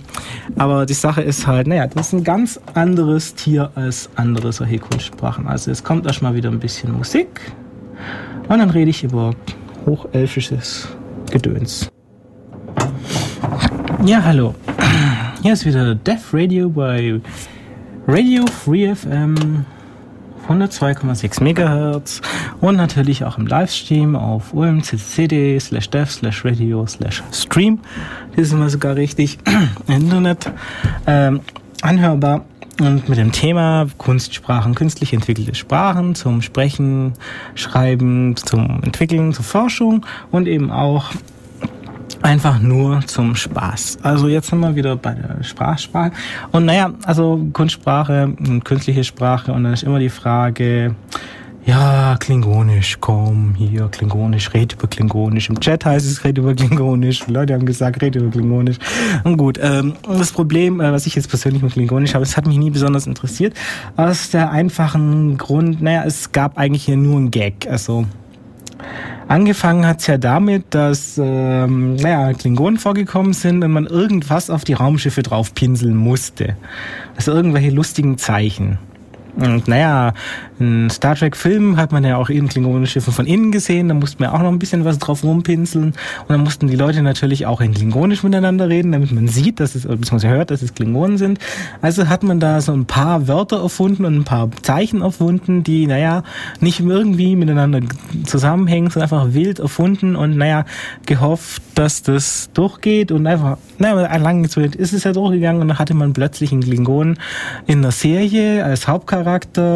Aber 0.57 0.85
die 0.85 0.93
Sache 0.93 1.21
ist 1.21 1.47
halt, 1.47 1.67
naja, 1.67 1.87
das 1.87 2.07
ist 2.07 2.13
ein 2.13 2.23
ganz 2.23 2.59
anderes 2.73 3.35
Tier 3.35 3.71
als 3.75 4.09
andere 4.15 4.53
solche 4.53 4.79
Kunstsprachen. 4.79 5.47
Also 5.47 5.71
es 5.71 5.83
kommt 5.83 6.05
erstmal 6.05 6.35
wieder 6.35 6.49
ein 6.49 6.59
bisschen 6.59 6.93
Musik 6.93 7.27
und 8.47 8.59
dann 8.59 8.69
rede 8.69 8.89
ich 8.89 9.03
über 9.03 9.35
hochelfisches 9.85 10.87
Gedöns. 11.31 11.89
Ja, 14.05 14.23
hallo. 14.23 14.55
Hier 15.41 15.53
ist 15.53 15.65
wieder 15.65 15.95
Death 15.95 16.33
Radio 16.33 16.69
bei 16.69 17.19
Radio 18.07 18.45
Free 18.47 18.93
FM 18.93 19.65
102,6 20.49 21.41
MHz 21.43 22.21
und 22.59 22.75
natürlich 22.75 23.23
auch 23.23 23.37
im 23.37 23.47
Livestream 23.47 24.15
auf 24.15 24.53
umccd 24.53 25.59
slash 25.59 25.89
dev 25.89 26.11
slash 26.11 26.43
radio 26.43 26.85
slash 26.87 27.23
stream. 27.31 27.79
Das 28.35 28.47
ist 28.47 28.53
immer 28.53 28.69
sogar 28.69 28.95
richtig 28.95 29.37
Internet 29.87 30.51
ähm, 31.07 31.41
anhörbar. 31.81 32.45
Und 32.79 33.09
mit 33.09 33.17
dem 33.17 33.33
Thema 33.33 33.87
Kunstsprachen, 33.97 34.73
künstlich 34.73 35.11
entwickelte 35.11 35.53
Sprachen 35.53 36.15
zum 36.15 36.41
Sprechen, 36.41 37.11
Schreiben, 37.53 38.37
zum 38.37 38.81
Entwickeln, 38.83 39.33
zur 39.33 39.43
Forschung 39.43 40.05
und 40.31 40.47
eben 40.47 40.71
auch 40.71 41.11
einfach 42.21 42.59
nur 42.59 43.01
zum 43.05 43.35
Spaß. 43.35 43.99
Also 44.03 44.27
jetzt 44.27 44.49
sind 44.49 44.59
wir 44.59 44.75
wieder 44.75 44.95
bei 44.95 45.13
der 45.13 45.43
Sprachsprache. 45.43 46.11
Und 46.51 46.65
naja, 46.65 46.91
also 47.03 47.47
Kunstsprache, 47.53 48.33
künstliche 48.63 49.03
Sprache 49.03 49.51
und 49.51 49.63
dann 49.63 49.73
ist 49.73 49.83
immer 49.83 49.99
die 49.99 50.09
Frage, 50.09 50.95
ja, 51.65 52.17
Klingonisch, 52.19 52.97
komm, 52.99 53.53
hier, 53.55 53.89
Klingonisch, 53.89 54.53
red 54.53 54.73
über 54.73 54.87
Klingonisch. 54.87 55.49
Im 55.49 55.59
Chat 55.59 55.85
heißt 55.85 56.05
es, 56.05 56.23
red 56.23 56.37
über 56.37 56.55
Klingonisch. 56.55 57.25
Die 57.25 57.31
Leute 57.31 57.53
haben 57.53 57.65
gesagt, 57.65 58.01
red 58.01 58.15
über 58.15 58.31
Klingonisch. 58.31 58.77
Und 59.23 59.37
gut, 59.37 59.59
ähm, 59.61 59.93
das 60.07 60.31
Problem, 60.31 60.81
äh, 60.81 60.91
was 60.91 61.05
ich 61.05 61.15
jetzt 61.15 61.29
persönlich 61.29 61.61
mit 61.61 61.73
Klingonisch 61.73 62.15
habe, 62.15 62.23
es 62.23 62.37
hat 62.37 62.47
mich 62.47 62.57
nie 62.57 62.71
besonders 62.71 63.05
interessiert. 63.05 63.53
Aus 63.97 64.31
der 64.31 64.51
einfachen 64.51 65.37
Grund, 65.37 65.81
naja, 65.81 66.03
es 66.05 66.31
gab 66.31 66.57
eigentlich 66.57 66.85
hier 66.85 66.97
nur 66.97 67.17
einen 67.17 67.29
Gag. 67.29 67.67
Also, 67.69 68.05
Angefangen 69.29 69.85
hat's 69.85 70.07
ja 70.07 70.17
damit, 70.17 70.73
dass 70.73 71.19
ähm, 71.23 71.97
naja, 71.97 72.33
Klingonen 72.33 72.79
vorgekommen 72.79 73.33
sind 73.33 73.63
und 73.63 73.71
man 73.71 73.85
irgendwas 73.85 74.49
auf 74.49 74.63
die 74.63 74.73
Raumschiffe 74.73 75.21
drauf 75.21 75.53
pinseln 75.53 75.95
musste. 75.95 76.57
Also 77.15 77.33
irgendwelche 77.33 77.69
lustigen 77.69 78.17
Zeichen. 78.17 78.79
Und 79.35 79.67
naja, 79.67 80.13
in 80.59 80.89
Star 80.89 81.15
Trek-Filmen 81.15 81.77
hat 81.77 81.91
man 81.91 82.03
ja 82.03 82.17
auch 82.17 82.29
eben 82.29 82.49
Klingonenschiffe 82.49 83.11
von 83.11 83.25
innen 83.25 83.51
gesehen, 83.51 83.87
da 83.87 83.93
mussten 83.93 84.19
wir 84.19 84.33
auch 84.33 84.39
noch 84.39 84.49
ein 84.49 84.59
bisschen 84.59 84.83
was 84.83 84.99
drauf 84.99 85.23
rumpinseln. 85.23 85.85
Und 85.85 86.29
dann 86.29 86.41
mussten 86.41 86.67
die 86.67 86.75
Leute 86.75 87.01
natürlich 87.01 87.45
auch 87.45 87.61
in 87.61 87.73
Klingonisch 87.73 88.23
miteinander 88.23 88.67
reden, 88.67 88.91
damit 88.91 89.11
man 89.11 89.27
sieht, 89.27 89.59
dass 89.59 89.75
es, 89.75 89.83
beziehungsweise 89.83 90.29
hört, 90.29 90.51
dass 90.51 90.61
es 90.61 90.73
Klingonen 90.73 91.17
sind. 91.17 91.39
Also 91.81 92.09
hat 92.09 92.23
man 92.23 92.39
da 92.39 92.59
so 92.59 92.73
ein 92.73 92.85
paar 92.85 93.27
Wörter 93.27 93.61
erfunden 93.61 94.03
und 94.03 94.15
ein 94.15 94.23
paar 94.25 94.49
Zeichen 94.61 95.01
erfunden, 95.01 95.63
die, 95.63 95.87
naja, 95.87 96.23
nicht 96.59 96.81
irgendwie 96.81 97.35
miteinander 97.35 97.79
zusammenhängen, 98.25 98.89
sondern 98.89 99.11
einfach 99.11 99.33
wild 99.33 99.59
erfunden 99.59 100.15
und, 100.15 100.35
naja, 100.35 100.65
gehofft, 101.05 101.61
dass 101.75 102.03
das 102.03 102.49
durchgeht 102.53 103.11
und 103.11 103.27
einfach, 103.27 103.57
naja, 103.77 104.17
lang 104.17 104.43
ist 104.43 104.57
es 104.57 105.03
ja 105.03 105.13
durchgegangen 105.13 105.61
und 105.61 105.69
dann 105.69 105.79
hatte 105.79 105.93
man 105.93 106.11
plötzlich 106.11 106.51
einen 106.51 106.63
Klingonen 106.63 107.17
in 107.67 107.81
der 107.81 107.91
Serie 107.91 108.65
als 108.65 108.87
Hauptcharakter 108.87 109.18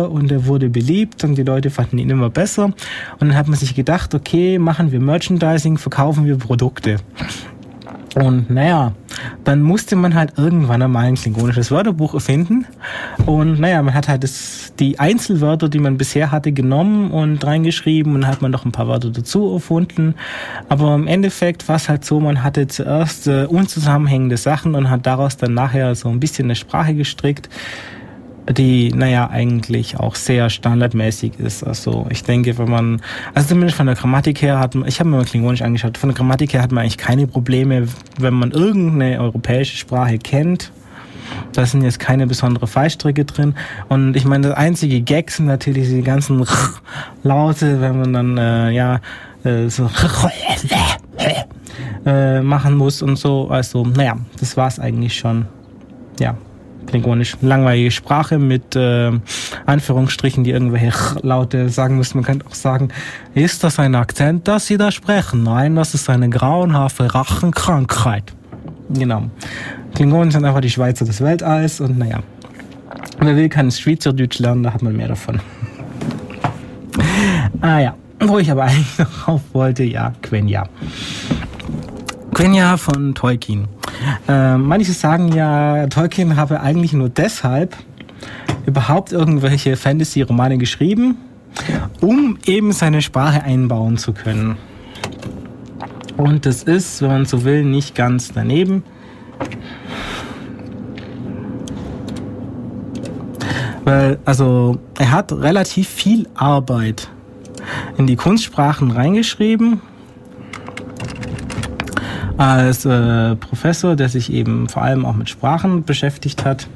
und 0.10 0.32
er 0.32 0.46
wurde 0.46 0.70
beliebt 0.70 1.24
und 1.24 1.36
die 1.36 1.44
Leute 1.44 1.70
fanden 1.70 1.98
ihn 1.98 2.10
immer 2.10 2.30
besser. 2.30 2.66
Und 2.66 2.76
dann 3.20 3.36
hat 3.36 3.48
man 3.48 3.58
sich 3.58 3.76
gedacht, 3.76 4.14
okay, 4.14 4.60
machen 4.60 4.92
wir 4.92 5.00
Merchandising, 5.00 5.78
verkaufen 5.78 6.26
wir 6.26 6.38
Produkte. 6.38 6.98
Und 8.16 8.52
naja, 8.52 8.94
dann 9.44 9.62
musste 9.62 9.96
man 9.96 10.14
halt 10.14 10.34
irgendwann 10.38 10.82
einmal 10.82 11.06
ein 11.06 11.16
klingonisches 11.16 11.72
Wörterbuch 11.72 12.14
erfinden. 12.14 12.66
Und 13.26 13.60
naja, 13.60 13.82
man 13.82 13.94
hat 13.94 14.08
halt 14.08 14.24
das, 14.24 14.74
die 14.80 15.00
Einzelwörter, 15.00 15.68
die 15.68 15.80
man 15.80 15.98
bisher 15.98 16.32
hatte, 16.32 16.52
genommen 16.52 17.10
und 17.10 17.44
reingeschrieben 17.44 18.14
und 18.14 18.28
hat 18.28 18.42
man 18.42 18.52
noch 18.52 18.66
ein 18.66 18.72
paar 18.72 18.88
Wörter 18.88 19.10
dazu 19.10 19.54
erfunden. 19.54 20.14
Aber 20.70 20.94
im 20.94 21.08
Endeffekt 21.08 21.68
war 21.68 21.78
es 21.78 21.90
halt 21.90 22.06
so, 22.06 22.20
man 22.20 22.44
hatte 22.44 22.68
zuerst 22.68 23.28
äh, 23.28 23.46
unzusammenhängende 23.46 24.38
Sachen 24.38 24.76
und 24.76 24.90
hat 24.92 25.08
daraus 25.08 25.38
dann 25.38 25.56
nachher 25.56 25.96
so 25.96 26.10
ein 26.10 26.20
bisschen 26.20 26.46
eine 26.46 26.56
Sprache 26.56 26.94
gestrickt 26.94 27.50
die, 28.50 28.92
naja, 28.92 29.30
eigentlich 29.30 30.00
auch 30.00 30.16
sehr 30.16 30.50
standardmäßig 30.50 31.40
ist. 31.40 31.64
Also 31.64 32.08
ich 32.10 32.24
denke, 32.24 32.58
wenn 32.58 32.70
man, 32.70 33.02
also 33.34 33.50
zumindest 33.50 33.78
von 33.78 33.86
der 33.86 33.96
Grammatik 33.96 34.42
her 34.42 34.60
hat 34.60 34.76
man, 34.76 34.88
ich 34.88 35.00
habe 35.00 35.10
mir 35.10 35.18
mal 35.18 35.26
Klingonisch 35.26 35.62
angeschaut, 35.62 35.98
von 35.98 36.10
der 36.10 36.18
Grammatik 36.18 36.54
her 36.54 36.62
hat 36.62 36.72
man 36.72 36.82
eigentlich 36.82 36.98
keine 36.98 37.28
Probleme, 37.28 37.88
wenn 38.20 38.34
man 38.34 38.52
irgendeine 38.52 39.20
europäische 39.20 39.78
Sprache 39.78 40.18
kennt. 40.18 40.72
Da 41.54 41.66
sind 41.66 41.84
jetzt 41.84 42.00
keine 42.00 42.28
besondere 42.28 42.68
Fallstricke 42.68 43.26
drin. 43.26 43.56
Und 43.88 44.16
ich 44.16 44.26
meine, 44.26 44.50
das 44.50 44.58
einzige 44.58 45.02
Gag 45.02 45.32
sind 45.32 45.46
natürlich 45.46 45.88
die 45.88 46.02
ganzen 46.02 46.46
Laute, 47.24 47.82
wenn 47.82 48.00
man 48.00 48.14
dann, 48.14 48.38
äh, 48.38 48.72
ja, 48.72 49.00
äh, 49.44 49.70
so 49.70 49.90
äh, 52.06 52.42
machen 52.42 52.76
muss 52.76 53.02
und 53.02 53.16
so. 53.16 53.48
Also, 53.50 53.86
naja, 53.86 54.18
das 54.40 54.58
war's 54.58 54.80
eigentlich 54.80 55.18
schon. 55.18 55.46
Ja. 56.20 56.36
Klingonisch. 56.88 57.38
Langweilige 57.42 57.92
Sprache 57.92 58.38
mit 58.38 58.76
äh, 58.76 59.12
Anführungsstrichen, 59.66 60.44
die 60.44 60.52
irgendwelche 60.52 60.92
Laute 61.22 61.70
sagen 61.70 61.98
müssen. 61.98 62.18
Man 62.18 62.26
könnte 62.26 62.46
auch 62.48 62.56
sagen, 62.56 62.90
ist 63.34 63.64
das 63.64 63.80
ein 63.80 63.96
Akzent, 63.96 64.48
das 64.48 64.68
Sie 64.68 64.78
da 64.78 64.92
sprechen? 64.92 65.44
Nein, 65.44 65.76
das 65.76 65.94
ist 65.94 66.10
eine 66.10 66.30
grauenhafte 66.30 67.14
Rachenkrankheit. 67.14 68.34
Genau. 68.90 69.24
Klingonen 69.96 70.32
sind 70.32 70.46
einfach 70.46 70.62
die 70.62 70.70
Schweizer 70.70 71.06
des 71.06 71.22
Weltalls 71.22 71.80
und 71.80 71.98
naja. 71.98 72.20
Wer 73.20 73.36
will, 73.36 73.50
kann 73.50 73.72
Schweizerdeutsch 73.72 74.40
lernen, 74.40 74.64
da 74.64 74.74
hat 74.74 74.82
man 74.82 74.96
mehr 74.96 75.08
davon. 75.08 75.40
ah 77.62 77.80
ja, 77.80 77.96
wo 78.20 78.40
ich 78.40 78.52
aber 78.52 78.64
eigentlich 78.64 78.98
noch 78.98 79.28
auf 79.28 79.42
wollte, 79.54 79.84
ja, 79.84 80.14
Quenya. 80.22 80.68
Quenya 82.34 82.78
von 82.78 83.14
Tolkien. 83.14 83.68
Äh, 84.28 84.58
manche 84.58 84.94
sagen 84.94 85.34
ja, 85.34 85.88
Tolkien 85.88 86.36
habe 86.36 86.62
eigentlich 86.62 86.94
nur 86.94 87.10
deshalb 87.10 87.76
überhaupt 88.66 89.12
irgendwelche 89.12 89.76
Fantasy-Romane 89.76 90.58
geschrieben, 90.58 91.18
um 92.02 92.38
eben 92.46 92.72
seine 92.72 93.02
Sprache 93.02 93.44
einbauen 93.44 93.98
zu 93.98 94.14
können. 94.14 94.58
Und 96.18 96.46
das 96.46 96.64
ist, 96.64 97.02
wenn 97.02 97.10
man 97.10 97.26
so 97.26 97.44
will, 97.44 97.64
nicht 97.64 97.96
ganz 97.96 98.32
daneben. 98.34 98.84
Weil, 103.84 104.20
also, 104.26 104.80
er 104.98 105.12
hat 105.12 105.32
relativ 105.34 105.90
viel 105.90 106.28
Arbeit 106.36 107.10
in 107.98 108.08
die 108.08 108.16
Kunstsprachen 108.16 108.92
reingeschrieben 108.92 109.82
als 112.38 112.86
äh, 112.86 113.36
Professor, 113.36 113.96
der 113.96 114.10
sich 114.10 114.32
eben 114.32 114.70
vor 114.70 114.82
allem 114.82 115.06
auch 115.06 115.16
mit 115.16 115.30
Sprachen 115.30 115.84
beschäftigt 115.84 116.46
hat, 116.46 116.68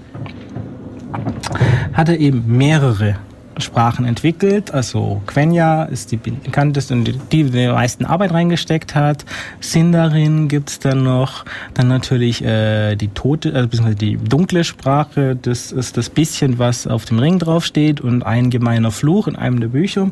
hat 1.94 2.10
er 2.10 2.20
eben 2.20 2.44
mehrere 2.46 3.16
Sprachen 3.60 4.06
entwickelt. 4.06 4.74
Also 4.74 5.22
Quenya 5.26 5.84
ist 5.84 6.12
die 6.12 6.18
bekannteste 6.18 6.94
und 6.94 7.06
die, 7.06 7.14
die 7.14 7.44
die 7.50 7.68
meisten 7.68 8.06
Arbeit 8.06 8.34
reingesteckt 8.34 8.96
hat. 8.96 9.26
Sindarin 9.60 10.48
gibt's 10.48 10.80
dann 10.80 11.04
noch. 11.04 11.46
Dann 11.74 11.88
natürlich 11.88 12.44
äh, 12.44 12.96
die 12.96 13.10
tote, 13.10 13.54
also 13.54 13.68
beziehungsweise 13.68 13.98
die 13.98 14.18
dunkle 14.18 14.64
Sprache. 14.64 15.36
Das 15.36 15.72
ist 15.72 15.98
das 15.98 16.10
bisschen, 16.10 16.60
was 16.60 16.88
auf 16.88 17.06
dem 17.06 17.20
Ring 17.20 17.40
draufsteht 17.40 18.02
und 18.02 18.24
ein 18.24 18.50
gemeiner 18.50 18.92
Fluch 18.92 19.28
in 19.28 19.36
einem 19.36 19.60
der 19.60 19.70
Bücher. 19.70 20.12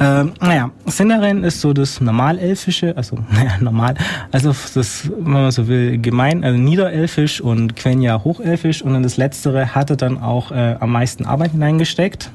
Ähm, 0.00 0.32
naja, 0.40 0.70
Sindarin 0.86 1.44
ist 1.44 1.60
so 1.60 1.72
das 1.72 2.00
Normalelfische, 2.00 2.96
also 2.96 3.18
naja, 3.30 3.52
normal, 3.60 3.94
also 4.30 4.54
das, 4.74 5.10
wenn 5.18 5.32
man 5.32 5.50
so 5.50 5.68
will, 5.68 5.98
gemein, 5.98 6.44
also 6.44 6.58
Niederelfisch 6.58 7.40
und 7.40 7.76
Quenya 7.76 8.22
Hochelfisch 8.24 8.82
und 8.82 8.94
in 8.94 9.02
das 9.02 9.16
Letztere 9.16 9.74
hat 9.74 9.90
er 9.90 9.96
dann 9.96 10.18
auch 10.18 10.50
äh, 10.50 10.76
am 10.80 10.92
meisten 10.92 11.26
Arbeit 11.26 11.52
hineingesteckt. 11.52 12.30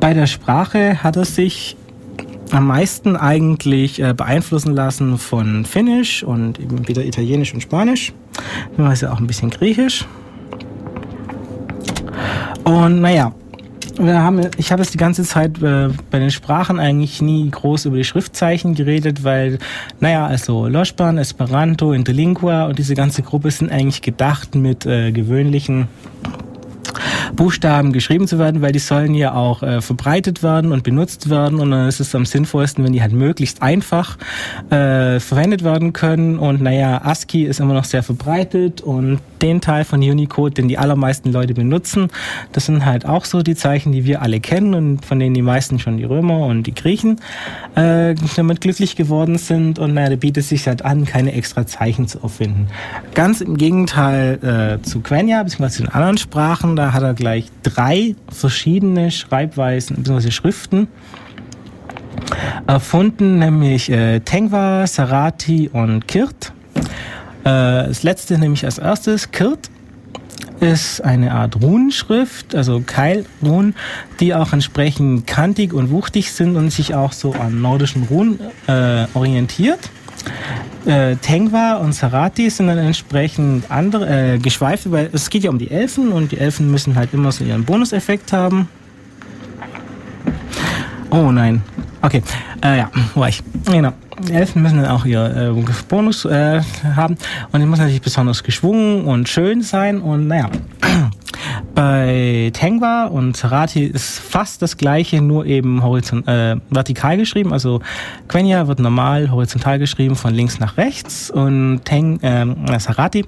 Bei 0.00 0.14
der 0.14 0.26
Sprache 0.26 1.02
hat 1.02 1.16
er 1.16 1.24
sich 1.24 1.76
am 2.50 2.66
meisten 2.66 3.16
eigentlich 3.16 4.00
äh, 4.00 4.14
beeinflussen 4.14 4.74
lassen 4.74 5.18
von 5.18 5.64
Finnisch 5.64 6.22
und 6.22 6.60
eben 6.60 6.86
wieder 6.86 7.04
Italienisch 7.04 7.52
und 7.54 7.60
Spanisch, 7.60 8.12
beziehungsweise 8.70 9.12
auch 9.12 9.18
ein 9.18 9.26
bisschen 9.26 9.50
Griechisch. 9.50 10.06
Und 12.64 13.00
naja, 13.00 13.32
wir 13.98 14.22
haben, 14.22 14.48
ich 14.58 14.72
habe 14.72 14.82
jetzt 14.82 14.92
die 14.92 14.98
ganze 14.98 15.22
Zeit 15.24 15.62
äh, 15.62 15.88
bei 16.10 16.18
den 16.18 16.30
Sprachen 16.30 16.78
eigentlich 16.78 17.22
nie 17.22 17.48
groß 17.50 17.86
über 17.86 17.96
die 17.96 18.04
Schriftzeichen 18.04 18.74
geredet, 18.74 19.24
weil, 19.24 19.58
naja, 20.00 20.26
also 20.26 20.66
Loschban, 20.66 21.18
Esperanto, 21.18 21.92
Interlingua 21.92 22.66
und 22.66 22.78
diese 22.78 22.94
ganze 22.94 23.22
Gruppe 23.22 23.50
sind 23.50 23.72
eigentlich 23.72 24.02
gedacht 24.02 24.54
mit 24.54 24.84
äh, 24.84 25.12
gewöhnlichen 25.12 25.88
Buchstaben 27.34 27.92
geschrieben 27.92 28.26
zu 28.26 28.38
werden, 28.38 28.62
weil 28.62 28.72
die 28.72 28.78
sollen 28.78 29.14
ja 29.14 29.34
auch 29.34 29.62
äh, 29.62 29.80
verbreitet 29.80 30.42
werden 30.42 30.72
und 30.72 30.82
benutzt 30.82 31.30
werden. 31.30 31.60
Und 31.60 31.70
dann 31.70 31.88
ist 31.88 32.00
es 32.00 32.14
am 32.14 32.26
sinnvollsten, 32.26 32.84
wenn 32.84 32.92
die 32.92 33.02
halt 33.02 33.12
möglichst 33.12 33.62
einfach 33.62 34.16
äh, 34.70 35.20
verwendet 35.20 35.64
werden 35.64 35.92
können. 35.92 36.38
Und 36.38 36.62
naja, 36.62 37.00
ASCII 37.02 37.44
ist 37.44 37.60
immer 37.60 37.74
noch 37.74 37.84
sehr 37.84 38.02
verbreitet 38.02 38.80
und 38.80 39.20
den 39.46 39.60
Teil 39.60 39.84
von 39.84 40.00
Unicode, 40.00 40.54
den 40.54 40.68
die 40.68 40.78
allermeisten 40.78 41.32
Leute 41.32 41.54
benutzen, 41.54 42.08
das 42.52 42.66
sind 42.66 42.84
halt 42.84 43.06
auch 43.06 43.24
so 43.24 43.42
die 43.42 43.54
Zeichen, 43.54 43.92
die 43.92 44.04
wir 44.04 44.22
alle 44.22 44.40
kennen 44.40 44.74
und 44.74 45.04
von 45.04 45.18
denen 45.18 45.34
die 45.34 45.42
meisten 45.42 45.78
schon 45.78 45.96
die 45.96 46.04
Römer 46.04 46.46
und 46.46 46.64
die 46.64 46.74
Griechen 46.74 47.20
äh, 47.74 48.14
damit 48.36 48.60
glücklich 48.60 48.96
geworden 48.96 49.38
sind 49.38 49.78
und 49.78 49.94
naja, 49.94 50.10
da 50.10 50.16
bietet 50.16 50.38
es 50.38 50.48
sich 50.48 50.66
halt 50.66 50.84
an, 50.84 51.04
keine 51.04 51.32
extra 51.32 51.66
Zeichen 51.66 52.08
zu 52.08 52.20
erfinden. 52.22 52.68
Ganz 53.14 53.40
im 53.40 53.56
Gegenteil 53.56 54.78
äh, 54.80 54.82
zu 54.82 55.00
Quenya, 55.00 55.42
beziehungsweise 55.42 55.84
in 55.84 55.88
anderen 55.88 56.18
Sprachen, 56.18 56.76
da 56.76 56.92
hat 56.92 57.02
er 57.02 57.14
gleich 57.14 57.50
drei 57.62 58.16
verschiedene 58.28 59.10
Schreibweisen 59.10 59.96
bzw. 60.02 60.30
Schriften 60.30 60.88
erfunden, 62.66 63.38
nämlich 63.38 63.90
äh, 63.90 64.20
Tengwa, 64.20 64.86
Sarati 64.86 65.70
und 65.72 66.08
Kirt. 66.08 66.52
Äh, 67.46 67.86
das 67.86 68.02
letzte 68.02 68.38
nämlich 68.38 68.64
als 68.64 68.78
erstes, 68.78 69.30
Kirt, 69.30 69.70
ist 70.58 71.00
eine 71.04 71.32
Art 71.32 71.62
Runenschrift, 71.62 72.56
also 72.56 72.82
Keilrunen, 72.84 73.76
die 74.18 74.34
auch 74.34 74.52
entsprechend 74.52 75.28
kantig 75.28 75.72
und 75.72 75.90
wuchtig 75.90 76.32
sind 76.32 76.56
und 76.56 76.70
sich 76.70 76.94
auch 76.94 77.12
so 77.12 77.34
an 77.34 77.60
nordischen 77.60 78.04
Runen 78.04 78.40
äh, 78.66 79.06
orientiert. 79.14 79.78
Äh, 80.86 81.16
Tengwa 81.16 81.74
und 81.74 81.94
Sarati 81.94 82.50
sind 82.50 82.66
dann 82.66 82.78
entsprechend 82.78 83.70
andere 83.70 84.34
äh, 84.34 84.38
geschweifte, 84.38 84.90
weil 84.90 85.10
es 85.12 85.30
geht 85.30 85.44
ja 85.44 85.50
um 85.50 85.58
die 85.58 85.70
Elfen 85.70 86.10
und 86.10 86.32
die 86.32 86.38
Elfen 86.38 86.70
müssen 86.70 86.96
halt 86.96 87.14
immer 87.14 87.30
so 87.30 87.44
ihren 87.44 87.64
Bonuseffekt 87.64 88.32
haben. 88.32 88.68
Oh 91.10 91.30
nein. 91.30 91.62
Okay. 92.02 92.22
Äh, 92.64 92.78
ja, 92.78 92.90
war 93.14 93.28
ich? 93.28 93.42
Genau. 93.70 93.92
Elfen 94.30 94.62
müssen 94.62 94.82
dann 94.82 94.90
auch 94.90 95.04
ihr 95.04 95.54
äh, 95.56 95.72
Bonus 95.88 96.24
äh, 96.24 96.62
haben 96.94 97.16
und 97.52 97.60
die 97.60 97.66
muss 97.66 97.78
natürlich 97.78 98.02
besonders 98.02 98.42
geschwungen 98.42 99.04
und 99.04 99.28
schön 99.28 99.62
sein 99.62 100.00
und 100.00 100.28
naja. 100.28 100.50
Bei 101.74 102.50
Tengwa 102.54 103.04
und 103.04 103.36
Sarati 103.36 103.84
ist 103.84 104.18
fast 104.18 104.62
das 104.62 104.78
gleiche, 104.78 105.20
nur 105.20 105.44
eben 105.44 105.82
horizont 105.82 106.26
äh, 106.26 106.56
vertikal 106.70 107.18
geschrieben. 107.18 107.52
Also 107.52 107.80
Quenya 108.28 108.66
wird 108.66 108.78
normal 108.78 109.30
horizontal 109.30 109.78
geschrieben 109.78 110.16
von 110.16 110.32
links 110.32 110.58
nach 110.58 110.78
rechts 110.78 111.30
und 111.30 111.82
Teng, 111.84 112.18
äh, 112.20 112.46
Sarati 112.78 113.26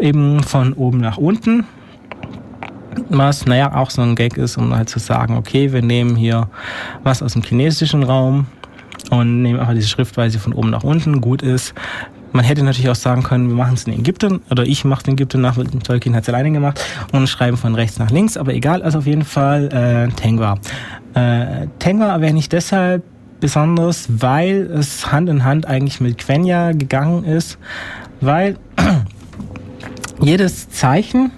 eben 0.00 0.42
von 0.42 0.72
oben 0.72 0.98
nach 0.98 1.18
unten. 1.18 1.64
was, 3.10 3.44
naja, 3.44 3.74
auch 3.74 3.90
so 3.90 4.00
ein 4.00 4.14
Gag 4.14 4.38
ist, 4.38 4.56
um 4.56 4.74
halt 4.74 4.88
zu 4.88 4.98
sagen, 4.98 5.36
okay, 5.36 5.72
wir 5.72 5.82
nehmen 5.82 6.16
hier 6.16 6.48
was 7.02 7.22
aus 7.22 7.34
dem 7.34 7.42
chinesischen 7.42 8.02
Raum 8.02 8.46
und 9.10 9.42
nehmen 9.42 9.60
einfach 9.60 9.74
diese 9.74 9.88
Schriftweise 9.88 10.38
von 10.38 10.52
oben 10.52 10.70
nach 10.70 10.84
unten, 10.84 11.20
gut 11.20 11.42
ist. 11.42 11.74
Man 12.32 12.44
hätte 12.44 12.62
natürlich 12.62 12.90
auch 12.90 12.96
sagen 12.96 13.22
können, 13.22 13.48
wir 13.48 13.54
machen 13.54 13.74
es 13.74 13.84
in 13.84 13.94
Ägypten, 13.94 14.40
oder 14.50 14.64
ich 14.64 14.84
mache 14.84 15.02
es 15.02 15.08
in 15.08 15.14
Ägypten 15.14 15.40
nach, 15.40 15.56
Tolkien 15.84 16.14
hat 16.14 16.24
es 16.24 16.28
alleine 16.28 16.52
gemacht, 16.52 16.84
und 17.12 17.28
schreiben 17.28 17.56
von 17.56 17.74
rechts 17.74 17.98
nach 17.98 18.10
links, 18.10 18.36
aber 18.36 18.52
egal, 18.52 18.82
also 18.82 18.98
auf 18.98 19.06
jeden 19.06 19.24
Fall 19.24 19.68
äh, 19.72 20.14
Tengwa. 20.14 20.58
Äh, 21.14 21.68
Tengwa 21.78 22.08
erwähne 22.08 22.38
ich 22.38 22.48
deshalb 22.48 23.02
besonders, 23.40 24.06
weil 24.08 24.70
es 24.70 25.10
Hand 25.12 25.28
in 25.28 25.44
Hand 25.44 25.66
eigentlich 25.66 26.00
mit 26.00 26.18
Quenya 26.18 26.72
gegangen 26.72 27.24
ist, 27.24 27.58
weil 28.20 28.56
jedes 30.20 30.68
Zeichen 30.70 31.30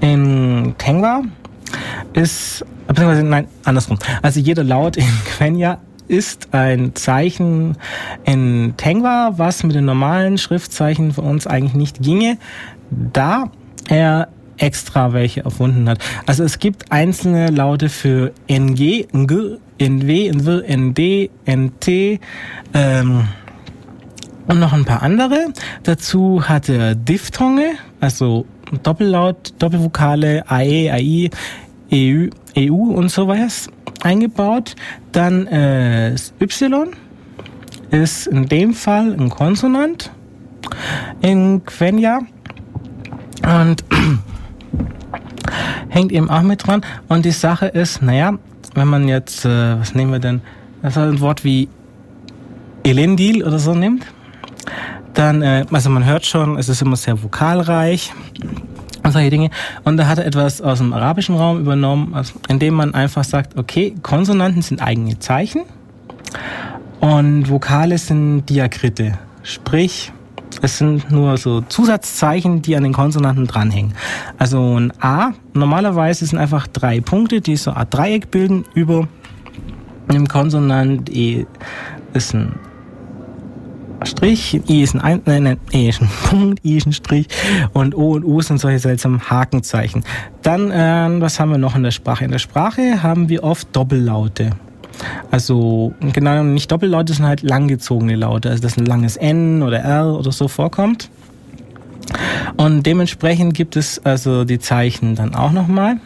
in 0.00 0.74
Tengwa 0.78 1.22
ist, 2.12 2.64
beziehungsweise 2.86 3.24
nein, 3.24 3.48
andersrum. 3.64 3.98
Also 4.22 4.40
jeder 4.40 4.64
Laut 4.64 4.96
in 4.96 5.04
Quenya 5.36 5.78
ist 6.08 6.48
ein 6.52 6.94
Zeichen 6.94 7.76
in 8.24 8.74
Tengwa, 8.76 9.34
was 9.36 9.62
mit 9.62 9.76
den 9.76 9.84
normalen 9.84 10.38
Schriftzeichen 10.38 11.12
von 11.12 11.24
uns 11.24 11.46
eigentlich 11.46 11.74
nicht 11.74 12.02
ginge, 12.02 12.38
da 12.90 13.50
er 13.88 14.28
extra 14.58 15.12
welche 15.12 15.44
erfunden 15.44 15.88
hat. 15.88 15.98
Also 16.26 16.44
es 16.44 16.58
gibt 16.58 16.90
einzelne 16.90 17.48
Laute 17.50 17.88
für 17.88 18.32
NG, 18.48 19.06
NG, 19.12 19.58
NW, 19.78 20.28
NW, 20.28 20.76
ND, 20.76 21.30
NT 21.46 22.20
ähm, 22.74 23.28
und 24.46 24.58
noch 24.58 24.72
ein 24.72 24.84
paar 24.84 25.02
andere. 25.02 25.52
Dazu 25.84 26.48
hat 26.48 26.68
er 26.68 26.94
Diphthonge, 26.94 27.72
also 28.00 28.46
Doppellaut, 28.82 29.54
Doppelvokale, 29.58 30.44
AE, 30.48 30.90
AI, 30.90 31.30
EU, 31.92 32.28
EU 32.56 32.92
und 32.92 33.10
sowas 33.10 33.68
eingebaut. 34.02 34.76
Dann 35.12 35.46
äh, 35.46 36.14
Y 36.40 36.90
ist 37.90 38.26
in 38.26 38.46
dem 38.46 38.74
Fall 38.74 39.14
ein 39.18 39.30
Konsonant 39.30 40.10
in 41.20 41.64
Quenya 41.64 42.20
und 43.42 43.84
hängt 45.88 46.12
eben 46.12 46.30
auch 46.30 46.42
mit 46.42 46.66
dran. 46.66 46.82
Und 47.08 47.24
die 47.24 47.30
Sache 47.30 47.66
ist, 47.66 48.02
naja, 48.02 48.34
wenn 48.74 48.88
man 48.88 49.08
jetzt, 49.08 49.44
äh, 49.44 49.78
was 49.78 49.94
nehmen 49.94 50.12
wir 50.12 50.18
denn, 50.18 50.42
also 50.82 51.00
ein 51.00 51.20
Wort 51.20 51.44
wie 51.44 51.68
Elendil 52.84 53.44
oder 53.44 53.58
so 53.58 53.74
nimmt, 53.74 54.06
dann, 55.14 55.42
äh, 55.42 55.64
also 55.70 55.90
man 55.90 56.04
hört 56.04 56.26
schon, 56.26 56.58
es 56.58 56.68
ist 56.68 56.82
immer 56.82 56.96
sehr 56.96 57.22
vokalreich 57.22 58.12
und 59.08 59.12
solche 59.12 59.30
Dinge. 59.30 59.50
Und 59.84 59.96
da 59.96 60.06
hat 60.06 60.18
er 60.18 60.26
etwas 60.26 60.60
aus 60.60 60.78
dem 60.78 60.92
arabischen 60.92 61.36
Raum 61.36 61.60
übernommen, 61.60 62.14
indem 62.48 62.74
man 62.74 62.94
einfach 62.94 63.24
sagt, 63.24 63.58
okay, 63.58 63.94
Konsonanten 64.02 64.62
sind 64.62 64.80
eigene 64.80 65.18
Zeichen 65.18 65.62
und 67.00 67.50
Vokale 67.50 67.98
sind 67.98 68.46
Diakrite. 68.46 69.18
Sprich, 69.42 70.12
es 70.62 70.78
sind 70.78 71.10
nur 71.10 71.36
so 71.36 71.60
Zusatzzeichen, 71.62 72.62
die 72.62 72.76
an 72.76 72.82
den 72.82 72.92
Konsonanten 72.92 73.46
dranhängen. 73.46 73.94
Also 74.38 74.78
ein 74.78 74.92
A, 75.00 75.32
normalerweise 75.54 76.26
sind 76.26 76.38
einfach 76.38 76.66
drei 76.66 77.00
Punkte, 77.00 77.40
die 77.40 77.56
so 77.56 77.72
Art 77.72 77.94
Dreieck 77.94 78.30
bilden 78.30 78.64
über 78.74 79.08
dem 80.12 80.26
Konsonant. 80.26 81.10
E 81.10 81.46
ist 82.14 82.34
ein 82.34 82.54
Strich, 84.04 84.60
I 84.68 84.82
ist 84.82 84.94
ein, 84.94 85.00
ein 85.00 85.22
nein, 85.24 85.42
nein, 85.42 85.60
E 85.72 85.88
ist 85.88 86.00
ein 86.00 86.08
Punkt, 86.24 86.64
I 86.64 86.76
ist 86.76 86.86
ein 86.86 86.92
Strich 86.92 87.26
und 87.72 87.94
O 87.96 88.12
und 88.12 88.24
U 88.24 88.40
sind 88.40 88.58
solche 88.58 88.78
seltsamen 88.78 89.28
Hakenzeichen. 89.28 90.04
Dann, 90.42 90.70
äh, 90.70 91.20
was 91.20 91.40
haben 91.40 91.50
wir 91.50 91.58
noch 91.58 91.74
in 91.74 91.82
der 91.82 91.90
Sprache? 91.90 92.24
In 92.24 92.30
der 92.30 92.38
Sprache 92.38 93.02
haben 93.02 93.28
wir 93.28 93.44
oft 93.44 93.74
Doppellaute. 93.74 94.50
Also 95.30 95.92
genau 96.00 96.42
nicht 96.42 96.70
Doppellaute, 96.70 97.12
sind 97.12 97.26
halt 97.26 97.42
langgezogene 97.42 98.16
Laute, 98.16 98.50
also 98.50 98.62
dass 98.62 98.76
ein 98.76 98.86
langes 98.86 99.16
N 99.16 99.62
oder 99.62 99.78
R 99.78 100.14
oder 100.14 100.32
so 100.32 100.48
vorkommt. 100.48 101.10
Und 102.56 102.84
dementsprechend 102.86 103.54
gibt 103.54 103.76
es 103.76 104.04
also 104.04 104.44
die 104.44 104.58
Zeichen 104.58 105.14
dann 105.14 105.34
auch 105.34 105.52
nochmal. 105.52 105.96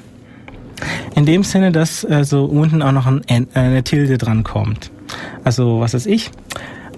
In 1.15 1.27
dem 1.27 1.45
Sinne, 1.45 1.71
dass 1.73 2.05
also 2.05 2.45
unten 2.45 2.83
auch 2.83 2.93
noch 2.93 3.07
ein 3.07 3.23
äh, 3.29 3.45
eine 3.55 3.85
Tilde 3.85 4.19
dran 4.19 4.43
kommt. 4.43 4.91
Also 5.45 5.81
was 5.81 5.95
weiß 5.95 6.07
ich. 6.07 6.31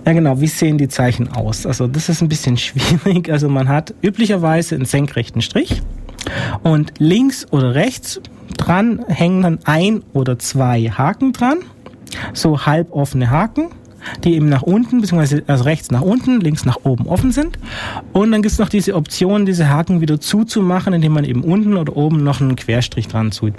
Ja 0.06 0.12
genau, 0.12 0.40
wie 0.40 0.46
sehen 0.46 0.78
die 0.78 0.88
Zeichen 0.88 1.28
aus? 1.28 1.66
Also 1.66 1.86
das 1.86 2.08
ist 2.08 2.20
ein 2.20 2.28
bisschen 2.28 2.56
schwierig. 2.58 3.30
Also 3.30 3.48
man 3.48 3.68
hat 3.68 3.94
üblicherweise 4.02 4.74
einen 4.74 4.84
senkrechten 4.84 5.42
Strich 5.42 5.82
und 6.62 6.94
links 6.98 7.46
oder 7.52 7.74
rechts 7.74 8.20
dran 8.56 9.04
hängen 9.08 9.42
dann 9.42 9.58
ein 9.64 10.02
oder 10.12 10.38
zwei 10.38 10.82
Haken 10.88 11.32
dran 11.32 11.58
so 12.32 12.66
halboffene 12.66 13.30
Haken, 13.30 13.68
die 14.22 14.34
eben 14.34 14.48
nach 14.48 14.62
unten, 14.62 15.00
beziehungsweise 15.00 15.42
also 15.46 15.64
rechts 15.64 15.90
nach 15.90 16.02
unten, 16.02 16.40
links 16.40 16.64
nach 16.64 16.78
oben 16.84 17.06
offen 17.06 17.32
sind. 17.32 17.58
Und 18.12 18.32
dann 18.32 18.42
gibt 18.42 18.52
es 18.52 18.58
noch 18.58 18.68
diese 18.68 18.94
Option, 18.94 19.46
diese 19.46 19.68
Haken 19.68 20.00
wieder 20.00 20.20
zuzumachen, 20.20 20.92
indem 20.92 21.12
man 21.12 21.24
eben 21.24 21.42
unten 21.42 21.76
oder 21.76 21.96
oben 21.96 22.22
noch 22.22 22.40
einen 22.40 22.56
Querstrich 22.56 23.08
dran 23.08 23.30
tut. 23.30 23.54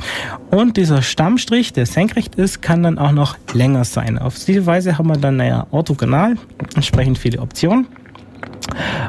Und 0.51 0.77
dieser 0.77 1.01
Stammstrich, 1.01 1.73
der 1.73 1.85
senkrecht 1.85 2.35
ist, 2.35 2.61
kann 2.61 2.83
dann 2.83 2.97
auch 2.97 3.11
noch 3.11 3.37
länger 3.53 3.85
sein. 3.85 4.17
Auf 4.17 4.35
diese 4.43 4.65
Weise 4.65 4.97
haben 4.97 5.07
wir 5.07 5.17
dann, 5.17 5.37
naja, 5.37 5.67
orthogonal, 5.71 6.35
entsprechend 6.75 7.17
viele 7.17 7.39
Optionen. 7.39 7.87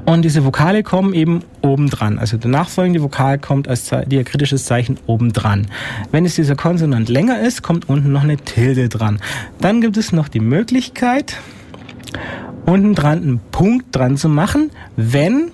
Und 0.04 0.22
diese 0.22 0.44
Vokale 0.44 0.82
kommen 0.82 1.14
eben 1.14 1.42
obendran. 1.62 2.18
Also 2.18 2.36
der 2.36 2.50
nachfolgende 2.50 3.02
Vokal 3.02 3.38
kommt 3.38 3.68
als 3.68 3.90
diakritisches 4.06 4.64
Zeichen 4.64 4.98
obendran. 5.06 5.66
Wenn 6.12 6.24
es 6.24 6.36
dieser 6.36 6.54
Konsonant 6.54 7.08
länger 7.08 7.40
ist, 7.40 7.62
kommt 7.62 7.88
unten 7.88 8.12
noch 8.12 8.22
eine 8.22 8.36
Tilde 8.36 8.88
dran. 8.88 9.18
Dann 9.60 9.80
gibt 9.80 9.96
es 9.96 10.12
noch 10.12 10.28
die 10.28 10.40
Möglichkeit, 10.40 11.36
unten 12.66 12.94
dran 12.94 13.22
einen 13.22 13.40
Punkt 13.50 13.94
dran 13.94 14.16
zu 14.16 14.28
machen, 14.28 14.70
wenn 14.96 15.50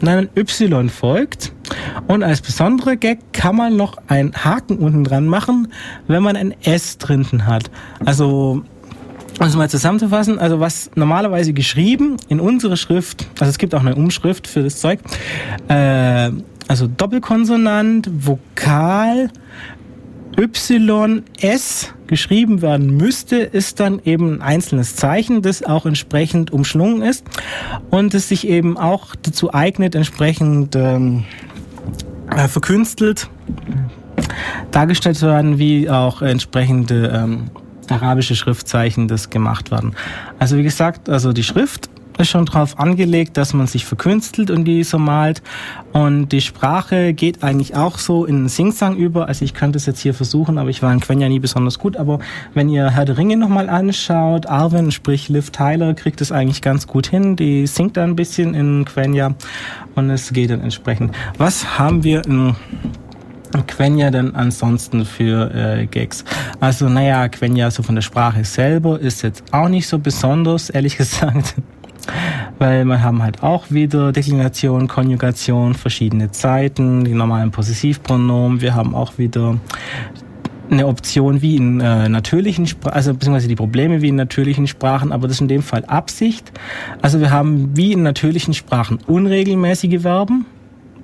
dann 0.00 0.18
ein 0.18 0.30
Y 0.36 0.88
folgt. 0.88 1.52
Und 2.06 2.22
als 2.22 2.40
besondere 2.40 2.96
Gag 2.96 3.32
kann 3.32 3.56
man 3.56 3.76
noch 3.76 3.98
einen 4.06 4.32
Haken 4.32 4.78
unten 4.78 5.04
dran 5.04 5.26
machen, 5.26 5.68
wenn 6.06 6.22
man 6.22 6.36
ein 6.36 6.54
S 6.62 6.98
drinnen 6.98 7.46
hat. 7.46 7.70
Also 8.04 8.62
es 9.46 9.56
mal 9.56 9.70
zusammenzufassen, 9.70 10.38
also 10.38 10.58
was 10.58 10.90
normalerweise 10.96 11.52
geschrieben 11.52 12.16
in 12.28 12.40
unsere 12.40 12.76
Schrift, 12.76 13.26
also 13.38 13.50
es 13.50 13.58
gibt 13.58 13.74
auch 13.74 13.80
eine 13.80 13.94
Umschrift 13.94 14.48
für 14.48 14.62
das 14.64 14.80
Zeug, 14.80 14.98
äh, 15.68 16.30
also 16.66 16.88
Doppelkonsonant, 16.88 18.10
Vokal, 18.12 19.30
Y, 20.36 21.22
S 21.40 21.94
geschrieben 22.06 22.62
werden 22.62 22.96
müsste, 22.96 23.36
ist 23.36 23.80
dann 23.80 24.00
eben 24.04 24.34
ein 24.34 24.42
einzelnes 24.42 24.96
Zeichen, 24.96 25.42
das 25.42 25.62
auch 25.62 25.86
entsprechend 25.86 26.52
umschlungen 26.52 27.02
ist 27.02 27.24
und 27.90 28.14
es 28.14 28.28
sich 28.28 28.48
eben 28.48 28.76
auch 28.76 29.14
dazu 29.14 29.54
eignet, 29.54 29.94
entsprechend 29.94 30.74
ähm, 30.74 31.24
äh, 32.34 32.48
verkünstelt 32.48 33.28
dargestellt 34.70 35.16
zu 35.16 35.26
werden, 35.26 35.58
wie 35.58 35.88
auch 35.88 36.22
entsprechende 36.22 37.08
ähm, 37.14 37.50
arabische 37.90 38.36
Schriftzeichen 38.36 39.08
das 39.08 39.30
gemacht 39.30 39.70
werden. 39.70 39.94
Also 40.38 40.56
wie 40.56 40.62
gesagt, 40.62 41.08
also 41.08 41.32
die 41.32 41.42
Schrift 41.42 41.88
ist 42.18 42.30
schon 42.30 42.46
darauf 42.46 42.78
angelegt, 42.78 43.36
dass 43.36 43.54
man 43.54 43.66
sich 43.66 43.84
verkünstelt 43.84 44.50
und 44.50 44.64
die 44.64 44.82
so 44.82 44.98
malt. 44.98 45.42
Und 45.92 46.30
die 46.30 46.40
Sprache 46.40 47.14
geht 47.14 47.42
eigentlich 47.42 47.76
auch 47.76 47.98
so 47.98 48.24
in 48.24 48.48
Singsang 48.48 48.96
über. 48.96 49.28
Also 49.28 49.44
ich 49.44 49.54
könnte 49.54 49.76
es 49.76 49.86
jetzt 49.86 50.00
hier 50.00 50.14
versuchen, 50.14 50.58
aber 50.58 50.68
ich 50.68 50.82
war 50.82 50.92
in 50.92 51.00
Quenya 51.00 51.28
nie 51.28 51.38
besonders 51.38 51.78
gut. 51.78 51.96
Aber 51.96 52.18
wenn 52.54 52.68
ihr 52.68 52.90
Herr 52.90 53.04
der 53.04 53.16
Ringe 53.16 53.36
nochmal 53.36 53.68
anschaut, 53.68 54.46
Arwen, 54.46 54.90
sprich 54.90 55.28
Liv 55.28 55.50
Tyler, 55.50 55.94
kriegt 55.94 56.20
es 56.20 56.32
eigentlich 56.32 56.60
ganz 56.60 56.86
gut 56.86 57.06
hin. 57.06 57.36
Die 57.36 57.66
singt 57.66 57.96
da 57.96 58.04
ein 58.04 58.16
bisschen 58.16 58.54
in 58.54 58.84
Quenya 58.84 59.34
und 59.94 60.10
es 60.10 60.32
geht 60.32 60.50
dann 60.50 60.60
entsprechend. 60.60 61.14
Was 61.38 61.78
haben 61.78 62.02
wir 62.02 62.24
in 62.26 62.56
Quenya 63.66 64.10
denn 64.10 64.34
ansonsten 64.34 65.04
für 65.04 65.54
äh, 65.54 65.86
Gags? 65.86 66.24
Also 66.60 66.88
naja, 66.88 67.28
Quenya 67.28 67.70
so 67.70 67.82
von 67.82 67.94
der 67.94 68.02
Sprache 68.02 68.44
selber 68.44 69.00
ist 69.00 69.22
jetzt 69.22 69.42
auch 69.52 69.68
nicht 69.68 69.86
so 69.86 69.98
besonders, 69.98 70.70
ehrlich 70.70 70.96
gesagt. 70.98 71.54
Weil 72.58 72.84
wir 72.84 73.02
haben 73.02 73.22
halt 73.22 73.42
auch 73.42 73.70
wieder 73.70 74.12
Deklination, 74.12 74.88
Konjugation, 74.88 75.74
verschiedene 75.74 76.30
Zeiten, 76.30 77.04
die 77.04 77.12
normalen 77.12 77.50
Possessivpronomen. 77.50 78.60
Wir 78.60 78.74
haben 78.74 78.94
auch 78.94 79.18
wieder 79.18 79.58
eine 80.70 80.86
Option 80.86 81.40
wie 81.42 81.56
in 81.56 81.80
äh, 81.80 82.08
natürlichen 82.08 82.66
Sprachen, 82.66 82.94
also 82.94 83.14
beziehungsweise 83.14 83.48
die 83.48 83.56
Probleme 83.56 84.02
wie 84.02 84.08
in 84.08 84.16
natürlichen 84.16 84.66
Sprachen, 84.66 85.12
aber 85.12 85.26
das 85.26 85.36
ist 85.36 85.40
in 85.40 85.48
dem 85.48 85.62
Fall 85.62 85.84
Absicht. 85.86 86.52
Also 87.00 87.20
wir 87.20 87.30
haben 87.30 87.76
wie 87.76 87.92
in 87.92 88.02
natürlichen 88.02 88.54
Sprachen 88.54 88.98
unregelmäßige 89.06 90.02
Verben, 90.02 90.46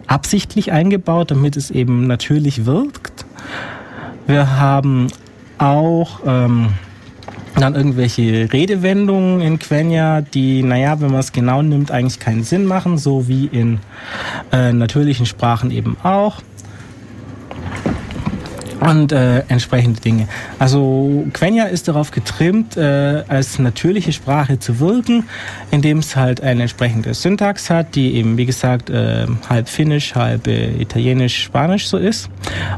absichtlich 0.07 0.73
eingebaut, 0.73 1.31
damit 1.31 1.57
es 1.57 1.71
eben 1.71 2.07
natürlich 2.07 2.67
wirkt. 2.67 3.25
Wir 4.27 4.59
haben 4.59 5.09
auch 5.59 6.21
ähm, 6.27 6.71
dann 7.57 7.75
irgendwelche 7.75 8.53
Redewendungen 8.53 9.41
in 9.41 9.59
Quenya, 9.59 10.21
die, 10.21 10.63
naja, 10.63 11.01
wenn 11.01 11.11
man 11.11 11.21
es 11.21 11.33
genau 11.33 11.63
nimmt, 11.63 11.91
eigentlich 11.91 12.19
keinen 12.19 12.43
Sinn 12.43 12.65
machen, 12.65 12.99
so 12.99 13.29
wie 13.29 13.47
in 13.47 13.79
äh, 14.53 14.73
natürlichen 14.73 15.27
Sprachen 15.27 15.71
eben 15.71 15.97
auch. 16.03 16.43
Und 18.89 19.13
äh, 19.13 19.41
entsprechende 19.49 20.01
Dinge. 20.01 20.29
Also 20.59 21.25
Quenya 21.33 21.65
ist 21.65 21.89
darauf 21.89 22.11
getrimmt, 22.11 22.77
äh, 22.77 23.23
als 23.29 23.59
natürliche 23.59 24.13
Sprache 24.13 24.59
zu 24.59 24.81
wirken, 24.81 25.25
indem 25.71 25.99
es 25.99 26.17
halt 26.17 26.43
eine 26.43 26.63
entsprechende 26.63 27.15
Syntax 27.15 27.71
hat, 27.71 27.95
die 27.95 28.15
eben, 28.15 28.37
wie 28.37 28.47
gesagt, 28.47 28.91
äh, 28.91 29.27
halb 29.49 29.69
Finnisch, 29.69 30.15
halb 30.15 30.47
äh, 30.47 30.71
Italienisch, 30.81 31.43
Spanisch 31.43 31.87
so 31.87 31.97
ist. 31.97 32.29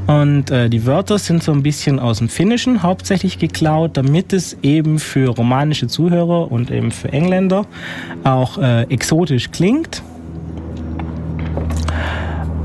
Und 0.07 0.51
äh, 0.51 0.69
die 0.69 0.87
Wörter 0.87 1.19
sind 1.19 1.43
so 1.43 1.53
ein 1.53 1.63
bisschen 1.63 1.99
aus 1.99 2.19
dem 2.19 2.29
Finnischen 2.29 2.83
hauptsächlich 2.83 3.39
geklaut, 3.39 3.97
damit 3.97 4.33
es 4.33 4.57
eben 4.63 4.99
für 4.99 5.31
romanische 5.31 5.89
Zuhörer 5.89 6.51
und 6.51 6.71
eben 6.71 6.93
für 6.93 7.13
Engländer 7.13 7.67
auch 8.25 8.59
äh, 8.59 8.83
exotisch 8.83 9.51
klingt. 9.51 10.03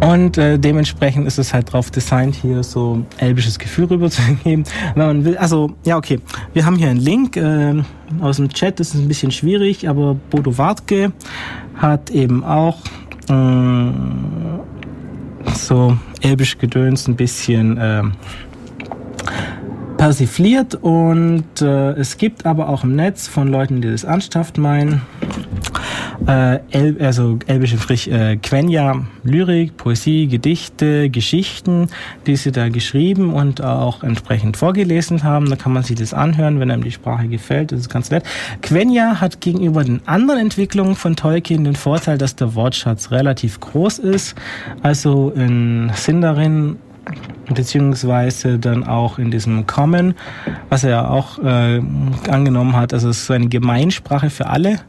Und 0.01 0.37
äh, 0.37 0.57
dementsprechend 0.57 1.27
ist 1.27 1.37
es 1.37 1.53
halt 1.53 1.71
drauf 1.71 1.91
designt, 1.91 2.35
hier 2.35 2.63
so 2.63 3.05
elbisches 3.17 3.59
Gefühl 3.59 3.85
rüberzugeben. 3.85 4.65
Wenn 4.95 5.05
man 5.05 5.25
will, 5.25 5.37
also, 5.37 5.71
ja, 5.85 5.95
okay. 5.97 6.19
Wir 6.53 6.65
haben 6.65 6.75
hier 6.75 6.89
einen 6.89 6.99
Link 6.99 7.37
äh, 7.37 7.75
aus 8.19 8.37
dem 8.37 8.49
Chat, 8.49 8.79
das 8.79 8.95
ist 8.95 9.01
ein 9.01 9.07
bisschen 9.07 9.31
schwierig, 9.31 9.87
aber 9.87 10.15
Bodo 10.31 10.57
Wartke 10.57 11.13
hat 11.75 12.09
eben 12.09 12.43
auch 12.43 12.79
äh, 13.29 13.91
so 15.53 15.97
elbisch 16.21 16.57
Gedöns 16.57 17.07
ein 17.07 17.15
bisschen 17.15 17.77
äh, 17.77 18.03
persifliert 19.97 20.75
und 20.75 21.61
äh, 21.61 21.91
es 21.91 22.17
gibt 22.17 22.47
aber 22.47 22.69
auch 22.69 22.83
im 22.83 22.95
Netz 22.95 23.27
von 23.27 23.47
Leuten, 23.47 23.81
die 23.81 23.91
das 23.91 24.03
ernsthaft 24.03 24.57
meinen, 24.57 25.03
äh, 26.27 26.59
El 26.71 26.97
also 27.01 27.39
elbische 27.47 27.77
Frisch, 27.77 28.07
äh, 28.07 28.37
Quenya, 28.37 29.05
Lyrik, 29.23 29.77
Poesie, 29.77 30.27
Gedichte, 30.27 31.09
Geschichten, 31.09 31.87
die 32.27 32.35
sie 32.35 32.51
da 32.51 32.69
geschrieben 32.69 33.33
und 33.33 33.63
auch 33.63 34.03
entsprechend 34.03 34.57
vorgelesen 34.57 35.23
haben. 35.23 35.49
Da 35.49 35.55
kann 35.55 35.73
man 35.73 35.83
sich 35.83 35.97
das 35.97 36.13
anhören, 36.13 36.59
wenn 36.59 36.71
einem 36.71 36.83
die 36.83 36.91
Sprache 36.91 37.27
gefällt. 37.27 37.71
Das 37.71 37.81
ist 37.81 37.89
ganz 37.89 38.11
nett. 38.11 38.23
Quenya 38.61 39.19
hat 39.21 39.41
gegenüber 39.41 39.83
den 39.83 40.01
anderen 40.07 40.39
Entwicklungen 40.39 40.95
von 40.95 41.15
Tolkien 41.15 41.63
den 41.63 41.75
Vorteil, 41.75 42.17
dass 42.17 42.35
der 42.35 42.55
Wortschatz 42.55 43.11
relativ 43.11 43.59
groß 43.59 43.99
ist. 43.99 44.35
Also 44.83 45.31
in 45.35 45.91
Sindarin 45.95 46.77
beziehungsweise 47.53 48.59
dann 48.59 48.83
auch 48.83 49.17
in 49.17 49.31
diesem 49.31 49.65
Common, 49.65 50.13
was 50.69 50.83
er 50.83 51.11
auch 51.11 51.39
äh, 51.39 51.81
angenommen 52.29 52.75
hat, 52.75 52.93
also 52.93 53.09
es 53.09 53.23
ist 53.23 53.31
eine 53.31 53.49
Gemeinsprache 53.49 54.29
für 54.29 54.47
alle 54.47 54.79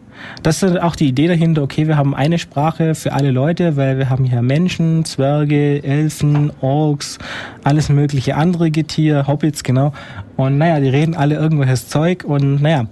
das 0.43 0.62
ist 0.62 0.81
auch 0.81 0.97
die 0.97 1.09
Idee 1.09 1.28
dahinter, 1.28 1.62
okay, 1.62 1.86
wir 1.86 1.97
haben 1.97 2.15
eine 2.15 2.39
Sprache 2.39 2.94
für 2.94 3.12
alle 3.12 3.31
Leute, 3.31 3.77
weil 3.77 3.99
wir 3.99 4.11
haben 4.11 4.24
hier 4.24 4.43
Menschen, 4.43 5.05
Zwerge, 5.05 5.82
Elfen, 5.82 6.53
Orks, 6.61 7.19
alles 7.65 7.89
mögliche 7.89 8.36
andere 8.36 8.70
Getier, 8.70 9.27
Hobbits, 9.27 9.62
genau. 9.62 9.93
Und 10.36 10.59
naja, 10.59 10.81
die 10.81 10.89
reden 10.89 11.15
alle 11.15 11.36
irgendwelches 11.36 11.89
Zeug 11.89 12.24
und 12.24 12.62
naja, 12.62 12.86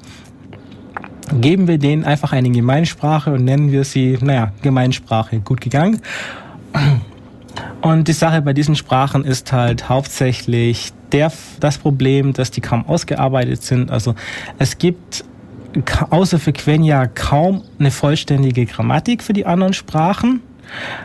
geben 1.41 1.69
wir 1.69 1.79
denen 1.79 2.05
einfach 2.05 2.33
eine 2.33 2.51
Gemeinsprache 2.51 3.33
und 3.33 3.45
nennen 3.45 3.73
wir 3.73 3.85
sie, 3.85 4.19
naja, 4.21 4.53
Gemeinsprache. 4.63 5.41
Gut 5.41 5.61
gegangen. 5.61 6.01
Und 7.81 8.09
die 8.09 8.13
Sache 8.13 8.43
bei 8.43 8.53
diesen 8.53 8.77
Sprachen 8.77 9.25
ist 9.25 9.53
halt 9.53 9.89
hauptsächlich 9.89 10.93
der, 11.13 11.33
das 11.61 11.79
Problem, 11.79 12.33
dass 12.33 12.51
die 12.51 12.61
kaum 12.61 12.87
ausgearbeitet 12.87 13.63
sind. 13.63 13.91
Also 13.91 14.15
es 14.59 14.79
gibt 14.79 15.25
außer 16.11 16.39
für 16.39 16.53
Quenya 16.53 17.07
kaum 17.07 17.63
eine 17.79 17.91
vollständige 17.91 18.67
Grammatik 18.67 19.23
für 19.23 19.33
die 19.33 19.47
anderen 19.47 19.73
Sprachen. 19.73 20.43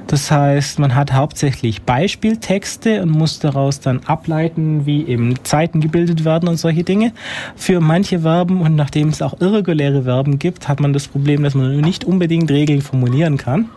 Das 0.07 0.29
heißt, 0.29 0.79
man 0.79 0.95
hat 0.95 1.13
hauptsächlich 1.13 1.81
Beispieltexte 1.83 3.01
und 3.01 3.09
muss 3.09 3.39
daraus 3.39 3.79
dann 3.79 4.01
ableiten, 4.05 4.85
wie 4.85 5.05
eben 5.05 5.43
Zeiten 5.43 5.81
gebildet 5.81 6.23
werden 6.23 6.47
und 6.47 6.57
solche 6.57 6.83
Dinge. 6.83 7.13
Für 7.55 7.79
manche 7.79 8.19
Verben 8.19 8.61
und 8.61 8.75
nachdem 8.75 9.09
es 9.09 9.21
auch 9.21 9.39
irreguläre 9.41 10.03
Verben 10.03 10.39
gibt, 10.39 10.67
hat 10.67 10.79
man 10.79 10.93
das 10.93 11.07
Problem, 11.07 11.43
dass 11.43 11.55
man 11.55 11.79
nicht 11.81 12.03
unbedingt 12.03 12.51
Regeln 12.51 12.81
formulieren 12.81 13.37
kann. 13.37 13.69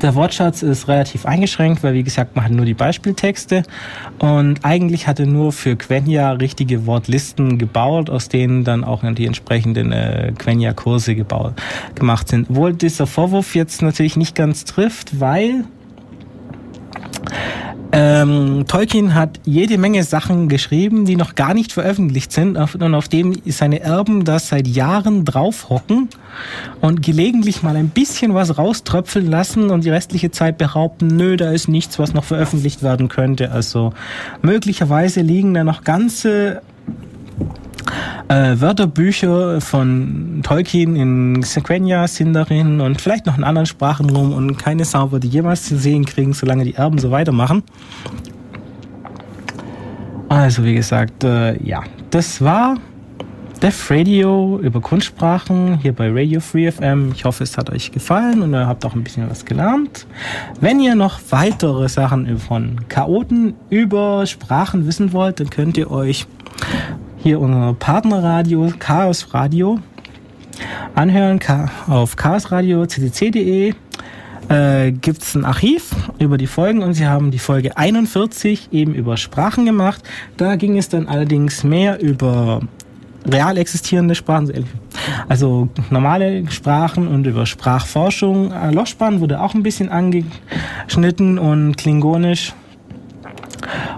Der 0.00 0.14
Wortschatz 0.14 0.62
ist 0.62 0.88
relativ 0.88 1.26
eingeschränkt, 1.26 1.82
weil 1.82 1.94
wie 1.94 2.02
gesagt, 2.02 2.34
man 2.36 2.44
hat 2.44 2.52
nur 2.52 2.64
die 2.64 2.74
Beispieltexte 2.74 3.62
und 4.18 4.64
eigentlich 4.64 5.06
hatte 5.06 5.26
nur 5.26 5.52
für 5.52 5.76
Quenya 5.76 6.32
richtige 6.32 6.86
Wortlisten 6.86 7.58
gebaut, 7.58 8.10
aus 8.10 8.28
denen 8.28 8.64
dann 8.64 8.84
auch 8.84 9.02
die 9.14 9.26
entsprechenden 9.26 9.92
äh, 9.92 10.32
Quenya-Kurse 10.38 11.14
gemacht 11.94 12.28
sind. 12.28 12.50
Obwohl 12.50 12.72
dieser 12.72 13.06
Vorwurf 13.06 13.54
jetzt 13.54 13.82
natürlich 13.82 14.16
nicht 14.16 14.34
ganz 14.34 14.64
trifft, 14.64 15.20
weil 15.20 15.64
ähm, 17.94 18.64
Tolkien 18.66 19.14
hat 19.14 19.38
jede 19.44 19.76
Menge 19.76 20.02
Sachen 20.02 20.48
geschrieben, 20.48 21.04
die 21.04 21.16
noch 21.16 21.34
gar 21.34 21.52
nicht 21.52 21.72
veröffentlicht 21.72 22.32
sind 22.32 22.56
und 22.56 22.94
auf 22.94 23.08
dem 23.08 23.34
seine 23.44 23.80
Erben 23.80 24.24
das 24.24 24.48
seit 24.48 24.66
Jahren 24.66 25.26
draufhocken 25.26 26.08
und 26.80 27.02
gelegentlich 27.02 27.62
mal 27.62 27.76
ein 27.76 27.90
bisschen 27.90 28.32
was 28.32 28.56
rauströpfeln 28.56 29.26
lassen 29.26 29.70
und 29.70 29.84
die 29.84 29.90
restliche 29.90 30.30
Zeit 30.30 30.56
behaupten, 30.56 31.08
nö, 31.08 31.36
da 31.36 31.50
ist 31.50 31.68
nichts, 31.68 31.98
was 31.98 32.14
noch 32.14 32.24
veröffentlicht 32.24 32.82
werden 32.82 33.08
könnte. 33.08 33.52
Also 33.52 33.92
möglicherweise 34.40 35.20
liegen 35.20 35.52
da 35.52 35.62
noch 35.62 35.84
ganze 35.84 36.62
äh, 38.28 38.60
Wörterbücher 38.60 39.60
von 39.60 40.40
Tolkien 40.42 40.96
in 40.96 41.42
Sequenia, 41.42 42.06
Sindarin 42.08 42.80
und 42.80 43.00
vielleicht 43.00 43.26
noch 43.26 43.36
in 43.36 43.44
anderen 43.44 43.66
Sprachen 43.66 44.10
rum 44.10 44.32
und 44.32 44.56
keine 44.56 44.84
Sau 44.84 45.12
wird 45.12 45.24
die 45.24 45.28
jemals 45.28 45.64
zu 45.64 45.76
sehen 45.76 46.04
kriegen, 46.04 46.32
solange 46.32 46.64
die 46.64 46.74
Erben 46.74 46.98
so 46.98 47.10
weitermachen. 47.10 47.62
Also 50.28 50.64
wie 50.64 50.74
gesagt, 50.74 51.24
äh, 51.24 51.62
ja, 51.62 51.82
das 52.10 52.40
war 52.40 52.76
Def 53.60 53.90
Radio 53.90 54.58
über 54.60 54.80
Kunstsprachen 54.80 55.78
hier 55.78 55.92
bei 55.92 56.10
Radio 56.10 56.40
Free 56.40 56.72
FM. 56.72 57.12
Ich 57.14 57.24
hoffe, 57.24 57.44
es 57.44 57.56
hat 57.56 57.70
euch 57.70 57.92
gefallen 57.92 58.42
und 58.42 58.54
ihr 58.54 58.66
habt 58.66 58.84
auch 58.84 58.94
ein 58.94 59.04
bisschen 59.04 59.30
was 59.30 59.44
gelernt. 59.44 60.06
Wenn 60.60 60.80
ihr 60.80 60.94
noch 60.94 61.20
weitere 61.30 61.88
Sachen 61.88 62.38
von 62.38 62.80
Chaoten 62.88 63.54
über 63.70 64.26
Sprachen 64.26 64.86
wissen 64.86 65.12
wollt, 65.12 65.38
dann 65.38 65.50
könnt 65.50 65.76
ihr 65.76 65.90
euch 65.90 66.26
hier 67.22 67.40
unser 67.40 67.74
Partnerradio 67.74 68.72
Chaos 68.78 69.32
Radio 69.32 69.78
anhören 70.94 71.38
auf 71.86 72.16
chaosradio 72.16 72.84
ccc.de 72.86 73.74
äh, 74.48 74.92
gibt 74.92 75.22
es 75.22 75.34
ein 75.36 75.44
Archiv 75.44 75.94
über 76.18 76.36
die 76.36 76.48
Folgen 76.48 76.82
und 76.82 76.94
sie 76.94 77.06
haben 77.06 77.30
die 77.30 77.38
Folge 77.38 77.76
41 77.76 78.72
eben 78.72 78.94
über 78.94 79.16
Sprachen 79.16 79.64
gemacht. 79.64 80.02
Da 80.36 80.56
ging 80.56 80.76
es 80.76 80.88
dann 80.88 81.06
allerdings 81.06 81.62
mehr 81.62 82.00
über 82.00 82.60
real 83.24 83.56
existierende 83.56 84.16
Sprachen, 84.16 84.66
also 85.28 85.68
normale 85.90 86.50
Sprachen 86.50 87.06
und 87.06 87.24
über 87.26 87.46
Sprachforschung. 87.46 88.52
Loschban 88.72 89.20
wurde 89.20 89.40
auch 89.40 89.54
ein 89.54 89.62
bisschen 89.62 89.90
angeschnitten 89.90 91.38
und 91.38 91.76
Klingonisch 91.76 92.52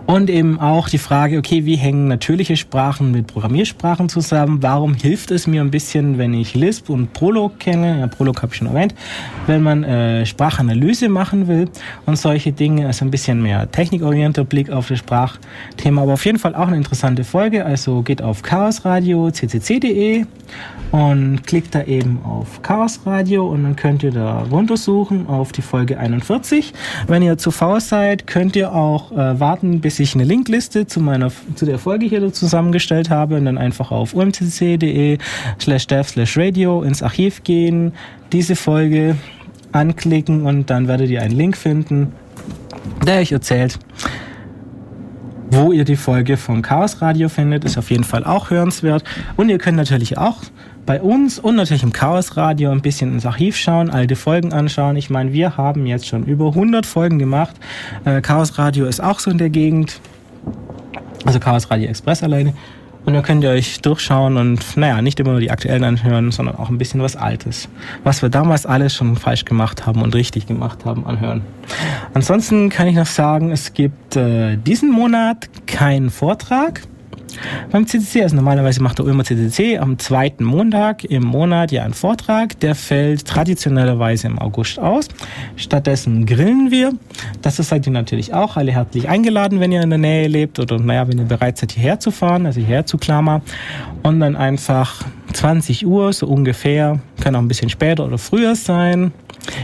und 0.07 0.29
eben 0.29 0.61
auch 0.61 0.89
die 0.89 0.99
Frage, 0.99 1.39
okay, 1.39 1.65
wie 1.65 1.77
hängen 1.77 2.09
natürliche 2.09 2.57
Sprachen 2.57 3.11
mit 3.11 3.27
Programmiersprachen 3.27 4.09
zusammen? 4.09 4.63
Warum 4.63 4.95
hilft 4.95 5.31
es 5.31 5.47
mir 5.47 5.63
ein 5.63 5.71
bisschen, 5.71 6.19
wenn 6.19 6.35
ich 6.35 6.55
Lisp 6.55 6.91
und 6.91 7.13
Prolog 7.13 7.59
kenne? 7.59 8.01
Ja, 8.01 8.07
Prolog 8.07 8.43
habe 8.43 8.53
ich 8.53 8.59
schon 8.59 8.69
erwähnt. 8.69 8.95
Wenn 9.47 9.63
man 9.63 9.83
äh, 9.83 10.27
Sprachanalyse 10.27 11.09
machen 11.09 11.49
will 11.49 11.69
und 12.07 12.17
solche 12.17 12.53
Dinge, 12.53 12.87
also 12.87 13.05
ein 13.05 13.11
bisschen 13.11 13.43
mehr 13.43 13.71
technikorientierter 13.71 14.45
Blick 14.45 14.71
auf 14.71 14.89
das 14.89 14.99
Sprachthema. 14.99 16.03
Aber 16.03 16.15
auf 16.15 16.25
jeden 16.27 16.39
Fall 16.39 16.55
auch 16.55 16.69
eine 16.69 16.77
interessante 16.77 17.25
Folge. 17.25 17.65
Also 17.65 18.03
geht 18.03 18.21
auf 18.21 18.43
chaosradio 18.43 19.31
ccc.de 19.31 20.27
und 20.91 21.45
klickt 21.45 21.75
da 21.75 21.83
eben 21.83 22.21
auf 22.25 22.63
Chaos 22.63 23.01
Radio 23.05 23.49
und 23.49 23.65
dann 23.65 23.75
könnt 23.75 24.03
ihr 24.03 24.13
da 24.13 24.43
runtersuchen 24.43 25.27
auf 25.27 25.51
die 25.51 25.63
Folge 25.63 25.99
41. 25.99 26.73
Wenn 27.09 27.23
ihr 27.23 27.37
zu 27.37 27.51
faul 27.51 27.81
seid, 27.81 28.27
könnt 28.27 28.55
ihr 28.55 28.73
auch 28.73 29.11
äh, 29.11 29.41
warten, 29.41 29.81
bis 29.81 29.94
ich 30.01 30.15
eine 30.15 30.25
Linkliste 30.25 30.87
zu 30.87 31.01
meiner 31.01 31.31
zu 31.55 31.67
der 31.67 31.79
Folge 31.79 32.07
hier 32.07 32.33
zusammengestellt 32.33 33.11
habe 33.11 33.37
und 33.37 33.45
dann 33.45 33.59
einfach 33.59 33.91
auf 33.91 34.15
umtc.de 34.15 35.19
slash 35.61 35.87
dev 35.87 36.09
slash 36.09 36.37
radio 36.37 36.83
ins 36.83 37.03
Archiv 37.03 37.43
gehen, 37.45 37.93
diese 38.33 38.57
Folge 38.57 39.17
anklicken 39.73 40.43
und 40.43 40.71
dann 40.71 40.89
werdet 40.89 41.11
ihr 41.11 41.23
einen 41.23 41.37
Link 41.37 41.57
finden, 41.57 42.13
der 43.07 43.19
euch 43.19 43.33
erzählt, 43.33 43.79
wo 45.51 45.73
ihr 45.73 45.85
die 45.85 45.97
Folge 45.97 46.37
vom 46.37 46.63
Chaos 46.63 47.01
Radio 47.01 47.29
findet, 47.29 47.65
ist 47.65 47.79
auf 47.79 47.91
jeden 47.91 48.05
Fall 48.05 48.25
auch 48.25 48.51
hörenswert. 48.51 49.05
Und 49.37 49.49
ihr 49.49 49.59
könnt 49.59 49.77
natürlich 49.77 50.19
auch 50.19 50.39
bei 50.87 51.01
uns 51.01 51.39
und 51.39 51.57
natürlich 51.57 51.83
im 51.83 51.93
Chaos 51.93 52.37
Radio 52.37 52.71
ein 52.71 52.83
bisschen 52.83 53.13
ins 53.13 53.27
Archiv 53.27 53.57
schauen, 53.57 53.91
alte 53.91 54.17
Folgen 54.17 54.53
anschauen. 54.53 54.97
Ich 54.97 55.11
meine, 55.11 55.33
wir 55.33 55.57
haben 55.57 55.87
jetzt 55.87 56.07
schon 56.07 56.25
über 56.25 56.49
100 56.49 56.85
Folgen 56.85 57.19
gemacht. 57.19 57.57
Äh, 58.05 58.21
Chaos 58.21 58.59
Radio 58.59 58.87
ist 58.87 59.03
auch 59.03 59.19
so 59.19 59.31
in 59.31 59.39
der 59.39 59.51
Gegend. 59.51 60.01
Also 61.25 61.41
Chaos 61.41 61.71
Radio 61.71 61.89
Express 61.89 62.23
alleine. 62.23 62.53
Und 63.07 63.13
dann 63.13 63.23
könnt 63.23 63.45
ihr 63.45 63.51
euch 63.51 63.83
durchschauen 63.83 64.39
und, 64.39 64.79
naja, 64.79 65.03
nicht 65.03 65.21
immer 65.21 65.33
nur 65.33 65.41
die 65.41 65.51
aktuellen 65.51 65.85
anhören, 65.85 66.31
sondern 66.31 66.57
auch 66.57 66.71
ein 66.71 66.79
bisschen 66.79 67.03
was 67.03 67.17
Altes. 67.17 67.69
Was 68.03 68.23
wir 68.23 68.31
damals 68.31 68.65
alles 68.65 68.95
schon 68.95 69.17
falsch 69.17 69.45
gemacht 69.45 69.85
haben 69.85 70.01
und 70.01 70.15
richtig 70.15 70.47
gemacht 70.47 70.87
haben, 70.87 71.07
anhören. 71.07 71.43
Ansonsten 72.15 72.71
kann 72.71 72.87
ich 72.87 72.97
noch 72.97 73.07
sagen, 73.07 73.51
es 73.51 73.75
gibt 73.75 74.17
äh, 74.17 74.57
diesen 74.57 74.91
Monat 74.91 75.51
keinen 75.67 76.09
Vortrag 76.09 76.81
beim 77.71 77.87
CCC. 77.87 78.23
Also 78.23 78.37
normalerweise 78.37 78.83
macht 78.83 78.99
der 78.99 79.07
Ulmer 79.07 79.25
CCC 79.25 79.79
am 79.79 79.99
zweiten 79.99 80.45
Montag 80.45 81.05
im 81.05 81.25
Monat 81.25 81.73
ja 81.73 81.85
einen 81.85 81.95
Vortrag. 81.95 82.59
Der 82.61 82.75
fällt 82.75 83.27
traditionellerweise 83.27 84.27
im 84.27 84.39
August 84.39 84.79
aus. 84.79 85.09
Stattdessen 85.57 86.27
grillen 86.27 86.71
wir. 86.71 86.93
Das 87.43 87.57
seid 87.57 87.87
ihr 87.87 87.93
natürlich 87.93 88.35
auch 88.35 88.57
alle 88.57 88.73
herzlich 88.73 89.09
eingeladen, 89.09 89.61
wenn 89.61 89.73
ihr 89.73 89.83
in 89.83 89.91
der 89.91 89.99
Nähe 89.99 90.29
lebt 90.29 90.59
oder 90.59 90.79
naja, 90.79 91.09
wenn 91.09 91.19
ihr 91.19 91.25
bereit 91.25 91.59
seid, 91.59 91.73
hierher 91.73 92.01
zu 92.01 92.11
fahren, 92.11 92.47
also 92.47 92.61
hierher 92.61 92.87
zu 92.87 92.99
Klammer. 92.99 93.43
Und 94.03 94.21
dann 94.21 94.37
einfach 94.37 95.03
20 95.33 95.87
Uhr, 95.87 96.13
so 96.13 96.27
ungefähr, 96.27 97.01
kann 97.21 97.35
auch 97.35 97.41
ein 97.41 97.49
bisschen 97.49 97.71
später 97.71 98.05
oder 98.05 98.19
früher 98.19 98.55
sein, 98.55 99.13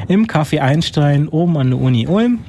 im 0.08 0.26
Café 0.26 0.60
Einstein 0.60 1.28
oben 1.28 1.56
an 1.56 1.70
der 1.70 1.80
Uni 1.80 2.06
Ulm 2.06 2.40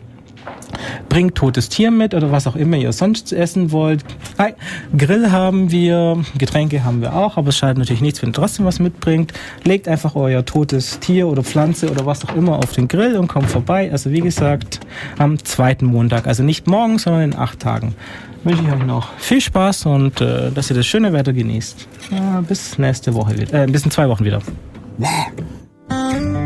bringt 1.09 1.35
totes 1.35 1.69
Tier 1.69 1.91
mit 1.91 2.13
oder 2.13 2.31
was 2.31 2.47
auch 2.47 2.55
immer 2.55 2.77
ihr 2.77 2.93
sonst 2.93 3.33
essen 3.33 3.71
wollt. 3.71 4.03
Hi, 4.37 4.53
Grill 4.97 5.31
haben 5.31 5.71
wir, 5.71 6.23
Getränke 6.37 6.83
haben 6.83 7.01
wir 7.01 7.13
auch, 7.13 7.37
aber 7.37 7.49
es 7.49 7.57
schadet 7.57 7.77
natürlich 7.77 8.01
nichts, 8.01 8.21
wenn 8.21 8.29
ihr 8.29 8.33
trotzdem 8.33 8.65
was 8.65 8.79
mitbringt. 8.79 9.33
Legt 9.63 9.87
einfach 9.87 10.15
euer 10.15 10.45
totes 10.45 10.99
Tier 10.99 11.27
oder 11.27 11.43
Pflanze 11.43 11.91
oder 11.91 12.05
was 12.05 12.25
auch 12.25 12.35
immer 12.35 12.57
auf 12.57 12.71
den 12.73 12.87
Grill 12.87 13.17
und 13.17 13.27
kommt 13.27 13.49
vorbei. 13.49 13.91
Also 13.91 14.11
wie 14.11 14.21
gesagt, 14.21 14.79
am 15.17 15.43
zweiten 15.43 15.85
Montag. 15.85 16.27
Also 16.27 16.43
nicht 16.43 16.67
morgen, 16.67 16.97
sondern 16.97 17.23
in 17.23 17.35
acht 17.35 17.59
Tagen. 17.59 17.95
Wünsche 18.43 18.63
ich 18.63 18.71
euch 18.71 18.85
noch 18.85 19.13
viel 19.17 19.41
Spaß 19.41 19.85
und 19.85 20.19
äh, 20.19 20.51
dass 20.51 20.69
ihr 20.69 20.75
das 20.75 20.87
schöne 20.87 21.13
Wetter 21.13 21.31
genießt. 21.31 21.87
Ja, 22.11 22.41
bis 22.41 22.77
nächste 22.79 23.13
Woche 23.13 23.37
wieder. 23.37 23.63
Äh, 23.63 23.67
bis 23.67 23.85
in 23.85 23.91
zwei 23.91 24.09
Wochen 24.09 24.25
wieder. 24.25 24.41